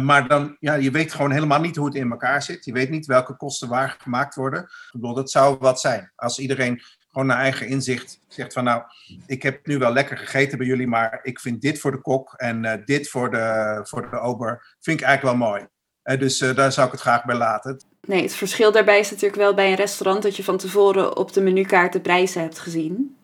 maar 0.02 0.28
dan, 0.28 0.56
ja, 0.60 0.74
je 0.74 0.90
weet 0.90 1.12
gewoon 1.12 1.30
helemaal 1.30 1.60
niet 1.60 1.76
hoe 1.76 1.86
het 1.86 1.94
in 1.94 2.10
elkaar 2.10 2.42
zit. 2.42 2.64
Je 2.64 2.72
weet 2.72 2.90
niet 2.90 3.06
welke 3.06 3.36
kosten 3.36 3.68
waar 3.68 3.96
gemaakt 3.98 4.34
worden. 4.34 4.62
Ik 4.62 4.88
bedoel, 4.92 5.14
dat 5.14 5.30
zou 5.30 5.56
wat 5.58 5.80
zijn. 5.80 6.12
Als 6.14 6.38
iedereen 6.38 6.82
gewoon 7.10 7.26
naar 7.26 7.38
eigen 7.38 7.66
inzicht 7.66 8.18
zegt 8.28 8.52
van 8.52 8.64
nou, 8.64 8.82
ik 9.26 9.43
heb 9.43 9.66
nu 9.66 9.78
wel 9.78 9.93
lekker 9.93 10.18
gegeten 10.18 10.59
bij 10.59 10.66
jullie, 10.66 10.86
maar 10.86 11.18
ik 11.22 11.40
vind 11.40 11.60
dit 11.60 11.80
voor 11.80 11.90
de 11.90 12.01
kok 12.01 12.34
en 12.36 12.82
dit 12.84 13.09
voor 13.09 13.30
de, 13.30 13.80
voor 13.82 14.10
de 14.10 14.20
ober, 14.20 14.76
vind 14.80 15.01
ik 15.01 15.06
eigenlijk 15.06 15.39
wel 15.39 15.48
mooi. 15.48 15.66
Dus 16.05 16.40
uh, 16.40 16.55
daar 16.55 16.72
zou 16.72 16.86
ik 16.86 16.93
het 16.93 17.01
graag 17.01 17.24
bij 17.24 17.36
laten. 17.36 17.81
Nee, 18.01 18.22
het 18.22 18.35
verschil 18.35 18.72
daarbij 18.72 18.98
is 18.98 19.10
natuurlijk 19.10 19.40
wel 19.40 19.55
bij 19.55 19.70
een 19.70 19.76
restaurant 19.76 20.22
dat 20.22 20.36
je 20.36 20.44
van 20.44 20.56
tevoren 20.56 21.16
op 21.16 21.32
de 21.32 21.40
menukaart 21.40 21.93
de 21.93 22.01
prijzen 22.01 22.40
hebt 22.43 22.59
gezien. 22.59 23.16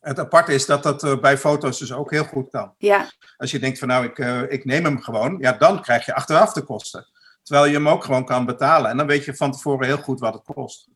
Het 0.00 0.18
aparte 0.18 0.54
is 0.54 0.66
dat 0.66 0.82
dat 0.82 1.20
bij 1.20 1.38
foto's 1.38 1.78
dus 1.78 1.92
ook 1.92 2.10
heel 2.10 2.24
goed 2.24 2.50
kan. 2.50 2.74
Ja. 2.78 3.10
Als 3.36 3.50
je 3.50 3.58
denkt 3.58 3.78
van 3.78 3.88
nou, 3.88 4.04
ik, 4.04 4.18
ik 4.50 4.64
neem 4.64 4.84
hem 4.84 5.00
gewoon, 5.00 5.36
ja, 5.40 5.52
dan 5.52 5.82
krijg 5.82 6.06
je 6.06 6.14
achteraf 6.14 6.52
de 6.52 6.62
kosten. 6.62 7.06
Terwijl 7.42 7.66
je 7.66 7.74
hem 7.74 7.88
ook 7.88 8.04
gewoon 8.04 8.24
kan 8.24 8.46
betalen. 8.46 8.90
En 8.90 8.96
dan 8.96 9.06
weet 9.06 9.24
je 9.24 9.34
van 9.34 9.52
tevoren 9.52 9.86
heel 9.86 9.96
goed 9.96 10.20
wat 10.20 10.34
het 10.34 10.54
kost. 10.54 10.88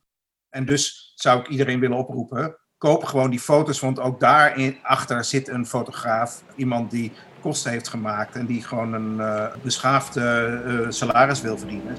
En 0.49 0.65
dus 0.65 1.11
zou 1.15 1.39
ik 1.39 1.47
iedereen 1.47 1.79
willen 1.79 1.97
oproepen, 1.97 2.57
koop 2.83 3.03
gewoon 3.03 3.29
die 3.29 3.39
foto's, 3.39 3.79
want 3.79 3.99
ook 3.99 4.19
daarachter 4.19 5.23
zit 5.23 5.47
een 5.47 5.65
fotograaf, 5.65 6.43
iemand 6.55 6.91
die 6.91 7.11
kosten 7.41 7.71
heeft 7.71 7.87
gemaakt 7.87 8.35
en 8.35 8.45
die 8.45 8.63
gewoon 8.63 8.93
een 8.93 9.15
uh, 9.17 9.45
beschaafde 9.61 10.61
uh, 10.67 10.85
salaris 10.89 11.41
wil 11.41 11.57
verdienen. 11.57 11.97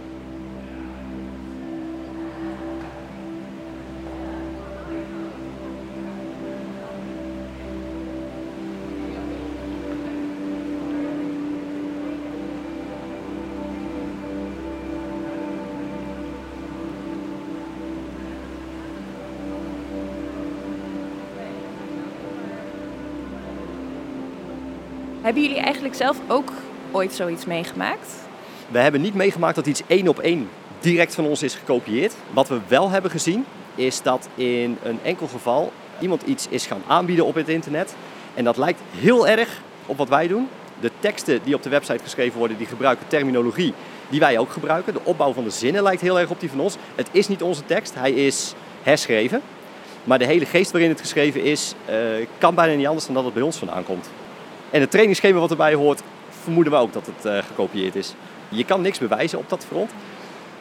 Hebben 25.35 25.53
jullie 25.53 25.65
eigenlijk 25.65 25.95
zelf 25.95 26.17
ook 26.29 26.53
ooit 26.91 27.13
zoiets 27.13 27.45
meegemaakt? 27.45 28.09
We 28.69 28.79
hebben 28.79 29.01
niet 29.01 29.15
meegemaakt 29.15 29.55
dat 29.55 29.67
iets 29.67 29.83
één 29.87 30.09
op 30.09 30.19
één 30.19 30.49
direct 30.81 31.15
van 31.15 31.25
ons 31.25 31.43
is 31.43 31.55
gekopieerd. 31.55 32.15
Wat 32.33 32.49
we 32.49 32.61
wel 32.69 32.91
hebben 32.91 33.11
gezien, 33.11 33.45
is 33.75 34.03
dat 34.03 34.29
in 34.35 34.79
een 34.83 34.99
enkel 35.03 35.27
geval 35.27 35.73
iemand 36.01 36.23
iets 36.23 36.47
is 36.49 36.67
gaan 36.67 36.83
aanbieden 36.87 37.25
op 37.25 37.35
het 37.35 37.49
internet. 37.49 37.95
En 38.35 38.45
dat 38.45 38.57
lijkt 38.57 38.81
heel 38.91 39.29
erg 39.29 39.61
op 39.87 39.97
wat 39.97 40.09
wij 40.09 40.29
doen. 40.29 40.49
De 40.81 40.91
teksten 40.99 41.41
die 41.45 41.55
op 41.55 41.63
de 41.63 41.69
website 41.71 42.03
geschreven 42.03 42.39
worden, 42.39 42.57
die 42.57 42.67
gebruiken 42.67 43.07
terminologie 43.09 43.75
die 44.09 44.21
wij 44.21 44.39
ook 44.39 44.51
gebruiken. 44.51 44.93
De 44.93 45.05
opbouw 45.05 45.33
van 45.33 45.45
de 45.45 45.51
zinnen 45.51 45.83
lijkt 45.83 46.01
heel 46.01 46.21
erg 46.21 46.31
op 46.31 46.41
die 46.41 46.51
van 46.51 46.61
ons. 46.61 46.77
Het 46.95 47.09
is 47.11 47.29
niet 47.29 47.43
onze 47.43 47.67
tekst, 47.67 47.95
hij 47.95 48.13
is 48.13 48.55
herschreven. 48.83 49.43
Maar 50.05 50.19
de 50.19 50.27
hele 50.27 50.47
geest 50.47 50.71
waarin 50.71 50.91
het 50.91 51.01
geschreven 51.01 51.43
is, 51.43 51.75
uh, 51.91 51.95
kan 52.39 52.55
bijna 52.55 52.75
niet 52.75 52.87
anders 52.87 53.07
dan 53.07 53.15
dat 53.15 53.25
het 53.25 53.35
bij 53.35 53.43
ons 53.43 53.57
vandaan 53.57 53.85
komt. 53.85 54.09
En 54.75 54.81
het 54.81 54.91
trainingsschema 54.91 55.39
wat 55.39 55.51
erbij 55.51 55.75
hoort, 55.75 56.03
vermoeden 56.43 56.73
we 56.73 56.79
ook 56.79 56.93
dat 56.93 57.07
het 57.07 57.27
uh, 57.27 57.39
gekopieerd 57.47 57.97
is. 57.97 58.15
Je 58.49 58.65
kan 58.65 58.81
niks 58.81 58.99
bewijzen 58.99 59.39
op 59.39 59.49
dat 59.49 59.67
front. 59.69 59.91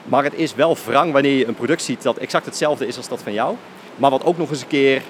Maar 0.04 0.24
het 0.24 0.34
is 0.34 0.56
wel 0.56 0.78
wrang 0.86 1.12
wanneer 1.12 1.38
je 1.38 1.48
een 1.48 1.54
product 1.54 1.82
ziet 1.82 2.02
dat 2.02 2.18
exact 2.18 2.46
hetzelfde 2.46 2.88
is 2.88 2.98
als 2.98 3.08
dat 3.08 3.22
van 3.22 3.34
jou. 3.34 3.56
Maar 3.96 4.10
wat 4.10 4.24
ook 4.24 4.38
nog 4.38 4.50
eens 4.50 4.62
een 4.62 4.68
keer 4.68 5.02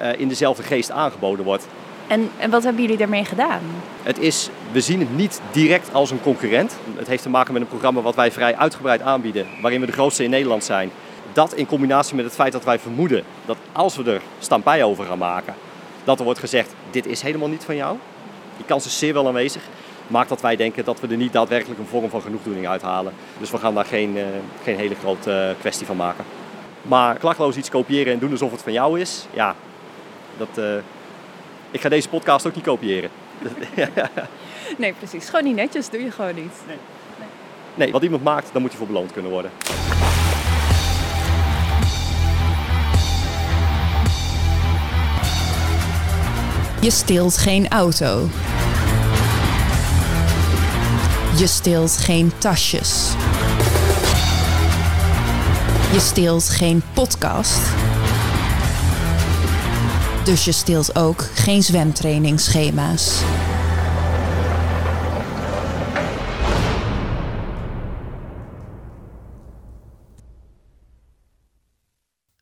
uh, 0.00 0.20
in 0.20 0.28
dezelfde 0.28 0.62
geest 0.62 0.90
aangeboden 0.90 1.44
wordt. 1.44 1.66
En, 2.06 2.30
en 2.38 2.50
wat 2.50 2.62
hebben 2.62 2.82
jullie 2.82 2.96
daarmee 2.96 3.24
gedaan? 3.24 3.60
Het 4.02 4.18
is, 4.18 4.50
we 4.72 4.80
zien 4.80 5.00
het 5.00 5.16
niet 5.16 5.40
direct 5.52 5.94
als 5.94 6.10
een 6.10 6.20
concurrent. 6.20 6.76
Het 6.96 7.08
heeft 7.08 7.22
te 7.22 7.28
maken 7.28 7.52
met 7.52 7.62
een 7.62 7.68
programma 7.68 8.00
wat 8.00 8.14
wij 8.14 8.32
vrij 8.32 8.56
uitgebreid 8.56 9.00
aanbieden, 9.00 9.46
waarin 9.60 9.80
we 9.80 9.86
de 9.86 9.92
grootste 9.92 10.24
in 10.24 10.30
Nederland 10.30 10.64
zijn. 10.64 10.90
Dat 11.32 11.54
in 11.54 11.66
combinatie 11.66 12.16
met 12.16 12.24
het 12.24 12.34
feit 12.34 12.52
dat 12.52 12.64
wij 12.64 12.78
vermoeden 12.78 13.24
dat 13.44 13.56
als 13.72 13.96
we 13.96 14.12
er 14.12 14.20
stampij 14.38 14.84
over 14.84 15.04
gaan 15.04 15.18
maken, 15.18 15.54
dat 16.04 16.18
er 16.18 16.24
wordt 16.24 16.40
gezegd, 16.40 16.74
dit 16.90 17.06
is 17.06 17.22
helemaal 17.22 17.48
niet 17.48 17.64
van 17.64 17.76
jou. 17.76 17.96
Die 18.58 18.66
kans 18.66 18.86
is 18.86 18.98
zeer 18.98 19.14
wel 19.14 19.26
aanwezig. 19.26 19.62
Maakt 20.06 20.28
dat 20.28 20.40
wij 20.40 20.56
denken 20.56 20.84
dat 20.84 21.00
we 21.00 21.08
er 21.08 21.16
niet 21.16 21.32
daadwerkelijk 21.32 21.80
een 21.80 21.86
vorm 21.86 22.10
van 22.10 22.22
genoegdoening 22.22 22.68
uithalen. 22.68 23.12
Dus 23.38 23.50
we 23.50 23.58
gaan 23.58 23.74
daar 23.74 23.84
geen, 23.84 24.16
uh, 24.16 24.24
geen 24.62 24.76
hele 24.76 24.94
grote 24.94 25.30
uh, 25.30 25.60
kwestie 25.60 25.86
van 25.86 25.96
maken. 25.96 26.24
Maar 26.82 27.18
klakloos 27.18 27.56
iets 27.56 27.70
kopiëren 27.70 28.12
en 28.12 28.18
doen 28.18 28.30
alsof 28.30 28.50
het 28.50 28.62
van 28.62 28.72
jou 28.72 29.00
is, 29.00 29.26
ja, 29.30 29.54
dat, 30.36 30.48
uh, 30.58 30.74
ik 31.70 31.80
ga 31.80 31.88
deze 31.88 32.08
podcast 32.08 32.46
ook 32.46 32.54
niet 32.54 32.64
kopiëren. 32.64 33.10
nee, 34.78 34.92
precies. 34.92 35.28
Gewoon 35.28 35.44
niet 35.44 35.54
netjes, 35.56 35.88
doe 35.88 36.02
je 36.02 36.10
gewoon 36.10 36.34
niet. 36.34 36.52
Nee. 36.66 36.76
nee. 37.18 37.28
nee, 37.74 37.92
wat 37.92 38.02
iemand 38.02 38.22
maakt, 38.22 38.52
dan 38.52 38.62
moet 38.62 38.70
hij 38.70 38.78
voor 38.78 38.88
beloond 38.88 39.12
kunnen 39.12 39.30
worden. 39.30 39.50
Je 46.80 46.90
steelt 46.90 47.36
geen 47.36 47.68
auto. 47.68 48.28
Je 51.38 51.46
steelt 51.46 51.96
geen 51.96 52.38
tasjes. 52.38 53.12
Je 55.92 55.98
steelt 56.00 56.48
geen 56.48 56.82
podcast. 56.94 57.60
Dus 60.24 60.44
je 60.44 60.52
steelt 60.52 60.96
ook 60.96 61.20
geen 61.20 61.62
zwemtrainingsschema's. 61.62 63.22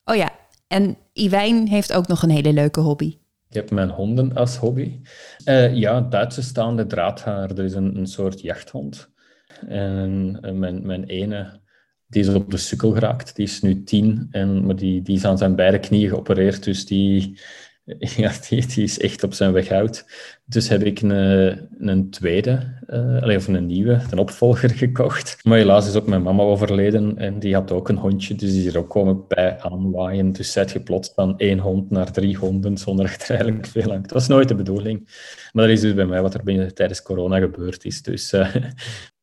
Oh 0.05 0.17
ja, 0.17 0.31
en 0.67 0.97
Iwijn 1.13 1.69
heeft 1.69 1.93
ook 1.93 2.07
nog 2.07 2.23
een 2.23 2.31
hele 2.31 2.53
leuke 2.53 2.81
hobby. 2.81 3.17
Ik 3.57 3.63
heb 3.63 3.71
mijn 3.71 3.91
honden 3.91 4.35
als 4.35 4.57
hobby. 4.57 5.01
Uh, 5.45 5.75
ja, 5.75 6.01
Duitse 6.01 6.43
staande 6.43 6.87
draadhaar. 6.87 7.51
Er 7.51 7.65
is 7.65 7.75
een, 7.75 7.97
een 7.97 8.07
soort 8.07 8.41
jachthond. 8.41 9.11
En 9.69 10.39
uh, 10.43 10.53
mijn, 10.53 10.87
mijn 10.87 11.05
ene, 11.05 11.61
die 12.07 12.23
is 12.23 12.29
op 12.29 12.51
de 12.51 12.57
sukkel 12.57 12.91
geraakt. 12.93 13.37
Die 13.37 13.45
is 13.45 13.61
nu 13.61 13.83
tien, 13.83 14.29
en, 14.31 14.67
maar 14.67 14.77
die, 14.77 15.03
die 15.03 15.17
is 15.17 15.25
aan 15.25 15.39
zijn 15.39 15.55
beide 15.55 15.79
knieën 15.79 16.09
geopereerd. 16.09 16.65
Dus 16.65 16.87
die, 16.87 17.41
Ja, 18.17 18.33
die, 18.49 18.67
die, 18.67 18.85
is 18.85 18.99
echt 18.99 19.23
op 19.23 19.35
zijn 19.35 19.53
weg 19.53 19.69
uit. 19.69 20.07
Dus 20.45 20.69
heb 20.69 20.83
ik 20.83 21.01
een, 21.01 21.11
een 21.79 22.11
tweede, 22.11 22.81
uh, 22.89 23.37
of 23.37 23.49
een 23.49 23.67
nieuwe, 23.67 24.01
een 24.11 24.19
opvolger 24.19 24.71
gekocht. 24.85 25.45
Maar 25.45 25.59
helaas 25.59 25.89
is 25.89 25.95
ook 25.95 26.07
mijn 26.07 26.23
mama 26.23 26.43
overleden 26.43 27.19
en 27.19 27.39
die 27.39 27.55
had 27.55 27.73
ook 27.73 27.89
een 27.89 27.97
hondje, 27.97 28.35
dus 28.35 28.53
die 28.53 28.67
is 28.67 28.75
er 28.75 28.79
ook 28.79 28.91
komen 28.91 29.27
bij 29.29 29.61
aanwaaien. 29.61 30.33
Dus 30.33 30.53
zet 30.53 30.71
je 30.71 30.81
plots 30.81 31.13
van 31.15 31.39
één 31.39 31.59
hond 31.59 31.91
naar 31.91 32.13
drie 32.13 32.37
honden 32.37 32.79
zonder 32.79 33.05
echt 33.11 33.31
eigenlijk 33.31 33.67
veel 33.67 33.93
aan. 33.93 34.03
Het 34.03 34.13
was 34.13 34.29
nooit 34.29 34.49
de 34.49 34.55
bedoeling. 34.55 35.09
Maar 35.53 35.65
dat 35.65 35.73
is 35.73 35.81
dus 35.81 35.95
bij 35.95 36.07
mij 36.07 36.23
wat 36.23 36.35
er 36.35 36.45
binnen, 36.45 36.75
tijdens 36.75 37.03
corona 37.03 37.39
gebeurd 37.39 37.85
is. 37.85 38.03
Dus 38.03 38.33
uh, 38.33 38.55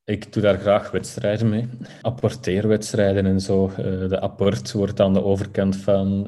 ik 0.06 0.34
doe 0.34 0.44
daar 0.44 0.60
graag 0.60 0.92
wedstrijden 0.92 1.50
mee. 1.50 1.68
Apporteerwedstrijden 2.02 3.26
en 3.26 3.40
zo. 3.40 3.72
Uh, 3.80 4.10
de 4.10 4.20
apport 4.20 4.72
wordt 4.72 5.00
aan 5.00 5.14
de 5.14 5.24
overkant 5.24 5.76
van 5.76 6.28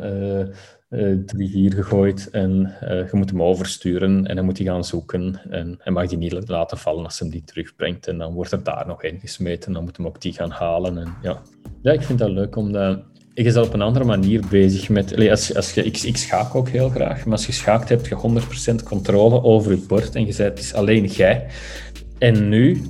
drie 1.25 1.49
hier 1.49 1.73
gegooid 1.73 2.29
en 2.29 2.73
uh, 2.83 2.89
je 2.89 3.09
moet 3.11 3.29
hem 3.29 3.43
oversturen 3.43 4.25
en 4.25 4.35
dan 4.35 4.45
moet 4.45 4.57
hij 4.57 4.67
gaan 4.67 4.83
zoeken 4.83 5.41
en 5.49 5.75
hij 5.79 5.93
mag 5.93 6.07
die 6.07 6.17
niet 6.17 6.47
laten 6.49 6.77
vallen 6.77 7.03
als 7.03 7.19
hij 7.19 7.27
hem 7.27 7.37
die 7.37 7.45
terugbrengt 7.45 8.07
en 8.07 8.17
dan 8.17 8.33
wordt 8.33 8.51
er 8.51 8.63
daar 8.63 8.87
nog 8.87 9.03
in 9.03 9.19
gesmeten 9.19 9.67
en 9.67 9.73
dan 9.73 9.83
moet 9.83 9.97
hem 9.97 10.05
ook 10.05 10.21
die 10.21 10.33
gaan 10.33 10.51
halen 10.51 10.97
en 10.97 11.13
ja. 11.21 11.41
Ja, 11.81 11.91
ik 11.91 12.01
vind 12.01 12.19
dat 12.19 12.29
leuk 12.29 12.55
omdat 12.55 12.99
ik 13.35 13.45
is 13.45 13.57
op 13.57 13.73
een 13.73 13.81
andere 13.81 14.05
manier 14.05 14.43
bezig 14.49 14.89
met... 14.89 15.29
Als, 15.29 15.55
als 15.55 15.73
je, 15.73 15.83
ik, 15.83 16.17
schaak 16.17 16.55
ook 16.55 16.69
heel 16.69 16.89
graag, 16.89 17.25
maar 17.25 17.33
als 17.33 17.45
je 17.45 17.51
schaakt 17.51 17.89
heb 17.89 18.05
je 18.07 18.41
100% 18.81 18.83
controle 18.83 19.43
over 19.43 19.71
je 19.71 19.77
bord 19.87 20.15
en 20.15 20.25
je 20.25 20.31
zei 20.31 20.49
het 20.49 20.59
is 20.59 20.73
alleen 20.73 21.05
jij. 21.05 21.45
En 22.25 22.49
nu 22.49 22.81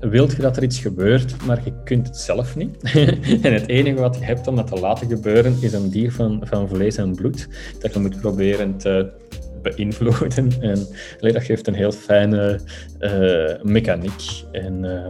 wilt 0.00 0.32
je 0.32 0.42
dat 0.42 0.56
er 0.56 0.62
iets 0.62 0.78
gebeurt, 0.78 1.44
maar 1.46 1.60
je 1.64 1.72
kunt 1.84 2.06
het 2.06 2.16
zelf 2.16 2.56
niet. 2.56 2.76
en 3.46 3.52
het 3.52 3.68
enige 3.68 4.00
wat 4.00 4.18
je 4.18 4.24
hebt 4.24 4.46
om 4.46 4.56
dat 4.56 4.66
te 4.66 4.80
laten 4.80 5.08
gebeuren, 5.08 5.56
is 5.60 5.72
een 5.72 5.90
dier 5.90 6.12
van, 6.12 6.42
van 6.44 6.68
vlees 6.68 6.96
en 6.96 7.14
bloed, 7.14 7.48
dat 7.78 7.94
je 7.94 8.00
moet 8.00 8.20
proberen 8.20 8.76
te 8.76 9.10
beïnvloeden. 9.62 10.52
En 10.60 10.86
dat 11.32 11.42
geeft 11.42 11.66
een 11.66 11.74
heel 11.74 11.92
fijne 11.92 12.60
uh, 13.00 13.62
mechaniek. 13.62 14.44
En 14.50 14.84
uh, 14.84 15.08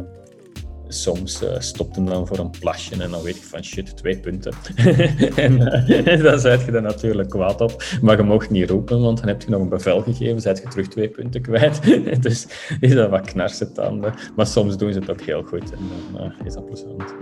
soms 0.93 1.43
uh, 1.43 1.48
stopt 1.59 1.97
hem 1.97 2.06
dan 2.06 2.27
voor 2.27 2.39
een 2.39 2.51
plasje 2.51 3.02
en 3.02 3.10
dan 3.10 3.23
weet 3.23 3.36
je 3.36 3.43
van 3.43 3.64
shit, 3.64 3.97
twee 3.97 4.19
punten. 4.19 4.52
en 5.36 5.60
uh, 6.06 6.23
dan 6.23 6.39
zet 6.39 6.64
je 6.64 6.73
er 6.73 6.82
natuurlijk 6.82 7.28
kwaad 7.28 7.60
op. 7.60 7.85
Maar 8.01 8.16
je 8.16 8.23
mag 8.23 8.51
niet 8.51 8.70
roepen, 8.70 9.01
want 9.01 9.19
dan 9.19 9.28
heb 9.28 9.43
je 9.43 9.51
nog 9.51 9.60
een 9.60 9.69
bevel 9.69 10.01
gegeven, 10.01 10.40
zet 10.40 10.59
je 10.59 10.69
terug 10.69 10.89
twee 10.89 11.09
punten 11.09 11.43
kwijt. 11.43 11.81
dus 12.23 12.47
is 12.81 12.94
dat 12.94 13.10
wat 13.10 13.27
knarsetanden. 13.27 14.14
Maar 14.36 14.47
soms 14.47 14.77
doen 14.77 14.93
ze 14.93 14.98
het 14.98 15.10
ook 15.10 15.20
heel 15.20 15.43
goed 15.43 15.73
en 15.73 15.78
dan 16.12 16.24
uh, 16.24 16.47
is 16.47 16.55
dat 16.55 16.66
plezant. 16.66 17.14